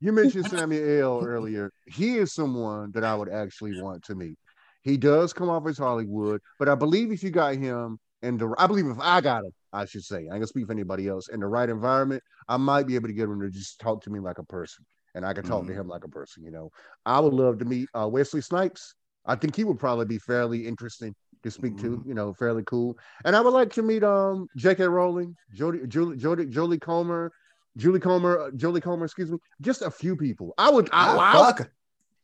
you 0.00 0.12
mentioned 0.12 0.46
Samuel 0.46 1.20
L. 1.20 1.24
earlier. 1.24 1.72
He 1.86 2.18
is 2.18 2.34
someone 2.34 2.92
that 2.92 3.04
I 3.04 3.14
would 3.14 3.30
actually 3.30 3.80
want 3.80 4.04
to 4.04 4.14
meet. 4.14 4.36
He 4.82 4.96
does 4.96 5.32
come 5.32 5.48
off 5.48 5.66
as 5.66 5.78
Hollywood, 5.78 6.40
but 6.58 6.68
I 6.68 6.74
believe 6.74 7.10
if 7.10 7.22
you 7.22 7.30
got 7.30 7.56
him 7.56 7.98
and 8.22 8.38
the, 8.38 8.54
I 8.58 8.66
believe 8.66 8.86
if 8.86 8.98
I 9.00 9.20
got 9.20 9.44
him, 9.44 9.52
I 9.72 9.84
should 9.84 10.04
say, 10.04 10.16
I 10.16 10.20
ain't 10.20 10.30
gonna 10.30 10.46
speak 10.46 10.66
for 10.66 10.72
anybody 10.72 11.08
else, 11.08 11.28
in 11.28 11.40
the 11.40 11.46
right 11.46 11.68
environment, 11.68 12.22
I 12.48 12.56
might 12.56 12.86
be 12.86 12.94
able 12.94 13.08
to 13.08 13.14
get 13.14 13.24
him 13.28 13.40
to 13.40 13.50
just 13.50 13.78
talk 13.80 14.02
to 14.04 14.10
me 14.10 14.18
like 14.20 14.38
a 14.38 14.44
person, 14.44 14.84
and 15.14 15.24
I 15.24 15.32
can 15.32 15.44
talk 15.44 15.66
to 15.66 15.72
Mhm. 15.72 15.80
him 15.80 15.88
like 15.88 16.04
a 16.04 16.08
person. 16.08 16.42
You 16.44 16.50
know, 16.50 16.70
I 17.06 17.20
would 17.20 17.34
love 17.34 17.58
to 17.58 17.64
meet 17.64 17.88
uh, 17.94 18.08
Wesley 18.08 18.40
Snipes. 18.40 18.94
I 19.26 19.34
think 19.36 19.54
he 19.54 19.64
would 19.64 19.78
probably 19.78 20.06
be 20.06 20.18
fairly 20.18 20.66
interesting 20.66 21.14
to 21.42 21.50
speak 21.50 21.76
to. 21.78 22.02
You 22.06 22.14
know, 22.14 22.32
fairly 22.34 22.64
cool. 22.64 22.98
And 23.24 23.36
I 23.36 23.40
would 23.40 23.52
like 23.52 23.72
to 23.74 23.82
meet 23.82 24.02
um 24.02 24.46
J.K. 24.56 24.84
Rowling, 24.84 25.36
Jodie, 25.54 25.86
Julie, 25.88 26.16
Jodie, 26.16 26.48
Jolie 26.50 26.78
Comer, 26.78 27.30
Julie 27.76 28.00
Comer, 28.00 28.38
uh, 28.40 28.50
Jolie 28.52 28.80
Comer. 28.80 29.04
Excuse 29.04 29.30
me, 29.30 29.38
just 29.60 29.82
a 29.82 29.90
few 29.90 30.16
people. 30.16 30.54
I 30.58 30.70
would, 30.70 30.88
I, 30.92 31.14
I, 31.14 31.16
Ah, 31.18 31.52
fuck. 31.52 31.70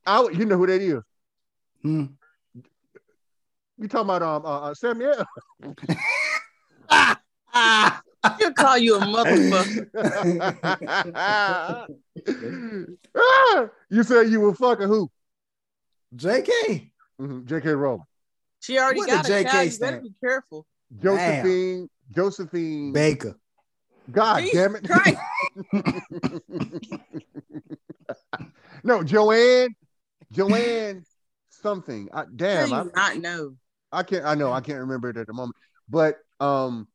I 0.06 0.20
would, 0.20 0.36
you 0.36 0.46
know 0.46 0.56
who 0.56 0.66
that 0.66 0.80
is? 0.80 1.02
Hmm. 1.82 2.06
You 3.78 3.88
talking 3.88 4.06
about 4.10 4.22
um 4.22 4.46
uh, 4.46 4.60
uh, 4.70 4.74
Samuel? 4.74 5.24
He'll 8.38 8.52
call 8.54 8.78
you 8.78 8.96
a 8.96 9.00
motherfucker. 9.00 9.88
Ah, 13.16 13.68
you 13.90 14.02
said 14.02 14.30
you 14.30 14.40
were 14.40 14.54
fucking 14.54 14.88
who? 14.88 15.10
JK. 16.16 16.90
Mhm, 17.20 17.44
J.K. 17.46 17.70
Rowling, 17.70 18.02
She 18.60 18.78
already 18.78 19.00
What 19.00 19.06
got 19.08 19.28
a 19.28 19.32
JK 19.32 19.42
child. 19.50 19.72
You 19.72 19.78
better 19.78 20.00
be 20.00 20.14
careful. 20.22 20.66
Josephine, 21.02 21.88
Josephine. 22.10 22.92
Baker. 22.92 23.36
God 24.10 24.40
Jesus 24.40 24.52
damn 24.52 24.76
it! 24.76 25.18
No, 28.84 29.02
Joanne, 29.02 29.74
Joanne, 30.30 31.04
something. 31.48 32.10
I, 32.12 32.24
damn, 32.36 32.72
I, 32.72 32.82
you 32.82 32.92
not 32.94 33.16
know? 33.16 33.56
I 33.94 34.02
can't. 34.02 34.24
I 34.24 34.34
know 34.34 34.52
I 34.52 34.60
can't 34.60 34.80
remember 34.80 35.08
it 35.10 35.16
at 35.16 35.26
the 35.26 35.32
moment, 35.32 35.56
but 35.88 36.18
um, 36.40 36.88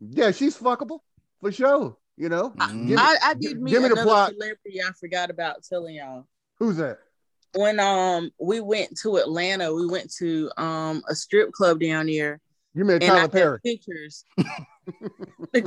yeah, 0.00 0.30
she's 0.32 0.56
fuckable 0.56 1.00
for 1.40 1.52
sure. 1.52 1.96
You 2.16 2.28
know, 2.28 2.50
Mhm. 2.50 2.86
Give 2.88 2.98
I, 2.98 3.16
I 3.24 3.34
did 3.34 3.60
meet 3.62 3.72
give 3.72 3.82
me 3.82 3.88
the 3.88 3.94
another 3.94 4.02
plot. 4.08 4.32
celebrity 4.32 4.82
I 4.82 4.90
forgot 4.98 5.30
about 5.30 5.62
telling 5.62 5.94
y'all. 5.94 6.26
who's 6.58 6.76
that? 6.76 6.98
When 7.54 7.80
um 7.80 8.30
we 8.38 8.60
went 8.60 8.98
to 9.02 9.16
Atlanta, 9.16 9.72
we 9.74 9.86
went 9.86 10.12
to 10.18 10.50
um 10.56 11.02
a 11.08 11.14
strip 11.14 11.50
club 11.52 11.80
down 11.80 12.06
there, 12.06 12.40
You 12.74 12.84
met 12.84 13.02
I 13.02 13.06
Tyler 13.06 13.28
Perry. 13.28 13.58
pictures. 13.64 14.24
he 15.52 15.66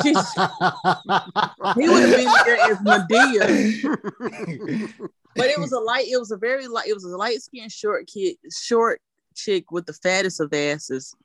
would 1.89 2.03
have 2.03 2.15
been 2.15 2.27
there 2.45 2.57
as 2.71 2.77
Madea, 2.79 3.81
but 5.35 5.47
it 5.47 5.59
was 5.59 5.71
a 5.73 5.79
light. 5.79 6.05
It 6.07 6.17
was 6.17 6.31
a 6.31 6.37
very 6.37 6.67
light. 6.67 6.87
It 6.87 6.93
was 6.93 7.03
a 7.03 7.17
light 7.17 7.41
skinned 7.41 7.71
short 7.71 8.07
kid, 8.07 8.37
short 8.51 9.01
chick 9.33 9.71
with 9.71 9.85
the 9.85 9.93
fattest 9.93 10.39
of 10.39 10.53
asses, 10.53 11.15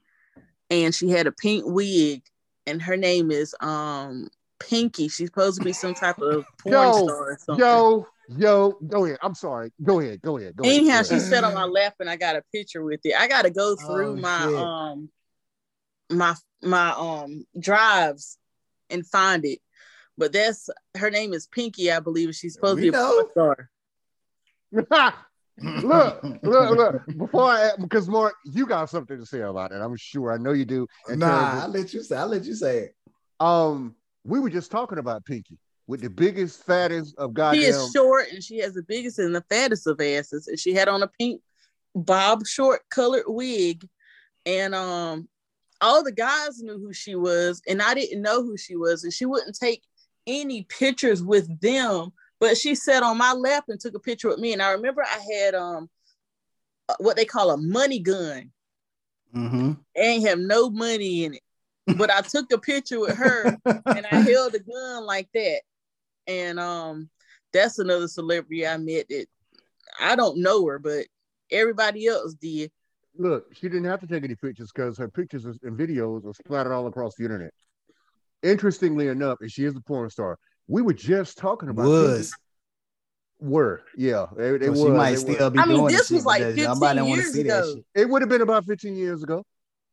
and 0.71 0.95
she 0.95 1.09
had 1.11 1.27
a 1.27 1.33
pink 1.33 1.65
wig, 1.67 2.23
and 2.67 2.83
her 2.83 2.97
name 2.97 3.31
is 3.31 3.55
um 3.61 4.29
Pinky. 4.61 5.09
She's 5.09 5.29
supposed 5.29 5.59
to 5.59 5.65
be 5.65 5.73
some 5.73 5.95
type 5.95 6.19
of 6.21 6.45
porn 6.59 6.75
Yo, 6.75 6.93
star 6.93 7.33
or 7.33 7.39
something. 7.41 7.65
Yo, 7.65 8.07
yo, 8.37 8.71
go 8.87 9.05
ahead. 9.05 9.19
I'm 9.23 9.35
sorry. 9.35 9.73
Go 9.83 10.01
ahead. 10.01 10.21
Go 10.21 10.37
ahead. 10.39 10.57
Go. 10.57 10.65
Anyhow, 10.65 11.03
Go 11.03 11.09
she 11.09 11.15
ahead. 11.15 11.23
sat 11.23 11.45
on 11.45 11.55
my 11.55 11.65
lap 11.65 11.95
and 12.01 12.11
I 12.11 12.17
got 12.17 12.37
a 12.37 12.43
picture 12.53 12.83
with 12.83 13.01
it. 13.05 13.15
I 13.19 13.29
gotta 13.29 13.51
go 13.51 13.77
through 13.77 14.15
Oh, 14.15 14.17
my 14.17 14.47
shit. 14.47 14.57
um 14.59 15.11
my 16.11 16.35
my 16.63 16.91
um 16.97 17.47
drives 17.59 18.39
and 18.91 19.07
find 19.07 19.45
it. 19.45 19.61
But 20.17 20.33
that's 20.33 20.69
her 20.97 21.11
name 21.11 21.33
is 21.33 21.47
Pinky, 21.47 21.93
I 21.93 22.01
believe. 22.01 22.35
She's 22.35 22.55
supposed 22.55 22.81
We 22.81 22.87
to 22.87 22.93
be 22.93 22.97
a 22.97 23.01
know. 23.01 23.29
porn 23.33 23.69
star. 24.91 25.15
look, 25.63 26.23
look, 26.43 26.77
look. 26.77 27.03
Before 27.17 27.51
I, 27.51 27.71
because 27.81 28.09
Mark, 28.09 28.35
you 28.45 28.67
got 28.67 28.91
something 28.91 29.19
to 29.19 29.27
say 29.27 29.41
about 29.41 29.73
it. 29.73 29.77
I'm 29.77 29.97
sure. 29.97 30.33
I 30.33 30.39
know 30.39 30.53
you 30.53 30.65
do. 30.65 30.87
And 31.09 31.21
Nah, 31.21 31.27
Terrence, 31.27 31.63
I'll 31.63 31.69
let 31.71 31.95
you 31.95 32.03
say. 32.03 32.17
I'll 32.17 32.27
let 32.29 32.45
you 32.45 32.55
say 32.55 32.79
it. 32.79 32.95
um, 33.41 33.95
we 34.25 34.41
were 34.41 34.51
just 34.51 34.71
talking 34.71 34.99
about 34.99 35.25
Pinky 35.25 35.59
with 35.87 36.01
the 36.03 36.11
biggest, 36.11 36.65
fattest 36.65 37.17
of 37.17 37.35
guys. 37.35 37.57
She 37.57 37.65
is 37.65 37.91
short 37.93 38.27
and 38.33 38.43
she 38.43 38.59
has 38.59 38.75
the 38.75 38.83
biggest 38.83 39.19
and 39.19 39.35
the 39.35 39.45
fattest 39.49 39.87
of 39.87 40.01
asses. 40.01 40.47
And 40.49 40.59
she 40.59 40.75
had 40.75 40.89
on 40.89 41.03
a 41.03 41.09
pink 41.09 41.41
bob 41.95 42.47
short 42.47 42.83
colored 42.91 43.25
wig. 43.27 43.89
And 44.45 44.75
um 44.75 45.29
all 45.81 46.03
the 46.03 46.13
guys 46.13 46.61
knew 46.61 46.79
who 46.79 46.93
she 46.93 47.15
was, 47.15 47.63
and 47.69 47.81
I 47.81 47.95
didn't 47.95 48.23
know 48.23 48.43
who 48.43 48.57
she 48.57 48.77
was, 48.77 49.05
and 49.05 49.13
she 49.13 49.25
wouldn't 49.25 49.57
take 49.57 49.83
any 50.27 50.65
pictures 50.65 51.23
with 51.23 51.61
them, 51.61 52.13
but 52.41 52.57
she 52.57 52.75
sat 52.75 53.03
on 53.03 53.19
my 53.19 53.33
lap 53.33 53.65
and 53.69 53.81
took 53.81 53.95
a 53.95 54.01
picture 54.01 54.29
with 54.29 54.39
me. 54.39 54.53
And 54.53 54.63
I 54.63 54.73
remember 54.73 55.03
I 55.03 55.35
had 55.35 55.55
um 55.55 55.89
what 56.99 57.17
they 57.17 57.25
call 57.25 57.51
a 57.51 57.57
money 57.57 57.99
gun. 57.99 58.51
Mm-hmm. 59.35 59.73
I 59.97 60.01
ain't 60.01 60.27
have 60.27 60.39
no 60.39 60.71
money 60.71 61.25
in 61.25 61.35
it. 61.35 61.43
But 61.97 62.11
I 62.11 62.21
took 62.21 62.53
a 62.53 62.59
picture 62.59 63.01
with 63.01 63.17
her 63.17 63.57
and 63.65 64.07
I 64.11 64.17
held 64.21 64.55
a 64.55 64.59
gun 64.59 65.05
like 65.05 65.29
that. 65.35 65.61
And 66.27 66.61
um, 66.61 67.09
that's 67.53 67.79
another 67.79 68.09
celebrity 68.09 68.67
I 68.67 68.77
met 68.77 69.09
that 69.09 69.27
I 69.99 70.17
don't 70.17 70.43
know 70.43 70.67
her, 70.67 70.79
but 70.79 71.07
everybody 71.51 72.07
else 72.07 72.35
did. 72.35 72.71
Look, 73.17 73.55
she 73.55 73.69
didn't 73.69 73.87
have 73.87 74.01
to 74.01 74.07
take 74.07 74.25
any 74.25 74.35
pictures 74.35 74.71
because 74.73 74.99
her 74.99 75.09
pictures 75.09 75.45
and 75.45 75.79
videos 75.79 76.27
are 76.27 76.35
splattered 76.35 76.73
all 76.73 76.87
across 76.87 77.15
the 77.17 77.25
internet. 77.25 77.53
Interestingly 78.43 79.09
enough, 79.09 79.39
and 79.41 79.51
she 79.51 79.65
is 79.65 79.75
a 79.75 79.81
porn 79.81 80.09
star. 80.11 80.39
We 80.69 80.83
were 80.83 80.93
just 80.95 81.39
talking 81.39 81.69
about 81.71 81.87
was. 81.87 82.31
Pinky. 82.31 82.33
Were 83.41 83.83
yeah, 83.97 84.27
they, 84.37 84.59
they 84.59 84.67
So 84.67 84.73
was, 84.73 84.81
she 84.81 84.89
might 84.89 85.11
they 85.11 85.17
still 85.17 85.45
were. 85.47 85.51
be 85.51 85.59
I 85.61 85.67
mean, 85.67 85.87
this 85.87 86.11
was 86.11 86.27
like 86.27 86.43
15 86.43 86.65
nobody 86.65 87.01
wanna 87.01 87.15
years 87.15 87.33
see 87.33 87.43
that 87.45 87.59
ago. 87.61 87.75
shit. 87.75 87.85
It 87.95 88.09
would 88.09 88.21
have 88.21 88.29
been 88.29 88.41
about 88.41 88.65
15 88.67 88.97
years 88.97 89.23
ago. 89.23 89.45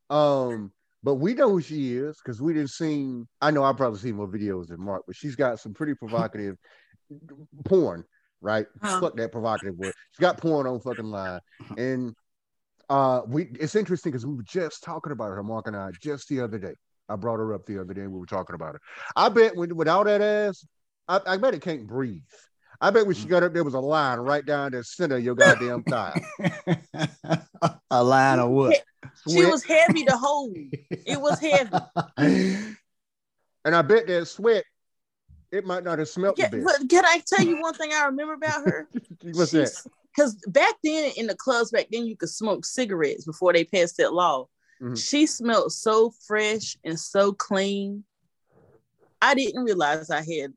Um, 0.10 0.72
but 1.04 1.16
we 1.16 1.36
know 1.36 1.52
who 1.52 1.62
she 1.62 1.96
is 1.96 2.18
because 2.18 2.42
we 2.42 2.54
didn't 2.54 2.72
seen. 2.72 3.28
I 3.40 3.52
know 3.52 3.64
I've 3.64 3.78
probably 3.78 4.00
seen 4.00 4.16
more 4.16 4.28
videos 4.28 4.70
than 4.70 4.82
Mark, 4.82 5.04
but 5.06 5.16
she's 5.16 5.36
got 5.36 5.60
some 5.60 5.76
pretty 5.76 5.94
provocative 6.00 6.58
porn, 7.66 8.04
right? 8.42 8.66
Huh. 8.82 9.00
Fuck 9.00 9.16
that 9.18 9.32
provocative 9.32 9.76
word. 9.78 9.94
She's 10.12 10.22
got 10.22 10.40
porn 10.40 10.66
on 10.66 10.80
fucking 10.80 11.06
line, 11.06 11.40
and 11.78 12.16
uh, 12.90 13.22
we. 13.28 13.50
It's 13.60 13.76
interesting 13.76 14.12
because 14.12 14.26
we 14.26 14.34
were 14.34 14.44
just 14.44 14.84
talking 14.84 15.12
about 15.12 15.30
her, 15.30 15.44
Mark 15.44 15.68
and 15.68 15.76
I, 15.76 15.92
just 16.02 16.28
the 16.30 16.42
other 16.42 16.58
day. 16.58 16.74
I 17.10 17.16
brought 17.16 17.38
her 17.38 17.54
up 17.54 17.66
the 17.66 17.80
other 17.80 17.94
day. 17.94 18.02
and 18.02 18.12
We 18.12 18.20
were 18.20 18.26
talking 18.26 18.56
about 18.56 18.74
her. 18.76 18.82
I 19.16 19.30
bet 19.30 19.56
when, 19.56 19.76
without 19.76 20.06
that 20.06 20.22
ass, 20.22 20.66
I, 21.08 21.20
I 21.26 21.38
bet 21.38 21.54
it 21.54 21.62
can't 21.62 21.86
breathe. 21.86 22.22
I 22.82 22.90
bet 22.90 23.06
when 23.06 23.16
she 23.16 23.26
mm. 23.26 23.30
got 23.30 23.44
up, 23.44 23.54
there 23.54 23.64
was 23.64 23.74
a 23.74 23.80
line 23.80 24.20
right 24.20 24.46
down 24.46 24.72
the 24.72 24.84
center 24.84 25.16
of 25.18 25.24
your 25.24 25.36
goddamn 25.36 25.84
thigh. 25.88 26.20
a 27.90 28.04
line 28.04 28.40
of 28.40 28.50
what? 28.50 28.84
She 29.28 29.36
Sweat. 29.36 29.52
was 29.52 29.64
heavy 29.64 30.04
to 30.06 30.18
hold. 30.18 30.58
It 30.90 31.20
was 31.22 31.40
heavy. 31.40 32.76
And 33.66 33.76
I 33.76 33.82
bet 33.82 34.06
that 34.08 34.28
sweat, 34.28 34.64
it 35.52 35.66
might 35.66 35.84
not 35.84 35.98
have 35.98 36.08
smelled 36.08 36.38
Yeah, 36.38 36.50
the 36.50 36.58
best. 36.58 36.80
but 36.82 36.90
can 36.90 37.04
I 37.04 37.22
tell 37.26 37.44
you 37.44 37.60
one 37.60 37.74
thing 37.74 37.92
I 37.94 38.06
remember 38.06 38.34
about 38.34 38.64
her? 38.66 38.88
What's 39.34 39.52
that? 39.52 39.72
Because 40.16 40.36
back 40.48 40.76
then 40.84 41.12
in 41.18 41.28
the 41.28 41.36
clubs, 41.36 41.72
back 41.72 41.88
then 41.92 42.06
you 42.06 42.16
could 42.16 42.30
smoke 42.30 42.64
cigarettes 42.64 43.26
before 43.26 43.54
they 43.54 43.64
passed 43.64 43.98
that 43.98 44.14
law. 44.14 44.48
Mhm. 44.82 44.98
She 44.98 45.26
smelled 45.26 45.72
so 45.72 46.12
fresh 46.28 46.78
and 46.84 47.00
so 47.00 47.34
clean. 47.34 48.04
I 49.22 49.34
didn't 49.34 49.64
realize 49.64 50.10
I 50.10 50.18
had 50.22 50.54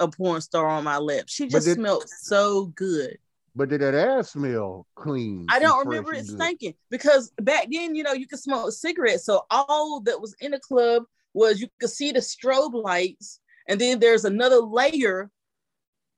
a 0.00 0.08
porn 0.08 0.40
star 0.40 0.66
on 0.68 0.84
my 0.84 0.98
lips. 0.98 1.32
She 1.32 1.48
just 1.48 1.66
did- 1.66 1.74
smelled 1.76 2.08
so 2.08 2.66
good. 2.66 3.18
But 3.56 3.70
did 3.70 3.80
that 3.80 3.94
ass 3.94 4.32
smell 4.32 4.86
clean? 4.94 5.46
I 5.50 5.58
don't 5.58 5.84
remember 5.86 6.12
it 6.14 6.26
stinking 6.26 6.74
because 6.90 7.32
back 7.42 7.66
then, 7.72 7.96
you 7.96 8.04
know, 8.04 8.12
you 8.12 8.28
could 8.28 8.38
smoke 8.38 8.70
cigarettes. 8.72 9.24
So 9.24 9.46
all 9.50 10.00
that 10.02 10.20
was 10.20 10.36
in 10.40 10.52
the 10.52 10.60
club 10.60 11.04
was 11.34 11.60
you 11.60 11.68
could 11.80 11.90
see 11.90 12.12
the 12.12 12.20
strobe 12.20 12.74
lights, 12.74 13.40
and 13.66 13.80
then 13.80 13.98
there's 13.98 14.24
another 14.24 14.58
layer 14.60 15.30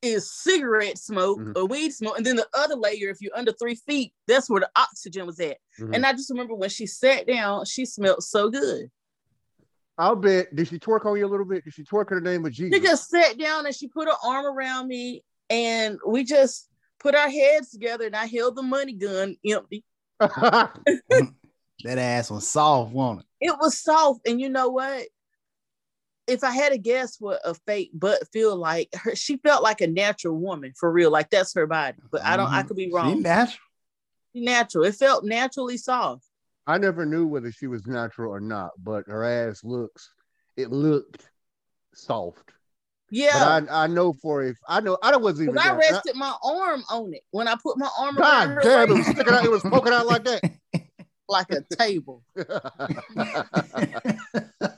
is 0.02 0.32
cigarette 0.32 0.98
smoke 0.98 1.38
Mhm. 1.38 1.56
or 1.56 1.66
weed 1.66 1.90
smoke, 1.90 2.16
and 2.16 2.24
then 2.24 2.36
the 2.36 2.48
other 2.54 2.74
layer, 2.76 3.10
if 3.10 3.20
you're 3.20 3.36
under 3.36 3.52
three 3.52 3.74
feet, 3.74 4.12
that's 4.26 4.48
where 4.48 4.60
the 4.60 4.70
oxygen 4.76 5.26
was 5.26 5.38
at. 5.40 5.58
Mhm. 5.78 5.94
And 5.94 6.06
I 6.06 6.12
just 6.12 6.30
remember 6.30 6.54
when 6.54 6.70
she 6.70 6.86
sat 6.86 7.26
down, 7.26 7.64
she 7.66 7.84
smelled 7.84 8.22
so 8.22 8.48
good. 8.50 8.90
I'll 9.98 10.16
bet. 10.16 10.54
Did 10.56 10.68
she 10.68 10.78
twerk 10.78 11.04
on 11.04 11.18
you 11.18 11.26
a 11.26 11.28
little 11.28 11.44
bit? 11.44 11.64
Did 11.64 11.74
she 11.74 11.84
twerk 11.84 12.10
in 12.10 12.22
the 12.22 12.30
name 12.30 12.46
of 12.46 12.52
Jesus? 12.52 12.74
She 12.78 12.82
just 12.82 13.10
sat 13.10 13.36
down 13.38 13.66
and 13.66 13.74
she 13.74 13.88
put 13.88 14.08
her 14.08 14.16
arm 14.24 14.46
around 14.46 14.88
me, 14.88 15.22
and 15.50 15.98
we 16.06 16.24
just 16.24 16.68
put 16.98 17.14
our 17.14 17.28
heads 17.28 17.70
together, 17.70 18.06
and 18.06 18.16
I 18.16 18.26
held 18.26 18.56
the 18.56 18.62
money 18.62 18.94
gun 18.94 19.36
empty. 19.44 19.84
That 21.82 21.96
ass 21.96 22.30
was 22.30 22.46
soft, 22.46 22.92
wasn't 22.92 23.20
it? 23.40 23.46
it 23.48 23.56
was 23.58 23.78
soft 23.78 24.28
and 24.28 24.38
you 24.38 24.50
know 24.50 24.68
what 24.68 25.08
if 26.30 26.44
i 26.44 26.50
had 26.52 26.72
to 26.72 26.78
guess 26.78 27.16
what 27.20 27.40
a 27.44 27.54
fake 27.66 27.90
butt 27.94 28.26
feel 28.32 28.56
like 28.56 28.88
her 28.94 29.14
she 29.16 29.36
felt 29.38 29.62
like 29.62 29.80
a 29.80 29.86
natural 29.86 30.36
woman 30.36 30.72
for 30.78 30.90
real 30.92 31.10
like 31.10 31.28
that's 31.30 31.52
her 31.54 31.66
body 31.66 31.98
but 32.10 32.22
i 32.24 32.36
don't 32.36 32.52
i 32.52 32.62
Mhm. 32.62 32.66
could 32.68 32.76
be 32.76 32.84
She 32.86 32.92
wrong 32.92 33.22
natural. 33.22 33.58
natural 34.34 34.84
it 34.84 34.94
felt 34.94 35.24
naturally 35.24 35.76
soft 35.76 36.26
I 36.66 36.78
never 36.78 37.04
knew 37.04 37.26
whether 37.26 37.50
she 37.50 37.66
was 37.66 37.84
natural 37.86 38.32
or 38.32 38.38
not, 38.38 38.70
but 38.78 39.08
her 39.08 39.24
ass 39.24 39.64
looks. 39.64 40.12
It 40.56 40.70
looked 40.70 41.28
soft. 41.94 42.52
yeah 43.10 43.32
But 43.32 43.70
I, 43.72 43.84
I 43.84 43.86
know 43.88 44.12
for 44.12 44.44
if 44.44 44.56
I 44.68 44.78
know 44.80 44.96
I 45.02 45.16
wasn't 45.16 45.48
even. 45.48 45.58
i 45.58 45.74
rested 45.76 46.14
my 46.14 46.32
arm 46.44 46.84
on 46.90 47.12
it 47.14 47.22
when 47.32 47.48
i 47.48 47.56
put 47.60 47.76
my 47.76 47.88
arm 47.98 48.16
around 48.18 48.48
God 48.54 48.54
her 48.56 48.62
damn! 48.62 48.90
It 48.90 48.92
was 48.94 49.06
sticking 49.06 49.32
out. 49.34 49.44
It 49.44 49.50
was 49.50 49.62
poking 49.62 49.92
out 49.92 50.06
like 50.06 50.22
that. 50.24 50.42
like 51.28 51.50
a 51.50 51.62
table 51.76 52.22
i 52.36 52.42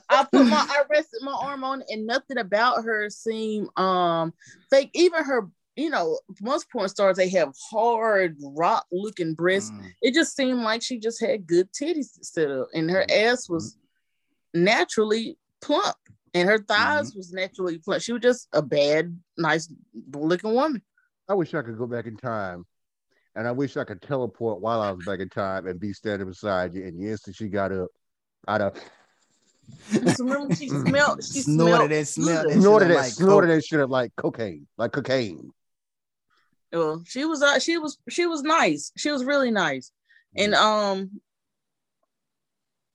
put 0.43 0.49
my 0.49 0.65
i 0.69 0.83
rested 0.89 1.19
my 1.21 1.33
arm 1.33 1.63
on 1.63 1.81
it 1.81 1.87
and 1.89 2.05
nothing 2.05 2.37
about 2.37 2.83
her 2.83 3.09
seemed 3.09 3.67
um 3.77 4.33
fake 4.69 4.89
even 4.93 5.23
her 5.23 5.47
you 5.75 5.89
know 5.89 6.19
most 6.41 6.69
porn 6.71 6.87
stars 6.87 7.17
they 7.17 7.29
have 7.29 7.51
hard 7.71 8.35
rock 8.55 8.85
looking 8.91 9.33
breasts 9.33 9.71
Mm. 9.71 9.91
it 10.01 10.13
just 10.13 10.35
seemed 10.35 10.61
like 10.61 10.81
she 10.83 10.99
just 10.99 11.19
had 11.19 11.47
good 11.47 11.67
titties 11.73 12.17
instead 12.17 12.51
of, 12.51 12.67
and 12.73 12.89
her 12.91 13.05
ass 13.09 13.49
was 13.49 13.77
naturally 14.53 15.37
plump 15.61 15.95
and 16.33 16.47
her 16.49 16.59
thighs 16.59 17.13
was 17.15 17.31
naturally 17.31 17.77
plump. 17.79 18.01
She 18.01 18.13
was 18.13 18.21
just 18.21 18.47
a 18.53 18.61
bad, 18.61 19.17
nice 19.37 19.71
looking 20.13 20.53
woman. 20.53 20.81
I 21.29 21.35
wish 21.35 21.53
I 21.53 21.61
could 21.61 21.77
go 21.77 21.87
back 21.87 22.05
in 22.05 22.17
time, 22.17 22.65
and 23.35 23.47
I 23.47 23.51
wish 23.51 23.77
I 23.77 23.83
could 23.83 24.01
teleport 24.01 24.59
while 24.59 24.81
I 24.81 24.91
was 24.91 25.05
back 25.05 25.19
in 25.19 25.29
time 25.29 25.67
and 25.67 25.79
be 25.79 25.93
standing 25.93 26.27
beside 26.27 26.75
you. 26.75 26.85
And 26.85 26.99
the 26.99 27.09
instant 27.09 27.35
she 27.35 27.47
got 27.47 27.71
up, 27.71 27.87
I'd 28.47 28.61
have 28.61 28.75
Just 29.91 30.19
remember 30.19 30.55
she 30.55 30.69
smelled, 30.69 31.23
she 31.23 31.41
Snorted 31.41 31.91
smelled 31.91 31.91
that 31.91 32.07
smell. 32.07 32.43
good. 32.43 32.53
That 32.53 32.61
snorted 32.61 32.85
shit 32.85 32.89
that, 32.89 32.95
like 32.95 33.11
snorted 33.13 33.47
coke. 33.47 33.55
that 33.55 33.65
shit 33.65 33.79
up 33.79 33.89
like 33.89 34.15
cocaine, 34.15 34.67
like 34.77 34.91
cocaine. 34.91 35.51
Well, 36.71 37.03
she 37.05 37.25
was 37.25 37.41
uh, 37.43 37.59
she 37.59 37.77
was 37.77 37.97
she 38.09 38.25
was 38.25 38.41
nice. 38.41 38.91
She 38.97 39.11
was 39.11 39.23
really 39.23 39.51
nice. 39.51 39.91
And 40.35 40.55
um 40.55 41.21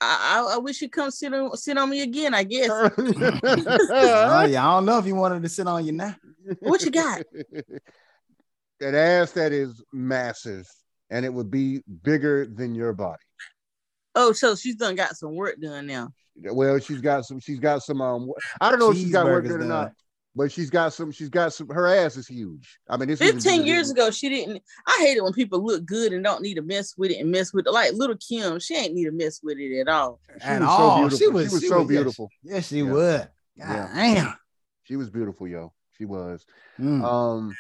I, 0.01 0.45
I, 0.51 0.55
I 0.55 0.59
wish 0.59 0.81
you'd 0.83 0.93
come 0.93 1.11
sit 1.11 1.33
on 1.35 1.57
sit 1.57 1.77
on 1.79 1.91
me 1.91 2.03
again, 2.03 2.35
I 2.35 2.45
guess. 2.45 2.69
Oh, 2.71 4.45
yeah, 4.49 4.67
I 4.69 4.75
don't 4.75 4.87
know 4.87 4.99
if 4.99 5.07
you 5.07 5.15
wanted 5.15 5.43
to 5.43 5.49
sit 5.49 5.67
on 5.67 5.85
you 5.85 5.93
now. 5.93 6.15
What 6.61 6.83
you 6.83 6.91
got? 6.91 7.23
That 8.81 8.95
ass 8.95 9.33
that 9.33 9.51
is 9.51 9.83
massive, 9.93 10.65
and 11.11 11.25
it 11.25 11.35
would 11.35 11.51
be 11.51 11.83
bigger 12.05 12.47
than 12.47 12.77
your 12.77 12.93
body. 12.93 13.19
Oh, 14.21 14.33
so 14.33 14.57
she's 14.57 14.75
done 14.75 14.97
got 14.97 15.17
some 15.17 15.37
work 15.37 15.61
done 15.61 15.87
now. 15.87 16.13
Well, 16.43 16.81
she's 16.81 17.01
got 17.01 17.25
some. 17.25 17.39
She's 17.39 17.61
got 17.61 17.85
some. 17.85 18.01
Um, 18.01 18.33
I 18.61 18.69
don't 18.69 18.81
know 18.81 18.91
if 18.91 18.97
she's 18.97 19.13
got 19.13 19.27
work 19.27 19.45
done 19.47 19.63
or 19.63 19.65
not, 19.65 19.93
but 20.35 20.51
she's 20.51 20.71
got 20.71 20.93
some. 20.93 21.13
She's 21.13 21.29
got 21.29 21.53
some. 21.53 21.69
Her 21.69 21.87
ass 21.87 22.17
is 22.17 22.27
huge. 22.27 22.81
I 22.89 22.97
mean, 22.97 23.09
this 23.09 23.21
isn't 23.21 23.43
15 23.43 23.65
years 23.65 23.91
ago, 23.91 24.11
she 24.11 24.29
didn't. 24.29 24.61
I 24.89 24.97
hate 25.01 25.17
it 25.17 25.23
when 25.23 25.33
people 25.33 25.65
look 25.65 25.87
good 25.87 26.13
and 26.13 26.25
don't 26.25 26.43
need 26.43 26.55
to 26.55 26.63
mess 26.63 26.95
with 26.99 27.13
it 27.13 27.21
and 27.21 27.31
mess 27.31 27.53
with 27.55 27.69
it. 27.69 27.73
Like 27.73 27.93
Lil' 27.93 28.17
Kim, 28.17 28.59
she 28.59 28.75
ain't 28.75 28.95
need 28.95 29.05
to 29.05 29.13
mess 29.13 29.41
with 29.41 29.57
it 29.59 29.81
at 29.81 29.89
all. 29.89 30.21
She 30.41 30.47
At 30.49 30.63
was 30.63 30.69
so 30.69 30.75
all. 30.75 30.97
beautiful. 30.99 31.19
She 31.19 31.29
was, 31.29 31.49
She 31.49 31.55
was 31.55 31.69
so 31.69 31.85
beautiful. 31.85 32.29
Yes, 32.43 32.69
she 32.69 32.79
Yeah. 32.79 32.83
would. 32.85 33.21
God 33.21 33.29
Yeah. 33.57 33.91
damn. 33.95 34.35
She 34.83 34.97
was 34.97 35.11
beautiful, 35.11 35.47
yo. 35.47 35.73
She 35.97 36.07
was. 36.07 36.45
Mm. 36.81 37.05
Um, 37.05 37.57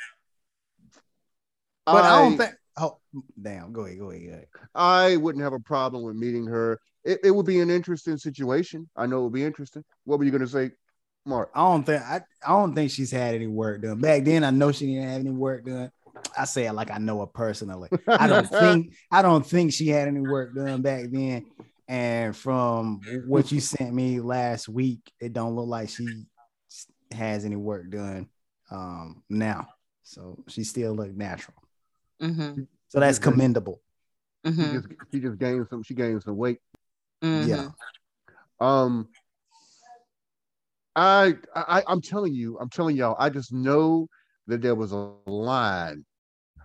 but 1.87 2.05
I, 2.05 2.23
don't 2.23 2.37
think. 2.37 2.55
Oh, 2.81 2.99
damn. 3.41 3.73
Go 3.73 3.85
ahead. 3.87 3.99
Go 3.99 4.11
ahead. 4.11 4.27
Go 4.27 4.33
ahead. 4.33 4.47
I 4.75 5.17
wouldn't 5.17 5.43
have 5.43 5.53
a 5.53 5.61
problem 5.61 6.03
with 6.03 6.17
meeting 6.17 6.47
her. 6.47 6.81
It, 7.05 7.21
it 7.25 7.31
would 7.31 7.47
be 7.47 7.61
an 7.61 7.71
interesting 7.71 8.17
situation. 8.19 8.89
I 8.97 9.07
know 9.07 9.21
it 9.21 9.23
would 9.25 9.33
be 9.33 9.45
interesting. 9.45 9.85
What 10.05 10.19
were 10.19 10.25
you 10.25 10.31
gonna 10.31 10.47
say, 10.47 10.71
Mark? 11.25 11.51
I 11.55 11.61
don't 11.61 11.85
think. 11.85 12.03
I, 12.03 12.21
I 12.47 12.49
don't 12.49 12.75
think 12.75 12.91
she's 12.91 13.11
had 13.11 13.35
any 13.35 13.47
work 13.47 13.83
done. 13.83 14.01
Back 14.01 14.25
then, 14.25 14.45
I 14.45 14.51
know 14.51 14.73
she 14.73 14.87
didn't 14.87 15.09
have 15.09 15.21
any 15.21 15.31
work 15.31 15.65
done. 15.65 15.91
I 16.37 16.45
say 16.45 16.67
it 16.67 16.73
like 16.73 16.91
I 16.91 16.99
know 16.99 17.21
her 17.21 17.27
personally. 17.27 17.89
I 18.07 18.27
don't 18.27 18.47
think. 18.51 18.95
I 19.11 19.23
don't 19.23 19.47
think 19.47 19.73
she 19.73 19.89
had 19.89 20.09
any 20.09 20.21
work 20.21 20.55
done 20.55 20.83
back 20.83 21.07
then. 21.11 21.47
And 21.89 22.37
from 22.37 23.01
what 23.27 23.51
you 23.51 23.61
sent 23.61 23.95
me 23.95 24.21
last 24.21 24.69
week, 24.69 25.01
it 25.21 25.33
don't 25.33 25.57
look 25.57 25.69
like 25.69 25.89
she 25.89 26.25
has 27.13 27.47
any 27.47 27.57
work 27.57 27.91
done 27.91 28.29
um, 28.71 29.23
now. 29.31 29.69
So 30.03 30.39
she 30.49 30.65
still 30.65 30.95
look 30.95 31.15
natural. 31.15 31.57
Mm-hmm. 32.23 32.63
So 32.89 33.01
that's 33.01 33.19
commendable. 33.19 33.81
She 34.45 34.51
Mm-hmm. 34.51 34.75
just 34.77 34.87
she 35.13 35.21
just 35.21 35.39
gained 35.39 35.67
some 35.69 35.83
she 35.83 35.95
gained 35.95 36.23
some 36.23 36.37
weight. 36.37 36.59
Mm-hmm. 37.23 37.49
Yeah. 37.49 37.69
Um, 38.61 39.09
I, 40.97 41.35
I 41.55 41.83
I'm 41.87 42.01
telling 42.01 42.35
you, 42.35 42.59
I'm 42.59 42.71
telling 42.71 42.97
y'all, 42.97 43.17
I 43.19 43.31
just 43.31 43.53
know 43.53 44.09
that 44.47 44.63
there 44.63 44.75
was 44.75 44.93
a 44.93 45.13
line 45.27 46.05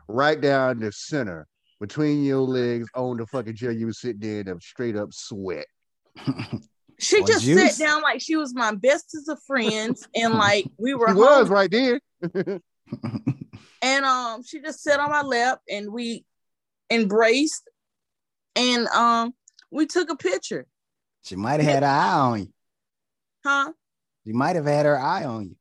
right 0.08 0.40
down 0.40 0.80
the 0.80 0.92
center 0.92 1.48
between 1.80 2.24
your 2.24 2.42
legs 2.42 2.88
on 2.96 3.18
the 3.18 3.26
fucking 3.28 3.56
chair 3.56 3.72
you 3.72 3.88
were 3.88 3.94
sitting 3.94 4.22
in 4.40 4.48
of 4.48 4.62
straight 4.64 4.96
up 4.96 5.14
sweat. 5.14 5.66
She 7.00 7.22
Or 7.22 7.28
just 7.28 7.44
juice. 7.44 7.76
sat 7.76 7.86
down 7.86 8.02
like 8.04 8.22
she 8.22 8.36
was 8.38 8.54
my 8.54 8.74
bestest 8.76 9.28
of 9.28 9.38
friends, 9.46 10.08
and 10.16 10.36
like 10.36 10.68
we 10.78 10.94
were 10.94 11.08
She 11.10 11.14
was 11.16 11.50
right 11.50 11.70
there. 11.70 12.00
and 13.84 14.06
um, 14.06 14.44
she 14.44 14.62
just 14.62 14.82
sat 14.82 15.00
on 15.00 15.12
my 15.12 15.22
lap, 15.22 15.60
and 15.70 15.92
we 15.92 16.26
embraced, 16.90 17.70
and 18.56 18.88
um, 18.88 19.34
we 19.72 19.86
took 19.86 20.10
a 20.10 20.16
picture, 20.16 20.66
she 21.24 21.36
might 21.36 21.60
have 21.60 21.70
had 21.70 21.84
her 21.84 21.90
eye 21.90 22.12
on 22.20 22.40
you. 22.40 22.54
huh? 23.46 23.72
She 24.26 24.32
might 24.34 24.56
have 24.56 24.66
had 24.66 24.86
her 24.86 24.98
eye 24.98 25.26
on 25.26 25.50
you. 25.50 25.56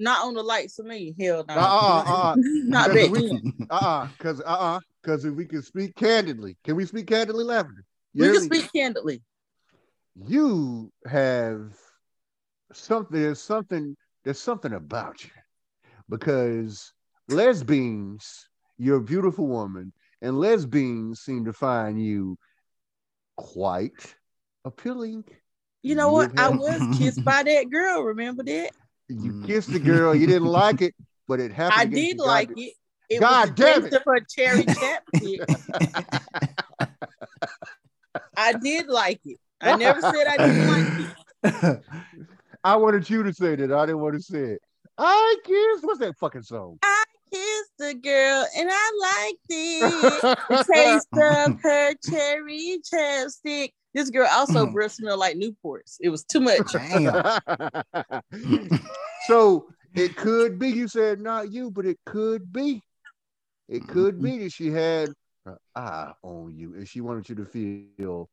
Not 0.00 0.26
on 0.26 0.34
the 0.34 0.42
lights 0.42 0.78
of 0.78 0.86
me, 0.86 1.14
hell 1.18 1.44
no, 1.48 1.54
Uh-uh, 1.54 2.04
uh-uh. 2.06 2.34
not 2.66 2.92
Because 2.92 3.30
back. 3.30 3.40
Uh-uh, 3.70 4.08
because 4.18 4.40
uh-uh, 4.40 4.80
because 5.02 5.24
if 5.24 5.34
we 5.34 5.44
can 5.46 5.62
speak 5.62 5.94
candidly, 5.94 6.56
can 6.64 6.76
we 6.76 6.84
speak 6.84 7.06
candidly, 7.06 7.44
Lavender? 7.44 7.84
We 8.14 8.26
You 8.26 8.32
can 8.32 8.42
hear 8.42 8.50
me? 8.50 8.58
speak 8.58 8.72
candidly. 8.72 9.22
you 10.26 10.92
have 11.06 11.72
something 12.72 13.20
there's 13.20 13.40
something 13.40 13.96
there's 14.24 14.40
something 14.40 14.72
about 14.72 15.22
you 15.24 15.30
because 16.08 16.92
lesbians 17.28 18.48
you're 18.78 18.98
a 18.98 19.02
beautiful 19.02 19.46
woman 19.46 19.92
and 20.22 20.38
lesbians 20.38 21.20
seem 21.20 21.44
to 21.44 21.52
find 21.52 22.02
you 22.02 22.38
quite 23.36 24.14
appealing 24.64 25.24
You 25.82 25.94
know 25.94 26.10
what? 26.12 26.36
I 26.38 26.48
was 26.48 26.82
kissed 26.98 27.22
by 27.24 27.42
that 27.44 27.70
girl. 27.70 28.02
Remember 28.02 28.42
that? 28.42 28.70
you 29.08 29.32
Mm. 29.32 29.46
kissed 29.46 29.72
the 29.72 29.78
girl 29.78 30.14
you 30.14 30.26
didn't 30.26 30.48
like 30.48 30.82
it 30.82 30.94
but 31.26 31.40
it 31.40 31.50
happened 31.52 31.80
I 31.80 31.84
did 31.86 32.18
like 32.18 32.50
it. 32.56 32.74
It 33.08 33.20
God 33.20 33.50
was 33.50 33.56
damn 33.56 33.82
taste 33.82 33.94
of 33.94 34.02
her 34.04 34.20
cherry 34.28 34.64
chapstick. 34.64 35.40
I 38.36 38.52
did 38.54 38.88
like 38.88 39.20
it. 39.24 39.38
I 39.60 39.76
never 39.76 40.00
said 40.00 40.26
I 40.26 40.36
didn't 40.36 40.66
like 40.66 40.84
it. 40.98 41.10
i 42.64 42.74
wanted 42.76 43.08
you 43.08 43.22
to 43.22 43.32
say 43.32 43.54
that 43.54 43.72
i 43.72 43.86
didn't 43.86 44.00
want 44.00 44.12
to 44.16 44.20
say 44.20 44.40
it 44.40 44.60
i 44.98 45.36
kissed 45.44 45.84
what's 45.84 46.00
that 46.00 46.16
fucking 46.18 46.42
song 46.42 46.76
Kissed 47.32 47.72
the 47.78 47.94
girl 47.94 48.46
and 48.56 48.68
I 48.70 48.90
liked 49.00 49.38
it. 49.50 50.36
The 50.48 50.64
taste 50.72 51.08
of 51.16 51.52
her 51.62 51.94
cherry 52.08 52.78
chapstick. 52.82 53.72
This 53.94 54.10
girl 54.10 54.28
also 54.30 54.66
Mm. 54.66 54.72
breath 54.72 54.92
smelled 54.92 55.20
like 55.20 55.36
Newports. 55.36 55.96
It 56.00 56.08
was 56.08 56.24
too 56.24 56.40
much. 56.40 56.74
So 59.26 59.68
it 59.94 60.16
could 60.16 60.58
be 60.58 60.68
you 60.68 60.88
said 60.88 61.20
not 61.20 61.52
you, 61.52 61.70
but 61.70 61.84
it 61.84 61.98
could 62.06 62.50
be. 62.52 62.82
It 63.68 63.86
could 63.86 64.22
be 64.22 64.38
that 64.38 64.52
she 64.52 64.70
had 64.70 65.12
her 65.44 65.58
eye 65.76 66.12
on 66.22 66.56
you 66.56 66.74
and 66.74 66.88
she 66.88 67.02
wanted 67.02 67.28
you 67.28 67.34
to 67.36 67.44
feel 67.44 68.30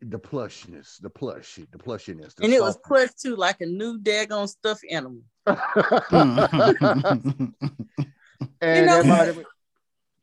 the 0.00 0.18
plushness, 0.18 1.00
the 1.00 1.10
plush, 1.10 1.56
the 1.56 1.78
plushiness. 1.78 2.34
the 2.34 2.44
And 2.44 2.52
it 2.52 2.62
was 2.62 2.76
plush 2.76 3.10
too, 3.20 3.34
like 3.36 3.60
a 3.60 3.66
new 3.66 3.98
daggone 3.98 4.48
stuffed 4.48 4.84
animal. 4.90 5.22
and 8.60 8.86
know- 8.86 9.00
it 9.00 9.06
might 9.06 9.26
have 9.26 9.36
been- 9.36 9.44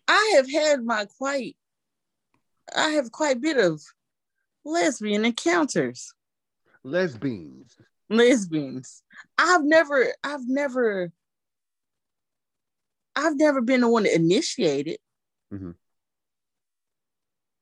I 0.07 0.33
have 0.35 0.49
had 0.49 0.83
my 0.83 1.05
quite, 1.17 1.57
I 2.75 2.89
have 2.91 3.11
quite 3.11 3.37
a 3.37 3.39
bit 3.39 3.57
of 3.57 3.81
lesbian 4.63 5.25
encounters. 5.25 6.13
lesbians. 6.83 7.75
lesbians. 8.09 9.03
I've 9.37 9.63
never, 9.65 10.13
I've 10.23 10.47
never, 10.47 11.11
I've 13.15 13.35
never 13.37 13.61
been 13.61 13.81
the 13.81 13.89
one 13.89 14.03
to 14.03 14.15
initiate 14.15 14.87
it. 14.87 15.01
Mhm. 15.53 15.75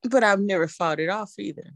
But 0.04 0.24
I've 0.24 0.40
never 0.42 0.68
fought 0.68 1.00
it 1.00 1.10
off 1.10 1.34
either. 1.40 1.72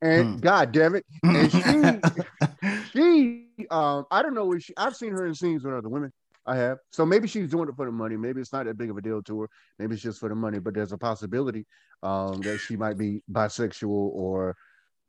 And 0.00 0.34
Hmm. 0.34 0.40
god 0.40 0.70
damn 0.72 0.94
it. 0.94 1.06
And 1.24 1.50
she 2.92 3.46
she 3.58 3.66
um 3.68 4.06
I 4.12 4.22
don't 4.22 4.34
know 4.34 4.52
if 4.52 4.62
she 4.62 4.74
I've 4.76 4.94
seen 4.94 5.10
her 5.10 5.26
in 5.26 5.34
scenes 5.34 5.64
with 5.64 5.74
other 5.74 5.88
women. 5.88 6.12
I 6.48 6.56
have. 6.56 6.78
So 6.90 7.04
maybe 7.04 7.28
she's 7.28 7.50
doing 7.50 7.68
it 7.68 7.76
for 7.76 7.84
the 7.84 7.92
money. 7.92 8.16
Maybe 8.16 8.40
it's 8.40 8.52
not 8.54 8.64
that 8.64 8.78
big 8.78 8.88
of 8.88 8.96
a 8.96 9.02
deal 9.02 9.22
to 9.22 9.42
her. 9.42 9.50
Maybe 9.78 9.94
it's 9.94 10.02
just 10.02 10.18
for 10.18 10.30
the 10.30 10.34
money, 10.34 10.58
but 10.58 10.74
there's 10.74 10.92
a 10.92 10.98
possibility 10.98 11.66
um 12.02 12.40
that 12.42 12.58
she 12.60 12.76
might 12.76 12.96
be 12.96 13.22
bisexual 13.30 13.88
or 13.88 14.56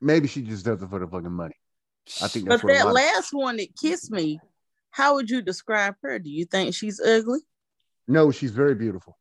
maybe 0.00 0.26
she 0.26 0.42
just 0.42 0.64
does 0.64 0.82
it 0.82 0.90
for 0.90 0.98
the 0.98 1.06
fucking 1.06 1.32
money. 1.32 1.54
I 2.20 2.28
think 2.28 2.48
that's 2.48 2.62
But 2.62 2.72
that 2.72 2.92
last 2.92 3.32
one 3.32 3.56
that 3.56 3.68
kissed 3.80 4.10
me, 4.10 4.40
how 4.90 5.14
would 5.14 5.30
you 5.30 5.40
describe 5.40 5.94
her? 6.02 6.18
Do 6.18 6.28
you 6.28 6.44
think 6.44 6.74
she's 6.74 7.00
ugly? 7.00 7.40
No, 8.06 8.30
she's 8.30 8.50
very 8.50 8.74
beautiful. 8.74 9.16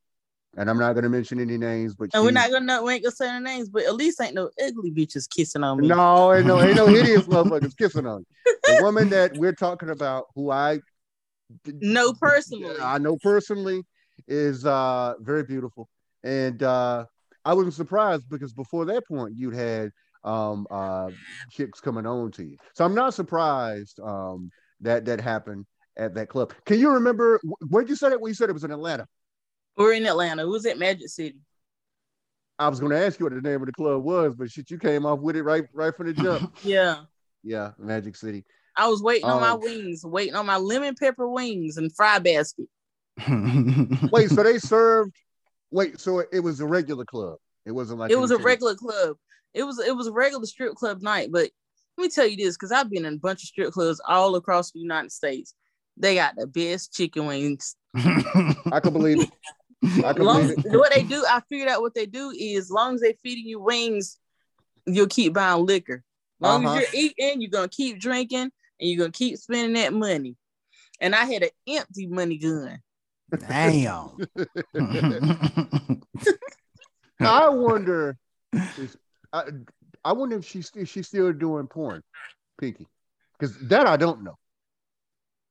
And 0.58 0.70
I'm 0.70 0.80
not 0.80 0.94
gonna 0.94 1.10
mention 1.10 1.40
any 1.40 1.58
names, 1.58 1.96
but 1.96 2.10
And 2.14 2.24
we're 2.24 2.32
not 2.32 2.52
gonna 2.52 2.84
we 2.84 2.96
ain't 2.96 3.04
gonna 3.04 3.16
say 3.16 3.30
her 3.30 3.40
names, 3.40 3.70
but 3.70 3.84
at 3.84 3.96
least 3.96 4.20
ain't 4.20 4.34
no 4.34 4.50
ugly 4.62 4.92
bitches 4.92 5.30
kissing 5.30 5.64
on 5.64 5.80
me. 5.80 5.88
No, 5.88 6.34
ain't 6.34 6.48
no, 6.48 6.62
ain't 6.62 6.76
no 6.76 6.88
hideous 6.88 7.28
motherfuckers 7.28 7.78
kissing 7.78 8.08
on 8.08 8.26
you. 8.46 8.56
The 8.66 8.82
woman 8.82 9.10
that 9.12 9.38
we're 9.38 9.54
talking 9.54 9.90
about, 9.90 10.26
who 10.36 10.50
I 10.50 10.80
No, 11.82 12.14
personally. 12.14 12.76
I 12.80 12.98
know 12.98 13.18
personally, 13.18 13.84
is 14.28 14.66
uh 14.66 15.16
very 15.20 15.44
beautiful, 15.44 15.90
and 16.24 16.62
uh 16.62 17.06
I 17.46 17.54
wasn't 17.54 17.74
surprised 17.74 18.30
because 18.30 18.54
before 18.54 18.86
that 18.86 19.08
point, 19.08 19.34
you'd 19.36 19.56
had 19.56 19.92
um 20.24 20.68
uh 20.70 21.10
chicks 21.52 21.80
coming 21.80 22.06
on 22.06 22.32
to 22.34 22.44
you, 22.44 22.58
so 22.76 22.86
I'm 22.86 22.96
not 22.96 23.14
surprised 23.14 24.00
um 24.00 24.52
that 24.82 25.06
that 25.06 25.22
happened 25.22 25.66
at 25.98 26.14
that 26.16 26.30
club. 26.30 26.54
Can 26.66 26.80
you 26.80 26.92
remember 26.92 27.40
wh- 27.44 27.72
where'd 27.72 27.90
you 27.90 27.96
say 27.96 28.12
it? 28.12 28.22
When 28.22 28.30
you 28.30 28.36
said 28.36 28.50
it 28.50 28.54
was 28.54 28.64
in 28.64 28.72
Atlanta. 28.72 29.08
We're 29.76 29.94
in 29.94 30.06
Atlanta. 30.06 30.44
It 30.44 30.50
was 30.50 30.66
at 30.66 30.78
Magic 30.78 31.08
City. 31.10 31.38
I 32.58 32.68
was 32.68 32.82
going 32.82 32.92
to 32.92 33.00
ask 33.00 33.18
you 33.18 33.26
what 33.26 33.34
the 33.34 33.42
name 33.42 33.62
of 33.62 33.68
the 33.68 33.72
club 33.72 34.04
was, 34.04 34.36
but 34.38 34.52
shit, 34.52 34.70
you 34.70 34.78
came 34.78 35.06
off 35.06 35.20
with 35.20 35.38
it 35.38 35.44
right 35.44 35.64
right 35.74 35.96
from 35.96 36.08
the 36.08 36.14
jump. 36.14 36.54
Yeah. 36.64 37.04
yeah, 37.42 37.72
Magic 37.78 38.18
City. 38.18 38.44
I 38.80 38.88
was 38.88 39.02
waiting 39.04 39.30
on 39.30 39.42
my 39.42 39.52
Um, 39.52 39.60
wings, 39.60 40.04
waiting 40.06 40.36
on 40.36 40.46
my 40.46 40.58
lemon 40.58 40.96
pepper 40.96 41.28
wings 41.28 41.78
and 41.78 41.94
fry 41.96 42.20
basket. 42.20 42.68
Wait, 44.12 44.30
so 44.30 44.44
they 44.44 44.58
served. 44.60 45.14
Wait, 45.72 46.00
so 46.00 46.24
it 46.32 46.40
was 46.40 46.62
a 46.62 46.66
regular 46.66 47.04
club. 47.06 47.38
It 47.66 47.72
wasn't 47.72 48.00
like 48.00 48.12
it 48.12 48.16
was 48.18 48.32
a 48.32 48.36
anything- 48.36 48.46
regular 48.46 48.76
club. 48.76 49.18
It 49.54 49.64
was 49.64 49.80
it 49.80 49.96
was 49.96 50.08
a 50.08 50.12
regular 50.14 50.46
strip 50.46 50.76
club 50.76 51.02
night. 51.02 51.30
But 51.32 51.50
let 51.98 52.04
me 52.06 52.10
tell 52.10 52.26
you 52.26 52.38
this, 52.38 52.56
because 52.56 52.72
I've 52.72 52.90
been 52.90 53.06
in 53.06 53.16
a 53.16 53.18
bunch 53.18 53.44
of 53.44 53.48
strip 53.48 53.72
clubs 53.74 54.00
all 54.08 54.36
across 54.36 54.72
the 54.72 54.80
United 54.80 55.12
States. 55.12 55.54
They 55.98 56.16
got 56.16 56.36
the 56.38 56.48
best 56.48 56.94
chicken 56.94 57.26
wings. 57.26 57.76
I 57.96 58.80
can 58.82 58.94
believe 58.94 59.22
it. 59.22 59.30
I 60.06 60.14
can 60.14 60.24
Long, 60.24 60.42
believe 60.48 60.66
it. 60.66 60.78
what 60.78 60.94
they 60.94 61.04
do, 61.04 61.26
I 61.28 61.42
figured 61.50 61.68
out 61.68 61.82
what 61.82 61.94
they 61.94 62.06
do 62.06 62.32
is 62.32 62.72
long 62.72 62.96
as 62.96 63.02
they 63.02 63.18
feeding 63.22 63.48
you 63.48 63.60
wings, 63.60 64.18
you'll 64.86 65.08
keep 65.08 65.34
buying 65.34 65.66
liquor. 65.66 66.04
Long 66.40 66.66
Uh-huh. 66.66 66.78
as 66.78 66.94
you're 66.94 67.04
eating, 67.20 67.42
you're 67.42 67.52
gonna 67.52 67.68
keep 67.68 68.00
drinking 68.00 68.52
and 68.80 68.90
you're 68.90 69.00
gonna 69.00 69.12
keep 69.12 69.38
spending 69.38 69.74
that 69.74 69.94
money. 69.94 70.36
And 71.02 71.16
I 71.16 71.26
had 71.26 71.44
an 71.44 71.50
empty 71.68 72.08
money 72.08 72.38
gun. 72.38 72.80
Damn. 73.48 74.18
I 77.20 77.50
wonder. 77.50 78.18
Is, 78.54 78.98
I, 79.32 79.44
I 80.04 80.14
wonder 80.14 80.38
if 80.38 80.46
she's 80.46 80.72
if 80.76 80.90
she's 80.90 81.08
still 81.08 81.32
doing 81.34 81.68
porn, 81.68 82.02
Pinky, 82.60 82.88
because 83.38 83.58
that 83.68 83.88
I 83.88 83.98
don't 83.98 84.24
know. 84.24 84.36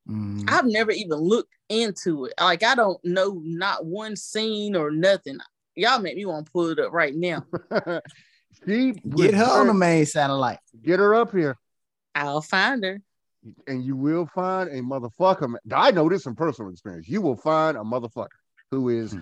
Mm. 0.09 0.45
I've 0.49 0.67
never 0.67 0.91
even 0.91 1.19
looked 1.19 1.53
into 1.69 2.27
it. 2.27 2.35
Like 2.41 2.63
I 2.63 2.75
don't 2.75 2.99
know 3.05 3.41
not 3.45 3.85
one 3.85 4.17
scene 4.17 4.75
or 4.75 4.91
nothing. 4.91 5.39
Y'all 5.75 6.01
make 6.01 6.17
me 6.17 6.25
want 6.25 6.47
to 6.47 6.53
pull 6.53 6.71
it 6.71 6.79
up 6.79 6.93
right 6.93 7.15
now. 7.15 7.45
she 8.67 8.93
Get 8.93 9.35
her 9.35 9.45
on 9.45 9.69
the 9.69 9.75
main 9.75 10.07
satellite. 10.07 10.59
Get 10.83 10.99
her 10.99 11.15
up 11.15 11.33
here, 11.33 11.57
I'll 12.15 12.41
find 12.41 12.83
her. 12.85 13.01
And 13.67 13.85
you 13.85 13.97
will 13.97 14.27
find 14.27 14.69
a 14.71 14.81
motherfucker. 14.83 15.55
I 15.73 15.91
know 15.91 16.09
this 16.09 16.23
from 16.23 16.37
personal 16.37 16.71
experience. 16.71 17.09
You 17.09 17.21
will 17.23 17.37
find 17.37 17.77
a 17.77 17.81
motherfucker 17.81 18.29
who 18.71 18.89
is 18.89 19.17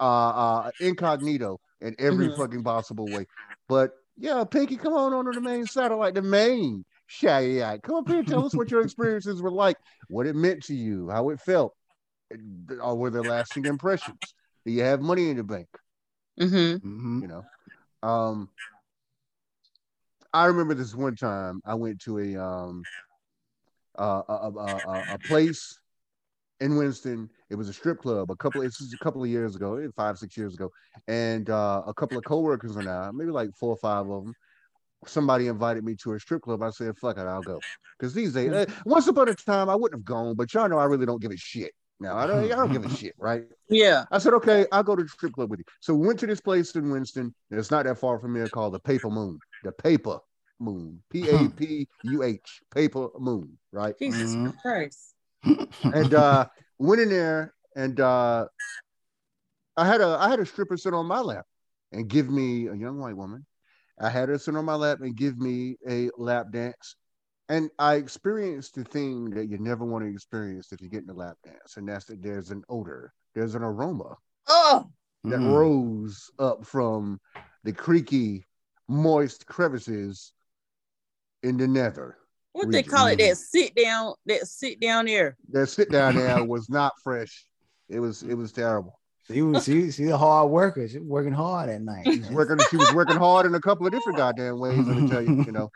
uh, 0.00 0.02
uh 0.28 0.70
incognito 0.78 1.58
in 1.80 1.94
every 1.98 2.28
Mhm. 2.28 2.36
fucking 2.36 2.64
possible 2.64 3.10
way. 3.10 3.26
But 3.68 3.90
yeah, 4.16 4.44
Pinky, 4.44 4.76
come 4.76 4.94
on 4.94 5.12
onto 5.12 5.32
the 5.32 5.40
main 5.40 5.66
satellite, 5.66 6.14
the 6.14 6.22
main 6.22 6.84
shaggy 7.06 7.62
eye. 7.62 7.78
Come 7.78 7.96
up 7.96 8.08
here, 8.08 8.22
tell 8.22 8.44
us 8.44 8.56
what 8.56 8.70
your 8.70 8.82
experiences 8.82 9.40
were 9.42 9.50
like, 9.50 9.76
what 10.08 10.26
it 10.26 10.34
meant 10.34 10.62
to 10.64 10.74
you, 10.74 11.08
how 11.10 11.30
it 11.30 11.40
felt, 11.40 11.74
or 12.82 12.96
were 12.96 13.10
there 13.10 13.22
lasting 13.22 13.66
impressions? 13.66 14.34
Do 14.64 14.72
you 14.72 14.82
have 14.82 15.00
money 15.00 15.30
in 15.30 15.36
the 15.36 15.44
bank? 15.44 15.68
hmm 16.38 16.76
Mhm. 16.84 17.22
You 17.22 17.28
know, 17.28 17.44
um, 18.02 18.48
I 20.32 20.46
remember 20.46 20.74
this 20.74 20.94
one 20.94 21.16
time 21.16 21.60
I 21.64 21.74
went 21.74 22.00
to 22.02 22.18
a 22.18 22.36
um 22.36 22.86
uh, 23.98 24.22
a, 24.28 24.32
a, 24.32 24.50
a, 24.52 25.14
a 25.14 25.18
place 25.18 25.78
in 26.60 26.76
Winston. 26.76 27.30
It 27.50 27.54
was 27.54 27.68
a 27.68 27.72
strip 27.72 28.00
club. 28.00 28.30
A 28.30 28.36
couple. 28.36 28.62
This 28.62 28.80
was 28.80 28.92
a 28.92 29.04
couple 29.04 29.22
of 29.22 29.28
years 29.28 29.56
ago, 29.56 29.76
eh, 29.76 29.88
five 29.96 30.18
six 30.18 30.36
years 30.36 30.54
ago, 30.54 30.70
and 31.06 31.48
uh, 31.50 31.82
a 31.86 31.94
couple 31.94 32.18
of 32.18 32.24
coworkers 32.24 32.76
and 32.76 32.88
I, 32.88 33.10
maybe 33.12 33.30
like 33.30 33.50
four 33.54 33.70
or 33.70 33.76
five 33.76 34.08
of 34.08 34.24
them. 34.24 34.34
Somebody 35.06 35.46
invited 35.46 35.84
me 35.84 35.94
to 36.02 36.14
a 36.14 36.20
strip 36.20 36.42
club. 36.42 36.62
I 36.62 36.70
said, 36.70 36.96
"Fuck 36.98 37.18
it, 37.18 37.22
I'll 37.22 37.42
go." 37.42 37.60
Because 37.98 38.14
these 38.14 38.32
days, 38.32 38.52
uh, 38.52 38.66
once 38.84 39.06
upon 39.08 39.28
a 39.28 39.34
time, 39.34 39.68
I 39.68 39.74
wouldn't 39.74 40.00
have 40.00 40.04
gone, 40.04 40.34
but 40.34 40.52
y'all 40.52 40.68
know 40.68 40.78
I 40.78 40.84
really 40.84 41.06
don't 41.06 41.22
give 41.22 41.30
a 41.30 41.36
shit. 41.36 41.72
Now 42.00 42.16
I 42.16 42.26
don't. 42.26 42.44
I 42.44 42.56
don't 42.56 42.72
give 42.72 42.84
a 42.84 42.88
shit, 42.96 43.14
right? 43.18 43.44
Yeah. 43.68 44.04
I 44.10 44.18
said, 44.18 44.34
"Okay, 44.34 44.66
I'll 44.72 44.82
go 44.82 44.96
to 44.96 45.02
the 45.02 45.08
strip 45.08 45.32
club 45.32 45.50
with 45.50 45.60
you." 45.60 45.64
So 45.80 45.94
we 45.94 46.06
went 46.06 46.18
to 46.20 46.26
this 46.26 46.40
place 46.40 46.74
in 46.74 46.90
Winston. 46.90 47.34
And 47.50 47.58
it's 47.58 47.70
not 47.70 47.84
that 47.86 47.98
far 47.98 48.18
from 48.18 48.34
here, 48.34 48.48
called 48.48 48.74
the 48.74 48.80
Paper 48.80 49.10
Moon. 49.10 49.38
The 49.64 49.72
Paper 49.72 50.18
Moon. 50.60 51.02
P 51.10 51.28
A 51.28 51.48
P 51.48 51.88
U 52.04 52.22
H. 52.22 52.60
Paper 52.74 53.08
Moon. 53.18 53.58
Right. 53.72 53.94
Jesus 53.98 54.34
Mhm. 54.36 54.56
Christ. 54.60 55.14
and 55.94 56.14
uh 56.14 56.46
went 56.78 57.00
in 57.00 57.08
there 57.10 57.54
and 57.76 58.00
uh 58.00 58.46
I 59.76 59.86
had 59.86 60.00
a 60.00 60.16
I 60.20 60.28
had 60.28 60.40
a 60.40 60.46
stripper 60.46 60.76
sit 60.76 60.94
on 60.94 61.06
my 61.06 61.20
lap 61.20 61.46
and 61.92 62.08
give 62.08 62.28
me 62.28 62.66
a 62.66 62.74
young 62.74 62.98
white 62.98 63.16
woman. 63.16 63.46
I 64.00 64.10
had 64.10 64.28
her 64.28 64.38
sit 64.38 64.56
on 64.56 64.64
my 64.64 64.74
lap 64.74 64.98
and 65.00 65.16
give 65.16 65.38
me 65.38 65.76
a 65.88 66.10
lap 66.16 66.46
dance. 66.52 66.96
And 67.48 67.70
I 67.78 67.94
experienced 67.94 68.74
the 68.74 68.84
thing 68.84 69.30
that 69.30 69.46
you 69.46 69.58
never 69.58 69.84
want 69.84 70.04
to 70.04 70.10
experience 70.10 70.70
if 70.72 70.82
you 70.82 70.88
get 70.88 71.04
in 71.04 71.10
a 71.10 71.14
lap 71.14 71.36
dance, 71.44 71.76
and 71.76 71.88
that's 71.88 72.04
that 72.06 72.22
there's 72.22 72.50
an 72.50 72.62
odor, 72.68 73.12
there's 73.34 73.54
an 73.54 73.62
aroma 73.62 74.16
Oh, 74.48 74.90
that 75.24 75.40
Mm. 75.40 75.52
rose 75.52 76.30
up 76.38 76.64
from 76.66 77.20
the 77.64 77.72
creaky, 77.72 78.46
moist 78.88 79.46
crevices 79.46 80.32
in 81.42 81.56
the 81.56 81.68
nether. 81.68 82.16
what 82.52 82.70
they 82.70 82.82
call 82.82 83.06
it? 83.06 83.18
That 83.18 83.36
sit 83.36 83.74
down, 83.74 84.14
that 84.26 84.46
sit 84.46 84.80
down 84.80 85.06
there. 85.06 85.36
That 85.50 85.68
sit 85.68 85.90
down 85.90 86.16
there 86.16 86.44
was 86.54 86.68
not 86.68 86.92
fresh. 87.02 87.44
It 87.88 88.00
was 88.00 88.22
it 88.22 88.34
was 88.34 88.52
terrible. 88.52 88.98
She 89.26 89.42
was 89.42 89.64
she, 89.64 89.90
she's 89.90 90.10
a 90.10 90.16
hard 90.16 90.50
worker. 90.50 90.88
She 90.88 90.98
was 90.98 91.08
working 91.08 91.32
hard 91.32 91.68
at 91.68 91.82
night. 91.82 92.04
She 92.04 92.20
was 92.20 92.30
working, 92.30 92.58
she 92.70 92.76
was 92.76 92.92
working 92.94 93.16
hard 93.16 93.46
in 93.46 93.54
a 93.54 93.60
couple 93.60 93.86
of 93.86 93.92
different 93.92 94.16
goddamn 94.16 94.58
ways. 94.58 94.86
Let 94.86 94.96
me 94.96 95.08
tell 95.08 95.22
you, 95.22 95.44
you 95.44 95.52
know, 95.52 95.70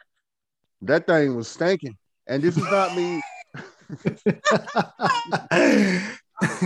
that 0.83 1.07
thing 1.07 1.37
was 1.37 1.49
stinking. 1.49 1.97
And 2.27 2.43
this 2.43 2.57
is 2.57 2.65
not 2.65 2.97
me. 2.97 3.21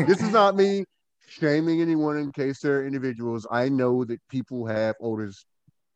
This 0.07 0.23
is 0.23 0.31
not 0.31 0.57
me 0.57 0.85
shaming 1.29 1.83
anyone 1.83 2.17
in 2.17 2.33
case 2.33 2.61
they're 2.61 2.87
individuals. 2.87 3.47
I 3.51 3.69
know 3.69 4.05
that 4.05 4.21
people 4.31 4.65
have 4.67 4.95
odors. 5.01 5.45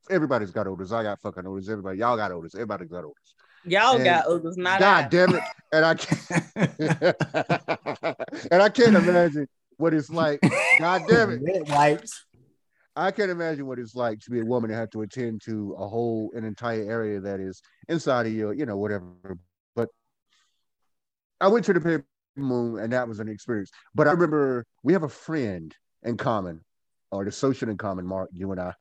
Everybody's 0.08 0.50
got 0.50 0.66
odors. 0.66 0.92
I 0.92 1.02
got 1.02 1.20
fucking 1.20 1.46
odors. 1.46 1.68
Everybody, 1.68 1.98
y'all 1.98 2.16
got 2.16 2.32
odors. 2.32 2.54
Everybody 2.54 2.86
got 2.86 3.04
odors. 3.04 3.34
Y'all 3.64 3.96
And 3.96 4.04
got 4.04 4.26
others, 4.26 4.56
not 4.56 4.80
God 4.80 5.04
I. 5.04 5.08
damn 5.08 5.34
it! 5.34 5.42
And 5.72 5.84
I 5.84 5.94
can't, 5.94 7.16
and 8.50 8.62
I 8.62 8.68
can't 8.70 8.96
imagine 8.96 9.46
what 9.76 9.92
it's 9.92 10.08
like. 10.10 10.40
God 10.78 11.02
damn 11.06 11.30
it! 11.30 11.42
Red 11.42 11.68
wipes. 11.68 12.24
I 12.96 13.10
can't 13.10 13.30
imagine 13.30 13.66
what 13.66 13.78
it's 13.78 13.94
like 13.94 14.18
to 14.20 14.30
be 14.30 14.40
a 14.40 14.44
woman 14.44 14.70
and 14.70 14.78
have 14.80 14.90
to 14.90 15.02
attend 15.02 15.42
to 15.42 15.74
a 15.78 15.86
whole 15.86 16.32
an 16.34 16.44
entire 16.44 16.82
area 16.90 17.20
that 17.20 17.38
is 17.38 17.62
inside 17.88 18.26
of 18.26 18.32
your, 18.32 18.52
you 18.52 18.66
know, 18.66 18.76
whatever. 18.76 19.04
But 19.76 19.88
I 21.40 21.48
went 21.48 21.64
to 21.66 21.72
the 21.72 21.80
paper 21.80 22.04
moon 22.36 22.78
and 22.78 22.92
that 22.92 23.06
was 23.06 23.20
an 23.20 23.28
experience. 23.28 23.70
But 23.94 24.08
I 24.08 24.12
remember 24.12 24.64
we 24.82 24.92
have 24.92 25.02
a 25.04 25.08
friend 25.08 25.74
in 26.02 26.16
common, 26.16 26.64
or 27.12 27.24
the 27.24 27.32
social 27.32 27.68
in 27.68 27.76
common, 27.78 28.06
Mark, 28.06 28.30
you 28.32 28.50
and 28.52 28.60
I, 28.60 28.74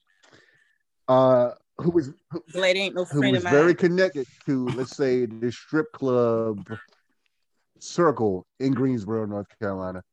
uh, 1.09 1.51
who 1.79 1.91
was 1.91 2.13
who, 2.31 2.43
Glad 2.53 2.77
ain't 2.77 2.95
no 2.95 3.03
who 3.05 3.31
was 3.31 3.39
of 3.39 3.43
mine. 3.45 3.53
very 3.53 3.75
connected 3.75 4.27
to, 4.45 4.67
let's 4.69 4.95
say, 4.95 5.25
the 5.25 5.51
strip 5.51 5.91
club 5.91 6.69
circle 7.79 8.45
in 8.59 8.73
Greensboro, 8.73 9.25
North 9.25 9.47
Carolina. 9.59 10.03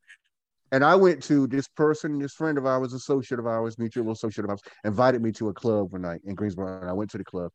And 0.72 0.84
I 0.84 0.96
went 0.96 1.22
to 1.24 1.46
this 1.46 1.68
person, 1.68 2.18
this 2.18 2.34
friend 2.34 2.58
of 2.58 2.66
ours, 2.66 2.92
associate 2.92 3.38
of 3.38 3.46
ours, 3.46 3.78
mutual 3.78 4.10
associate 4.10 4.44
of 4.44 4.50
ours, 4.50 4.60
invited 4.84 5.22
me 5.22 5.30
to 5.32 5.48
a 5.48 5.54
club 5.54 5.92
one 5.92 6.02
night 6.02 6.20
in 6.24 6.34
Greensboro. 6.34 6.80
And 6.80 6.90
I 6.90 6.92
went 6.92 7.10
to 7.10 7.18
the 7.18 7.24
club. 7.24 7.52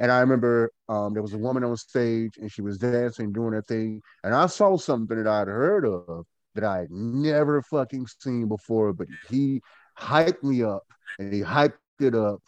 And 0.00 0.10
I 0.10 0.20
remember 0.20 0.70
um, 0.88 1.12
there 1.12 1.22
was 1.22 1.34
a 1.34 1.38
woman 1.38 1.64
on 1.64 1.76
stage 1.76 2.36
and 2.40 2.50
she 2.50 2.62
was 2.62 2.78
dancing, 2.78 3.32
doing 3.32 3.52
her 3.52 3.62
thing. 3.62 4.00
And 4.24 4.34
I 4.34 4.46
saw 4.46 4.76
something 4.76 5.16
that 5.16 5.26
I'd 5.26 5.48
heard 5.48 5.84
of 5.84 6.24
that 6.54 6.64
I 6.64 6.78
had 6.78 6.90
never 6.90 7.62
fucking 7.62 8.06
seen 8.20 8.48
before, 8.48 8.92
but 8.92 9.08
he 9.28 9.60
hyped 9.98 10.42
me 10.42 10.62
up 10.62 10.84
and 11.18 11.32
he 11.32 11.40
hyped 11.40 11.74
it 12.00 12.14
up. 12.14 12.40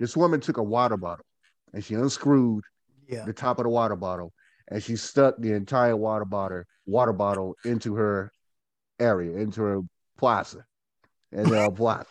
This 0.00 0.16
woman 0.16 0.40
took 0.40 0.56
a 0.56 0.62
water 0.62 0.96
bottle 0.96 1.24
and 1.72 1.84
she 1.84 1.94
unscrewed 1.94 2.64
Yeah. 3.06 3.24
the 3.26 3.32
top 3.32 3.58
of 3.60 3.64
the 3.64 3.68
water 3.70 3.94
bottle 3.96 4.32
and 4.68 4.82
she 4.82 4.96
stuck 4.96 5.36
the 5.38 5.52
entire 5.52 5.96
water 5.96 6.24
bottle 6.24 6.64
water 6.86 7.12
bottle 7.12 7.54
into 7.64 7.94
her 7.94 8.32
area, 8.98 9.36
into 9.36 9.60
her 9.62 9.80
plaza. 10.18 10.64
And 11.30 11.52
uh, 11.52 11.70
plaza. 11.80 12.06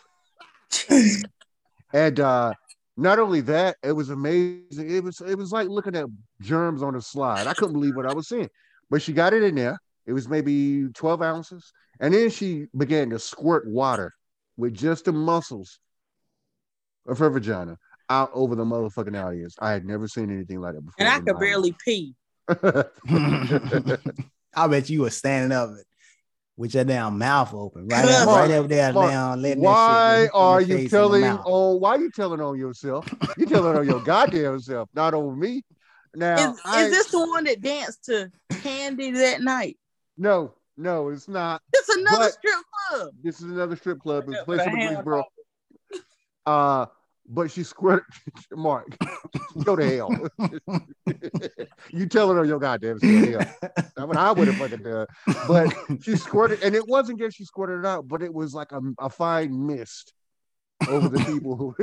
And 1.92 2.20
uh 2.20 2.54
not 2.96 3.18
only 3.18 3.40
that, 3.42 3.76
it 3.82 3.92
was 3.92 4.10
amazing. 4.10 4.90
It 4.90 5.02
was 5.02 5.20
it 5.20 5.36
was 5.36 5.52
like 5.52 5.68
looking 5.68 5.96
at 5.96 6.06
germs 6.40 6.82
on 6.82 6.94
a 6.94 7.00
slide. 7.00 7.46
I 7.46 7.54
couldn't 7.54 7.72
believe 7.72 7.96
what 7.96 8.06
I 8.06 8.12
was 8.12 8.28
seeing. 8.28 8.48
But 8.90 9.02
she 9.02 9.12
got 9.12 9.32
it 9.32 9.42
in 9.42 9.54
there. 9.54 9.78
It 10.06 10.12
was 10.12 10.28
maybe 10.28 10.86
12 10.94 11.22
ounces. 11.22 11.72
And 12.00 12.12
then 12.14 12.30
she 12.30 12.66
began 12.76 13.10
to 13.10 13.18
squirt 13.18 13.66
water 13.66 14.12
with 14.56 14.74
just 14.74 15.04
the 15.06 15.12
muscles 15.12 15.78
of 17.10 17.18
her 17.18 17.28
vagina 17.28 17.76
out 18.08 18.30
over 18.32 18.54
the 18.54 18.64
motherfucking 18.64 19.22
audience. 19.22 19.56
I 19.60 19.72
had 19.72 19.84
never 19.84 20.08
seen 20.08 20.30
anything 20.30 20.60
like 20.60 20.74
that 20.74 20.84
before. 20.84 20.94
and 20.98 21.08
I 21.08 21.20
could 21.20 21.38
barely 21.38 21.76
pee. 21.84 22.14
I 24.54 24.66
bet 24.66 24.90
you 24.90 25.02
were 25.02 25.10
standing 25.10 25.52
up 25.56 25.70
with 26.56 26.74
your 26.74 26.84
damn 26.84 27.18
mouth 27.18 27.54
open, 27.54 27.86
right, 27.88 28.02
Come 28.02 28.28
up, 28.28 28.36
right 28.36 28.50
up 28.50 28.68
there 28.68 28.92
Mark, 28.92 29.10
now, 29.10 29.34
letting 29.34 29.62
why 29.62 29.76
that 30.02 30.24
shit 30.24 30.30
are 30.34 30.60
in 30.60 30.68
you 30.68 30.88
telling 30.88 31.24
on 31.24 31.80
why 31.80 31.96
you 31.96 32.10
telling 32.10 32.40
on 32.40 32.58
yourself? 32.58 33.08
You 33.38 33.46
telling 33.46 33.76
on 33.76 33.86
your 33.86 34.00
goddamn 34.00 34.58
self, 34.60 34.88
not 34.94 35.14
on 35.14 35.38
me. 35.38 35.62
Now 36.14 36.52
Is, 36.52 36.60
I, 36.64 36.82
is 36.82 36.90
this 36.90 37.06
the 37.06 37.20
one 37.20 37.44
that 37.44 37.60
danced 37.60 38.04
to 38.06 38.30
Candy 38.62 39.12
that 39.12 39.40
night? 39.40 39.78
no, 40.18 40.54
no, 40.76 41.08
it's 41.10 41.28
not. 41.28 41.62
It's 41.72 41.88
another 41.88 42.30
strip 42.30 42.54
club. 42.88 43.10
This 43.22 43.40
is 43.40 43.50
another 43.50 43.76
strip 43.76 44.00
club. 44.00 44.24
It's 44.28 44.42
place 44.42 44.58
with 44.58 44.66
a 44.66 44.70
in 44.70 44.76
hand 44.76 45.04
Greensboro. 45.04 45.24
Uh, 46.44 46.86
but 47.30 47.50
she 47.50 47.62
squirted 47.62 48.04
Mark. 48.52 48.96
Go 49.64 49.76
to 49.76 49.88
hell. 49.88 50.10
you 51.90 52.06
telling 52.06 52.36
her 52.36 52.44
your 52.44 52.58
goddamn 52.58 52.98
self. 52.98 53.46
I 53.96 54.06
mean, 54.06 54.16
I 54.16 54.32
would 54.32 54.48
have 54.48 54.56
fucking 54.56 54.82
done. 54.82 55.06
But 55.46 55.72
she 56.02 56.16
squirted, 56.16 56.62
and 56.62 56.74
it 56.74 56.86
wasn't 56.86 57.20
just 57.20 57.36
she 57.36 57.44
squirted 57.44 57.80
it 57.80 57.86
out, 57.86 58.08
but 58.08 58.22
it 58.22 58.34
was 58.34 58.52
like 58.52 58.72
a, 58.72 58.80
a 58.98 59.08
fine 59.08 59.66
mist 59.66 60.12
over 60.88 61.08
the 61.08 61.24
people 61.24 61.56
who 61.56 61.76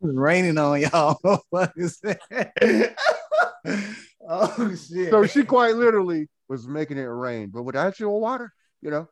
raining 0.00 0.58
on 0.58 0.80
y'all. 0.80 1.42
What 1.50 1.72
is 1.76 1.98
that? 2.00 2.94
oh 4.28 4.74
shit. 4.76 5.10
so 5.10 5.26
she 5.26 5.42
quite 5.42 5.74
literally 5.74 6.28
was 6.48 6.68
making 6.68 6.98
it 6.98 7.02
rain, 7.02 7.50
but 7.52 7.64
with 7.64 7.76
actual 7.76 8.20
water, 8.20 8.52
you 8.80 8.90
know. 8.90 9.08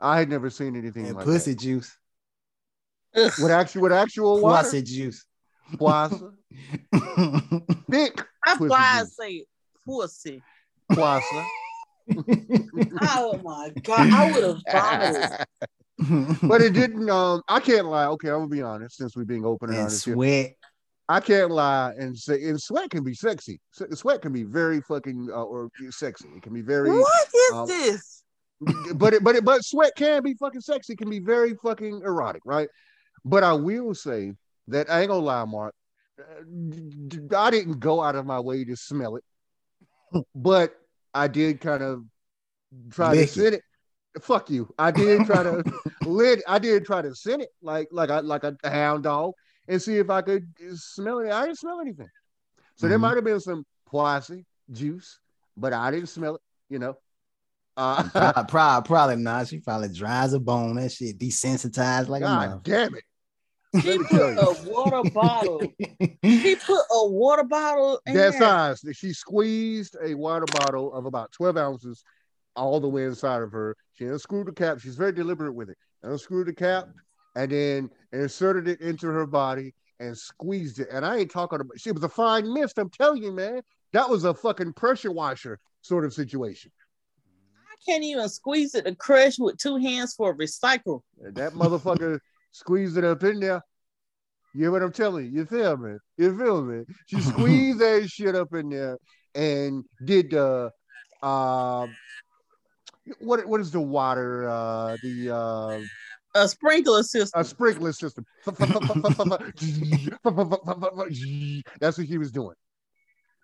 I 0.00 0.18
had 0.18 0.28
never 0.28 0.50
seen 0.50 0.74
anything 0.74 1.06
and 1.06 1.14
like 1.14 1.24
pussy 1.24 1.54
juice. 1.54 1.96
Ugh. 3.16 3.32
With 3.42 3.52
actual 3.52 3.82
with 3.82 3.92
actual 3.92 4.40
water. 4.40 4.64
Pussy 4.64 4.82
juice. 4.82 5.24
Plaza. 5.78 6.32
Thick 7.90 8.22
I 8.44 8.56
pussy 8.56 8.68
fly 8.68 9.00
juice. 9.00 9.16
say 9.16 9.44
pussy. 9.86 10.42
plaza. 10.92 11.46
Oh 13.00 13.40
my 13.44 13.70
god, 13.82 14.12
I 14.12 14.32
would 14.32 14.42
have 14.42 14.62
vomited. 14.70 15.46
but 16.48 16.60
it 16.60 16.72
didn't 16.72 17.08
um 17.08 17.42
I 17.48 17.60
can't 17.60 17.86
lie. 17.86 18.06
Okay, 18.06 18.28
I'm 18.28 18.38
gonna 18.38 18.48
be 18.48 18.62
honest 18.62 18.96
since 18.96 19.16
we're 19.16 19.24
being 19.24 19.44
open 19.46 19.68
and, 19.68 19.78
and 19.78 19.86
honest 19.86 20.04
here. 20.04 20.14
sweat. 20.14 20.54
I 21.08 21.20
can't 21.20 21.50
lie 21.50 21.92
and 21.98 22.16
say 22.16 22.42
and 22.42 22.60
sweat 22.60 22.90
can 22.90 23.04
be 23.04 23.14
sexy. 23.14 23.60
Sweat 23.92 24.22
can 24.22 24.32
be 24.32 24.42
very 24.42 24.80
fucking 24.80 25.28
uh, 25.30 25.44
or 25.44 25.68
sexy. 25.90 26.28
It 26.36 26.42
can 26.42 26.52
be 26.52 26.62
very 26.62 26.90
What 26.90 27.28
is 27.34 27.52
um, 27.52 27.66
this? 27.68 28.24
but 28.94 29.14
it, 29.14 29.24
but 29.24 29.36
it, 29.36 29.44
but 29.44 29.64
sweat 29.64 29.92
can 29.96 30.22
be 30.22 30.34
fucking 30.34 30.60
sexy. 30.60 30.94
It 30.94 30.98
can 30.98 31.10
be 31.10 31.20
very 31.20 31.54
fucking 31.54 32.02
erotic, 32.04 32.42
right? 32.44 32.68
But 33.24 33.44
I 33.44 33.52
will 33.52 33.94
say 33.94 34.32
that 34.68 34.90
I 34.90 35.00
ain't 35.00 35.08
gonna 35.08 35.24
lie, 35.24 35.44
Mark. 35.44 35.74
uh, 36.18 37.36
I 37.36 37.50
didn't 37.50 37.78
go 37.80 38.02
out 38.02 38.14
of 38.16 38.26
my 38.26 38.40
way 38.40 38.64
to 38.64 38.76
smell 38.76 39.16
it, 39.16 39.24
but 40.34 40.74
I 41.14 41.28
did 41.28 41.60
kind 41.60 41.82
of 41.82 42.04
try 42.90 43.12
Lick 43.12 43.28
to 43.28 43.32
send 43.34 43.54
it. 43.56 43.62
Fuck 44.20 44.50
you. 44.50 44.68
I 44.78 44.90
did 44.90 45.24
try 45.24 45.42
to 45.42 45.64
lit. 46.04 46.42
I 46.46 46.58
did 46.58 46.84
try 46.84 47.00
to 47.02 47.14
send 47.14 47.42
it 47.42 47.48
like 47.62 47.88
like 47.92 48.10
I 48.10 48.20
like 48.20 48.44
a 48.44 48.54
hound 48.64 49.04
dog 49.04 49.32
and 49.68 49.80
see 49.80 49.96
if 49.98 50.10
I 50.10 50.20
could 50.22 50.48
smell 50.74 51.20
it. 51.20 51.30
I 51.30 51.46
didn't 51.46 51.58
smell 51.58 51.80
anything. 51.80 52.10
So 52.76 52.88
there 52.88 52.98
Mhm. 52.98 53.02
might 53.02 53.16
have 53.16 53.24
been 53.24 53.40
some 53.40 53.64
poissy 53.86 54.44
juice, 54.70 55.18
but 55.56 55.72
I 55.72 55.90
didn't 55.90 56.08
smell 56.08 56.34
it. 56.36 56.40
You 56.68 56.78
know. 56.78 56.96
Uh, 57.74 58.02
Probably, 58.10 58.44
probably, 58.48 58.86
probably 58.86 59.16
not. 59.16 59.48
She 59.48 59.60
probably 59.60 59.88
dries 59.88 60.34
a 60.34 60.40
bone. 60.40 60.76
That 60.76 60.92
shit 60.92 61.18
desensitized 61.18 62.08
like 62.08 62.20
a 62.22 62.26
God 62.26 62.48
mother. 62.50 62.60
damn 62.64 62.94
it. 62.94 63.04
He 63.72 63.80
Let 63.80 64.00
me 64.00 64.06
put 64.06 64.20
a 64.20 64.70
water 64.70 65.10
bottle. 65.10 65.62
He 66.20 66.56
put 66.66 66.82
a 66.90 67.08
water 67.08 67.44
bottle 67.44 68.00
in 68.06 68.14
that 68.14 68.34
size. 68.34 68.84
She 68.92 69.12
squeezed 69.14 69.96
a 70.02 70.14
water 70.14 70.44
bottle 70.46 70.92
of 70.92 71.06
about 71.06 71.32
12 71.32 71.56
ounces 71.56 72.04
all 72.54 72.80
the 72.80 72.88
way 72.88 73.04
inside 73.04 73.42
of 73.42 73.50
her. 73.52 73.76
She 73.94 74.04
unscrewed 74.04 74.48
the 74.48 74.52
cap. 74.52 74.80
She's 74.80 74.96
very 74.96 75.12
deliberate 75.12 75.54
with 75.54 75.70
it. 75.70 75.78
Unscrewed 76.02 76.48
the 76.48 76.52
cap 76.52 76.88
and 77.34 77.50
then 77.50 77.90
inserted 78.12 78.68
it 78.68 78.80
into 78.80 79.06
her 79.06 79.26
body 79.26 79.72
and 80.00 80.16
squeezed 80.16 80.80
it. 80.80 80.88
And 80.92 81.04
I 81.06 81.18
ain't 81.18 81.30
talking 81.30 81.60
about 81.60 81.80
she 81.80 81.92
was 81.92 82.02
a 82.04 82.08
fine 82.08 82.52
mist. 82.52 82.78
I'm 82.78 82.90
telling 82.90 83.22
you, 83.22 83.32
man. 83.32 83.62
That 83.92 84.08
was 84.08 84.24
a 84.24 84.34
fucking 84.34 84.72
pressure 84.72 85.12
washer 85.12 85.58
sort 85.82 86.04
of 86.04 86.14
situation. 86.14 86.72
I 87.70 87.90
can't 87.90 88.04
even 88.04 88.28
squeeze 88.28 88.74
it 88.74 88.86
to 88.86 88.94
crush 88.94 89.38
with 89.38 89.58
two 89.58 89.76
hands 89.76 90.14
for 90.14 90.34
recycle. 90.34 91.02
And 91.22 91.34
that 91.36 91.52
motherfucker 91.52 92.20
squeezed 92.52 92.96
it 92.96 93.04
up 93.04 93.22
in 93.24 93.40
there. 93.40 93.60
You 94.54 94.62
hear 94.62 94.70
what 94.70 94.82
I'm 94.82 94.92
telling 94.92 95.26
you? 95.26 95.30
You 95.32 95.46
feel 95.46 95.76
me? 95.76 95.96
You 96.18 96.38
feel 96.38 96.62
me? 96.62 96.84
She 97.06 97.20
squeezed 97.20 97.78
that 97.80 98.08
shit 98.08 98.34
up 98.34 98.52
in 98.54 98.68
there 98.68 98.98
and 99.34 99.84
did 100.04 100.30
the 100.30 100.70
uh, 101.22 101.86
what 103.20 103.46
what 103.46 103.60
is 103.60 103.70
the 103.70 103.80
water? 103.80 104.48
Uh, 104.48 104.96
the 105.02 105.34
uh, 105.34 105.80
A 106.42 106.48
sprinkler 106.48 107.02
system. 107.02 107.40
a 107.40 107.44
sprinkler 107.44 107.92
system. 107.92 108.24
That's 111.80 111.98
what 111.98 112.08
she 112.08 112.18
was 112.18 112.30
doing. 112.30 112.54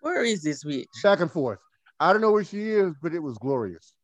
Where 0.01 0.22
is 0.24 0.43
this 0.43 0.64
bitch? 0.64 0.86
Back 1.02 1.20
and 1.20 1.30
forth. 1.30 1.59
I 2.01 2.12
don't 2.12 2.22
know 2.22 2.32
where 2.32 2.44
she 2.44 2.70
is, 2.70 2.94
but 3.02 3.12
it 3.14 3.18
was 3.18 3.36
glorious. 3.39 3.94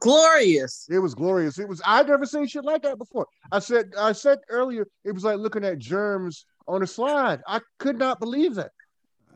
Glorious. 0.00 0.86
It 0.90 0.98
was 0.98 1.14
glorious. 1.14 1.58
It 1.58 1.68
was 1.68 1.80
I'd 1.84 2.08
never 2.08 2.26
seen 2.26 2.46
shit 2.46 2.64
like 2.64 2.82
that 2.82 2.98
before. 2.98 3.26
I 3.52 3.60
said 3.60 3.92
I 3.96 4.12
said 4.12 4.38
earlier 4.48 4.86
it 5.04 5.12
was 5.12 5.22
like 5.24 5.38
looking 5.38 5.64
at 5.64 5.78
germs 5.78 6.44
on 6.66 6.82
a 6.82 6.86
slide. 6.86 7.40
I 7.46 7.60
could 7.78 7.98
not 7.98 8.18
believe 8.18 8.56
that. 8.56 8.72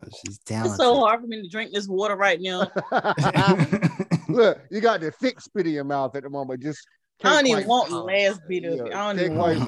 Oh, 0.03 0.09
she's 0.25 0.39
down. 0.39 0.65
It's 0.65 0.75
so 0.77 0.99
hard 0.99 1.21
for 1.21 1.27
me 1.27 1.41
to 1.41 1.47
drink 1.47 1.71
this 1.73 1.87
water 1.87 2.15
right 2.17 2.39
now. 2.41 2.69
Look, 4.29 4.61
you 4.69 4.81
got 4.81 4.99
the 5.01 5.11
thick 5.11 5.39
spit 5.39 5.67
in 5.67 5.73
your 5.73 5.83
mouth 5.83 6.15
at 6.15 6.23
the 6.23 6.29
moment. 6.29 6.61
Just 6.61 6.85
I 7.23 7.29
don't 7.29 7.45
can't 7.45 7.47
even 7.59 7.67
want 7.69 7.89
the 7.89 7.99
last 8.01 8.41
bit 8.47 8.63
of 8.65 8.73
it. 8.87 8.93
I 8.93 9.13
don't 9.13 9.17
can't 9.17 9.51
even 9.53 9.67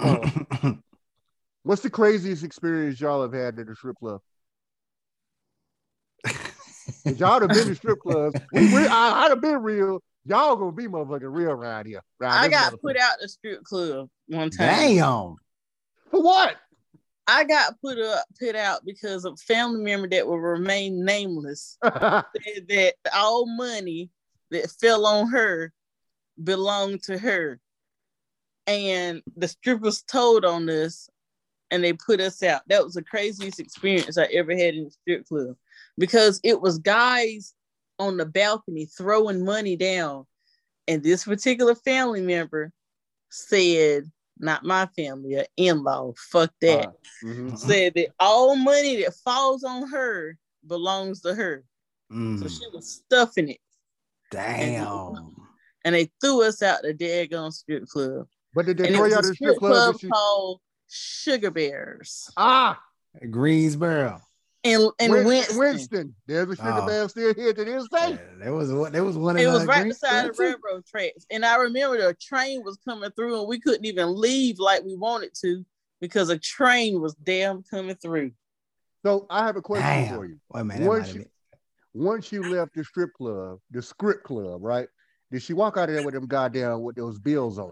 want. 0.63 0.79
What's 1.63 1.81
the 1.81 1.89
craziest 1.89 2.43
experience 2.43 2.99
y'all 2.99 3.21
have 3.21 3.31
had 3.33 3.57
at 3.57 3.69
a 3.69 3.75
strip 3.75 3.95
club? 3.97 4.19
'Cause 6.25 7.17
y'all 7.19 7.39
have 7.39 7.49
been 7.49 7.67
to 7.67 7.75
strip 7.75 7.99
clubs. 7.99 8.35
We, 8.51 8.73
we, 8.73 8.85
I, 8.87 9.23
I'd 9.25 9.29
have 9.29 9.41
been 9.41 9.61
real. 9.61 10.01
Y'all 10.25 10.55
gonna 10.55 10.71
be 10.71 10.87
motherfucking 10.87 11.33
real 11.33 11.51
around 11.51 11.85
here. 11.85 12.01
around 12.21 12.33
I 12.33 12.47
got 12.47 12.79
put 12.81 12.97
out 12.97 13.15
the 13.19 13.27
strip 13.27 13.63
club 13.63 14.09
one 14.27 14.49
time. 14.49 14.67
Damn. 14.67 15.35
For 16.11 16.21
what? 16.21 16.55
I 17.27 17.43
got 17.43 17.79
put 17.81 17.99
up 17.99 18.25
put 18.39 18.55
out 18.55 18.85
because 18.85 19.25
a 19.25 19.35
family 19.35 19.81
member 19.81 20.07
that 20.09 20.27
will 20.27 20.39
remain 20.39 21.05
nameless 21.05 21.77
said 21.83 22.67
that 22.67 22.93
all 23.13 23.45
money 23.45 24.09
that 24.51 24.69
fell 24.81 25.05
on 25.05 25.29
her 25.29 25.71
belonged 26.41 27.03
to 27.03 27.17
her. 27.17 27.59
And 28.65 29.21
the 29.35 29.47
strippers 29.47 30.03
told 30.03 30.45
on 30.45 30.69
us 30.69 31.09
and 31.71 31.83
they 31.83 31.93
put 31.93 32.21
us 32.21 32.43
out. 32.43 32.61
That 32.67 32.83
was 32.83 32.93
the 32.93 33.03
craziest 33.03 33.59
experience 33.59 34.17
I 34.17 34.25
ever 34.25 34.51
had 34.51 34.75
in 34.75 34.85
the 34.85 34.91
strip 34.91 35.27
club 35.27 35.55
because 35.97 36.39
it 36.43 36.61
was 36.61 36.77
guys 36.77 37.53
on 38.07 38.17
the 38.17 38.25
balcony 38.25 38.85
throwing 38.85 39.43
money 39.45 39.75
down. 39.75 40.25
And 40.87 41.01
this 41.01 41.23
particular 41.25 41.75
family 41.75 42.21
member 42.21 42.71
said, 43.29 44.03
not 44.37 44.63
my 44.65 44.87
family, 44.95 45.35
an 45.35 45.45
in-law, 45.57 46.13
fuck 46.17 46.51
that. 46.61 46.87
Uh, 46.87 46.91
mhm. 47.23 47.57
Said 47.57 47.93
that 47.95 48.09
all 48.19 48.55
money 48.55 49.01
that 49.03 49.13
falls 49.23 49.63
on 49.63 49.87
her 49.89 50.37
belongs 50.67 51.21
to 51.21 51.33
her. 51.33 51.63
So 52.11 52.15
Mm, 52.15 52.49
she 52.49 52.67
was 52.73 53.01
stuffing 53.05 53.49
it. 53.49 53.59
damn. 54.29 55.15
And 55.85 55.95
they 55.95 56.11
threw 56.21 56.43
us 56.43 56.61
out 56.61 56.81
the 56.83 56.93
daggone 56.93 57.51
strip 57.51 57.87
club. 57.87 58.27
But 58.53 58.65
did 58.67 58.77
they 58.77 58.85
And 58.87 58.95
it 58.95 58.97
throw 58.99 59.07
you 59.07 59.15
out 59.15 59.21
the 59.23 59.33
strip 59.35 59.55
strip 59.55 59.57
club? 59.59 59.71
club 59.71 59.91
and 59.93 59.99
she- 59.99 60.07
called 60.09 60.61
Sugar 60.87 61.51
Bears. 61.51 62.29
Ah, 62.37 62.81
Greensboro. 63.29 64.21
In 64.63 64.89
in 64.99 65.11
Win- 65.11 65.25
Winston. 65.25 65.57
Winston. 65.59 66.15
There's 66.25 66.49
a 66.49 66.55
sugar 66.55 66.69
Oh. 66.81 66.85
bear 66.87 67.09
still 67.09 67.33
here 67.33 67.53
to 67.53 67.65
this 67.65 67.87
day. 67.89 68.11
Yeah, 68.11 68.17
there 68.39 68.53
was 68.53 68.71
one. 68.71 68.91
There 68.93 69.03
was 69.03 69.17
one. 69.17 69.37
It 69.37 69.45
was 69.47 69.63
uh, 69.63 69.65
right 69.65 69.83
beside 69.85 70.27
the 70.27 70.33
railroad 70.37 70.85
tracks. 70.85 71.25
And 71.29 71.45
I 71.45 71.57
remember 71.57 71.97
the 71.97 72.13
train 72.13 72.63
was 72.63 72.77
coming 72.87 73.11
through 73.11 73.39
and 73.39 73.47
we 73.49 73.59
couldn't 73.59 73.85
even 73.85 74.15
leave 74.15 74.59
like 74.59 74.83
we 74.83 74.95
wanted 74.95 75.31
to 75.41 75.65
because 75.99 76.29
a 76.29 76.37
train 76.37 77.01
was 77.01 77.13
damn 77.15 77.63
coming 77.63 77.95
through. 77.97 78.31
So 79.05 79.27
I 79.29 79.45
have 79.45 79.57
a 79.57 79.61
question 79.61 79.85
Damn. 79.85 80.15
for 80.15 80.25
you. 80.25 80.39
Wait 80.49 80.61
a 80.61 80.63
minute. 80.63 80.81
that 80.83 80.87
Once 80.87 81.13
you- 81.13 81.25
Once 81.93 82.31
you 82.31 82.41
left 82.49 82.73
the 82.73 82.83
strip 82.85 83.11
club, 83.13 83.59
the 83.69 83.81
script 83.81 84.23
club, 84.23 84.63
right? 84.63 84.87
Did 85.29 85.41
she 85.43 85.53
walk 85.53 85.77
out 85.77 85.89
of 85.89 85.95
there 85.95 86.05
with 86.05 86.13
them 86.13 86.25
goddamn 86.25 86.81
with 86.81 86.95
those 86.95 87.19
bills 87.19 87.59
on? 87.59 87.71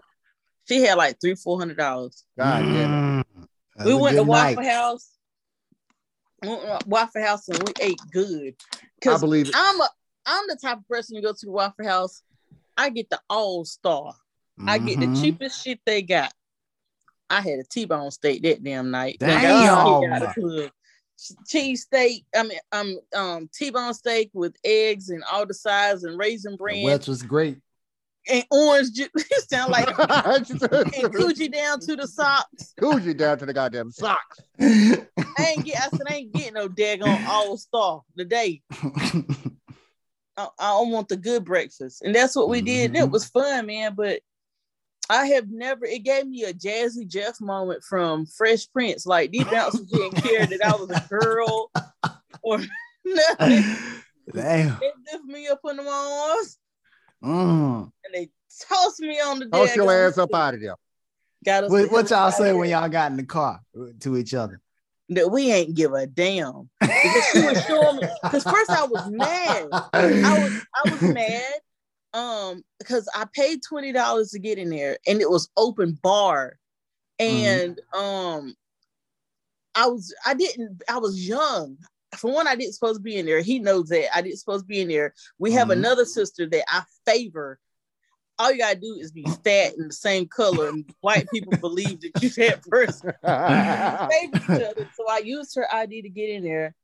She 0.68 0.82
had 0.82 0.98
like 0.98 1.18
three, 1.20 1.34
four 1.36 1.58
hundred 1.58 1.78
dollars. 1.78 2.24
God 2.38 2.60
damn 2.62 3.20
it. 3.20 3.26
Mm, 3.80 3.84
We 3.86 3.94
went 3.94 4.16
to 4.16 4.22
Waffle 4.24 4.56
night. 4.62 4.70
House. 4.70 5.08
To 6.42 6.78
Waffle 6.86 7.22
House 7.22 7.48
and 7.48 7.62
we 7.62 7.72
ate 7.80 8.00
good. 8.10 8.54
I 9.06 9.16
believe 9.18 9.48
it. 9.48 9.54
I'm 9.56 9.80
a 9.80 9.88
I'm 10.26 10.44
the 10.48 10.56
type 10.56 10.78
of 10.78 10.88
person 10.88 11.16
to 11.16 11.22
go 11.22 11.32
to 11.32 11.50
Waffle 11.50 11.86
House. 11.86 12.22
I 12.76 12.90
get 12.90 13.10
the 13.10 13.20
all 13.28 13.64
star. 13.64 14.14
I 14.66 14.78
get 14.78 15.00
the 15.00 15.08
Mhm. 15.08 15.20
cheapest 15.20 15.62
shit 15.62 15.80
they 15.84 16.02
got. 16.02 16.32
I 17.28 17.40
had 17.40 17.58
a 17.58 17.64
T-bone 17.64 18.10
steak 18.10 18.42
that 18.42 18.62
damn 18.62 18.90
night. 18.90 19.16
Damn. 19.18 19.40
I 19.78 20.18
got 20.18 20.22
a 20.22 20.32
club. 20.34 20.70
Cheese 21.46 21.82
steak, 21.82 22.26
I 22.34 22.42
mean, 22.42 22.58
um, 22.72 22.98
um, 23.14 23.50
T-bone 23.52 23.94
steak 23.94 24.30
with 24.32 24.56
eggs 24.64 25.08
and 25.08 25.22
all 25.24 25.46
the 25.46 25.54
sides 25.54 26.04
and 26.04 26.18
raisin 26.18 26.56
bran 26.56 26.82
Welch 26.82 27.06
was 27.08 27.22
great. 27.22 27.58
And 28.30 28.44
orange 28.50 28.92
juice. 28.92 29.10
it 29.14 29.48
sound 29.50 29.72
like 29.72 29.88
and 29.98 30.46
Coochie 30.46 31.10
coochie 31.10 31.52
down 31.52 31.80
to 31.80 31.96
the 31.96 32.06
socks. 32.06 32.74
down 32.78 33.38
to 33.38 33.46
the 33.46 33.52
goddamn 33.52 33.90
socks. 33.90 34.40
I 34.60 35.06
ain't 35.38 35.64
get. 35.64 35.80
I 35.80 35.88
said 35.88 36.06
I 36.08 36.14
ain't 36.14 36.32
getting 36.32 36.54
no 36.54 36.68
daggone 36.68 37.26
all 37.26 37.56
star 37.56 38.02
today. 38.16 38.62
I, 40.36 40.48
I 40.58 40.68
don't 40.70 40.90
want 40.90 41.08
the 41.08 41.16
good 41.16 41.44
breakfast. 41.44 42.02
And 42.02 42.14
that's 42.14 42.34
what 42.36 42.48
we 42.48 42.62
did. 42.62 42.86
And 42.86 42.96
it 42.96 43.00
mm-hmm. 43.00 43.12
was 43.12 43.26
fun, 43.26 43.66
man. 43.66 43.94
But 43.94 44.20
I 45.10 45.26
have 45.26 45.50
never, 45.50 45.84
it 45.84 46.04
gave 46.04 46.26
me 46.26 46.44
a 46.44 46.54
Jazzy 46.54 47.06
Jeff 47.06 47.40
moment 47.40 47.82
from 47.82 48.24
Fresh 48.26 48.70
Prince. 48.72 49.04
Like 49.04 49.30
these 49.30 49.44
bouncers 49.44 49.86
didn't 49.86 50.22
care 50.22 50.46
that 50.46 50.64
I 50.64 50.72
was 50.72 50.90
a 50.90 51.06
girl 51.08 51.70
or 52.42 52.60
nothing. 53.04 53.64
Damn. 54.32 54.78
They 54.78 54.92
lift 55.12 55.24
me 55.26 55.48
up 55.48 55.60
on 55.64 55.76
the 55.76 55.86
arms 55.86 56.58
Mm. 57.22 57.90
and 58.04 58.14
they 58.14 58.28
tossed 58.68 59.00
me 59.00 59.20
on 59.20 59.38
the 59.38 59.46
Toss 59.46 59.76
your 59.76 59.92
ass 59.92 60.18
up 60.18 60.34
out 60.34 60.54
of 60.54 60.60
there. 60.60 60.74
Got 61.44 61.64
us 61.64 61.70
What, 61.70 61.90
what 61.90 62.10
y'all 62.10 62.30
say 62.30 62.52
when 62.52 62.70
y'all 62.70 62.88
got 62.88 63.10
in 63.10 63.16
the 63.16 63.24
car 63.24 63.60
to 64.00 64.16
each 64.16 64.34
other? 64.34 64.60
That 65.08 65.30
we 65.30 65.52
ain't 65.52 65.74
give 65.74 65.92
a 65.92 66.06
damn. 66.06 66.70
Because 66.80 67.28
she 67.32 67.40
was 67.40 67.64
showing 67.66 67.96
me. 67.96 68.02
Because 68.22 68.44
first 68.44 68.70
I 68.70 68.84
was 68.84 69.08
mad. 69.10 69.68
I 69.92 70.38
was 70.38 70.52
I 70.74 70.90
was 70.90 71.02
mad 71.14 71.52
um 72.14 72.62
because 72.78 73.08
I 73.14 73.26
paid 73.32 73.62
twenty 73.62 73.92
dollars 73.92 74.30
to 74.30 74.38
get 74.38 74.58
in 74.58 74.70
there 74.70 74.98
and 75.06 75.20
it 75.20 75.30
was 75.30 75.48
open 75.56 75.98
bar 76.02 76.58
and 77.18 77.80
um 77.96 78.54
I 79.74 79.86
was 79.86 80.14
I 80.26 80.34
didn't 80.34 80.82
I 80.90 80.98
was 80.98 81.26
young 81.26 81.78
for 82.16 82.32
one 82.32 82.46
I 82.46 82.56
didn't 82.56 82.74
supposed 82.74 82.98
to 82.98 83.02
be 83.02 83.16
in 83.16 83.26
there. 83.26 83.40
He 83.40 83.58
knows 83.58 83.88
that. 83.88 84.14
I 84.16 84.22
didn't 84.22 84.38
supposed 84.38 84.64
to 84.64 84.68
be 84.68 84.80
in 84.80 84.88
there. 84.88 85.14
We 85.38 85.52
have 85.52 85.68
Mhm. 85.68 85.72
another 85.72 86.04
sister 86.04 86.46
that 86.46 86.64
I 86.68 86.82
favor. 87.06 87.58
All 88.38 88.50
you 88.50 88.58
gotta 88.58 88.78
do 88.78 88.96
is 88.98 89.12
be 89.12 89.24
fat 89.44 89.76
and 89.76 89.90
the 89.90 89.94
same 89.94 90.26
color 90.26 90.68
and 90.68 90.84
white 91.00 91.28
people 91.30 91.52
believe 91.60 92.00
that 92.00 92.22
you 92.22 92.28
that 92.30 92.62
person. 92.62 93.12
Favor 93.22 94.36
each 94.36 94.62
other. 94.62 94.88
So 94.94 95.06
I 95.08 95.18
used 95.24 95.54
her 95.56 95.72
ID 95.72 96.02
to 96.02 96.08
get 96.08 96.30
in 96.30 96.42
there, 96.42 96.74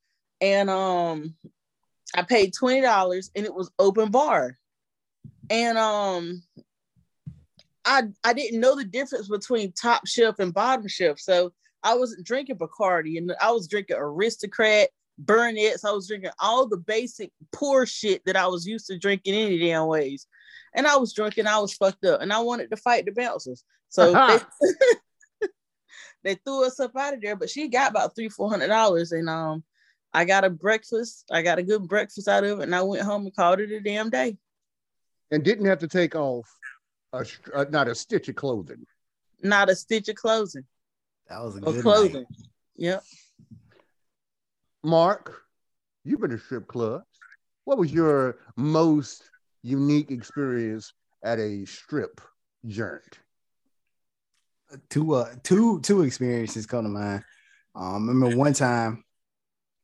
and 0.41 0.71
um, 0.71 1.35
I 2.15 2.23
paid 2.23 2.53
twenty 2.55 2.81
dollars, 2.81 3.31
and 3.35 3.45
it 3.45 3.55
was 3.55 3.71
open 3.79 4.11
bar, 4.11 4.57
and 5.51 5.79
um, 5.79 6.43
I 7.85 8.05
I 8.23 8.33
didn't 8.35 8.61
know 8.61 8.77
the 8.77 8.85
difference 8.85 9.29
between 9.29 9.73
top 9.73 10.07
shelf 10.07 10.39
and 10.39 10.55
bottom 10.55 10.87
shelf, 10.87 11.19
so 11.19 11.53
I 11.83 11.95
wasn't 11.97 12.27
drinking 12.27 12.59
Bacardi, 12.59 13.17
and 13.19 13.35
I 13.41 13.51
was 13.53 13.67
drinking 13.69 13.97
Aristocrat, 13.99 14.91
Burnett's. 15.19 15.85
I 15.85 15.91
was 15.91 16.09
drinking 16.09 16.31
all 16.39 16.67
the 16.67 16.77
basic 16.77 17.31
poor 17.53 17.87
shit 17.87 18.23
that 18.27 18.37
I 18.37 18.47
was 18.47 18.67
used 18.67 18.87
to 18.87 18.99
drinking 18.99 19.35
any 19.35 19.59
damn 19.59 19.87
ways. 19.87 20.27
And 20.75 20.87
I 20.87 20.97
was 20.97 21.13
drunk 21.13 21.39
and 21.39 21.49
I 21.49 21.59
was 21.59 21.75
fucked 21.75 22.05
up 22.05 22.21
and 22.21 22.33
I 22.33 22.41
wanted 22.41 22.71
to 22.71 22.77
fight 22.77 23.05
the 23.05 23.13
bouncers. 23.13 23.65
So 23.89 24.13
they, 24.63 25.49
they 26.25 26.35
threw 26.35 26.67
us 26.67 26.79
up 26.81 26.97
out 26.97 27.15
of 27.15 27.21
there, 27.21 27.37
but 27.37 27.51
she 27.51 27.69
got 27.69 27.91
about 27.91 28.15
three, 28.15 28.29
four 28.29 28.51
hundred 28.51 28.69
dollars. 28.69 29.13
And 29.13 29.29
um 29.29 29.65
I 30.13 30.25
got 30.25 30.45
a 30.45 30.51
breakfast. 30.51 31.25
I 31.31 31.43
got 31.43 31.59
a 31.59 31.63
good 31.63 31.87
breakfast 31.87 32.29
out 32.29 32.45
of 32.45 32.61
it, 32.61 32.63
and 32.63 32.75
I 32.75 32.83
went 32.83 33.03
home 33.03 33.27
and 33.27 33.37
called 33.37 33.61
it 33.61 33.71
a 33.71 33.81
damn 33.81 34.09
day. 34.11 34.39
and 35.31 35.45
didn't 35.45 35.67
have 35.67 35.81
to 35.81 35.89
take 35.89 36.15
off 36.15 36.49
a, 37.13 37.25
str- 37.25 37.55
uh, 37.55 37.67
not 37.71 37.89
a 37.89 37.95
stitch 37.95 38.29
of 38.29 38.35
clothing. 38.35 38.87
Not 39.43 39.69
a 39.69 39.77
stitch 39.77 40.09
of 40.09 40.17
clothing. 40.17 40.65
That 41.29 41.43
was 41.43 41.57
a 41.57 41.61
good 41.61 41.83
clothing. 41.83 42.15
night. 42.15 42.49
Yep. 42.77 43.05
Mark, 44.83 45.43
you've 46.05 46.21
been 46.21 46.31
to 46.31 46.39
strip 46.39 46.69
clubs. 46.69 47.07
What 47.65 47.79
was 47.79 47.93
your 47.93 48.39
most 48.57 49.23
unique 49.63 50.11
experience 50.11 50.93
at 51.23 51.39
a 51.39 51.65
strip 51.67 52.21
joint? 52.67 53.19
two 54.91 55.15
uh 55.15 55.35
two 55.43 55.81
two 55.81 56.03
experiences 56.03 56.67
come 56.67 56.85
to 56.85 56.89
mind. 56.89 57.25
Um, 57.75 58.09
remember 58.09 58.37
one 58.37 58.53
time 58.53 59.05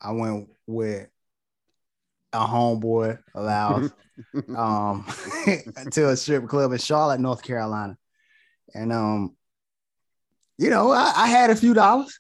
I 0.01 0.13
went 0.13 0.49
with 0.67 1.09
a 2.33 2.39
homeboy 2.39 3.19
allowed 3.35 3.93
um 4.57 5.07
to 5.93 6.09
a 6.09 6.17
strip 6.17 6.49
club 6.49 6.73
in 6.73 6.79
Charlotte, 6.79 7.21
North 7.21 7.43
Carolina. 7.43 7.97
And 8.75 8.93
um, 8.93 9.37
you 10.59 10.71
know, 10.71 10.91
I, 10.91 11.13
I 11.17 11.27
had 11.29 11.51
a 11.51 11.57
few 11.57 11.75
dollars. 11.75 12.19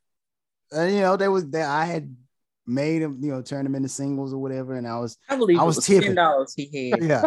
And 0.70 0.92
you 0.94 1.00
know, 1.00 1.16
there 1.16 1.30
was 1.30 1.48
that 1.50 1.68
I 1.68 1.84
had 1.84 2.14
made 2.66 3.02
him, 3.02 3.18
you 3.20 3.30
know, 3.30 3.42
turn 3.42 3.66
him 3.66 3.74
into 3.74 3.88
singles 3.88 4.32
or 4.32 4.38
whatever. 4.38 4.74
And 4.74 4.86
I 4.86 4.98
was 4.98 5.16
I 5.28 5.36
believe 5.36 5.58
I 5.58 5.64
was 5.64 5.76
was 5.76 5.86
tipping. 5.86 6.08
ten 6.08 6.14
dollars 6.14 6.54
he 6.56 6.90
had. 6.90 7.02
yeah. 7.02 7.22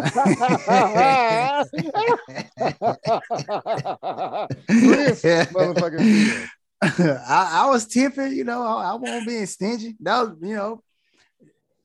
Motherfucker. 5.52 6.48
I, 6.82 7.64
I 7.64 7.70
was 7.70 7.86
tipping, 7.86 8.32
you 8.32 8.44
know, 8.44 8.62
I, 8.62 8.92
I 8.92 8.94
won't 8.94 9.26
being 9.26 9.46
stingy. 9.46 9.96
That 10.00 10.20
was, 10.20 10.36
you 10.40 10.54
know, 10.54 10.82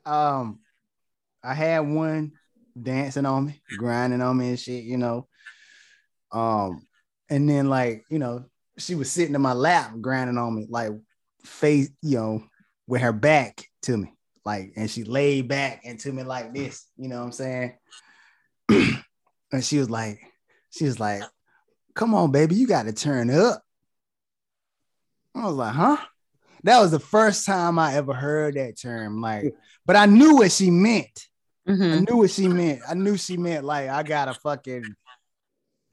um, 0.06 0.60
I 1.44 1.56
had 1.56 1.80
one 1.80 2.34
dancing 2.80 3.26
on 3.26 3.48
me, 3.48 3.62
grinding 3.78 4.22
on 4.22 4.38
me 4.38 4.50
and 4.50 4.60
shit, 4.60 4.84
you 4.84 4.98
know. 4.98 5.28
Um, 6.32 6.86
and 7.28 7.50
then 7.50 7.70
like, 7.70 8.06
you 8.10 8.20
know, 8.20 8.46
she 8.78 8.94
was 8.94 9.12
sitting 9.12 9.34
in 9.34 9.42
my 9.42 9.54
lap, 9.54 9.94
grinding 10.00 10.38
on 10.38 10.56
me, 10.56 10.68
like 10.70 10.92
face, 11.44 11.90
you 12.02 12.18
know, 12.18 12.44
with 12.88 13.02
her 13.02 13.14
back 13.14 13.70
to 13.84 13.98
me, 13.98 14.14
like, 14.46 14.74
and 14.76 14.90
she 14.90 15.04
laid 15.04 15.48
back 15.48 15.82
into 15.86 16.12
me 16.12 16.24
like 16.24 16.54
this, 16.54 16.86
you 16.98 17.08
know 17.08 17.20
what 17.20 17.26
I'm 17.26 17.32
saying? 17.32 17.74
and 18.70 19.64
she 19.64 19.78
was 19.80 19.90
like, 19.90 20.20
she 20.70 20.86
was 20.86 21.00
like, 21.00 21.24
come 21.94 22.14
on, 22.14 22.32
baby, 22.32 22.56
you 22.56 22.68
got 22.68 22.84
to 22.84 22.94
turn 22.94 23.30
up. 23.30 23.62
I 25.36 25.46
was 25.46 25.56
like, 25.56 25.74
huh? 25.74 25.98
That 26.64 26.80
was 26.80 26.92
the 26.92 27.00
first 27.00 27.46
time 27.46 27.78
I 27.78 27.96
ever 27.96 28.14
heard 28.14 28.56
that 28.56 28.80
term. 28.80 29.22
Like, 29.22 29.54
but 29.86 29.96
I 29.96 30.06
knew 30.06 30.36
what 30.36 30.52
she 30.52 30.72
meant. 30.72 31.28
I 31.68 31.72
Mhm. 31.72 32.10
knew 32.10 32.18
what 32.18 32.30
she 32.32 32.48
meant. 32.48 32.82
I 32.88 32.94
knew 32.94 33.18
she 33.18 33.38
meant 33.38 33.66
like 33.66 33.90
I 33.90 34.04
gotta 34.04 34.34
fucking 34.34 34.96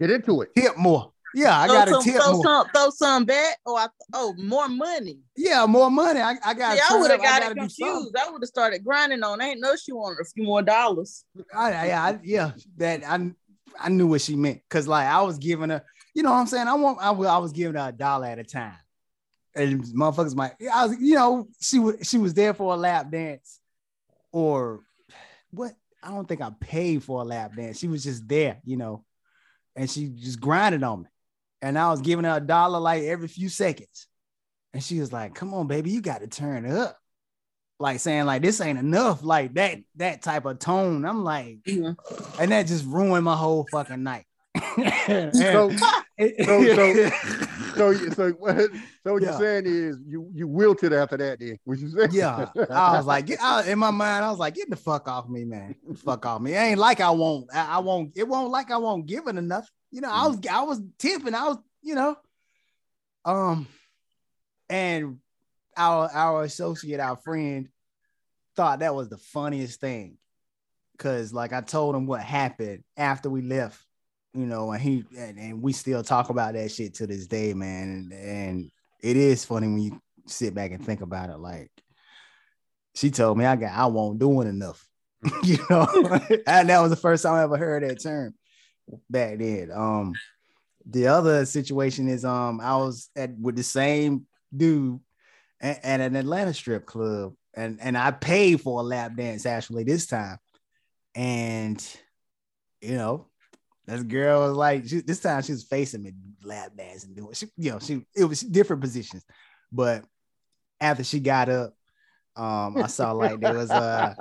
Get 0.01 0.11
into 0.11 0.43
it. 0.43 0.51
tip 0.57 0.77
more. 0.77 1.12
Yeah, 1.35 1.59
I 1.59 1.66
gotta 1.69 1.93
some, 1.93 2.02
tip 2.02 2.20
throw 2.20 2.32
more. 2.32 2.43
some, 2.43 2.69
throw 2.69 2.90
some 2.90 3.24
back. 3.24 3.59
Oh, 3.65 3.77
I, 3.77 3.86
oh, 4.15 4.35
more 4.36 4.69
money. 4.69 5.20
Yeah, 5.36 5.65
more 5.66 5.90
money. 5.90 6.20
I, 6.20 6.35
I 6.44 6.55
gotta. 6.55 6.81
I 6.90 6.98
would 6.98 7.11
have. 7.11 7.23
Got 7.23 7.43
it 7.43 7.57
confused. 7.57 8.16
I 8.16 8.31
would 8.31 8.43
have 8.43 8.48
started 8.48 8.85
grinding 8.85 9.23
on. 9.23 9.40
I 9.40 9.51
ain't 9.51 9.61
know 9.61 9.77
she 9.77 9.93
wanted 9.93 10.19
a 10.20 10.24
few 10.24 10.44
more 10.44 10.62
dollars. 10.62 11.24
I, 11.55 11.73
I, 11.73 12.11
I, 12.11 12.19
yeah, 12.24 12.52
that 12.78 13.05
I, 13.07 13.31
I 13.78 13.89
knew 13.89 14.09
what 14.09 14.20
she 14.20 14.35
meant 14.36 14.61
because 14.69 14.89
like 14.89 15.07
I 15.07 15.23
was 15.23 15.39
giving 15.39 15.70
her, 15.70 15.82
you 16.15 16.23
know 16.23 16.31
what 16.31 16.39
I'm 16.39 16.47
saying. 16.47 16.66
I 16.66 16.74
want, 16.74 16.98
I, 17.01 17.11
was- 17.11 17.28
I 17.28 17.39
was 17.39 17.52
giving 17.52 17.81
her 17.81 17.89
a 17.89 17.93
dollar 17.93 18.27
at 18.27 18.39
a 18.39 18.44
time, 18.44 18.74
and 19.55 19.85
motherfuckers 19.85 20.35
might, 20.35 20.55
I 20.73 20.86
was, 20.86 20.97
you 21.01 21.15
know, 21.15 21.47
she 21.61 21.78
was, 21.78 21.97
she 22.02 22.19
was 22.19 22.35
there 22.35 22.55
for 22.55 22.74
a 22.74 22.77
lap 22.77 23.11
dance, 23.11 23.61
or 24.32 24.81
what? 25.52 25.74
I 26.02 26.09
don't 26.09 26.27
think 26.27 26.40
I 26.40 26.51
paid 26.59 27.05
for 27.05 27.20
a 27.20 27.24
lap 27.24 27.55
dance. 27.55 27.78
She 27.78 27.86
was 27.86 28.02
just 28.02 28.27
there, 28.27 28.59
you 28.65 28.77
know, 28.77 29.05
and 29.77 29.89
she 29.89 30.09
just 30.09 30.40
grinded 30.40 30.82
on 30.82 31.02
me, 31.02 31.09
and 31.62 31.78
I 31.78 31.91
was 31.91 32.01
giving 32.01 32.24
her 32.24 32.37
a 32.37 32.41
dollar 32.41 32.81
like 32.81 33.03
every 33.05 33.28
few 33.28 33.49
seconds, 33.49 34.07
and 34.73 34.82
she 34.82 35.01
was 35.01 35.12
like, 35.12 35.35
"Come 35.35 35.53
on, 35.55 35.66
baby, 35.66 35.91
you 35.91 36.01
got 36.01 36.20
to 36.20 36.27
turn 36.27 36.70
up." 36.70 36.97
Like 37.78 38.01
saying 38.01 38.27
like 38.27 38.43
this 38.43 38.61
ain't 38.61 38.78
enough, 38.78 39.23
like 39.24 39.55
that 39.55 39.78
that 39.97 40.23
type 40.23 40.45
of 40.45 40.59
tone. 40.59 41.05
I'm 41.07 41.24
like, 41.24 41.59
Mhm. 41.66 41.97
and 42.39 42.53
that 42.53 42.66
just 42.66 42.85
ruined 42.85 43.24
my 43.24 43.37
whole 43.37 43.66
fucking 43.73 44.03
night. 44.03 44.27
And- 45.09 45.35
So, 45.35 45.70
so- 45.70 45.87
so, 47.77 47.95
so, 47.95 48.31
what, 48.32 48.57
so 49.05 49.12
what 49.15 49.23
Yeah. 49.23 49.31
you're 49.31 49.39
saying 49.39 49.65
is 49.66 49.97
you 50.07 50.31
you 50.35 50.47
wilted 50.47 50.93
after 50.93 51.16
that, 51.16 51.39
then? 51.41 51.57
What 51.65 51.78
you 51.78 51.89
saying? 51.89 52.11
yeah, 52.12 52.51
I 52.70 52.97
was 52.99 53.07
like, 53.07 53.24
get 53.27 53.41
out 53.41 53.66
in 53.66 53.78
my 53.78 53.91
mind. 53.91 54.24
I 54.24 54.31
was 54.31 54.39
like, 54.39 54.55
get 54.55 54.69
the 54.69 54.77
fuck 54.77 55.09
off 55.09 55.28
me, 55.28 55.45
man. 55.45 55.74
Fuck 56.05 56.27
off 56.27 56.41
me. 56.43 56.53
It 56.53 56.57
ain't 56.59 56.78
like 56.78 57.01
I 57.01 57.11
won't. 57.11 57.47
I, 57.55 57.77
I 57.77 57.78
won't. 57.78 58.12
It 58.16 58.28
won't 58.28 58.51
like 58.51 58.70
I 58.70 58.77
won't 58.77 59.07
give 59.07 59.27
it 59.28 59.37
enough. 59.37 59.70
You 59.91 60.01
know, 60.01 60.11
I 60.11 60.29
was 60.29 60.39
I 60.51 60.62
was 60.62 60.81
tipping. 60.99 61.35
I 61.35 61.49
was, 61.49 61.59
you 61.83 61.95
know, 61.95 62.17
um, 63.25 63.67
and 64.69 65.19
our 65.77 66.09
our 66.12 66.45
associate, 66.45 67.01
our 67.01 67.17
friend, 67.17 67.69
thought 68.57 68.81
that 68.81 68.95
was 68.95 69.09
the 69.09 69.19
funniest 69.19 69.81
thing, 69.81 70.19
cause 70.99 71.33
like 71.33 71.53
I 71.53 71.61
told 71.61 71.97
him 71.97 72.07
what 72.07 72.21
happened 72.21 72.85
after 72.97 73.29
we 73.29 73.43
left. 73.43 73.85
You 74.33 74.47
know, 74.47 74.71
and 74.71 74.81
he 74.81 75.05
and, 75.19 75.39
and 75.39 75.62
we 75.62 75.73
still 75.73 76.05
talk 76.05 76.31
about 76.31 76.55
that 76.55 76.71
shit 76.71 76.95
to 76.95 77.07
this 77.07 77.27
day, 77.27 77.53
man. 77.53 77.89
And, 77.89 78.12
and 78.12 78.71
it 79.01 79.17
is 79.17 79.45
funny 79.45 79.67
when 79.67 79.81
you 79.81 80.01
sit 80.27 80.55
back 80.55 80.71
and 80.71 80.85
think 80.85 81.01
about 81.01 81.31
it. 81.31 81.39
Like 81.39 81.73
she 82.95 83.11
told 83.11 83.39
me 83.39 83.45
I 83.45 83.57
got 83.57 83.73
I 83.73 83.87
won't 83.87 84.21
doing 84.21 84.47
enough. 84.47 84.87
you 85.43 85.59
know, 85.69 85.85
and 86.47 86.69
that 86.69 86.81
was 86.81 86.91
the 86.91 86.97
first 86.97 87.25
time 87.25 87.35
I 87.35 87.43
ever 87.43 87.57
heard 87.57 87.83
that 87.83 88.01
term 88.01 88.35
back 89.09 89.39
then. 89.39 89.71
Um 89.73 90.15
the 90.87 91.07
other 91.07 91.45
situation 91.45 92.09
is 92.09 92.25
um 92.25 92.61
I 92.61 92.77
was 92.77 93.11
at 93.17 93.37
with 93.39 93.57
the 93.57 93.62
same 93.62 94.27
dude 94.55 95.01
at, 95.61 95.85
at 95.85 96.01
an 96.01 96.17
Atlanta 96.17 96.55
strip 96.55 96.87
club 96.87 97.35
and 97.55 97.79
and 97.81 97.97
I 97.97 98.11
paid 98.11 98.61
for 98.61 98.81
a 98.81 98.83
lap 98.83 99.15
dance 99.17 99.47
actually 99.47 99.85
this 99.85 100.07
time. 100.07 100.39
And 101.15 101.85
you 102.81 102.97
know, 102.97 103.27
this 103.87 104.03
girl 104.03 104.49
was 104.49 104.57
like, 104.57 104.87
she, 104.87 105.01
this 105.01 105.21
time 105.21 105.43
she 105.43 105.53
was 105.53 105.65
facing 105.65 106.03
me, 106.03 106.12
lap 106.43 106.71
dancing, 106.77 107.15
doing, 107.15 107.33
she, 107.35 107.47
you 107.57 107.73
know, 107.73 107.79
she 107.79 108.07
it 108.15 108.25
was 108.25 108.41
different 108.41 108.83
positions, 108.83 109.25
but 109.71 110.05
after 110.81 111.05
she 111.05 111.21
got 111.21 111.49
up, 111.49 111.75
um, 112.37 112.79
I 112.79 112.87
saw 112.87 113.12
like 113.12 113.39
there 113.41 113.55
was 113.55 113.71
uh 113.71 114.15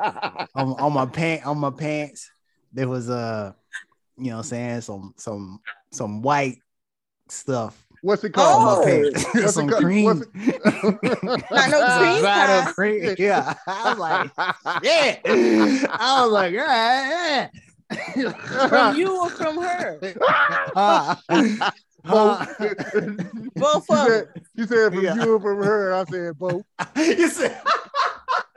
on, 0.56 0.74
on 0.74 0.94
my 0.94 1.06
pant 1.06 1.46
on 1.46 1.58
my 1.60 1.70
pants 1.70 2.30
there 2.72 2.88
was 2.88 3.10
uh, 3.10 3.54
you 4.20 4.30
know, 4.32 4.38
what 4.38 4.44
I'm 4.46 4.50
saying 4.50 4.82
some 4.82 5.14
some 5.18 5.60
some 5.92 6.22
white 6.22 6.58
stuff 7.30 7.86
What's 8.02 8.24
it 8.24 8.30
called? 8.32 8.88
Oh. 8.88 9.12
What's 9.34 9.54
some 9.54 9.68
it 9.68 9.72
called? 9.74 9.84
cream. 9.84 10.06
What's 10.06 10.22
it- 10.22 10.34
Not 11.52 11.70
no 11.70 11.98
cream 12.00 12.20
dried 12.22 12.50
up 12.50 12.74
cream. 12.76 13.16
Yeah, 13.18 13.54
I 13.68 13.90
was 13.90 14.00
like, 14.00 14.32
yeah. 14.84 15.20
I 15.92 16.22
was 16.24 16.32
like, 16.32 16.54
yeah, 16.54 17.50
From 18.70 18.96
you 18.98 19.22
or 19.22 19.30
from 19.30 19.58
her? 19.62 20.00
Uh, 20.76 21.16
uh, 22.06 22.46
Both 23.56 23.86
you, 23.90 23.96
of 23.96 24.08
said, 24.08 24.28
you 24.56 24.66
said 24.66 24.94
from 24.94 25.04
Yeah. 25.04 25.16
you 25.16 25.34
and 25.36 25.42
from 25.44 25.62
her. 25.62 25.94
I 25.94 26.06
said 26.06 26.40
both. 26.40 26.64
you 26.96 27.28
said, 27.28 27.62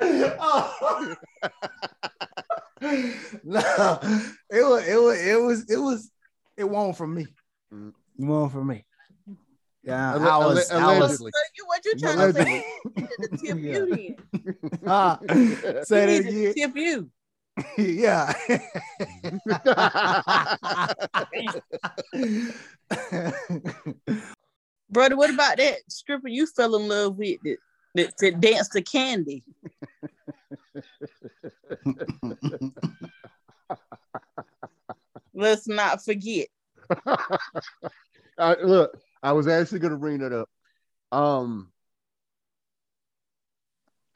oh. 0.00 1.14
no, 3.44 3.60
it 4.50 4.62
was, 4.64 4.88
it 4.88 5.00
was, 5.00 5.18
it 5.26 5.40
was, 5.40 5.70
it 5.70 5.76
was, 5.78 6.10
it 6.56 6.64
won't 6.64 6.96
from 6.96 7.14
me. 7.14 7.26
It 7.70 7.92
won't 8.18 8.50
from 8.52 8.66
me. 8.66 8.84
Yeah, 9.84 10.14
Alle- 10.14 10.28
I 10.28 10.46
was, 10.46 10.70
alle- 10.70 10.90
I 10.90 10.98
was. 10.98 11.18
So 11.18 11.24
you, 11.26 11.64
what 11.66 11.84
you 11.84 11.94
trying 11.96 12.18
to 12.18 12.32
say? 12.32 12.64
He 12.94 13.00
needed 13.02 13.18
to 13.22 13.28
tip 13.36 13.58
Yeah. 13.62 13.72
you 13.72 14.16
then. 14.80 14.88
uh, 14.88 15.16
say 15.84 16.00
He 16.00 16.18
that 16.18 16.24
needed 16.24 16.32
to 16.32 16.50
again. 16.50 16.54
tip 16.54 16.76
you. 16.76 17.10
yeah. 17.78 18.32
Brother, 24.90 25.16
what 25.16 25.30
about 25.30 25.56
that 25.56 25.76
stripper 25.88 26.28
you 26.28 26.46
fell 26.46 26.76
in 26.76 26.88
love 26.88 27.16
with 27.16 27.38
that, 27.44 27.56
that, 27.94 28.12
that 28.18 28.40
danced 28.40 28.72
to 28.72 28.82
candy? 28.82 29.42
Let's 35.34 35.66
not 35.66 36.04
forget. 36.04 36.48
Look, 38.38 38.98
I 39.22 39.32
was 39.32 39.48
actually 39.48 39.78
going 39.78 39.92
to 39.92 39.98
bring 39.98 40.18
that 40.18 40.32
up. 40.32 40.48
Um, 41.10 41.70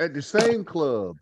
at 0.01 0.15
the 0.15 0.23
same 0.23 0.65
club 0.65 1.17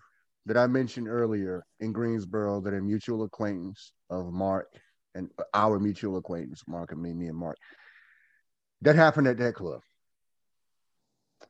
that 0.47 0.56
I 0.56 0.66
mentioned 0.66 1.09
earlier 1.09 1.65
in 1.81 1.93
Greensboro, 1.93 2.61
that 2.61 2.74
a 2.74 2.81
mutual 2.81 3.24
acquaintance 3.24 3.93
of 4.11 4.32
Mark 4.32 4.69
and 5.15 5.31
our 5.55 5.78
mutual 5.78 6.16
acquaintance, 6.16 6.62
Mark 6.66 6.93
and 6.93 7.01
me, 7.01 7.12
me 7.15 7.28
and 7.28 7.36
Mark. 7.39 7.56
That 8.82 8.97
happened 8.97 9.28
at 9.28 9.39
that 9.39 9.55
club. 9.55 9.81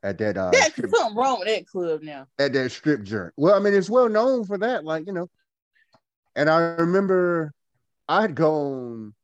At 0.04 0.18
that 0.18 0.36
uh, 0.36 0.50
That's 0.52 0.70
strip, 0.72 0.90
something 0.90 1.16
wrong 1.16 1.40
with 1.40 1.48
that 1.48 1.66
club 1.66 2.02
now. 2.02 2.26
at 2.38 2.52
that 2.52 2.70
strip 2.70 3.02
joint. 3.02 3.32
Well, 3.36 3.54
I 3.54 3.58
mean, 3.58 3.74
it's 3.74 3.90
well 3.90 4.08
known 4.08 4.44
for 4.44 4.58
that, 4.58 4.84
like 4.84 5.06
you 5.06 5.12
know. 5.12 5.28
And 6.36 6.48
I 6.50 6.74
remember 6.76 7.52
I 8.06 8.20
had 8.22 8.34
gone 8.34 9.14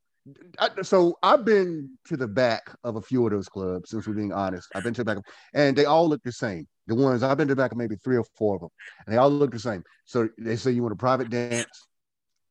I, 0.58 0.68
so 0.82 1.16
I've 1.22 1.44
been 1.44 1.90
to 2.06 2.16
the 2.16 2.28
back 2.28 2.70
of 2.84 2.96
a 2.96 3.00
few 3.00 3.24
of 3.24 3.32
those 3.32 3.48
clubs. 3.48 3.90
Since 3.90 4.06
we're 4.06 4.14
being 4.14 4.32
honest, 4.32 4.68
I've 4.74 4.82
been 4.82 4.94
to 4.94 5.00
the 5.02 5.04
back, 5.04 5.16
of, 5.18 5.24
and 5.54 5.76
they 5.76 5.84
all 5.84 6.08
look 6.08 6.22
the 6.22 6.32
same. 6.32 6.66
The 6.86 6.94
ones 6.94 7.22
I've 7.22 7.36
been 7.36 7.48
to 7.48 7.54
the 7.54 7.60
back 7.60 7.72
of 7.72 7.78
maybe 7.78 7.96
three 7.96 8.16
or 8.16 8.24
four 8.36 8.56
of 8.56 8.60
them, 8.62 8.70
and 9.06 9.14
they 9.14 9.18
all 9.18 9.30
look 9.30 9.52
the 9.52 9.58
same. 9.58 9.82
So 10.04 10.28
they 10.38 10.56
say 10.56 10.72
you 10.72 10.82
want 10.82 10.92
a 10.92 10.96
private 10.96 11.30
dance, 11.30 11.86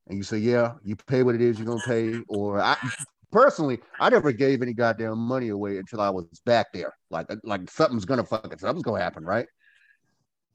and 0.07 0.17
you 0.17 0.23
say 0.23 0.37
yeah, 0.37 0.73
you 0.83 0.95
pay 0.95 1.23
what 1.23 1.35
it 1.35 1.41
is 1.41 1.59
you're 1.59 1.67
gonna 1.67 1.79
pay. 1.85 2.19
Or 2.27 2.59
I 2.59 2.75
personally, 3.31 3.79
I 3.99 4.09
never 4.09 4.31
gave 4.31 4.61
any 4.61 4.73
goddamn 4.73 5.17
money 5.17 5.49
away 5.49 5.77
until 5.77 6.01
I 6.01 6.09
was 6.09 6.25
back 6.45 6.67
there. 6.73 6.93
Like 7.09 7.27
like 7.43 7.69
something's 7.69 8.05
gonna 8.05 8.23
fucking 8.23 8.59
something's 8.59 8.83
gonna 8.83 9.01
happen, 9.01 9.23
right? 9.23 9.47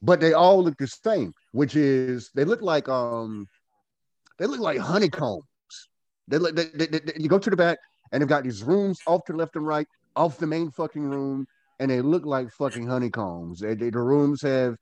But 0.02 0.20
they 0.20 0.32
all 0.32 0.62
look 0.62 0.76
the 0.78 0.86
same, 0.86 1.32
which 1.52 1.76
is 1.76 2.30
they 2.34 2.44
look 2.44 2.62
like 2.62 2.88
um 2.88 3.46
they 4.38 4.46
look 4.46 4.60
like 4.60 4.78
honeycombs. 4.78 5.44
They 6.28 6.38
look. 6.38 6.56
They, 6.56 6.66
they, 6.74 6.86
they, 6.86 7.12
you 7.16 7.28
go 7.28 7.38
to 7.38 7.50
the 7.50 7.56
back, 7.56 7.78
and 8.12 8.20
they've 8.20 8.28
got 8.28 8.44
these 8.44 8.62
rooms 8.62 8.98
off 9.06 9.24
to 9.26 9.32
left 9.32 9.56
and 9.56 9.66
right, 9.66 9.86
off 10.16 10.38
the 10.38 10.46
main 10.46 10.70
fucking 10.70 11.02
room, 11.02 11.46
and 11.78 11.90
they 11.90 12.00
look 12.00 12.24
like 12.24 12.50
fucking 12.50 12.86
honeycombs. 12.86 13.60
They, 13.60 13.74
the 13.74 13.98
rooms 13.98 14.42
have 14.42 14.76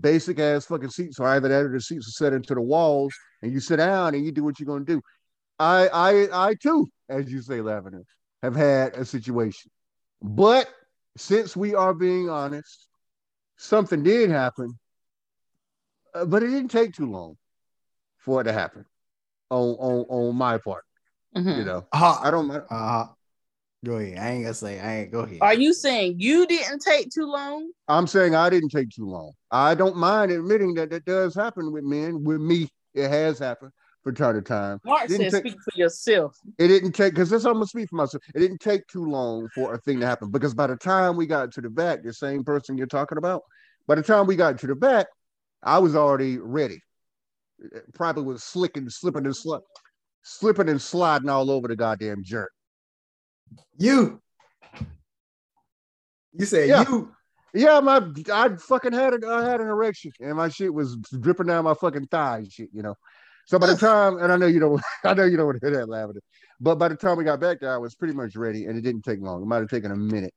basic 0.00 0.38
ass 0.38 0.66
fucking 0.66 0.90
seats, 0.90 1.16
so 1.16 1.24
either 1.24 1.48
that 1.48 1.64
or 1.64 1.72
the 1.72 1.80
seats 1.80 2.08
are 2.08 2.24
set 2.24 2.32
into 2.32 2.54
the 2.54 2.60
walls, 2.60 3.14
and 3.42 3.52
you 3.52 3.60
sit 3.60 3.76
down 3.76 4.14
and 4.14 4.24
you 4.24 4.32
do 4.32 4.44
what 4.44 4.58
you're 4.58 4.66
gonna 4.66 4.84
do. 4.84 5.00
I, 5.58 5.88
I, 5.88 6.48
I 6.48 6.54
too, 6.54 6.86
as 7.08 7.30
you 7.30 7.42
say, 7.42 7.60
Lavender, 7.60 8.04
have 8.42 8.54
had 8.54 8.94
a 8.94 9.04
situation, 9.04 9.70
but 10.22 10.68
since 11.16 11.56
we 11.56 11.74
are 11.74 11.94
being 11.94 12.28
honest, 12.30 12.86
something 13.56 14.02
did 14.02 14.30
happen, 14.30 14.78
uh, 16.14 16.24
but 16.24 16.42
it 16.42 16.48
didn't 16.48 16.70
take 16.70 16.94
too 16.94 17.10
long 17.10 17.36
for 18.18 18.40
it 18.40 18.44
to 18.44 18.52
happen 18.52 18.84
on 19.50 19.70
on 19.78 20.06
on 20.08 20.36
my 20.36 20.58
part. 20.58 20.84
Mhm. 21.36 21.58
You 21.58 21.64
know, 21.64 21.86
Uh, 21.92 22.20
I 22.22 22.30
don't. 22.30 22.50
uh, 22.50 23.06
go 23.84 23.96
ahead. 23.96 24.18
I 24.18 24.30
ain't 24.30 24.44
gonna 24.44 24.54
say. 24.54 24.78
I 24.80 24.96
ain't 24.98 25.10
go 25.12 25.20
ahead. 25.20 25.38
Are 25.40 25.54
you 25.54 25.72
saying 25.74 26.20
you 26.20 26.46
didn't 26.46 26.80
take 26.80 27.10
too 27.10 27.26
long? 27.26 27.70
I'm 27.88 28.06
saying 28.06 28.34
I 28.34 28.50
didn't 28.50 28.68
take 28.70 28.90
too 28.90 29.06
long. 29.06 29.32
I 29.50 29.74
don't 29.74 29.96
mind 29.96 30.30
admitting 30.30 30.74
that 30.74 30.90
that 30.90 31.04
does 31.04 31.34
happen 31.34 31.72
with 31.72 31.84
men. 31.84 32.22
With 32.22 32.40
me, 32.40 32.68
it 32.94 33.08
has 33.08 33.38
happened 33.38 33.72
from 34.08 34.14
time 34.14 34.34
to 34.34 34.42
time. 34.42 34.80
Mark 34.84 35.08
Didn't 35.08 35.30
said, 35.30 35.42
take- 35.42 35.52
"Speak 35.52 35.62
for 35.62 35.78
yourself." 35.78 36.36
It 36.58 36.68
didn't 36.68 36.92
take 36.92 37.12
because 37.14 37.30
this 37.30 37.44
I'm 37.44 37.54
gonna 37.54 37.66
speak 37.66 37.88
for 37.90 37.96
myself. 37.96 38.22
It 38.34 38.38
didn't 38.40 38.58
take 38.60 38.86
too 38.86 39.04
long 39.04 39.48
for 39.54 39.74
a 39.74 39.78
thing 39.78 40.00
to 40.00 40.06
happen 40.06 40.30
because 40.30 40.54
by 40.54 40.66
the 40.66 40.76
time 40.76 41.16
we 41.16 41.26
got 41.26 41.52
to 41.52 41.60
the 41.60 41.70
back, 41.70 42.02
the 42.02 42.12
same 42.12 42.44
person 42.44 42.78
you're 42.78 42.86
talking 42.86 43.18
about, 43.18 43.42
by 43.86 43.94
the 43.94 44.02
time 44.02 44.26
we 44.26 44.36
got 44.36 44.58
to 44.58 44.66
the 44.66 44.74
back, 44.74 45.06
I 45.62 45.78
was 45.78 45.94
already 45.94 46.38
ready. 46.38 46.80
Probably 47.94 48.22
was 48.22 48.42
slicking, 48.44 48.88
slipping 48.88 49.26
and 49.26 49.34
sli- 49.34 49.60
slipping 50.22 50.68
and 50.68 50.80
sliding 50.80 51.28
all 51.28 51.50
over 51.50 51.68
the 51.68 51.76
goddamn 51.76 52.22
jerk. 52.24 52.52
You. 53.76 54.20
You 56.32 56.46
said 56.46 56.68
Yeah. 56.68 56.84
you. 56.88 57.12
Yeah, 57.54 57.80
my 57.80 58.06
I 58.32 58.50
fucking 58.56 58.92
had 58.92 59.14
a, 59.24 59.26
I 59.26 59.42
had 59.42 59.60
an 59.60 59.68
erection 59.68 60.12
and 60.20 60.36
my 60.36 60.50
shit 60.50 60.72
was 60.72 60.96
dripping 60.96 61.46
down 61.46 61.64
my 61.64 61.74
fucking 61.74 62.06
thigh 62.08 62.38
and 62.38 62.52
shit, 62.52 62.68
you 62.72 62.82
know. 62.82 62.94
So 63.48 63.58
by 63.58 63.66
the 63.66 63.76
time, 63.76 64.18
and 64.18 64.30
I 64.30 64.36
know 64.36 64.46
you 64.46 64.60
don't, 64.60 64.78
I 65.04 65.14
know 65.14 65.24
you 65.24 65.38
don't 65.38 65.46
want 65.46 65.58
to 65.62 65.66
hear 65.66 65.78
that, 65.78 65.88
Lavender, 65.88 66.20
but 66.60 66.74
by 66.74 66.88
the 66.88 66.96
time 66.96 67.16
we 67.16 67.24
got 67.24 67.40
back 67.40 67.60
there, 67.60 67.72
I 67.72 67.78
was 67.78 67.94
pretty 67.94 68.12
much 68.12 68.36
ready, 68.36 68.66
and 68.66 68.76
it 68.76 68.82
didn't 68.82 69.02
take 69.02 69.22
long. 69.22 69.42
It 69.42 69.46
might 69.46 69.60
have 69.60 69.70
taken 69.70 69.90
a 69.90 69.96
minute. 69.96 70.34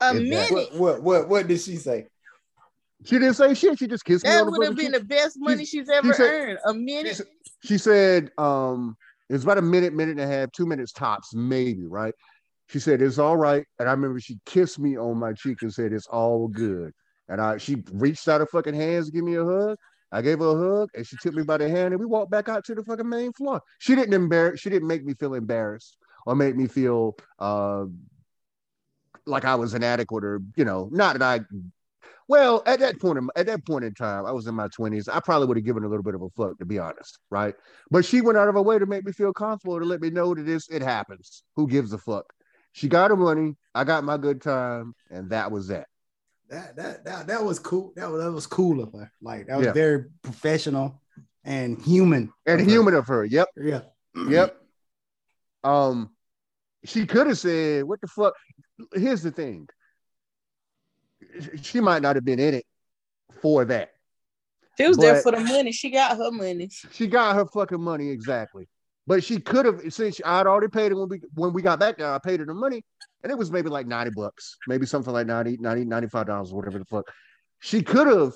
A 0.00 0.16
Exactly. 0.16 0.54
minute. 0.56 0.72
What, 0.72 1.02
what 1.02 1.02
what 1.02 1.28
what 1.28 1.46
did 1.48 1.60
she 1.60 1.76
say? 1.76 2.06
She 3.04 3.18
didn't 3.18 3.34
say 3.34 3.52
shit. 3.52 3.78
She 3.78 3.86
just 3.86 4.04
kissed 4.06 4.24
me 4.24 4.30
That 4.30 4.46
would 4.46 4.64
have 4.66 4.76
been 4.76 4.92
cheek. 4.92 5.00
the 5.00 5.04
best 5.04 5.36
money 5.38 5.64
she's 5.66 5.90
ever 5.90 6.14
said- 6.14 6.32
earned. 6.32 6.58
A 6.66 6.72
minute. 6.72 7.16
said- 7.16 7.26
She 7.64 7.76
said, 7.76 8.30
um, 8.38 8.96
it 9.28 9.34
was 9.34 9.44
about 9.44 9.58
a 9.58 9.62
minute, 9.62 9.92
minute 9.92 10.12
and 10.12 10.20
a 10.20 10.26
half, 10.26 10.50
two 10.52 10.64
minutes 10.66 10.92
tops, 10.92 11.34
maybe, 11.34 11.84
right? 11.86 12.14
She 12.68 12.78
said, 12.78 13.02
it's 13.02 13.18
all 13.18 13.36
right. 13.36 13.64
And 13.78 13.88
I 13.88 13.92
remember 13.92 14.20
she 14.20 14.38
kissed 14.46 14.78
me 14.78 14.96
on 14.96 15.18
my 15.18 15.32
cheek 15.34 15.60
and 15.62 15.72
said, 15.72 15.92
it's 15.92 16.06
all 16.06 16.48
good. 16.48 16.92
And 17.28 17.40
I 17.40 17.58
she 17.58 17.82
reached 17.92 18.26
out 18.28 18.40
her 18.40 18.46
fucking 18.46 18.74
hands 18.74 19.06
to 19.06 19.12
give 19.12 19.24
me 19.24 19.34
a 19.34 19.44
hug. 19.44 19.76
I 20.12 20.22
gave 20.22 20.38
her 20.38 20.46
a 20.46 20.78
hug 20.78 20.90
and 20.94 21.06
she 21.06 21.16
took 21.16 21.34
me 21.34 21.42
by 21.42 21.56
the 21.56 21.68
hand 21.68 21.94
and 21.94 21.98
we 21.98 22.06
walked 22.06 22.30
back 22.30 22.48
out 22.48 22.64
to 22.66 22.74
the 22.74 22.84
fucking 22.84 23.08
main 23.08 23.32
floor. 23.32 23.62
She 23.78 23.94
didn't 23.94 24.14
embarrass, 24.14 24.60
she 24.60 24.70
didn't 24.70 24.88
make 24.88 25.04
me 25.04 25.14
feel 25.14 25.34
embarrassed 25.34 25.96
or 26.26 26.36
make 26.36 26.54
me 26.54 26.66
feel 26.66 27.16
uh 27.38 27.84
like 29.24 29.44
I 29.44 29.54
was 29.54 29.74
inadequate 29.74 30.24
or 30.24 30.40
you 30.56 30.64
know, 30.64 30.88
not 30.92 31.18
that 31.18 31.22
I 31.22 31.44
well, 32.28 32.62
at 32.66 32.80
that 32.80 33.00
point, 33.00 33.18
in, 33.18 33.28
at 33.36 33.46
that 33.46 33.66
point 33.66 33.84
in 33.84 33.94
time, 33.94 34.24
I 34.26 34.32
was 34.32 34.46
in 34.46 34.54
my 34.54 34.68
twenties. 34.68 35.08
I 35.08 35.20
probably 35.20 35.48
would 35.48 35.56
have 35.56 35.66
given 35.66 35.84
a 35.84 35.88
little 35.88 36.04
bit 36.04 36.14
of 36.14 36.22
a 36.22 36.30
fuck, 36.30 36.58
to 36.58 36.64
be 36.64 36.78
honest, 36.78 37.18
right? 37.30 37.54
But 37.90 38.04
she 38.04 38.20
went 38.20 38.38
out 38.38 38.48
of 38.48 38.54
her 38.54 38.62
way 38.62 38.78
to 38.78 38.86
make 38.86 39.04
me 39.04 39.12
feel 39.12 39.32
comfortable 39.32 39.78
to 39.78 39.84
let 39.84 40.00
me 40.00 40.10
know 40.10 40.34
that 40.34 40.46
this 40.46 40.68
it 40.70 40.82
happens. 40.82 41.42
Who 41.56 41.66
gives 41.66 41.92
a 41.92 41.98
fuck? 41.98 42.32
She 42.72 42.88
got 42.88 43.10
her 43.10 43.16
money. 43.16 43.54
I 43.74 43.84
got 43.84 44.04
my 44.04 44.16
good 44.16 44.40
time, 44.40 44.94
and 45.10 45.30
that 45.30 45.50
was 45.50 45.68
that. 45.68 45.88
That 46.52 46.76
that 46.76 47.04
that 47.06 47.26
that 47.28 47.42
was 47.42 47.58
cool. 47.58 47.94
That 47.96 48.10
was 48.10 48.22
that 48.22 48.30
was 48.30 48.46
cool 48.46 48.82
of 48.82 48.92
her. 48.92 49.10
Like 49.22 49.46
that 49.46 49.56
was 49.56 49.66
Yeah. 49.66 49.72
very 49.72 50.04
professional 50.20 51.00
and 51.44 51.80
human. 51.80 52.30
And 52.44 52.60
of 52.60 52.66
her. 52.66 52.72
human 52.72 52.94
of 52.94 53.06
her. 53.06 53.24
Yep, 53.24 53.48
Yeah. 53.56 53.80
yep. 54.28 54.60
Um, 55.64 56.10
she 56.84 57.06
could 57.06 57.26
have 57.28 57.38
said, 57.38 57.84
"What 57.84 58.02
the 58.02 58.06
fuck?" 58.06 58.34
Here's 58.92 59.22
the 59.22 59.30
thing. 59.30 59.66
She 61.62 61.80
might 61.80 62.02
not 62.02 62.16
have 62.16 62.24
been 62.24 62.38
in 62.38 62.52
it 62.52 62.66
for 63.40 63.64
that. 63.64 63.92
She 64.76 64.86
was 64.88 64.98
there 64.98 65.22
for 65.22 65.32
the 65.32 65.40
money. 65.40 65.72
She 65.72 65.88
got 65.90 66.18
her 66.18 66.30
money. 66.30 66.68
She 66.90 67.06
got 67.06 67.34
her 67.34 67.46
fucking 67.46 67.80
money 67.80 68.10
exactly. 68.10 68.68
But 69.06 69.24
she 69.24 69.40
could 69.40 69.64
have 69.64 69.80
since 69.92 70.20
I'd 70.22 70.46
already 70.46 70.68
paid 70.68 70.92
it 70.92 70.96
when 70.96 71.08
we 71.08 71.22
when 71.34 71.54
we 71.54 71.62
got 71.62 71.78
back 71.80 71.96
there, 71.96 72.12
I 72.12 72.18
paid 72.18 72.40
her 72.40 72.46
the 72.46 72.52
money, 72.54 72.84
and 73.22 73.30
it 73.30 73.38
was 73.38 73.50
maybe 73.50 73.68
like 73.68 73.86
90 73.86 74.12
bucks, 74.14 74.56
maybe 74.66 74.86
something 74.86 75.12
like 75.12 75.26
90, 75.26 75.58
90, 75.58 75.84
95 75.84 76.26
dollars, 76.26 76.52
whatever 76.52 76.78
the 76.78 76.84
fuck. 76.84 77.06
She 77.60 77.82
could 77.82 78.06
have 78.08 78.32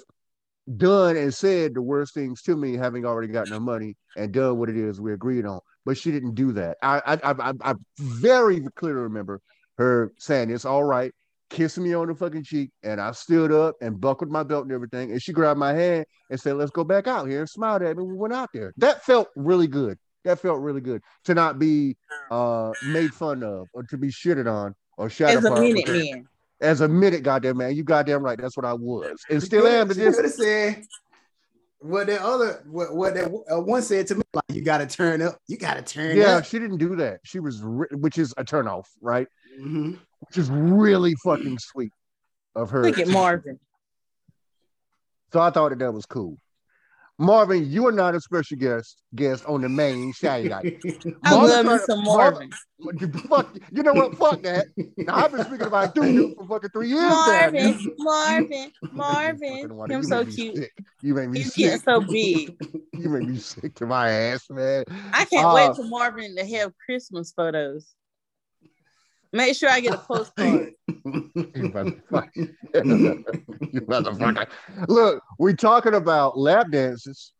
done 0.76 1.16
and 1.16 1.32
said 1.32 1.74
the 1.74 1.82
worst 1.82 2.14
things 2.14 2.42
to 2.42 2.56
me, 2.56 2.76
having 2.76 3.04
already 3.04 3.28
gotten 3.28 3.52
her 3.52 3.60
money 3.60 3.96
and 4.16 4.32
done 4.32 4.58
what 4.58 4.68
it 4.68 4.76
is 4.76 5.00
we 5.00 5.12
agreed 5.12 5.44
on. 5.46 5.60
But 5.84 5.98
she 5.98 6.10
didn't 6.10 6.34
do 6.34 6.52
that. 6.52 6.76
I 6.82 7.18
I 7.24 7.32
I, 7.32 7.52
I, 7.62 7.74
very 7.98 8.60
clearly 8.74 9.02
remember 9.02 9.40
her 9.78 10.12
saying 10.18 10.50
it's 10.50 10.64
all 10.64 10.82
right, 10.82 11.12
kissing 11.50 11.84
me 11.84 11.94
on 11.94 12.08
the 12.08 12.14
fucking 12.14 12.44
cheek, 12.44 12.70
and 12.82 13.00
I 13.00 13.12
stood 13.12 13.52
up 13.52 13.76
and 13.80 14.00
buckled 14.00 14.30
my 14.30 14.42
belt 14.42 14.64
and 14.64 14.72
everything, 14.72 15.12
and 15.12 15.22
she 15.22 15.32
grabbed 15.32 15.60
my 15.60 15.72
hand 15.72 16.06
and 16.30 16.40
said, 16.40 16.56
"Let's 16.56 16.72
go 16.72 16.82
back 16.82 17.06
out 17.06 17.28
here," 17.28 17.40
and 17.40 17.48
smiled 17.48 17.82
at 17.82 17.96
me. 17.96 18.02
We 18.02 18.14
went 18.14 18.34
out 18.34 18.50
there. 18.52 18.72
That 18.78 19.04
felt 19.04 19.28
really 19.36 19.68
good. 19.68 19.98
That 20.26 20.40
felt 20.40 20.60
really 20.60 20.80
good 20.80 21.02
to 21.24 21.34
not 21.34 21.58
be 21.58 21.96
uh 22.30 22.72
made 22.84 23.14
fun 23.14 23.42
of 23.44 23.68
or 23.72 23.84
to 23.84 23.96
be 23.96 24.08
shitted 24.08 24.52
on 24.52 24.74
or 24.98 25.08
shot 25.08 25.30
As 25.30 25.44
a 25.44 25.46
apart 25.46 25.60
minute 25.60 25.86
because- 25.86 26.10
man. 26.10 26.28
As 26.60 26.80
a 26.80 26.88
minute, 26.88 27.22
goddamn 27.22 27.58
man, 27.58 27.76
you 27.76 27.84
goddamn 27.84 28.22
right. 28.22 28.38
That's 28.40 28.56
what 28.56 28.64
I 28.64 28.72
was, 28.72 29.20
and 29.28 29.42
still 29.42 29.66
am. 29.66 29.88
But 29.88 29.96
She 29.98 30.02
just 30.04 30.16
could 30.16 30.24
have 30.24 30.32
said 30.34 30.84
what 31.80 32.06
that 32.06 32.22
other 32.22 32.64
what 32.66 32.94
what 32.96 33.12
that 33.14 33.26
uh, 33.54 33.60
one 33.60 33.82
said 33.82 34.06
to 34.06 34.14
me 34.14 34.22
like 34.32 34.42
you 34.48 34.62
got 34.64 34.78
to 34.78 34.86
turn 34.86 35.20
up. 35.20 35.36
You 35.48 35.58
got 35.58 35.74
to 35.74 35.82
turn 35.82 36.16
yeah, 36.16 36.36
up. 36.38 36.46
she 36.46 36.58
didn't 36.58 36.78
do 36.78 36.96
that. 36.96 37.20
She 37.24 37.40
was, 37.40 37.60
re- 37.62 37.88
which 37.92 38.16
is 38.16 38.32
a 38.38 38.42
turnoff, 38.44 38.86
right? 39.02 39.26
Mhm. 39.60 39.98
Which 40.20 40.38
is 40.38 40.48
really 40.50 41.14
fucking 41.22 41.58
sweet 41.58 41.92
of 42.54 42.70
her. 42.70 42.82
Look 42.84 42.98
at 42.98 43.08
Marvin. 43.08 43.60
So 45.34 45.40
I 45.40 45.50
thought 45.50 45.68
that 45.68 45.78
that 45.80 45.92
was 45.92 46.06
cool. 46.06 46.38
Marvin, 47.18 47.70
you 47.70 47.86
are 47.86 47.92
not 47.92 48.14
a 48.14 48.20
special 48.20 48.58
guest 48.58 49.00
guest 49.14 49.44
on 49.46 49.62
the 49.62 49.68
main 49.70 50.12
Guy. 50.22 50.44
I 51.24 51.34
Marvin 51.34 51.66
love 51.66 51.66
me 51.66 51.78
some 51.86 52.04
Marvin. 52.04 52.50
Fuck, 53.28 53.56
you 53.72 53.82
know 53.82 53.94
what? 53.94 54.18
Fuck 54.18 54.42
that. 54.42 54.66
Now 54.98 55.14
I've 55.16 55.32
been 55.32 55.44
speaking 55.46 55.66
about 55.66 55.94
Duke 55.94 56.36
for 56.36 56.46
fucking 56.46 56.70
three 56.70 56.88
years 56.88 57.00
now. 57.00 57.26
Marvin, 57.26 57.80
Marvin, 57.98 58.70
Fucking 58.82 58.96
Marvin. 59.76 59.90
Him 59.90 60.02
You 60.02 60.02
so 60.02 60.24
cute. 60.26 60.56
sick. 60.56 60.72
You 61.00 61.14
make 61.14 61.30
me 61.30 61.38
He's 61.38 61.54
sick. 61.54 61.64
getting 61.64 61.80
so 61.80 62.00
big. 62.02 62.54
You 62.92 63.08
make 63.08 63.26
me 63.28 63.38
sick 63.38 63.74
to 63.76 63.86
my 63.86 64.10
ass, 64.10 64.44
man. 64.50 64.84
I 65.12 65.24
can't 65.24 65.46
Uh, 65.46 65.52
wait 65.54 65.74
for 65.76 65.84
Marvin 65.84 66.36
to 66.36 66.44
have 66.56 66.72
Christmas 66.84 67.32
photos. 67.34 67.94
Make 69.36 69.54
sure 69.56 69.68
I 69.70 69.80
get 69.80 69.94
a 69.94 69.98
postcard. 69.98 70.72
You 70.88 71.70
motherfucker. 71.70 72.54
you 73.72 73.80
motherfucker. 73.82 74.48
Look, 74.88 75.22
we're 75.38 75.52
talking 75.54 75.94
about 75.94 76.36
lap 76.38 76.70
dances, 76.70 77.32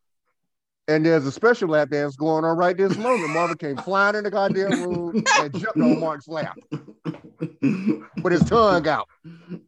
and 0.87 1.05
there's 1.05 1.25
a 1.25 1.31
special 1.31 1.69
lap 1.69 1.89
dance 1.89 2.15
going 2.15 2.45
on 2.45 2.55
right 2.57 2.77
this 2.77 2.95
moment. 2.97 3.31
Marvin 3.31 3.57
came 3.57 3.77
flying 3.77 4.15
in 4.15 4.23
the 4.23 4.31
goddamn 4.31 4.71
room 4.83 5.23
and 5.39 5.53
jumped 5.59 5.77
on 5.77 5.99
Mark's 5.99 6.27
lap 6.27 6.57
with 7.61 8.31
his 8.31 8.43
tongue 8.45 8.87
out. 8.87 9.07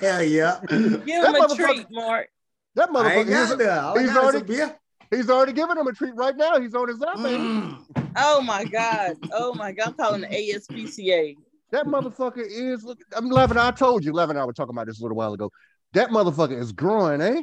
Hell 0.00 0.22
yeah. 0.22 0.60
Give 0.68 0.70
him 0.70 1.02
That 1.06 1.34
a 1.34 1.38
motherfucker- 1.40 1.56
treat, 1.56 1.86
Mark. 1.90 2.28
That 2.76 2.88
I 2.94 3.14
ain't 3.14 3.28
motherfucker, 3.28 3.30
got 3.30 3.48
he's, 3.48 3.56
that. 3.58 3.78
All 3.84 3.98
I 3.98 4.02
he's 4.02 4.12
got 4.12 4.16
is 4.16 4.24
already- 4.24 4.38
a 4.38 4.44
beer. 4.44 4.76
He's 5.10 5.30
already 5.30 5.52
giving 5.52 5.76
him 5.76 5.86
a 5.86 5.92
treat 5.92 6.14
right 6.14 6.36
now. 6.36 6.60
He's 6.60 6.74
on 6.74 6.88
his 6.88 6.98
lap. 6.98 7.16
Mm. 7.16 8.10
Oh 8.16 8.40
my 8.42 8.64
God. 8.64 9.16
Oh 9.32 9.54
my 9.54 9.72
God. 9.72 9.88
I'm 9.88 9.94
calling 9.94 10.20
the 10.22 10.28
ASPCA. 10.28 11.36
That 11.70 11.86
motherfucker 11.86 12.44
is. 12.48 12.84
Look, 12.84 12.98
I'm 13.16 13.28
laughing. 13.30 13.56
I 13.58 13.70
told 13.72 14.04
you, 14.04 14.12
Levin 14.12 14.36
I 14.36 14.44
was 14.44 14.54
talking 14.54 14.74
about 14.74 14.86
this 14.86 15.00
a 15.00 15.02
little 15.02 15.16
while 15.16 15.32
ago. 15.32 15.50
That 15.92 16.10
motherfucker 16.10 16.58
is 16.58 16.72
growing, 16.72 17.20
eh? 17.20 17.40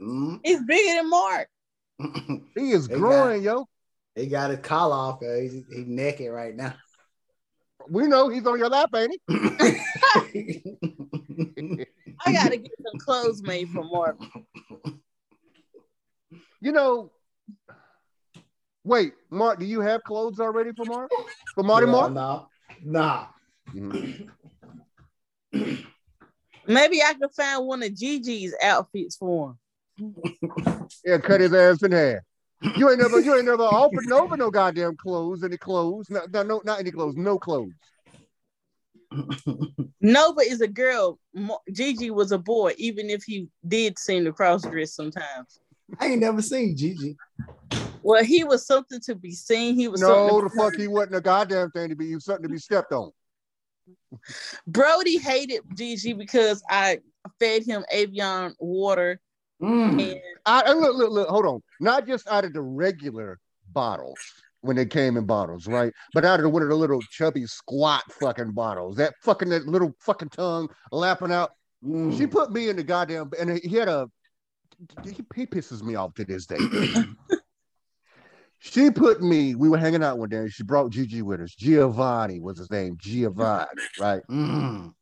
Mm. 0.00 0.40
He's 0.44 0.62
bigger 0.64 0.94
than 1.00 1.10
Mark. 1.10 1.48
He 2.56 2.72
is 2.72 2.88
They 2.88 2.94
got- 2.94 3.00
growing, 3.00 3.42
yo. 3.42 3.66
He 4.14 4.26
got 4.26 4.50
his 4.50 4.58
collar 4.60 4.94
off. 4.94 5.22
uh, 5.22 5.34
He's, 5.40 5.52
he's 5.52 5.86
naked 5.86 6.30
right 6.30 6.54
now. 6.54 6.74
We 7.88 8.06
know 8.06 8.28
he's 8.28 8.46
on 8.46 8.58
your 8.58 8.68
lap, 8.68 8.90
ain't 8.94 9.18
he? 9.26 9.28
I 12.24 12.32
gotta 12.32 12.56
get 12.58 12.70
some 12.90 13.00
clothes 13.00 13.42
made 13.42 13.68
for 13.70 13.82
Marvin. 13.82 14.28
You 16.62 16.72
know. 16.72 17.10
Wait, 18.84 19.12
Mark, 19.30 19.58
do 19.58 19.66
you 19.66 19.80
have 19.80 20.02
clothes 20.04 20.38
already 20.40 20.70
for 20.72 20.86
Mark? 20.86 21.10
For 21.54 21.64
Marty 21.64 21.86
Yeah, 21.86 21.92
Mark? 21.92 22.12
Nah, 22.12 22.46
nah. 22.84 23.26
Maybe 26.66 27.02
I 27.02 27.14
could 27.14 27.32
find 27.36 27.66
one 27.66 27.82
of 27.82 27.92
Gigi's 27.94 28.54
outfits 28.62 29.16
for 29.16 29.56
him. 29.98 30.14
Yeah, 31.04 31.18
cut 31.18 31.40
his 31.40 31.52
ass 31.52 31.82
in 31.82 31.90
half. 31.90 32.20
You 32.76 32.88
ain't 32.90 33.00
never, 33.00 33.18
you 33.20 33.34
ain't 33.34 33.44
never 33.44 33.64
offered 33.64 34.06
Nova 34.06 34.36
no 34.36 34.50
goddamn 34.50 34.96
clothes, 34.96 35.42
any 35.42 35.56
clothes, 35.56 36.08
no, 36.10 36.20
no, 36.32 36.44
no, 36.44 36.62
not 36.64 36.78
any 36.78 36.92
clothes, 36.92 37.16
no 37.16 37.40
clothes. 37.40 37.72
Nova 40.00 40.40
is 40.40 40.60
a 40.60 40.68
girl. 40.68 41.18
Gigi 41.72 42.10
was 42.10 42.30
a 42.30 42.38
boy, 42.38 42.74
even 42.78 43.10
if 43.10 43.24
he 43.24 43.48
did 43.66 43.98
seem 43.98 44.24
to 44.24 44.32
cross 44.32 44.62
dress 44.62 44.94
sometimes. 44.94 45.60
I 45.98 46.06
ain't 46.06 46.20
never 46.20 46.42
seen 46.42 46.76
Gigi. 46.76 47.16
Well, 48.02 48.24
he 48.24 48.42
was 48.44 48.66
something 48.66 49.00
to 49.02 49.14
be 49.14 49.32
seen. 49.32 49.76
He 49.76 49.88
was 49.88 50.00
No, 50.00 50.08
something 50.08 50.44
the 50.44 50.50
fuck 50.50 50.74
he 50.74 50.88
wasn't 50.88 51.16
a 51.16 51.20
goddamn 51.20 51.70
thing 51.70 51.88
to 51.90 51.96
be, 51.96 52.08
he 52.08 52.14
was 52.14 52.24
something 52.24 52.42
to 52.44 52.48
be 52.48 52.58
stepped 52.58 52.92
on. 52.92 53.12
Brody 54.66 55.18
hated 55.18 55.62
Gigi 55.74 56.12
because 56.12 56.62
I 56.68 57.00
fed 57.38 57.64
him 57.64 57.84
Evian 57.90 58.54
water 58.58 59.20
Mm. 59.62 60.02
and 60.02 60.20
I, 60.44 60.62
I- 60.62 60.72
look, 60.72 60.96
look, 60.96 61.10
look, 61.12 61.28
hold 61.28 61.46
on. 61.46 61.62
Not 61.78 62.04
just 62.04 62.26
out 62.26 62.44
of 62.44 62.52
the 62.52 62.60
regular 62.60 63.38
bottles 63.72 64.18
when 64.60 64.74
they 64.74 64.86
came 64.86 65.16
in 65.16 65.24
bottles, 65.24 65.68
right? 65.68 65.92
But 66.14 66.24
out 66.24 66.40
of 66.40 66.42
the, 66.42 66.48
one 66.48 66.62
of 66.62 66.68
the 66.68 66.74
little 66.74 67.00
chubby 67.12 67.46
squat 67.46 68.02
fucking 68.10 68.52
bottles, 68.52 68.96
that 68.96 69.14
fucking 69.22 69.50
that 69.50 69.66
little 69.66 69.94
fucking 70.00 70.30
tongue 70.30 70.68
lapping 70.90 71.30
out. 71.30 71.50
Mm. 71.84 72.16
She 72.18 72.26
put 72.26 72.50
me 72.50 72.70
in 72.70 72.76
the 72.76 72.82
goddamn, 72.82 73.30
and 73.38 73.56
he 73.62 73.76
had 73.76 73.88
a. 73.88 74.08
He, 75.04 75.10
he 75.34 75.46
pisses 75.46 75.82
me 75.82 75.94
off 75.94 76.14
to 76.14 76.24
this 76.24 76.46
day. 76.46 76.56
she 78.58 78.90
put 78.90 79.22
me. 79.22 79.54
We 79.54 79.68
were 79.68 79.78
hanging 79.78 80.02
out 80.02 80.18
one 80.18 80.28
day. 80.28 80.38
and 80.38 80.52
She 80.52 80.62
brought 80.62 80.90
Gigi 80.90 81.22
with 81.22 81.40
us. 81.40 81.54
Giovanni 81.54 82.40
was 82.40 82.58
his 82.58 82.70
name. 82.70 82.96
Giovanni, 83.00 83.66
right? 84.00 84.22
Mm. 84.30 84.94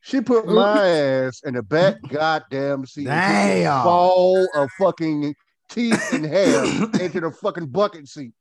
She 0.00 0.20
put 0.20 0.46
my 0.46 0.86
ass 0.86 1.40
in 1.44 1.54
the 1.54 1.62
back 1.62 1.96
goddamn 2.08 2.84
seat. 2.86 3.06
and 3.08 3.14
a 3.18 3.62
Damn. 3.64 3.84
Ball 3.84 4.46
of 4.54 4.70
fucking 4.78 5.34
teeth 5.70 6.12
and 6.12 6.24
hair 6.26 6.64
into 7.00 7.20
the 7.20 7.30
fucking 7.30 7.68
bucket 7.68 8.06
seat. 8.08 8.32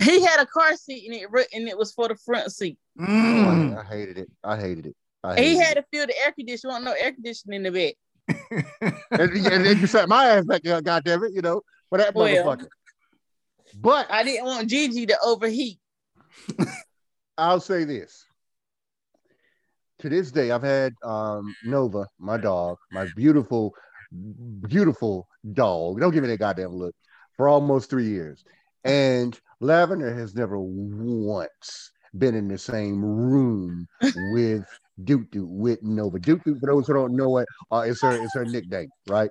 he 0.00 0.24
had 0.24 0.40
a 0.40 0.46
car 0.46 0.74
seat 0.76 1.04
and 1.06 1.14
it 1.14 1.48
and 1.54 1.68
it 1.68 1.78
was 1.78 1.92
for 1.92 2.08
the 2.08 2.16
front 2.16 2.50
seat. 2.52 2.78
Oh, 3.00 3.04
Mm. 3.04 3.76
I, 3.76 3.80
I 3.80 3.84
hated 3.84 4.18
it. 4.18 4.28
I 4.42 4.56
hated 4.58 4.86
it. 4.86 4.96
I 5.22 5.36
hated 5.36 5.48
he 5.48 5.56
it. 5.58 5.64
had 5.64 5.74
to 5.76 5.84
feel 5.92 6.06
the 6.06 6.14
air 6.24 6.32
conditioning. 6.32 6.72
Want 6.72 6.84
no 6.84 6.92
air 6.92 7.12
conditioning 7.12 7.58
in 7.58 7.62
the 7.62 7.70
back. 7.70 7.94
And, 8.28 9.32
and 9.32 9.66
then 9.66 9.78
you 9.78 9.86
sat 9.86 10.08
my 10.08 10.26
ass 10.26 10.44
back 10.44 10.62
there, 10.62 10.80
goddamn 10.80 11.24
it, 11.24 11.32
you 11.32 11.42
know, 11.42 11.62
for 11.88 11.98
that 11.98 12.14
Well. 12.14 12.28
motherfucker. 12.28 12.68
But 13.74 14.10
I 14.10 14.22
didn't 14.22 14.44
want 14.44 14.68
Gigi 14.68 15.06
to 15.06 15.16
overheat. 15.24 15.78
I'll 17.38 17.60
say 17.60 17.84
this. 17.84 18.24
To 20.00 20.08
this 20.08 20.30
day, 20.30 20.50
I've 20.50 20.62
had 20.62 20.92
um, 21.02 21.54
Nova, 21.64 22.06
my 22.18 22.36
dog, 22.36 22.76
my 22.90 23.06
beautiful, 23.16 23.72
beautiful 24.68 25.28
dog. 25.52 26.00
Don't 26.00 26.12
give 26.12 26.22
me 26.22 26.28
that 26.28 26.38
goddamn 26.38 26.74
look. 26.74 26.94
For 27.36 27.48
almost 27.48 27.88
three 27.88 28.08
years, 28.08 28.44
and 28.84 29.38
Lavender 29.60 30.14
has 30.14 30.34
never 30.34 30.58
once 30.60 31.90
been 32.18 32.34
in 32.34 32.46
the 32.48 32.58
same 32.58 33.02
room 33.02 33.86
with 34.32 34.66
Duke 35.04 35.30
Duke 35.30 35.48
with 35.50 35.82
Nova. 35.82 36.18
Duke 36.18 36.42
Duke, 36.44 36.58
for 36.60 36.66
those 36.66 36.86
who 36.86 36.94
don't 36.94 37.16
know 37.16 37.38
it, 37.38 37.48
uh, 37.70 37.80
is 37.80 38.00
her 38.00 38.12
is 38.12 38.32
her 38.34 38.44
nickname, 38.44 38.88
right? 39.08 39.30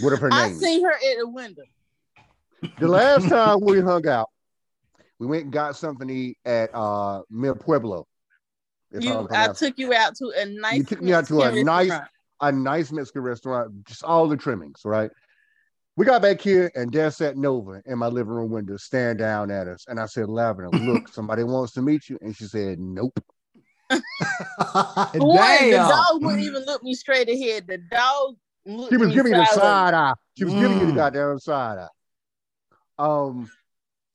What 0.00 0.12
of 0.12 0.20
her 0.20 0.32
I 0.32 0.48
name? 0.48 0.56
I 0.56 0.58
seen 0.58 0.84
her 0.84 0.92
at 0.92 1.18
the 1.18 1.28
window. 1.28 1.62
The 2.78 2.88
last 2.88 3.28
time 3.28 3.60
we 3.60 3.80
hung 3.80 4.06
out, 4.06 4.28
we 5.18 5.26
went 5.26 5.44
and 5.44 5.52
got 5.52 5.76
something 5.76 6.08
to 6.08 6.14
eat 6.14 6.38
at 6.44 6.70
uh 6.74 7.22
Mil 7.30 7.54
Pueblo. 7.54 8.06
You, 8.92 9.28
I 9.32 9.48
took 9.48 9.78
you 9.78 9.94
out 9.94 10.14
to 10.16 10.32
a 10.36 10.44
nice. 10.46 10.78
You 10.78 10.84
took 10.84 11.02
me 11.02 11.12
out 11.12 11.26
to 11.28 11.42
a 11.42 11.64
nice- 11.64 11.88
restaurant. 11.88 12.10
a 12.40 12.52
nice 12.52 12.92
Mexican 12.92 13.22
restaurant, 13.22 13.86
just 13.86 14.04
all 14.04 14.28
the 14.28 14.36
trimmings, 14.36 14.80
right? 14.84 15.10
We 15.96 16.06
got 16.06 16.22
back 16.22 16.40
here 16.40 16.70
and 16.74 16.90
there 16.90 17.10
sat 17.10 17.36
Nova 17.36 17.82
in 17.84 17.98
my 17.98 18.06
living 18.06 18.32
room 18.32 18.50
window, 18.50 18.78
staring 18.78 19.18
down 19.18 19.50
at 19.50 19.68
us. 19.68 19.84
And 19.88 20.00
I 20.00 20.06
said, 20.06 20.28
Lavender, 20.28 20.70
look, 20.70 21.08
somebody 21.12 21.44
wants 21.44 21.72
to 21.74 21.82
meet 21.82 22.08
you. 22.08 22.18
And 22.22 22.34
she 22.34 22.44
said, 22.44 22.78
Nope. 22.78 23.22
For 25.12 25.26
one, 25.26 25.70
the 25.70 25.76
dog 25.76 26.22
wouldn't 26.22 26.42
even 26.42 26.64
look 26.64 26.82
me 26.82 26.94
straight 26.94 27.28
ahead. 27.28 27.66
The 27.66 27.78
dog 27.78 28.36
looked 28.66 28.90
She 28.90 28.96
was 28.96 29.08
me 29.08 29.14
giving 29.14 29.32
you 29.32 29.38
the 29.38 29.46
side 29.46 29.94
eye. 29.94 30.12
She 30.38 30.44
was 30.44 30.54
giving 30.54 30.78
you 30.80 30.86
the 30.86 30.92
Mm. 30.92 30.96
goddamn 30.96 31.38
side 31.38 31.78
eye. 31.78 31.88
Um, 32.98 33.50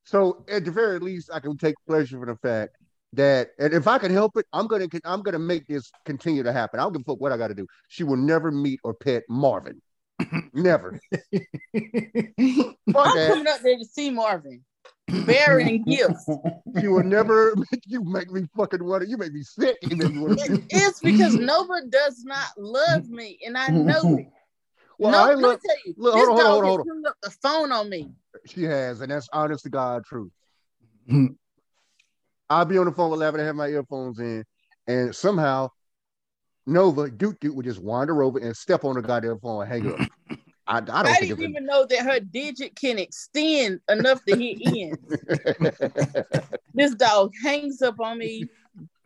so 0.06 0.46
at 0.50 0.66
the 0.66 0.72
very 0.72 1.00
least, 1.00 1.30
I 1.34 1.40
can 1.40 1.58
take 1.58 1.76
pleasure 1.88 2.22
in 2.22 2.30
the 2.30 2.36
fact 2.38 2.78
that, 3.14 3.50
and 3.60 3.74
if 3.74 3.88
I 3.88 3.98
can 3.98 4.12
help 4.12 4.38
it, 4.38 4.46
I'm 4.54 4.68
gonna, 4.68 4.88
I'm 5.04 5.22
gonna 5.22 5.40
make 5.40 5.68
this 5.68 5.92
continue 6.06 6.44
to 6.44 6.54
happen. 6.54 6.80
I 6.80 6.84
don't 6.84 6.94
give 6.94 7.02
a 7.02 7.06
fuck 7.06 7.22
what 7.22 7.32
I 7.32 7.38
got 7.38 7.50
to 7.50 7.56
do. 7.56 7.68
She 7.88 8.04
will 8.04 8.18
never 8.18 8.52
meet 8.52 8.80
or 8.84 8.94
pet 8.94 9.24
Marvin. 9.30 9.82
never. 10.54 11.00
I'm 11.76 12.76
coming 12.88 13.48
up 13.48 13.62
there 13.62 13.78
to 13.78 13.86
see 13.86 14.10
Marvin, 14.10 14.64
bearing 15.08 15.84
gifts. 15.88 16.30
You 16.82 16.94
will 16.94 17.04
never. 17.04 17.56
You 17.86 18.04
make 18.04 18.30
me 18.32 18.44
fucking 18.58 18.84
want 18.84 19.04
to. 19.04 19.10
You 19.10 19.18
make 19.18 19.32
me 19.32 19.42
sick. 19.44 19.78
You 19.82 19.96
make 19.96 20.12
me 20.12 20.20
want 20.20 20.40
to. 20.40 20.62
It's 20.70 21.00
because 21.00 21.36
Nova 21.36 21.86
does 21.90 22.24
not 22.26 22.48
love 22.58 23.08
me, 23.08 23.40
and 23.46 23.58
I 23.58 23.70
know 23.70 24.18
it. 24.18 24.28
Well, 25.00 25.12
no, 25.12 25.26
I 25.26 25.28
let 25.28 25.38
me 25.38 25.44
love. 25.44 25.60
tell 25.64 25.76
you, 25.86 25.94
look, 25.96 26.16
this 26.16 26.26
hold 26.26 26.40
on, 26.40 26.44
dog 26.44 26.48
hold 26.48 26.64
on, 26.64 26.66
has 26.66 26.70
hold 26.70 26.80
on. 26.80 26.88
hung 26.88 27.06
up 27.06 27.16
the 27.22 27.30
phone 27.30 27.72
on 27.72 27.88
me. 27.88 28.10
She 28.48 28.64
has, 28.64 29.02
and 29.02 29.12
that's 29.12 29.30
honest 29.32 29.64
to 29.66 29.70
God 29.70 30.04
truth. 30.06 30.32
I'll 32.50 32.66
be 32.66 32.80
on 32.80 32.86
the 32.86 32.92
phone 32.92 33.12
with 33.12 33.20
Lavender, 33.20 33.42
and 33.42 33.48
have 33.48 33.56
my 33.56 33.68
earphones 33.68 34.20
in, 34.20 34.44
and 34.88 35.14
somehow 35.16 35.70
Nova 36.66 37.10
Duke 37.10 37.40
Duke 37.40 37.56
would 37.56 37.66
just 37.66 37.82
wander 37.82 38.24
over 38.24 38.40
and 38.40 38.56
step 38.56 38.84
on 38.84 38.96
the 38.96 39.02
goddamn 39.02 39.40
phone 39.40 39.62
and 39.62 39.72
hang 39.72 39.88
up. 39.94 40.02
I, 40.68 40.78
I 40.78 40.82
don't 40.82 41.08
I 41.08 41.20
didn't 41.20 41.42
even 41.42 41.66
know 41.66 41.86
that 41.86 42.00
her 42.00 42.20
digit 42.20 42.76
can 42.76 42.98
extend 43.00 43.80
enough 43.90 44.24
to 44.26 44.36
hit 44.36 44.60
in. 44.62 44.98
This 46.74 46.94
dog 46.94 47.32
hangs 47.44 47.82
up 47.82 48.00
on 48.00 48.18
me. 48.20 48.44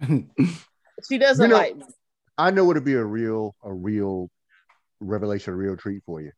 She 1.08 1.18
doesn't 1.18 1.44
You 1.46 1.50
know- 1.50 1.58
like 1.58 1.78
me. 1.78 1.84
I 2.38 2.52
know 2.52 2.70
it'd 2.72 2.84
be 2.86 2.94
a 2.94 3.04
real, 3.04 3.56
a 3.64 3.72
real 3.74 4.30
revelation, 5.00 5.54
a 5.54 5.56
real 5.56 5.76
treat 5.76 6.02
for 6.06 6.22
you. 6.22 6.32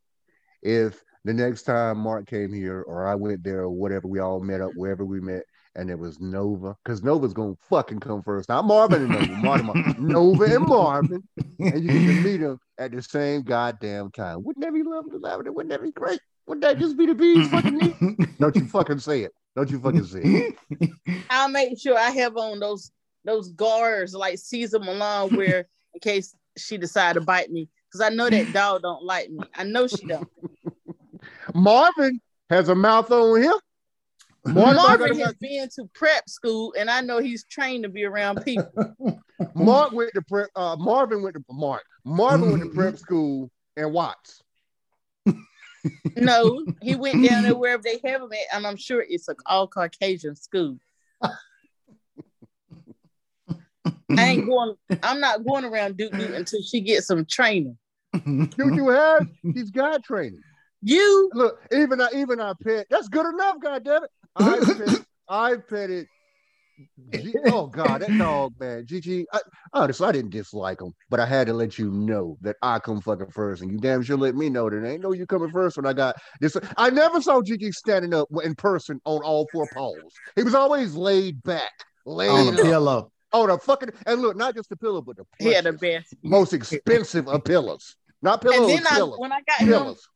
If 0.62 1.02
the 1.26 1.34
next 1.34 1.64
time 1.64 1.98
Mark 2.00 2.28
came 2.28 2.52
here 2.54 2.82
or 2.82 3.08
I 3.08 3.16
went 3.16 3.44
there 3.44 3.62
or 3.62 3.70
whatever, 3.70 4.08
we 4.08 4.20
all 4.20 4.40
met 4.42 4.62
up 4.62 4.72
wherever 4.76 5.06
we 5.06 5.20
met, 5.22 5.44
and 5.76 5.90
it 5.90 5.98
was 5.98 6.20
Nova, 6.20 6.76
because 6.84 7.04
Nova's 7.04 7.34
gonna 7.34 7.56
fucking 7.70 8.00
come 8.00 8.22
first. 8.22 8.50
Not 8.50 8.66
Marvin 8.66 9.12
and 9.12 9.44
Nova. 9.44 9.96
Nova 10.00 10.44
and 10.44 10.68
Marvin, 10.68 11.24
and 11.60 11.84
you 11.84 11.90
get 11.90 12.00
to 12.00 12.22
meet 12.24 12.38
them 12.38 12.60
at 12.78 12.92
the 12.92 13.02
same 13.02 13.44
goddamn 13.44 14.12
time. 14.12 14.44
Wouldn't 14.44 14.64
that 14.64 14.74
be 14.74 14.84
lovely, 14.84 15.18
Lavender? 15.20 15.52
Wouldn't 15.52 15.72
that 15.72 15.84
be 15.84 15.92
great? 15.92 16.20
Wouldn't 16.48 16.64
that 16.64 16.78
just 16.78 16.98
be 16.98 17.06
the 17.06 17.16
bees 17.16 17.50
fucking 17.50 17.78
neat? 17.78 18.40
Don't 18.40 18.56
you 18.56 18.68
fucking 18.68 19.00
say 19.00 19.22
it. 19.22 19.32
Don't 19.56 19.70
you 19.70 19.80
fucking 19.80 20.04
say 20.04 20.22
it. 20.22 20.92
I'll 21.30 21.50
make 21.50 21.80
sure 21.80 21.98
I 21.98 22.10
have 22.12 22.36
on 22.38 22.60
those 22.60 22.92
those 23.24 23.50
guards 23.50 24.14
like 24.14 24.38
Cesar 24.38 24.80
Millan 24.80 25.36
where 25.36 25.66
in 25.94 26.00
case 26.02 26.36
she 26.58 26.78
decide 26.78 27.14
to 27.14 27.22
bite 27.22 27.52
me. 27.52 27.70
Because 27.88 28.02
I 28.02 28.14
know 28.14 28.30
that 28.30 28.52
dog 28.54 28.82
don't 28.82 29.04
like 29.04 29.30
me. 29.30 29.46
I 29.56 29.64
know 29.64 29.88
she 29.88 30.06
don't. 30.06 30.28
Marvin 31.54 32.20
has 32.50 32.70
a 32.70 32.76
mouth 32.76 33.12
on 33.12 33.42
him. 33.42 33.54
Marvin, 34.46 34.76
Marvin 34.76 35.20
has 35.20 35.34
been 35.36 35.70
to 35.76 35.86
prep 35.94 36.28
school 36.28 36.74
and 36.78 36.90
I 36.90 37.02
know 37.02 37.20
he's 37.20 37.46
trained 37.46 37.84
to 37.84 37.90
be 37.90 38.04
around 38.04 38.44
people. 38.44 38.72
Mark 39.56 39.94
went 39.94 40.12
to 40.16 40.22
prep. 40.22 40.50
Uh, 40.56 40.76
Marvin 40.78 41.24
went 41.24 41.36
to 41.36 41.44
Mark. 41.50 41.84
Marvin 42.04 42.52
went 42.52 42.64
to 42.64 42.70
prep 42.70 42.98
school 42.98 43.50
and 43.78 43.94
Watts. 43.94 44.42
No, 46.16 46.66
he 46.82 46.96
went 46.96 47.28
down 47.28 47.44
there 47.44 47.56
wherever 47.56 47.84
they 47.84 48.00
have 48.10 48.22
him 48.22 48.32
at, 48.32 48.56
and 48.56 48.66
I'm 48.66 48.78
sure 48.78 49.06
it's 49.08 49.28
a 49.28 49.36
all 49.46 49.68
Caucasian 49.68 50.36
school. 50.36 50.78
I 51.22 51.32
ain't 54.10 54.46
going. 54.46 54.76
I'm 55.02 55.20
not 55.20 55.46
going 55.46 55.66
around 55.66 55.98
Duke 55.98 56.14
Duke 56.14 56.36
until 56.36 56.62
she 56.62 56.80
gets 56.82 57.08
some 57.08 57.26
training. 57.26 57.78
Dude, 58.14 58.56
you 58.58 58.90
have 58.90 59.28
he's 59.42 59.72
got 59.72 60.04
training. 60.04 60.42
You 60.82 61.30
Look, 61.34 61.60
even 61.72 62.00
I 62.00 62.08
even 62.16 62.40
I 62.40 62.54
pet. 62.64 62.88
That's 62.90 63.10
good 63.10 63.26
enough. 63.26 63.58
God 63.62 63.84
damn 63.84 64.04
it. 64.04 64.10
I 64.36 64.60
pet, 64.78 65.00
I 65.30 65.56
petted 65.58 66.08
G- 67.12 67.36
oh 67.46 67.68
God, 67.68 68.02
that 68.02 68.18
dog, 68.18 68.54
man. 68.60 68.86
Gigi, 68.86 69.26
I, 69.32 69.40
honestly, 69.74 70.08
I 70.08 70.12
didn't 70.12 70.32
dislike 70.32 70.82
him, 70.82 70.92
but 71.10 71.20
I 71.20 71.26
had 71.26 71.48
to 71.48 71.54
let 71.54 71.78
you 71.78 71.92
know 71.92 72.38
that 72.42 72.56
I 72.62 72.80
come 72.80 73.00
fucking 73.00 73.30
first, 73.30 73.62
and 73.62 73.72
you 73.72 73.78
damn 73.78 74.02
sure 74.02 74.18
let 74.18 74.36
me 74.36 74.50
know 74.50 74.70
that 74.70 74.86
ain't 74.86 75.02
no 75.04 75.12
you 75.14 75.28
coming 75.28 75.52
first 75.52 75.78
when 75.78 75.86
I 75.86 75.94
got 75.94 76.16
this. 76.42 76.58
I 76.78 76.90
never 76.90 77.22
saw 77.22 77.42
Gigi 77.42 77.72
standing 77.72 78.14
up 78.14 78.28
in 78.44 78.56
person 78.56 79.00
on 79.06 79.22
all 79.24 79.48
four 79.52 79.68
poles. 79.72 80.14
He 80.36 80.44
was 80.44 80.56
always 80.56 80.96
laid 80.96 81.42
back, 81.44 81.72
laid 82.06 82.30
on 82.32 82.56
a 82.56 82.62
pillow. 82.62 83.12
on 83.32 83.50
a 83.52 83.58
fucking 83.60 83.90
and 84.08 84.22
look, 84.22 84.36
not 84.36 84.56
just 84.56 84.70
the 84.70 84.78
pillow, 84.78 85.02
but 85.02 85.18
the 85.18 85.26
He 85.40 85.54
had 85.54 85.66
the 85.66 85.74
best. 85.74 86.16
most 86.24 86.54
expensive 86.54 87.28
of 87.28 87.44
pillows, 87.44 87.96
not 88.24 88.42
pillows, 88.42 88.72
And 88.72 88.86
then 88.86 89.02
I, 89.02 89.02
when 89.04 89.32
I 89.32 89.42
got 89.42 89.60
him, 89.60 89.68
pillows. 89.68 90.08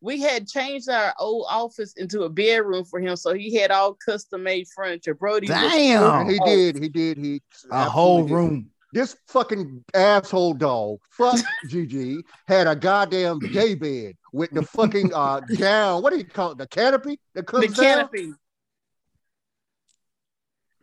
We 0.00 0.20
had 0.20 0.46
changed 0.46 0.88
our 0.88 1.14
old 1.18 1.46
office 1.48 1.94
into 1.94 2.22
a 2.22 2.28
bedroom 2.28 2.84
for 2.84 3.00
him, 3.00 3.16
so 3.16 3.32
he 3.34 3.54
had 3.56 3.70
all 3.70 3.94
custom 3.94 4.42
made 4.42 4.66
furniture. 4.74 5.14
Brody, 5.14 5.48
was- 5.48 5.56
Damn. 5.72 6.20
And 6.22 6.30
he 6.30 6.38
did, 6.44 6.82
he 6.82 6.88
did, 6.88 7.18
he 7.18 7.40
A 7.70 7.84
whole 7.88 8.20
absolutely 8.22 8.28
did. 8.28 8.34
room. 8.52 8.70
This 8.92 9.16
fucking 9.26 9.84
asshole 9.94 10.54
dog, 10.54 10.98
fuck 11.10 11.38
Gigi, 11.68 12.22
had 12.46 12.66
a 12.66 12.76
goddamn 12.76 13.38
day 13.40 13.74
bed 13.74 14.14
with 14.32 14.50
the 14.52 14.62
fucking 14.62 15.12
uh 15.12 15.40
gown. 15.58 16.02
What 16.02 16.12
do 16.12 16.18
you 16.18 16.24
call 16.24 16.52
it? 16.52 16.58
The 16.58 16.66
canopy 16.68 17.18
that 17.34 17.46
the 17.46 17.60
down. 17.66 17.74
canopy. 17.74 18.32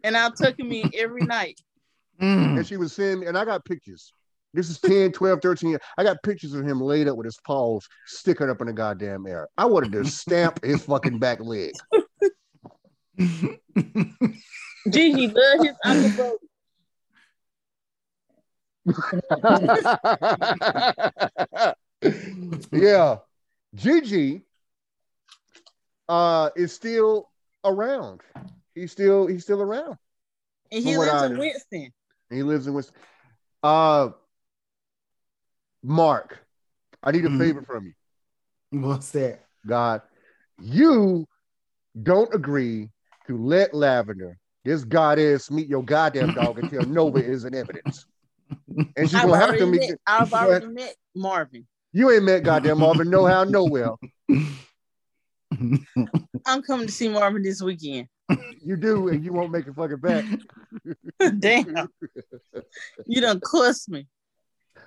And 0.03 0.17
I 0.17 0.29
took 0.35 0.59
him 0.59 0.71
in 0.71 0.91
every 0.95 1.21
night. 1.21 1.59
Mm. 2.21 2.57
And 2.57 2.67
she 2.67 2.77
was 2.77 2.93
saying, 2.93 3.25
and 3.25 3.37
I 3.37 3.45
got 3.45 3.63
pictures. 3.65 4.13
This 4.53 4.69
is 4.69 4.79
10, 4.79 5.13
12, 5.13 5.39
13 5.41 5.69
years. 5.71 5.81
I 5.97 6.03
got 6.03 6.21
pictures 6.23 6.53
of 6.53 6.65
him 6.67 6.79
laid 6.79 7.07
up 7.07 7.17
with 7.17 7.25
his 7.25 7.39
paws 7.45 7.87
sticking 8.05 8.49
up 8.49 8.61
in 8.61 8.67
the 8.67 8.73
goddamn 8.73 9.25
air. 9.25 9.47
I 9.57 9.65
wanted 9.65 9.91
to 9.93 10.05
stamp 10.05 10.63
his 10.63 10.83
fucking 10.85 11.17
back 11.19 11.39
leg. 11.39 11.71
Gigi 14.89 15.27
loved 15.27 15.65
his 15.65 15.75
Uncle 15.85 16.37
Brody. 19.41 19.67
yeah. 22.71 23.17
Gigi 23.75 24.41
uh 26.09 26.49
is 26.55 26.73
still 26.73 27.29
around. 27.63 28.21
He's 28.75 28.91
still 28.91 29.25
he's 29.25 29.43
still 29.43 29.61
around. 29.61 29.97
And 30.71 30.83
he 30.83 30.97
lives 30.97 31.11
I 31.13 31.25
in. 31.27 31.37
Winston. 31.37 31.93
He 32.29 32.43
lives 32.43 32.67
in 32.67 32.73
Winston. 32.73 32.95
Uh 33.63 34.09
Mark, 35.83 36.39
I 37.03 37.11
need 37.11 37.25
a 37.25 37.29
Mhm. 37.29 37.37
favor 37.37 37.61
from 37.61 37.85
you. 37.87 37.93
What's 38.79 39.11
that? 39.11 39.45
God, 39.65 40.01
you 40.59 41.27
don't 42.01 42.33
agree 42.33 42.89
to 43.27 43.37
let 43.37 43.73
Lavender, 43.73 44.37
this 44.63 44.83
goddess, 44.83 45.51
meet 45.51 45.67
your 45.67 45.83
goddamn 45.83 46.31
dog 46.33 46.57
until 46.59 46.85
Nova 46.85 47.19
is 47.19 47.43
in 47.45 47.53
evidence. 47.53 48.05
And 48.95 49.09
she's 49.09 49.15
I've 49.15 49.25
gonna 49.25 49.37
have 49.37 49.57
to 49.57 49.67
meet. 49.67 49.89
met, 49.89 49.99
I've 50.07 50.31
already 50.33 50.67
met 50.67 50.95
Marvin. 51.15 51.67
You 51.91 52.09
ain't 52.11 52.23
met 52.23 52.43
goddamn 52.43 52.79
Marvin, 52.79 53.09
no 53.09 53.25
how, 53.25 53.43
know 53.43 53.65
well. 53.65 53.99
I'm 56.45 56.61
coming 56.61 56.87
to 56.87 56.93
see 56.93 57.09
Marvin 57.09 57.43
this 57.43 57.61
weekend. 57.61 58.07
You 58.61 58.77
do, 58.77 59.09
and 59.09 59.23
you 59.23 59.33
won't 59.33 59.51
make 59.51 59.67
it 59.67 59.75
fucking 59.75 59.97
back. 59.97 60.25
Damn. 61.39 61.89
You 63.05 63.21
done 63.21 63.39
cussed 63.41 63.89
me. 63.89 64.07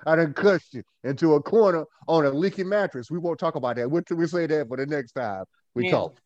I 0.05 0.15
done 0.15 0.33
cussed 0.33 0.73
you 0.73 0.83
into 1.03 1.33
a 1.35 1.41
corner 1.41 1.85
on 2.07 2.25
a 2.25 2.29
leaky 2.29 2.63
mattress. 2.63 3.09
We 3.11 3.19
won't 3.19 3.39
talk 3.39 3.55
about 3.55 3.75
that. 3.77 3.89
We'll, 3.89 4.03
we 4.11 4.27
say 4.27 4.45
that 4.47 4.67
for 4.67 4.77
the 4.77 4.85
next 4.85 5.13
time 5.13 5.45
we 5.73 5.85
Yeah. 5.85 5.91
talk. 5.91 6.17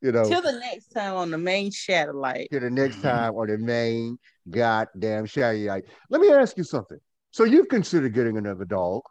You 0.00 0.10
know, 0.10 0.24
Till 0.28 0.42
the 0.42 0.52
next 0.58 0.88
time 0.88 1.14
on 1.14 1.30
the 1.30 1.38
main 1.38 1.70
satellite. 1.70 2.48
to 2.50 2.58
the 2.58 2.70
next 2.70 3.00
time 3.00 3.34
on 3.36 3.46
the 3.46 3.58
main 3.58 4.18
goddamn 4.50 5.26
satellite. 5.28 5.84
Let 6.10 6.20
me 6.20 6.30
ask 6.30 6.56
you 6.56 6.64
something. 6.64 6.98
So 7.30 7.44
you've 7.44 7.68
considered 7.68 8.12
getting 8.12 8.36
another 8.36 8.64
dog, 8.64 9.02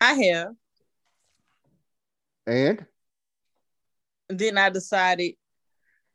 I 0.00 0.14
have. 0.14 0.48
and 2.46 2.86
then 4.28 4.58
I 4.58 4.70
decided 4.70 5.34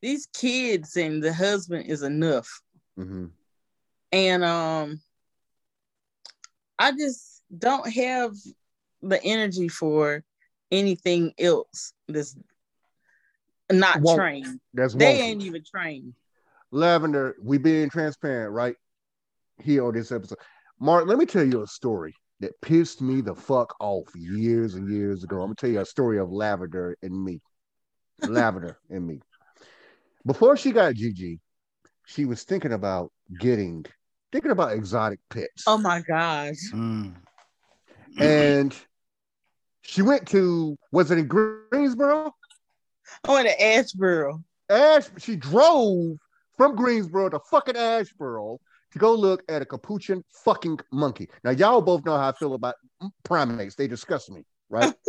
these 0.01 0.25
kids 0.27 0.97
and 0.97 1.21
the 1.23 1.33
husband 1.33 1.85
is 1.87 2.01
enough. 2.01 2.49
Mhm. 2.97 3.31
And 4.11 4.43
um 4.43 5.01
I 6.77 6.91
just 6.91 7.43
don't 7.57 7.91
have 7.91 8.33
the 9.01 9.23
energy 9.23 9.67
for 9.67 10.23
anything 10.71 11.33
else 11.39 11.93
that's 12.07 12.35
not 13.71 14.01
Won't. 14.01 14.17
trained. 14.17 14.59
that's 14.73 14.93
They 14.93 15.21
ain't 15.21 15.41
even 15.41 15.63
trained. 15.63 16.13
Lavender, 16.71 17.35
we 17.41 17.57
being 17.57 17.89
transparent, 17.89 18.53
right? 18.53 18.75
Here 19.61 19.85
on 19.85 19.93
this 19.93 20.11
episode. 20.11 20.39
Mark, 20.79 21.07
let 21.07 21.17
me 21.17 21.25
tell 21.25 21.45
you 21.45 21.63
a 21.63 21.67
story 21.67 22.13
that 22.41 22.59
pissed 22.61 23.01
me 23.01 23.21
the 23.21 23.35
fuck 23.35 23.73
off 23.79 24.09
years 24.13 24.75
and 24.75 24.89
years 24.89 25.23
ago. 25.23 25.37
I'm 25.37 25.47
gonna 25.47 25.55
tell 25.55 25.69
you 25.69 25.79
a 25.79 25.85
story 25.85 26.19
of 26.19 26.31
Lavender 26.31 26.97
and 27.01 27.23
me. 27.23 27.41
Lavender 28.27 28.77
and 28.89 29.07
me. 29.07 29.21
Before 30.25 30.57
she 30.57 30.71
got 30.71 30.95
Gigi, 30.95 31.39
she 32.05 32.25
was 32.25 32.43
thinking 32.43 32.73
about 32.73 33.11
getting 33.39 33.85
thinking 34.35 34.51
about 34.51 34.73
exotic 34.73 35.19
pets. 35.29 35.63
Oh 35.65 35.77
my 35.77 36.01
gosh. 36.01 36.57
Mm. 36.73 37.15
and 38.19 38.75
she 39.81 40.01
went 40.01 40.27
to 40.27 40.77
was 40.91 41.09
it 41.09 41.17
in 41.17 41.27
Greensboro? 41.27 42.33
I 43.23 43.31
went 43.31 43.47
to 43.47 43.55
Asheboro. 43.57 44.43
Ash, 44.69 45.05
she 45.19 45.37
drove 45.37 46.17
from 46.57 46.75
Greensboro 46.75 47.29
to 47.29 47.39
fucking 47.49 47.75
Asheboro 47.75 48.57
to 48.91 48.99
go 48.99 49.13
look 49.13 49.41
at 49.47 49.61
a 49.61 49.65
capuchin 49.65 50.21
fucking 50.43 50.79
monkey. 50.91 51.29
Now, 51.45 51.51
y'all 51.51 51.81
both 51.81 52.03
know 52.03 52.17
how 52.17 52.29
I 52.29 52.33
feel 52.33 52.55
about 52.55 52.75
primates. 53.23 53.75
They 53.75 53.87
disgust 53.87 54.29
me, 54.31 54.43
right? 54.69 54.93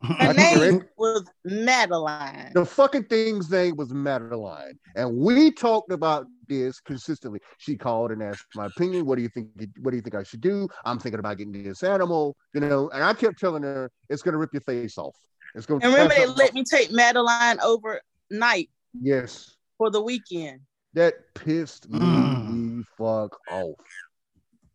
Her 0.00 0.14
I 0.28 0.32
name 0.32 0.82
was 0.96 1.24
Madeline. 1.44 2.52
the 2.54 2.64
fucking 2.64 3.04
thing's 3.04 3.50
name 3.50 3.74
was 3.76 3.92
Madeline. 3.92 4.78
And 4.94 5.16
we 5.18 5.50
talked 5.50 5.90
about 5.90 6.26
this 6.46 6.78
consistently. 6.80 7.40
She 7.58 7.76
called 7.76 8.12
and 8.12 8.22
asked 8.22 8.46
my 8.54 8.66
opinion. 8.66 9.06
What 9.06 9.16
do 9.16 9.22
you 9.22 9.28
think? 9.28 9.48
What 9.80 9.90
do 9.90 9.96
you 9.96 10.02
think 10.02 10.14
I 10.14 10.22
should 10.22 10.40
do? 10.40 10.68
I'm 10.84 11.00
thinking 11.00 11.18
about 11.18 11.38
getting 11.38 11.64
this 11.64 11.82
animal, 11.82 12.36
you 12.54 12.60
know. 12.60 12.88
And 12.90 13.02
I 13.02 13.12
kept 13.12 13.40
telling 13.40 13.64
her 13.64 13.90
it's 14.08 14.22
gonna 14.22 14.38
rip 14.38 14.50
your 14.52 14.60
face 14.62 14.98
off. 14.98 15.16
It's 15.56 15.66
gonna 15.66 15.80
And 15.84 15.92
remember, 15.92 16.14
they 16.14 16.20
something 16.26 16.38
let 16.38 16.48
off." 16.50 16.54
me 16.54 16.64
take 16.64 16.92
Madeline 16.92 17.58
overnight 17.60 18.70
Yes. 19.00 19.56
for 19.78 19.90
the 19.90 20.00
weekend. 20.00 20.60
That 20.94 21.34
pissed 21.34 21.90
me 21.90 21.98
Mm. 21.98 22.46
the 22.78 22.84
fuck 22.96 23.36
off. 23.50 23.74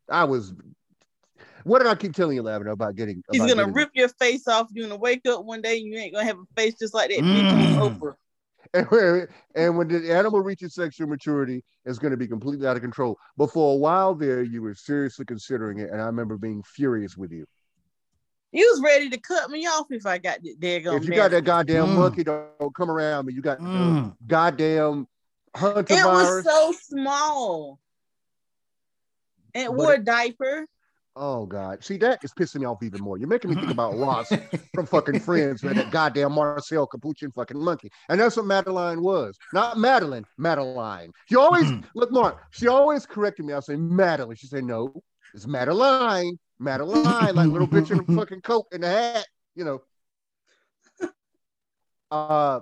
I 0.09 0.25
was. 0.25 0.53
What 1.64 1.80
did 1.80 1.88
I 1.88 1.95
keep 1.95 2.14
telling 2.14 2.35
you, 2.35 2.41
Lavender, 2.44 2.72
about 2.72 2.95
getting? 2.95 3.23
He's 3.31 3.40
about 3.41 3.49
gonna 3.49 3.61
getting- 3.61 3.73
rip 3.73 3.90
your 3.94 4.10
face 4.10 4.48
off. 4.48 4.68
You're 4.73 4.88
gonna 4.88 4.99
wake 4.99 5.26
up 5.27 5.45
one 5.45 5.61
day 5.61 5.77
and 5.80 5.88
you 5.88 5.98
ain't 5.98 6.14
gonna 6.14 6.26
have 6.26 6.38
a 6.38 6.45
face 6.56 6.76
just 6.80 6.94
like 6.94 7.10
that 7.10 7.19
Mm. 7.19 7.52
bitch 7.52 7.99
Oprah. 7.99 8.15
And, 8.76 8.88
when- 8.90 9.27
and 9.56 9.77
when 9.77 9.88
the 9.88 10.11
animal 10.11 10.40
reaches 10.41 10.73
sexual 10.73 11.07
maturity, 11.07 11.64
it's 11.85 11.99
going 11.99 12.10
to 12.11 12.18
be 12.18 12.27
completely 12.27 12.65
out 12.65 12.76
of 12.76 12.81
control. 12.81 13.19
But 13.38 13.52
for 13.52 13.73
a 13.73 13.77
while 13.77 14.15
there, 14.15 14.41
you 14.41 14.64
were 14.64 14.73
seriously 14.73 15.26
considering 15.26 15.77
it, 15.80 15.91
and 15.91 16.02
I 16.02 16.06
remember 16.06 16.38
being 16.38 16.64
furious 16.64 17.15
with 17.15 17.31
you. 17.31 17.45
You 18.52 18.68
was 18.72 18.81
ready 18.81 19.10
to 19.11 19.18
cut 19.19 19.52
me 19.52 19.68
off 19.68 19.88
if 19.91 20.06
I 20.07 20.18
got 20.18 20.40
that 20.44 20.60
daggone. 20.60 20.98
if 20.98 21.06
you 21.06 21.14
got 21.15 21.30
that 21.31 21.44
goddamn 21.44 21.88
Mm. 21.88 21.95
monkey, 21.98 22.23
don't 22.23 22.73
come 22.76 22.90
around 22.90 23.27
me. 23.27 23.34
You 23.34 23.41
got 23.41 23.60
Mm. 23.60 24.15
goddamn 24.26 25.07
hunter 25.56 25.94
It 25.94 26.06
was 26.06 26.44
so 26.44 26.72
small. 26.72 27.80
And 29.53 29.65
it 29.65 29.68
But 29.68 29.76
wore 29.77 29.94
it- 29.94 29.99
a 29.99 30.03
diaper. 30.03 30.65
Oh 31.15 31.45
God, 31.45 31.84
see 31.84 31.98
that 31.98 32.23
is 32.23 32.34
pissing 32.34 32.61
me 32.61 32.65
off 32.65 32.84
even 32.84 33.02
more. 33.02 33.18
You're 33.18 33.27
making 33.27 33.52
me 33.52 33.56
think 33.56 33.72
about 33.72 33.98
Ross 33.98 34.31
from 34.73 34.85
fucking 34.85 35.19
Friends, 35.19 35.64
man. 35.64 35.76
That 35.76 35.91
goddamn 35.91 36.34
Marcel 36.34 36.88
Capuchin 36.88 37.31
fucking 37.31 37.57
monkey, 37.57 37.91
and 38.10 38.19
that's 38.19 38.38
what 38.38 38.45
Madeline 38.45 39.02
was. 39.02 39.38
Not 39.53 39.77
Madeline, 39.77 40.26
Madeline. 40.38 41.11
She 41.26 41.35
always 41.35 41.72
look, 41.95 42.11
Mark. 42.11 42.41
She 42.52 42.68
always 42.68 43.06
corrected 43.06 43.45
me. 43.45 43.53
I 43.53 43.60
say 43.60 43.76
Madeline. 43.76 44.35
She 44.35 44.48
said 44.48 44.64
no, 44.64 45.02
it's 45.34 45.48
Madeline, 45.48 46.38
Madeline, 46.60 47.35
like 47.35 47.49
little 47.49 47.68
bitch 47.68 47.91
in 47.91 47.99
a 47.99 48.03
fucking 48.19 48.41
coat 48.41 48.65
and 48.72 48.84
a 48.84 48.90
hat, 48.90 49.27
you 49.56 49.65
know. 49.65 49.81
Uh, 52.11 52.60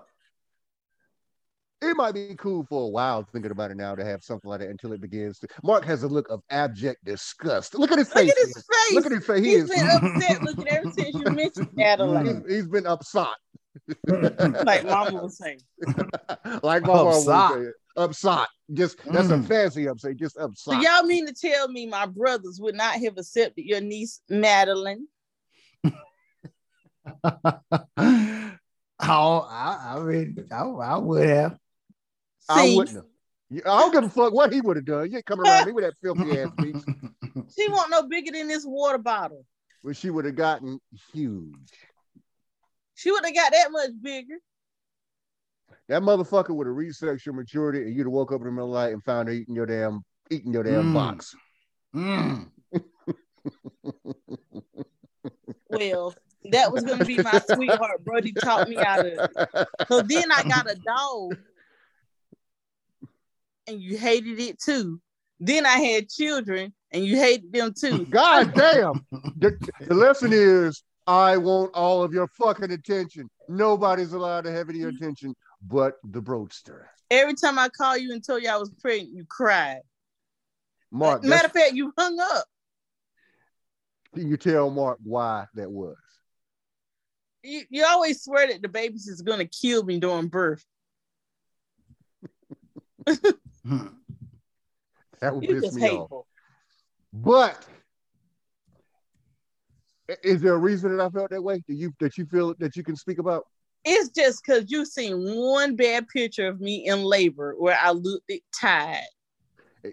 it 1.82 1.98
might 1.98 2.14
be 2.14 2.36
cool 2.38 2.66
for 2.70 2.84
a 2.84 2.88
while 2.88 3.24
thinking 3.32 3.52
about 3.52 3.72
it 3.72 3.78
now 3.78 3.95
to 3.95 4.06
have 4.06 4.24
something 4.24 4.49
like 4.49 4.60
that 4.60 4.70
until 4.70 4.94
it 4.94 5.02
begins 5.02 5.40
to. 5.40 5.48
Mark 5.64 5.84
has 5.86 6.03
a 6.03 6.08
look 6.08 6.30
of 6.30 6.41
abject 6.49 7.03
disgust. 7.03 7.78
Look 7.78 7.91
at 7.91 7.98
his 7.98 8.12
face. 8.12 8.28
Look 8.28 8.36
face. 8.38 8.44
at 8.44 8.48
his 8.48 8.66
face. 8.66 8.95
Look 8.95 9.06
at 9.06 9.12
his 9.12 9.26
face. 9.26 9.44
He 9.44 9.49
He's 9.52 9.64
is. 9.64 9.70
been 9.70 9.90
upset 9.90 10.44
looking 10.44 10.68
ever 10.68 10.91
since 10.91 11.16
you 11.16 11.24
mentioned 11.32 11.70
Adelaide. 11.80 12.44
He's, 12.48 12.56
he's 12.56 12.68
been 12.68 12.86
upsot. 12.86 13.36
like 14.08 14.86
Mama 14.86 15.24
was 15.24 15.38
saying. 15.38 15.60
like 16.64 16.84
Mama 16.84 17.06
was 17.06 17.28
Upsot. 17.28 17.53
say 17.53 17.60
it. 17.68 17.74
Upsot. 17.98 18.48
Just 18.74 18.98
that's 19.06 19.30
a 19.30 19.34
Mm. 19.38 19.48
fancy 19.48 19.88
upsot. 19.88 20.16
Just 20.18 20.36
So 20.36 20.45
upsot. 20.45 20.82
y'all 20.82 21.03
mean 21.03 21.26
to 21.28 21.34
tell 21.34 21.68
me 21.68 21.88
my 21.88 22.06
brothers 22.06 22.60
would 22.62 22.76
not 22.76 22.95
have 22.95 23.18
accepted 23.18 23.66
your 23.66 23.82
niece 23.82 24.22
Madeline? 24.30 25.08
oh, 27.24 28.52
I, 28.99 29.94
I 29.95 29.99
mean, 29.99 30.48
I, 30.52 30.62
I 30.64 30.98
would 30.98 31.30
have. 31.30 31.58
I 32.49 32.76
wouldn't 32.76 32.95
have. 32.97 33.05
I 33.65 33.80
don't 33.81 33.91
give 33.91 34.03
a 34.03 34.09
fuck 34.09 34.34
what 34.34 34.53
he 34.53 34.61
would 34.61 34.77
have 34.77 34.85
done. 34.85 35.09
You 35.11 35.18
ain't 35.18 35.26
coming 35.26 35.45
around 35.45 35.65
me 35.65 35.73
with 35.73 35.84
that 35.84 35.93
filthy 36.01 36.39
ass 36.39 36.49
speech. 36.57 36.76
She 37.55 37.68
want 37.69 37.91
no 37.91 38.03
bigger 38.03 38.31
than 38.31 38.47
this 38.47 38.63
water 38.65 38.97
bottle. 38.97 39.45
Well, 39.84 39.93
she 39.93 40.09
would 40.09 40.26
have 40.26 40.35
gotten 40.35 40.80
huge. 41.13 41.72
She 42.95 43.11
would 43.11 43.26
have 43.26 43.35
got 43.35 43.51
that 43.51 43.72
much 43.72 43.89
bigger. 44.01 44.35
That 45.89 46.01
motherfucker 46.03 46.55
would 46.55 46.68
have 46.68 46.76
reached 46.76 46.99
sexual 46.99 47.34
maturity, 47.34 47.81
and 47.81 47.93
you'd 47.95 48.05
have 48.05 48.11
woke 48.13 48.31
up 48.31 48.39
in 48.41 48.45
the 48.45 48.51
middle 48.51 48.69
of 48.69 48.73
the 48.81 48.85
night 48.85 48.93
and 48.93 49.03
found 49.03 49.27
her 49.27 49.34
eating 49.34 49.55
your 49.55 49.65
damn 49.65 50.03
eating 50.30 50.53
your 50.53 50.63
damn 50.63 50.91
Mm. 50.91 50.93
box. 50.93 51.35
Mm. 51.95 52.49
Well, 55.69 56.13
that 56.51 56.72
was 56.72 56.84
gonna 56.84 57.05
be 57.05 57.18
my 57.22 57.39
sweetheart. 57.47 58.03
Brody 58.03 58.34
taught 58.34 58.68
me 58.68 58.76
how 58.76 59.01
to. 59.01 59.30
So 59.88 60.01
then 60.01 60.31
I 60.31 60.43
got 60.43 60.69
a 60.69 60.76
dog, 60.76 61.38
and 63.67 63.81
you 63.81 63.97
hated 63.97 64.39
it 64.39 64.59
too. 64.59 65.01
Then 65.39 65.65
I 65.65 65.77
had 65.79 66.09
children, 66.09 66.73
and 66.91 67.03
you 67.05 67.17
hated 67.17 67.51
them 67.51 67.73
too. 67.73 68.05
God 68.09 68.53
damn. 68.53 69.05
The, 69.38 69.57
the 69.88 69.93
lesson 69.95 70.31
is 70.33 70.83
I 71.07 71.38
want 71.38 71.71
all 71.73 72.03
of 72.03 72.13
your 72.13 72.27
fucking 72.27 72.71
attention. 72.71 73.29
Nobody's 73.49 74.13
allowed 74.13 74.43
to 74.45 74.51
have 74.51 74.69
any 74.69 74.83
attention 74.83 75.35
but 75.67 75.95
the 76.03 76.21
broadster. 76.21 76.89
Every 77.09 77.33
time 77.33 77.59
I 77.59 77.69
call 77.69 77.97
you 77.97 78.13
and 78.13 78.23
told 78.23 78.43
you 78.43 78.49
I 78.49 78.57
was 78.57 78.71
pregnant, 78.81 79.13
you 79.13 79.25
cried. 79.27 79.81
Mark, 80.91 81.23
Matter 81.23 81.47
of 81.47 81.53
fact, 81.53 81.73
you 81.73 81.93
hung 81.97 82.19
up. 82.19 82.45
can 84.13 84.27
you 84.27 84.38
tell 84.38 84.69
Mark 84.69 84.99
why 85.03 85.45
that 85.55 85.71
was? 85.71 85.95
You, 87.43 87.63
you 87.69 87.85
always 87.85 88.23
swear 88.23 88.47
that 88.47 88.61
the 88.61 88.69
babies 88.69 89.07
is 89.07 89.21
gonna 89.21 89.45
kill 89.45 89.83
me 89.83 89.99
during 89.99 90.27
birth. 90.27 90.63
Hmm. 93.67 93.88
That 95.19 95.35
would 95.35 95.47
piss 95.47 95.73
me 95.73 95.89
off. 95.89 96.25
But 97.13 97.65
is 100.23 100.41
there 100.41 100.53
a 100.53 100.57
reason 100.57 100.95
that 100.95 101.03
I 101.03 101.09
felt 101.09 101.29
that 101.29 101.43
way? 101.43 101.63
Do 101.67 101.73
you 101.73 101.93
that 101.99 102.17
you 102.17 102.25
feel 102.25 102.55
that 102.59 102.75
you 102.75 102.83
can 102.83 102.95
speak 102.95 103.19
about? 103.19 103.45
It's 103.83 104.09
just 104.09 104.43
because 104.45 104.71
you've 104.71 104.88
seen 104.88 105.17
one 105.17 105.75
bad 105.75 106.07
picture 106.07 106.47
of 106.47 106.61
me 106.61 106.88
in 106.88 107.03
labor 107.03 107.55
where 107.57 107.77
I 107.81 107.91
looked 107.91 108.31
tired. 108.59 109.03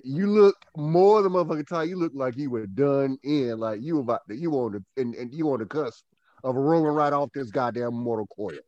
You 0.05 0.27
look 0.31 0.57
more 0.77 1.23
than 1.23 1.33
motherfucking 1.33 1.67
tired. 1.67 1.89
You 1.89 1.97
look 1.97 2.13
like 2.15 2.37
you 2.37 2.51
were 2.51 2.67
done 2.67 3.19
in, 3.23 3.59
like 3.59 3.81
you 3.83 3.99
about 4.01 4.29
to, 4.29 4.37
you 4.37 4.53
on 4.53 4.73
the 4.73 5.01
and, 5.01 5.15
and 5.15 5.33
you 5.33 5.51
on 5.51 5.61
the 5.61 5.67
cusp 5.67 6.05
of 6.45 6.57
rolling 6.57 6.93
right 6.95 7.13
off 7.13 7.31
this 7.33 7.51
goddamn 7.51 7.95
mortal 7.95 8.27
coil. 8.27 8.59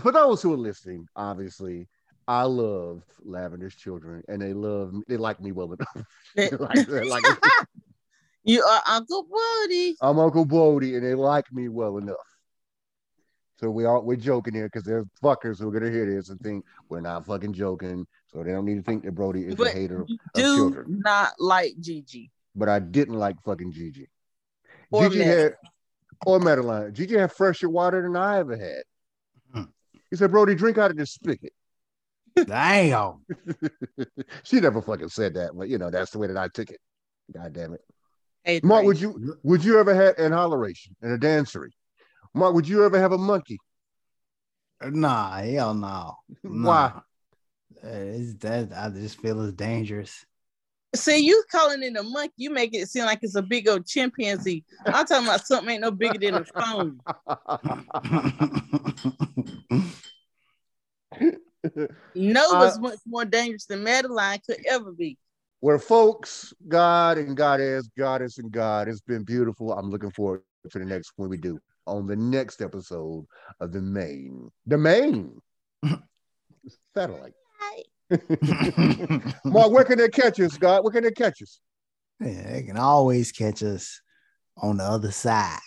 For 0.00 0.12
those 0.12 0.42
who 0.42 0.52
are 0.52 0.58
listening, 0.58 1.06
obviously, 1.16 1.88
I 2.28 2.42
love 2.42 3.02
Lavender's 3.26 3.74
children, 3.74 4.22
and 4.28 4.40
they 4.40 4.52
love 4.52 4.94
they 5.08 5.16
like 5.16 5.40
me 5.40 5.50
well 5.52 5.72
enough. 5.72 6.06
They 6.36 6.50
like, 6.50 6.86
they 6.86 7.08
like- 7.08 7.24
you 8.44 8.62
are 8.62 8.82
Uncle 8.86 9.26
Woody. 9.30 9.96
I'm 10.02 10.18
Uncle 10.18 10.44
Bodie, 10.44 10.94
and 10.96 11.04
they 11.04 11.14
like 11.14 11.50
me 11.52 11.68
well 11.70 11.96
enough. 11.96 12.16
So 13.58 13.70
we 13.70 13.86
all 13.86 14.02
we're 14.02 14.16
joking 14.16 14.54
here 14.54 14.66
because 14.66 14.84
there's 14.84 15.06
fuckers 15.24 15.58
who 15.58 15.68
are 15.68 15.72
gonna 15.72 15.90
hear 15.90 16.04
this 16.04 16.28
and 16.28 16.38
think 16.40 16.64
we're 16.90 17.00
not 17.00 17.24
fucking 17.24 17.54
joking. 17.54 18.06
So 18.30 18.42
they 18.44 18.52
don't 18.52 18.66
need 18.66 18.76
to 18.76 18.82
think 18.82 19.04
that 19.04 19.12
Brody 19.12 19.44
is 19.46 19.58
a 19.58 19.70
hater. 19.70 20.04
you 20.06 20.18
of 20.34 20.40
children. 20.42 21.00
not 21.04 21.32
like 21.38 21.74
Gigi. 21.80 22.30
But 22.54 22.68
I 22.68 22.78
didn't 22.78 23.14
like 23.18 23.40
fucking 23.42 23.72
Gigi. 23.72 24.06
Or 24.90 25.08
Gigi 25.08 25.20
Madeline. 25.20 25.38
had 25.38 25.54
or 26.26 26.40
Madeline. 26.40 26.94
Gigi 26.94 27.16
had 27.16 27.32
fresher 27.32 27.70
water 27.70 28.02
than 28.02 28.16
I 28.16 28.38
ever 28.38 28.56
had. 28.56 28.82
Hmm. 29.54 29.70
He 30.10 30.16
said, 30.16 30.30
Brody, 30.30 30.54
drink 30.54 30.76
out 30.78 30.90
of 30.90 30.96
this 30.96 31.12
spigot. 31.12 31.52
Damn. 32.46 33.24
she 34.42 34.60
never 34.60 34.82
fucking 34.82 35.08
said 35.08 35.34
that, 35.34 35.56
but 35.56 35.68
you 35.68 35.78
know, 35.78 35.90
that's 35.90 36.10
the 36.10 36.18
way 36.18 36.26
that 36.26 36.36
I 36.36 36.48
took 36.48 36.70
it. 36.70 36.80
God 37.34 37.52
damn 37.52 37.74
it. 37.74 37.80
Hey, 38.44 38.60
Mark, 38.62 38.84
Trace. 38.84 38.86
would 38.86 39.00
you 39.00 39.36
would 39.42 39.64
you 39.64 39.78
ever 39.78 39.94
have 39.94 40.18
an 40.18 40.32
holleration 40.32 40.94
and 41.02 41.12
a 41.12 41.18
dancery? 41.18 41.70
Mark, 42.34 42.54
would 42.54 42.68
you 42.68 42.84
ever 42.84 42.98
have 42.98 43.12
a 43.12 43.18
monkey? 43.18 43.58
Nah, 44.82 45.38
hell 45.38 45.74
no. 45.74 46.14
Why? 46.42 46.92
Nah. 46.94 47.00
Uh, 47.84 47.88
It's 47.88 48.34
that 48.36 48.72
I 48.74 48.88
just 48.90 49.20
feel 49.20 49.42
it's 49.42 49.52
dangerous. 49.52 50.24
See, 50.94 51.18
you 51.18 51.44
calling 51.50 51.82
it 51.82 51.96
a 51.96 52.02
monkey, 52.02 52.32
you 52.38 52.50
make 52.50 52.74
it 52.74 52.88
seem 52.88 53.04
like 53.04 53.18
it's 53.22 53.34
a 53.34 53.42
big 53.42 53.68
old 53.68 53.86
chimpanzee. 53.86 54.64
I'm 54.86 55.04
talking 55.04 55.26
about 55.26 55.46
something 55.46 55.74
ain't 55.74 55.82
no 55.82 55.90
bigger 55.90 56.18
than 56.18 56.34
a 56.36 56.44
phone. 56.44 57.00
Nova's 62.14 62.76
Uh, 62.76 62.80
much 62.80 62.98
more 63.06 63.24
dangerous 63.24 63.66
than 63.66 63.82
Madeline 63.82 64.40
could 64.46 64.64
ever 64.66 64.92
be. 64.92 65.18
Well, 65.60 65.78
folks, 65.78 66.52
God 66.68 67.18
and 67.18 67.36
Goddess, 67.36 67.88
Goddess 67.98 68.38
and 68.38 68.50
God, 68.52 68.88
it's 68.88 69.00
been 69.00 69.24
beautiful. 69.24 69.72
I'm 69.72 69.90
looking 69.90 70.12
forward 70.12 70.42
to 70.70 70.78
the 70.78 70.84
next 70.84 71.12
when 71.16 71.28
we 71.28 71.36
do 71.36 71.58
on 71.86 72.06
the 72.06 72.14
next 72.16 72.60
episode 72.62 73.26
of 73.60 73.72
the 73.72 73.80
main, 73.80 74.50
the 74.66 74.78
main 74.78 75.40
satellite. 76.94 77.32
Mark, 79.44 79.70
where 79.70 79.84
can 79.84 79.98
they 79.98 80.08
catch 80.08 80.40
us, 80.40 80.56
God? 80.56 80.82
Where 80.82 80.92
can 80.92 81.02
they 81.04 81.10
catch 81.10 81.42
us? 81.42 81.60
Yeah, 82.20 82.52
they 82.52 82.62
can 82.62 82.78
always 82.78 83.32
catch 83.32 83.62
us 83.62 84.00
on 84.56 84.78
the 84.78 84.84
other 84.84 85.10
side. 85.10 85.58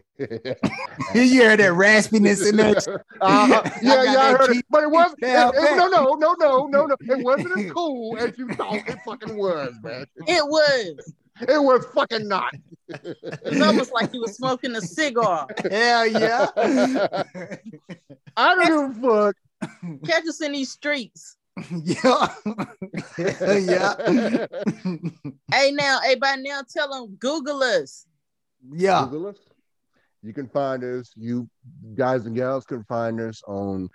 you 0.18 1.42
heard 1.42 1.60
that 1.60 1.72
raspiness 1.74 2.48
in 2.48 2.56
there? 2.56 3.04
Uh, 3.20 3.62
yeah, 3.82 4.02
yeah, 4.02 4.20
I 4.20 4.30
heard 4.32 4.50
it, 4.56 4.64
but 4.68 4.82
it 4.82 4.90
was 4.90 5.14
Yeah, 5.20 5.48
it- 5.50 5.54
it- 5.54 5.76
no, 5.76 5.88
no, 5.88 6.14
no, 6.14 6.34
no, 6.38 6.66
no, 6.66 6.86
no. 6.86 6.96
It 7.00 7.22
wasn't 7.24 7.56
as 7.58 7.70
cool 7.72 8.16
as 8.18 8.36
you 8.36 8.48
thought 8.54 8.74
it 8.74 8.98
fucking 9.04 9.36
was, 9.36 9.72
man. 9.82 10.06
It 10.26 10.44
was. 10.44 11.12
It 11.40 11.62
was 11.62 11.86
fucking 11.94 12.26
not. 12.26 12.52
It's 12.88 13.60
almost 13.62 13.92
like 13.92 14.10
he 14.12 14.18
was 14.18 14.34
smoking 14.36 14.74
a 14.76 14.80
cigar. 14.80 15.46
Hell 15.70 16.06
yeah. 16.06 16.48
I 18.36 18.54
don't 18.54 18.96
give 18.96 19.04
a 19.06 19.32
fuck. 19.62 20.00
Catch 20.04 20.26
us 20.26 20.40
in 20.42 20.52
these 20.52 20.70
streets. 20.72 21.36
yeah. 21.84 22.26
Yeah. 23.18 24.46
Hey, 25.52 25.70
now, 25.72 26.00
hey, 26.00 26.16
by 26.16 26.36
now, 26.36 26.62
tell 26.68 26.90
them 26.92 27.16
Google 27.20 27.62
us. 27.62 28.06
yeah. 28.72 29.04
Google 29.10 29.28
us. 29.28 29.36
You 30.22 30.32
can 30.32 30.48
find 30.48 30.84
us. 30.84 31.12
You 31.16 31.48
guys 31.94 32.26
and 32.26 32.36
gals 32.36 32.64
can 32.64 32.84
find 32.84 33.20
us 33.20 33.42
on 33.46 33.88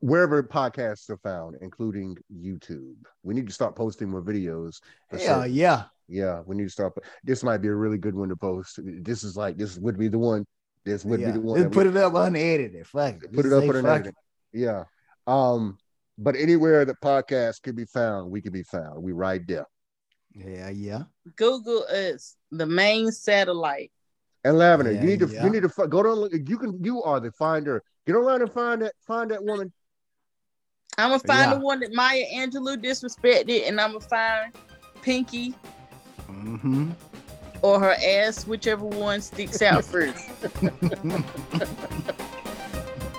wherever 0.00 0.42
podcasts 0.42 1.10
are 1.10 1.18
found, 1.18 1.56
including 1.60 2.16
YouTube. 2.34 2.96
We 3.22 3.34
need 3.34 3.46
to 3.46 3.52
start 3.52 3.76
posting 3.76 4.08
more 4.08 4.22
videos. 4.22 4.80
for 5.10 5.18
Hell 5.18 5.40
certain. 5.40 5.54
yeah. 5.54 5.84
Yeah, 6.08 6.40
we 6.46 6.56
need 6.56 6.64
to 6.64 6.70
start. 6.70 6.94
This 7.22 7.42
might 7.42 7.58
be 7.58 7.68
a 7.68 7.74
really 7.74 7.98
good 7.98 8.14
one 8.14 8.30
to 8.30 8.36
post. 8.36 8.80
This 8.82 9.22
is 9.22 9.36
like 9.36 9.58
this 9.58 9.76
would 9.76 9.98
be 9.98 10.08
the 10.08 10.18
one. 10.18 10.46
This 10.84 11.04
would 11.04 11.20
yeah. 11.20 11.26
be 11.26 11.32
the 11.32 11.40
one. 11.40 11.60
Just 11.60 11.72
put 11.72 11.86
we- 11.86 11.92
it 11.92 11.96
up 11.98 12.14
unedited. 12.14 12.86
Fuck 12.86 13.24
it. 13.24 13.32
put 13.32 13.44
it 13.44 13.52
up 13.52 13.62
say 13.62 13.68
on 13.68 13.76
an 13.76 13.84
fuck 13.84 14.00
editing. 14.00 14.14
Yeah. 14.54 14.84
Um, 15.26 15.76
but 16.16 16.34
anywhere 16.34 16.86
that 16.86 17.00
podcasts 17.02 17.60
can 17.60 17.76
be 17.76 17.84
found, 17.84 18.30
we 18.30 18.40
can 18.40 18.52
be 18.52 18.62
found. 18.62 19.02
We 19.02 19.12
right 19.12 19.46
there. 19.46 19.66
Yeah, 20.32 20.70
yeah. 20.70 21.02
Google 21.36 21.84
us, 21.84 22.36
the 22.50 22.66
main 22.66 23.12
satellite. 23.12 23.92
And 24.48 24.56
Lavender, 24.56 24.92
Yeah, 24.92 25.00
you 25.02 25.06
need 25.06 25.20
to 25.20 25.26
yeah. 25.26 25.44
you 25.44 25.50
need 25.50 25.62
to 25.62 25.68
go 25.88 26.02
to 26.02 26.30
you 26.46 26.56
can 26.56 26.82
you 26.82 27.02
are 27.02 27.20
the 27.20 27.30
finder. 27.32 27.82
Get 28.06 28.16
online 28.16 28.40
and 28.40 28.50
find 28.50 28.80
that 28.80 28.94
find 29.06 29.30
that 29.30 29.44
woman. 29.44 29.70
I'm 30.96 31.10
gonna 31.10 31.18
find 31.18 31.50
Yeah. 31.50 31.54
the 31.56 31.60
one 31.60 31.80
that 31.80 31.92
Maya 31.92 32.24
Angelou 32.34 32.82
disrespected, 32.82 33.68
and 33.68 33.78
I'm 33.78 33.90
gonna 33.92 34.00
find 34.06 34.52
Pinky 35.02 35.54
Mm-hmm. 36.30 36.92
or 37.60 37.78
her 37.78 37.94
ass, 38.02 38.46
whichever 38.46 38.86
one 38.86 39.20
sticks 39.20 39.60
out 39.60 39.84
first. 39.92 40.30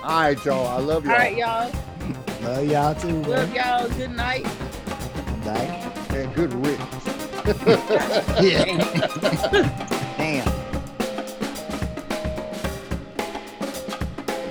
All 0.02 0.20
right, 0.22 0.44
y'all. 0.44 0.66
I 0.66 0.78
love 0.78 1.04
y'all. 1.04 1.12
All 1.12 1.18
right, 1.18 1.36
y'all. 1.36 1.72
Love 2.42 2.64
y'all 2.66 2.94
too, 2.96 3.22
Love 3.22 3.52
man. 3.52 3.54
y'all. 3.54 3.88
Good 3.90 4.10
night. 4.10 4.44
Bye. 5.44 5.92
And 6.10 6.34
good 6.34 6.52
riddance. 6.54 7.06
Yeah. 8.40 8.64
Damn. 10.16 10.59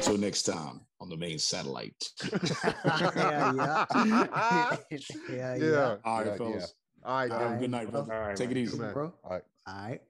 Until 0.10 0.22
next 0.22 0.44
time 0.44 0.82
on 1.00 1.08
the 1.10 1.18
main 1.18 1.38
satellite. 1.38 2.10
Hell 2.20 3.56
yeah. 3.56 3.86
Hell 3.92 4.80
yeah. 4.90 5.56
Yeah. 5.56 5.96
All 6.04 6.18
right, 6.18 6.26
yeah, 6.26 6.36
fellas. 6.36 6.74
Yeah. 7.04 7.08
All 7.08 7.16
right. 7.16 7.32
Have 7.32 7.52
a 7.52 7.60
good 7.60 7.70
night, 7.70 7.92
bro. 7.92 8.02
All 8.02 8.08
right, 8.08 8.36
Take 8.36 8.50
it 8.50 8.58
easy. 8.58 8.76
Bro. 8.76 9.14
All 9.24 9.32
right. 9.32 9.44
All 9.68 9.76
right. 9.88 10.02